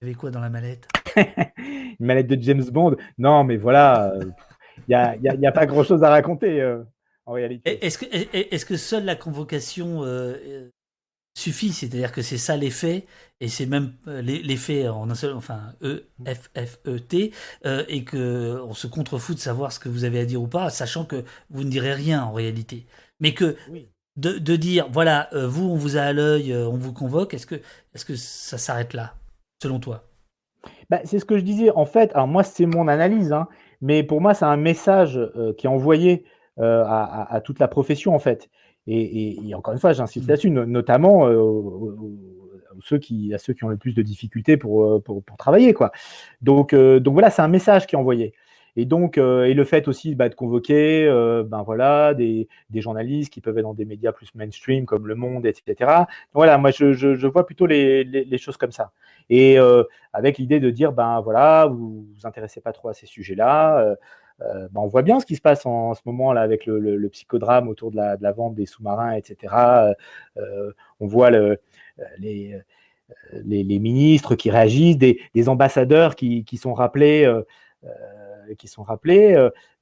Il 0.00 0.06
y 0.06 0.10
avait 0.10 0.18
quoi 0.18 0.30
dans 0.30 0.40
la 0.40 0.48
mallette? 0.48 0.88
Une 1.58 2.06
mallette 2.06 2.28
de 2.28 2.42
James 2.42 2.64
Bond. 2.70 2.96
Non, 3.18 3.44
mais 3.44 3.56
voilà, 3.56 4.14
il 4.78 4.88
n'y 4.88 4.94
a, 4.94 5.16
y 5.16 5.46
a, 5.46 5.52
pas 5.52 5.66
grand-chose 5.66 6.02
à 6.02 6.08
raconter 6.08 6.64
en 7.26 7.32
réalité. 7.32 7.84
Est-ce 7.84 7.98
que, 7.98 8.06
est 8.10 8.64
que 8.64 8.76
seule 8.76 9.04
la 9.04 9.16
convocation 9.16 10.02
suffit, 11.34 11.72
c'est-à-dire 11.72 12.12
que 12.12 12.22
c'est 12.22 12.38
ça 12.38 12.56
l'effet, 12.56 13.06
et 13.40 13.48
c'est 13.48 13.66
même 13.66 13.94
euh, 14.08 14.20
l'effet 14.20 14.88
en 14.88 15.08
un 15.10 15.14
seul, 15.14 15.34
enfin 15.34 15.74
E, 15.82 16.08
F, 16.26 16.50
F, 16.56 16.78
E, 16.86 16.98
T, 16.98 17.32
euh, 17.64 17.84
et 17.88 18.04
que 18.04 18.60
on 18.66 18.74
se 18.74 18.86
contrefout 18.86 19.34
de 19.34 19.40
savoir 19.40 19.72
ce 19.72 19.78
que 19.78 19.88
vous 19.88 20.04
avez 20.04 20.20
à 20.20 20.24
dire 20.24 20.42
ou 20.42 20.48
pas, 20.48 20.70
sachant 20.70 21.04
que 21.04 21.24
vous 21.50 21.64
ne 21.64 21.70
direz 21.70 21.94
rien 21.94 22.22
en 22.22 22.32
réalité. 22.32 22.86
Mais 23.20 23.34
que 23.34 23.56
de, 24.20 24.56
dire 24.56 24.88
voilà, 24.92 25.28
vous, 25.32 25.70
on 25.70 25.76
vous 25.76 25.96
a 25.96 26.02
à 26.02 26.12
l'œil, 26.12 26.54
on 26.54 26.76
vous 26.76 26.92
convoque, 26.92 27.34
est-ce 27.34 27.46
que, 27.46 27.56
est 27.56 28.04
que 28.04 28.16
ça 28.16 28.58
s'arrête 28.58 28.94
là, 28.94 29.14
selon 29.62 29.80
toi? 29.80 30.04
Bah, 30.90 31.00
C'est 31.04 31.18
ce 31.18 31.24
que 31.24 31.38
je 31.38 31.42
disais. 31.42 31.70
En 31.70 31.86
fait, 31.86 32.12
alors 32.14 32.28
moi, 32.28 32.42
c'est 32.42 32.66
mon 32.66 32.88
analyse, 32.88 33.32
hein, 33.32 33.48
mais 33.80 34.02
pour 34.02 34.20
moi, 34.20 34.34
c'est 34.34 34.44
un 34.44 34.56
message 34.56 35.20
qui 35.56 35.66
est 35.66 35.70
envoyé 35.70 36.24
à, 36.58 37.40
toute 37.44 37.58
la 37.58 37.68
profession, 37.68 38.14
en 38.14 38.18
fait. 38.18 38.50
Et, 38.86 39.54
encore 39.54 39.72
une 39.72 39.80
fois, 39.80 39.92
j'insiste 39.92 40.26
mmh. 40.26 40.28
là-dessus, 40.28 40.50
notamment 40.50 41.28
ceux 42.82 42.98
qui, 42.98 43.32
à 43.34 43.38
ceux 43.38 43.52
qui 43.52 43.64
ont 43.64 43.68
le 43.68 43.76
plus 43.76 43.94
de 43.94 44.02
difficultés 44.02 44.56
pour, 44.56 45.02
pour, 45.02 45.22
travailler. 45.38 45.72
Quoi. 45.72 45.92
Donc, 46.42 46.74
donc 46.74 47.12
voilà, 47.14 47.30
c'est 47.30 47.42
un 47.42 47.48
message 47.48 47.86
qui 47.86 47.94
est 47.94 47.98
envoyé. 47.98 48.34
Et 48.76 48.84
donc, 48.84 49.18
euh, 49.18 49.44
et 49.44 49.54
le 49.54 49.64
fait 49.64 49.88
aussi 49.88 50.14
bah, 50.14 50.28
de 50.28 50.34
convoquer 50.34 51.06
euh, 51.06 51.42
ben 51.42 51.62
voilà, 51.62 52.14
des, 52.14 52.48
journalistes 52.74 53.32
qui 53.32 53.40
peuvent 53.40 53.58
être 53.58 53.64
dans 53.64 53.74
des 53.74 53.84
médias 53.84 54.12
plus 54.12 54.34
mainstream 54.34 54.86
comme 54.86 55.06
Le 55.06 55.14
Monde, 55.14 55.46
etc. 55.46 56.04
voilà, 56.32 56.58
moi, 56.58 56.70
je, 56.70 57.26
vois 57.26 57.46
plutôt 57.46 57.66
les, 57.66 58.38
choses 58.38 58.56
comme 58.56 58.72
ça. 58.72 58.92
Et 59.28 59.58
euh, 59.58 59.84
avec 60.12 60.38
l'idée 60.38 60.60
de 60.60 60.70
dire, 60.70 60.92
ben 60.92 61.20
voilà, 61.20 61.66
vous 61.66 62.06
vous 62.14 62.26
intéressez 62.26 62.60
pas 62.60 62.72
trop 62.72 62.88
à 62.88 62.94
ces 62.94 63.06
sujets-là. 63.06 63.80
Euh, 63.80 64.68
ben 64.70 64.80
on 64.80 64.86
voit 64.86 65.02
bien 65.02 65.20
ce 65.20 65.26
qui 65.26 65.36
se 65.36 65.42
passe 65.42 65.66
en, 65.66 65.92
ce 65.92 66.00
moment 66.06 66.32
là 66.32 66.40
avec 66.40 66.64
le, 66.64 67.08
psychodrame 67.08 67.68
autour 67.68 67.90
de 67.90 67.96
la, 67.96 68.32
vente 68.32 68.54
des 68.54 68.64
sous-marins, 68.66 69.12
etc. 69.12 69.54
on 70.98 71.06
voit 71.06 71.30
le, 71.30 71.58
les, 72.18 72.62
ministres 73.44 74.36
qui 74.36 74.50
réagissent, 74.50 74.96
des, 74.96 75.48
ambassadeurs 75.48 76.14
qui 76.14 76.56
sont 76.56 76.72
rappelés 76.72 77.26
qui 78.58 78.68
sont 78.68 78.82
rappelés, 78.82 79.34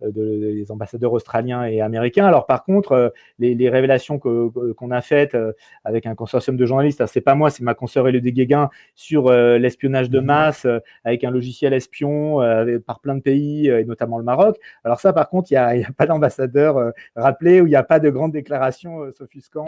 euh, 0.02 0.12
des 0.12 0.70
ambassadeurs 0.70 1.12
australiens 1.12 1.64
et 1.64 1.80
américains. 1.80 2.26
Alors 2.26 2.46
par 2.46 2.64
contre, 2.64 2.92
euh, 2.92 3.08
les, 3.38 3.68
révélations 3.68 4.18
qu'on 4.18 4.90
a 4.90 5.00
faites 5.00 5.34
euh, 5.34 5.52
avec 5.84 6.06
un 6.06 6.14
consortium 6.14 6.56
de 6.56 6.66
journalistes, 6.66 7.04
c'est 7.06 7.20
pas 7.20 7.34
moi, 7.34 7.50
c'est 7.50 7.64
ma 7.64 7.74
consoeur 7.74 8.06
Elodie 8.06 8.32
Guéguin 8.32 8.70
sur 8.94 9.32
l'espionnage 9.32 10.08
de 10.10 10.20
mhm. 10.20 10.26
masse 10.26 10.66
avec 11.04 11.24
un 11.24 11.30
logiciel 11.30 11.72
espion 11.72 12.38
par 12.86 13.00
plein 13.00 13.16
de 13.16 13.20
pays 13.20 13.68
et 13.68 13.84
notamment 13.84 14.18
le 14.18 14.24
Maroc. 14.24 14.56
Alors 14.84 15.00
ça, 15.00 15.12
par 15.12 15.28
contre, 15.28 15.50
il 15.50 15.54
n'y 15.54 15.84
a, 15.84 15.92
pas 15.96 16.06
d'ambassadeur 16.06 16.92
rappelé 17.16 17.60
ou 17.60 17.66
il 17.66 17.70
n'y 17.70 17.76
a 17.76 17.82
pas 17.82 17.98
de 17.98 18.10
grande 18.10 18.32
déclaration 18.32 19.12
s'offusquant. 19.12 19.66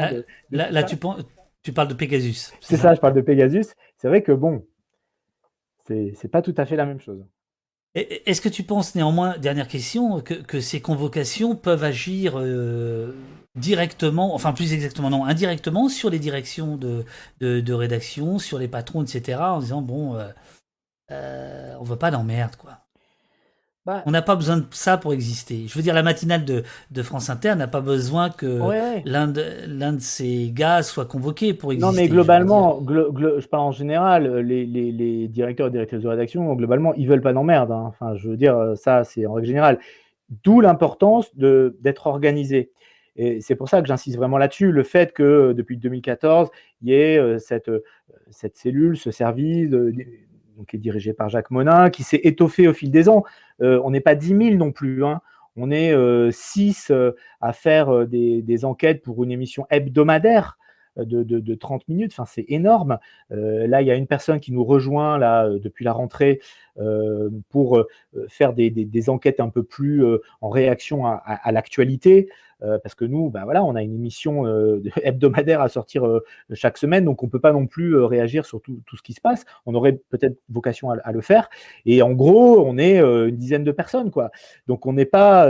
là, 0.51 0.83
tu, 0.85 0.97
tu 1.63 1.73
parles 1.73 1.89
de 1.89 1.95
Pegasus. 1.95 2.53
C'est 2.61 2.77
ça, 2.77 2.95
je 2.95 3.01
parle 3.01 3.15
de 3.15 3.21
Pegasus. 3.21 3.75
C'est 3.97 4.09
vrai 4.09 4.23
que 4.23 4.33
bon, 4.33 4.65
c'est 5.79 6.31
pas 6.31 6.43
tout 6.43 6.55
à 6.57 6.67
fait 6.67 6.77
la 6.77 6.87
même 6.87 7.01
chose. 7.01 7.25
Est-ce 7.95 8.41
que 8.41 8.49
tu 8.49 8.63
penses 8.63 8.95
néanmoins, 8.95 9.37
dernière 9.39 9.67
question, 9.67 10.21
que, 10.21 10.61
ces 10.61 10.81
convocations 10.81 11.57
peuvent 11.57 11.83
agir 11.83 12.35
euh, 12.37 13.17
directement, 13.57 14.33
enfin 14.33 14.53
plus 14.53 14.73
exactement 14.73 15.11
non, 15.11 15.25
indirectement 15.25 15.89
sur 15.89 16.09
les 16.09 16.21
directions 16.21 16.77
de, 16.77 17.73
rédaction, 17.73 18.39
sur 18.39 18.59
les 18.59 18.69
patrons, 18.69 19.03
etc., 19.03 19.39
en 19.41 19.59
disant 19.59 19.83
bon, 19.83 20.15
euh, 20.15 20.29
euh, 21.11 21.75
on 21.81 21.85
veut 21.85 21.97
pas 21.97 22.13
d'emmerde, 22.13 22.55
quoi. 22.57 22.87
Bah 23.87 24.03
on 24.05 24.11
n'a 24.11 24.21
pas 24.21 24.37
besoin 24.37 24.59
de 24.59 24.65
ça 24.73 24.99
pour 24.99 25.15
exister. 25.15 25.65
Je 25.67 25.75
veux 25.75 25.81
dire, 25.81 25.95
la 25.95 26.03
matinale 26.03 26.45
de, 26.45 26.65
de 26.91 27.03
France 27.03 27.31
Inter 27.31 27.55
n'a 27.55 27.67
pas 27.67 27.81
besoin 27.81 28.29
que 28.29 28.61
l'un 29.07 29.27
de, 29.27 29.43
l'un 29.67 29.95
de 29.95 30.01
ces 30.01 30.51
gars 30.53 30.83
soit 30.83 31.07
convoqué 31.07 31.55
pour 31.55 31.73
exister. 31.73 31.91
Non, 31.91 31.97
mais 31.97 32.09
globalement, 32.09 32.83
je, 32.87 33.47
parle 33.47 33.63
en 33.63 33.73
général, 33.73 34.41
les, 34.41 34.67
les, 34.67 34.93
les, 34.93 35.29
directeurs 35.29 35.69
et 35.69 35.71
directrices 35.71 36.03
de 36.03 36.09
rédaction, 36.09 36.53
globalement, 36.55 36.93
ils 36.95 37.09
veulent 37.09 37.23
pas 37.23 37.33
d'emmerde. 37.33 37.73
Hein. 37.73 37.85
Enfin, 37.87 38.15
je 38.17 38.29
veux 38.29 38.37
dire, 38.37 38.75
ça, 38.77 39.03
c'est 39.05 39.25
en 39.25 39.33
règle 39.33 39.49
générale. 39.49 39.79
D'où 40.45 40.61
l'importance 40.61 41.35
d'être 41.35 42.07
organisé. 42.07 42.71
Et 43.17 43.41
c'est 43.41 43.57
pour 43.57 43.69
ça 43.69 43.83
que 43.83 43.89
j'insiste 43.89 44.17
vraiment 44.17 44.39
là-dessus, 44.39 44.73
le 44.73 44.83
fait 44.83 45.13
que 45.13 45.53
depuis 45.53 45.77
2014, 45.77 46.49
il 46.83 46.89
y 46.89 46.95
ait 46.95 47.19
euh, 47.19 47.39
cette, 47.39 47.69
euh, 47.69 47.83
cette 48.31 48.57
cellule, 48.57 48.97
ce 48.97 49.11
service, 49.11 49.69
de, 49.69 49.93
qui 50.65 50.77
est 50.77 50.81
dirigé 50.81 51.13
par 51.13 51.29
Jacques 51.29 51.51
Monin, 51.51 51.91
qui 51.91 52.03
s'est 52.03 52.21
étoffé 52.25 52.69
au 52.69 52.73
fil 52.73 52.91
des 52.91 53.09
ans. 53.09 53.25
Euh, 53.63 53.81
on 53.85 53.91
n'est 53.91 54.01
pas 54.01 54.15
10 54.15 54.29
000 54.29 54.41
non 54.57 54.73
plus. 54.73 55.05
Hein. 55.05 55.21
On 55.57 55.71
est 55.71 55.93
6 56.33 56.91
euh, 56.91 56.95
euh, 56.95 57.13
à 57.41 57.53
faire 57.53 58.07
des, 58.07 58.65
enquêtes 58.65 59.03
pour 59.03 59.23
une 59.25 59.33
émission 59.33 59.67
hebdomadaire. 59.71 60.59
De, 60.97 61.55
30 61.55 61.89
minutes, 61.89 62.13
enfin, 62.13 62.25
c'est 62.27 62.45
énorme. 62.49 62.99
là, 63.31 63.81
il 63.81 63.87
y 63.87 63.91
a 63.91 63.95
une 63.95 64.07
personne 64.07 64.41
qui 64.41 64.53
nous 64.53 64.65
rejoint 64.65 65.19
là, 65.19 65.49
depuis 65.49 65.85
la 65.85 65.93
rentrée 65.93 66.41
pour 67.49 67.85
faire 68.29 68.53
des, 68.53 69.11
enquêtes 69.11 69.41
un 69.41 69.49
peu 69.49 69.63
plus 69.63 70.05
en 70.41 70.49
réaction 70.49 71.07
à 71.07 71.53
l'actualité. 71.53 72.29
Euh, 72.63 72.79
parce 72.79 72.95
que 72.95 73.05
nous, 73.05 73.31
ben 73.31 73.45
voilà, 73.45 73.65
on 73.65 73.75
a 73.75 73.83
une 73.83 73.95
émission 73.95 74.47
euh, 74.47 74.83
hebdomadaire 75.03 75.61
à 75.61 75.69
sortir 75.69 76.07
euh, 76.07 76.25
chaque 76.53 76.77
semaine, 76.77 77.05
donc 77.05 77.23
on 77.23 77.27
ne 77.27 77.31
peut 77.31 77.41
pas 77.41 77.53
non 77.53 77.67
plus 77.67 77.97
réagir 77.97 78.45
sur 78.45 78.61
tout, 78.61 78.81
ce 78.95 79.03
qui 79.03 79.13
se 79.13 79.21
passe. 79.21 79.45
On 79.67 79.75
aurait 79.75 80.01
peut-être 80.11 80.39
vocation 80.51 80.91
à, 80.91 81.13
le 81.13 81.21
faire. 81.21 81.49
Et 81.87 82.03
en 82.03 82.13
gros, 82.13 82.65
on 82.67 82.79
est 82.79 82.99
une 83.01 83.37
dizaine 83.37 83.65
de 83.65 83.73
personnes, 83.73 84.11
quoi. 84.11 84.31
Donc 84.67 84.87
on 84.87 84.93
n'est 84.93 85.07
pas 85.07 85.49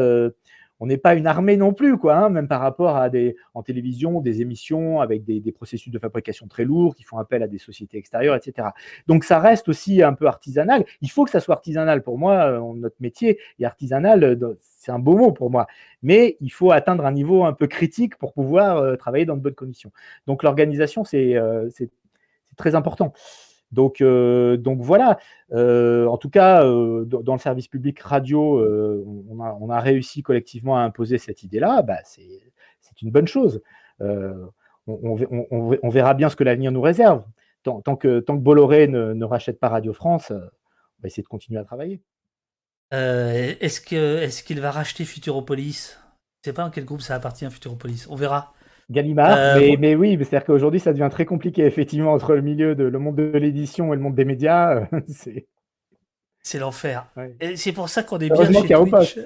on 0.81 0.87
n'est 0.87 0.99
pas 0.99 1.15
une 1.15 1.27
armée 1.27 1.57
non 1.57 1.73
plus, 1.73 1.97
hein, 2.05 2.31
même 2.31 2.49
par 2.49 2.61
rapport 2.61 2.97
à 2.97 3.11
des 3.11 3.37
en 3.55 3.63
télévision, 3.63 4.21
des 4.21 4.41
émissions 4.41 5.01
avec 5.01 5.25
des, 5.25 5.41
processus 5.53 5.93
de 5.93 5.99
fabrication 5.99 6.47
très 6.47 6.65
lourds 6.65 6.95
qui 6.95 7.03
font 7.03 7.19
appel 7.19 7.43
à 7.43 7.49
des 7.49 7.59
sociétés 7.59 7.99
extérieures, 7.99 8.37
etc. 8.37 8.69
Donc 9.07 9.25
ça 9.25 9.39
reste 9.39 9.69
aussi 9.69 10.03
un 10.03 10.15
peu 10.15 10.27
artisanal. 10.27 10.85
Il 11.03 11.11
faut 11.11 11.25
que 11.25 11.31
ça 11.31 11.41
soit 11.41 11.55
artisanal. 11.55 12.03
Pour 12.03 12.19
moi, 12.19 12.61
notre 12.75 12.97
métier 13.01 13.39
est 13.59 13.65
artisanal 13.65 14.39
c'est 14.61 14.93
un 14.93 14.99
beau 14.99 15.17
mot 15.17 15.33
pour 15.33 15.51
moi, 15.51 15.67
mais 16.03 16.37
il 16.41 16.51
faut 16.51 16.73
atteindre 16.73 17.05
un 17.05 17.13
niveau 17.13 17.45
un 17.45 17.53
peu 17.53 17.67
critique 17.67 18.17
pour 18.17 18.33
pouvoir 18.33 18.79
euh, 18.79 18.97
travailler 18.97 19.27
dans 19.27 19.37
de 19.37 19.43
bonnes 19.43 19.55
conditions. 19.55 19.93
Donc 20.27 20.43
l'organisation, 20.43 21.05
c'est 21.05 21.37
euh, 21.37 21.69
très 22.57 22.75
important. 22.75 23.13
Donc, 23.73 24.01
euh, 24.01 24.57
donc 24.57 24.81
voilà, 24.81 25.19
en 25.53 26.17
tout 26.17 26.31
cas, 26.31 26.63
dans 26.65 27.35
le 27.35 27.39
service 27.39 27.69
public 27.69 28.01
radio, 28.01 28.61
on 29.29 29.71
a, 29.71 29.81
réussi 29.81 30.23
collectivement 30.23 30.77
à 30.77 30.81
imposer 30.81 31.19
cette 31.19 31.43
idée-là, 31.43 31.83
bah, 31.83 31.99
c'est 32.05 33.03
une 33.03 33.11
bonne 33.11 33.29
chose. 33.29 33.63
On, 34.87 35.89
verra 35.91 36.15
bien 36.15 36.29
ce 36.29 36.37
que 36.37 36.45
l'avenir 36.45 36.73
nous 36.73 36.83
réserve. 36.83 37.25
Tant, 37.63 37.97
que, 37.97 38.25
Bolloré 38.31 38.89
ne, 38.89 39.13
ne, 39.13 39.25
rachète 39.25 39.61
pas 39.61 39.69
Radio 39.69 39.93
France, 39.93 40.31
on 40.31 41.03
va 41.03 41.07
essayer 41.07 41.23
de 41.23 41.29
continuer 41.29 41.61
à 41.61 41.65
travailler. 41.65 42.03
Euh, 42.93 43.55
est-ce 43.61 44.43
qu'il 44.43 44.61
va 44.61 44.71
racheter 44.71 45.05
Futuropolis? 45.05 45.99
Je 46.43 46.51
sais 46.51 46.55
pas 46.55 46.65
en 46.65 46.71
quel 46.71 46.85
groupe 46.85 47.03
ça 47.03 47.15
appartient 47.15 47.49
Futuropolis. 47.51 48.07
On 48.09 48.17
verra. 48.17 48.53
Gallimard, 48.91 49.39
euh, 49.39 49.77
mais, 49.79 49.95
oui, 49.95 50.17
c'est-à-dire 50.19 50.45
qu'aujourd'hui 50.45 50.81
ça 50.81 50.93
devient 50.93 51.09
très 51.11 51.25
compliqué 51.25 51.65
effectivement 51.65 52.13
entre 52.13 52.35
le 52.35 52.43
milieu 52.43 52.75
de 52.75 52.85
le 52.85 52.99
monde 52.99 53.17
de 53.17 53.39
l'édition 53.39 53.93
et 53.93 53.97
le 53.97 54.03
monde 54.03 54.15
des 54.15 54.25
médias. 54.25 54.89
c'est 55.09 55.47
c'est 56.43 56.59
l'enfer. 56.59 57.07
Et 57.41 57.57
c'est 57.57 57.73
pour 57.73 57.89
ça 57.89 58.03
qu'on 58.03 58.19
est 58.19 58.31
bien 58.31 58.53
chez 58.53 58.75
Twitch. 58.75 59.19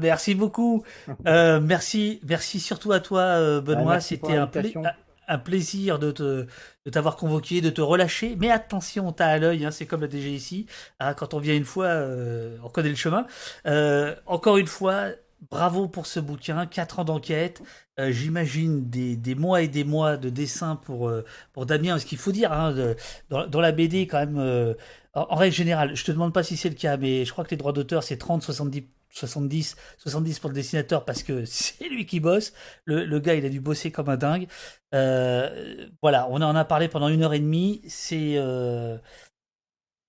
merci 0.00 0.34
beaucoup. 0.34 0.82
Euh, 1.26 1.60
merci, 1.60 2.20
merci 2.28 2.58
surtout 2.58 2.92
à 2.92 3.00
toi, 3.00 3.60
Benoît. 3.60 4.00
C'était 4.00 4.36
un, 4.36 4.46
plaisir 4.46 4.82
un 5.28 5.38
plaisir 5.38 5.98
de 5.98 6.10
te 6.10 6.46
de 6.84 6.90
t'avoir 6.90 7.16
convoqué, 7.16 7.60
de 7.60 7.70
te 7.70 7.80
relâcher. 7.80 8.36
Mais 8.38 8.50
attention, 8.50 9.12
t'as 9.12 9.28
à 9.28 9.38
l'œil, 9.38 9.64
hein, 9.64 9.70
c'est 9.70 9.86
comme 9.86 10.00
la 10.00 10.08
DGIC. 10.08 10.68
Hein, 11.00 11.14
quand 11.14 11.34
on 11.34 11.38
vient 11.38 11.54
une 11.54 11.64
fois, 11.64 11.86
euh, 11.86 12.56
on 12.64 12.68
connaît 12.68 12.88
le 12.88 12.96
chemin. 12.96 13.26
Euh, 13.66 14.14
encore 14.26 14.56
une 14.56 14.66
fois, 14.66 15.10
bravo 15.50 15.88
pour 15.88 16.06
ce 16.06 16.20
bouquin, 16.20 16.66
quatre 16.66 16.98
ans 16.98 17.04
d'enquête. 17.04 17.62
Euh, 17.98 18.10
j'imagine 18.12 18.88
des, 18.88 19.34
mois 19.34 19.62
et 19.62 19.68
des 19.68 19.84
mois 19.84 20.16
de 20.16 20.30
dessin 20.30 20.76
pour, 20.76 21.12
pour 21.52 21.66
Damien. 21.66 21.98
Ce 21.98 22.06
qu'il 22.06 22.18
faut 22.18 22.32
dire, 22.32 22.52
hein, 22.52 22.94
dans, 23.30 23.60
la 23.60 23.72
BD, 23.72 24.06
quand 24.06 24.18
même, 24.18 24.74
en, 25.14 25.36
règle 25.36 25.54
générale, 25.54 25.94
je 25.96 26.04
te 26.04 26.12
demande 26.12 26.32
pas 26.32 26.42
si 26.42 26.56
c'est 26.56 26.68
le 26.70 26.74
cas, 26.74 26.96
mais 26.96 27.24
je 27.24 27.32
crois 27.32 27.44
que 27.44 27.50
les 27.50 27.56
droits 27.56 27.72
d'auteur, 27.72 28.02
c'est 28.02 28.20
30-70 28.20 28.84
70, 29.12 29.76
70 29.98 30.38
pour 30.38 30.50
le 30.50 30.54
dessinateur 30.54 31.04
parce 31.04 31.22
que 31.22 31.44
c'est 31.44 31.88
lui 31.88 32.06
qui 32.06 32.20
bosse. 32.20 32.52
Le, 32.84 33.18
gars, 33.18 33.34
il 33.34 33.44
a 33.46 33.48
dû 33.48 33.60
bosser 33.60 33.90
comme 33.90 34.08
un 34.08 34.16
dingue. 34.16 34.48
Euh, 34.94 35.86
voilà, 36.00 36.28
on 36.30 36.36
en 36.42 36.56
a 36.56 36.64
parlé 36.64 36.88
pendant 36.88 37.08
une 37.08 37.22
heure 37.22 37.34
et 37.34 37.40
demie. 37.40 37.82
C'est 37.86 38.34
euh, 38.36 38.98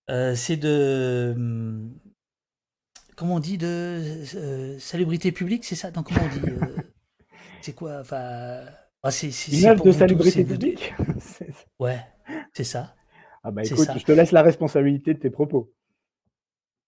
euh, 0.09 0.35
c'est 0.35 0.57
de 0.57 1.35
comment 3.15 3.35
on 3.35 3.39
dit 3.39 3.57
de 3.57 4.25
salubrité 4.79 5.31
publique, 5.31 5.65
c'est 5.65 5.75
ça? 5.75 5.91
Non, 5.91 6.03
comment 6.03 6.21
on 6.23 6.35
dit 6.35 6.41
C'est 7.61 7.73
quoi 7.73 7.99
Enfin, 8.01 8.65
ah, 9.03 9.11
c'est 9.11 9.29
une 9.51 9.65
œuvre 9.65 9.83
de 9.83 9.91
salubrité 9.91 10.43
publique. 10.43 10.93
ouais, 11.79 11.99
c'est 12.53 12.63
ça. 12.63 12.95
Ah 13.43 13.51
bah 13.51 13.63
écoute, 13.63 13.89
je 13.97 14.03
te 14.03 14.11
laisse 14.13 14.31
la 14.31 14.41
responsabilité 14.41 15.13
de 15.13 15.19
tes 15.19 15.29
propos. 15.29 15.73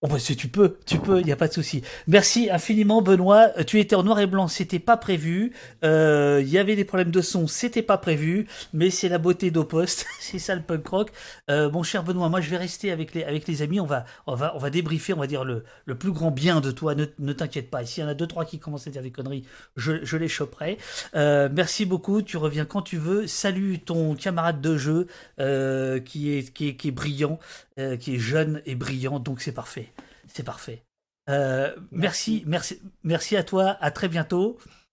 Oh 0.05 0.07
bah 0.07 0.19
si 0.19 0.35
tu 0.35 0.49
peux, 0.49 0.77
tu 0.85 0.99
peux, 0.99 1.19
il 1.19 1.25
n'y 1.25 1.31
a 1.31 1.35
pas 1.35 1.47
de 1.47 1.53
souci. 1.53 1.81
Merci 2.05 2.51
infiniment 2.51 3.01
Benoît. 3.01 3.49
Euh, 3.57 3.63
tu 3.63 3.79
étais 3.79 3.95
en 3.95 4.03
noir 4.03 4.19
et 4.19 4.27
blanc, 4.27 4.47
c'était 4.47 4.77
pas 4.77 4.97
prévu. 4.97 5.51
Euh, 5.83 6.43
Il 6.43 6.49
y 6.49 6.59
avait 6.59 6.75
des 6.75 6.85
problèmes 6.85 7.09
de 7.09 7.21
son, 7.21 7.47
c'était 7.47 7.81
pas 7.81 7.97
prévu. 7.97 8.45
Mais 8.71 8.91
c'est 8.91 9.09
la 9.09 9.17
beauté 9.17 9.49
d'Opost, 9.49 10.05
c'est 10.19 10.37
ça 10.37 10.53
le 10.53 10.61
punk 10.61 10.87
rock. 10.87 11.11
Euh, 11.49 11.71
mon 11.71 11.81
cher 11.81 12.03
Benoît, 12.03 12.29
moi 12.29 12.39
je 12.39 12.51
vais 12.51 12.57
rester 12.57 12.91
avec 12.91 13.15
les, 13.15 13.61
amis. 13.63 13.79
On 13.79 13.87
va, 13.87 14.05
on 14.27 14.35
va, 14.35 14.55
on 14.55 14.59
va 14.59 14.69
débriefer, 14.69 15.13
on 15.13 15.19
va 15.19 15.25
dire 15.25 15.43
le, 15.43 15.63
plus 15.97 16.11
grand 16.11 16.29
bien 16.29 16.61
de 16.61 16.69
toi. 16.69 16.93
Ne, 16.93 17.33
t'inquiète 17.33 17.71
pas. 17.71 17.83
S'il 17.83 18.03
y 18.03 18.05
en 18.05 18.09
a 18.09 18.13
deux 18.13 18.27
trois 18.27 18.45
qui 18.45 18.59
commencent 18.59 18.85
à 18.85 18.91
dire 18.91 19.01
des 19.01 19.09
conneries, 19.09 19.45
je, 19.75 20.17
les 20.17 20.27
choperai. 20.27 20.77
Merci 21.15 21.87
beaucoup. 21.87 22.21
Tu 22.21 22.37
reviens 22.37 22.65
quand 22.65 22.83
tu 22.83 22.97
veux. 22.97 23.25
Salut 23.25 23.79
ton 23.79 24.13
camarade 24.13 24.61
de 24.61 24.77
jeu 24.77 25.07
qui 26.05 26.31
est 26.31 26.91
brillant, 26.91 27.39
euh, 27.79 27.97
qui 27.97 28.15
est 28.15 28.19
jeune 28.19 28.61
et 28.65 28.75
brillant. 28.75 29.19
Donc 29.19 29.41
c'est 29.41 29.51
parfait. 29.51 29.91
C'est 30.27 30.43
parfait. 30.43 30.83
Euh, 31.29 31.75
merci. 31.91 32.43
merci, 32.45 32.81
merci, 33.03 33.35
à 33.35 33.43
toi. 33.43 33.77
À 33.81 33.91
très 33.91 34.07
bientôt. 34.07 34.57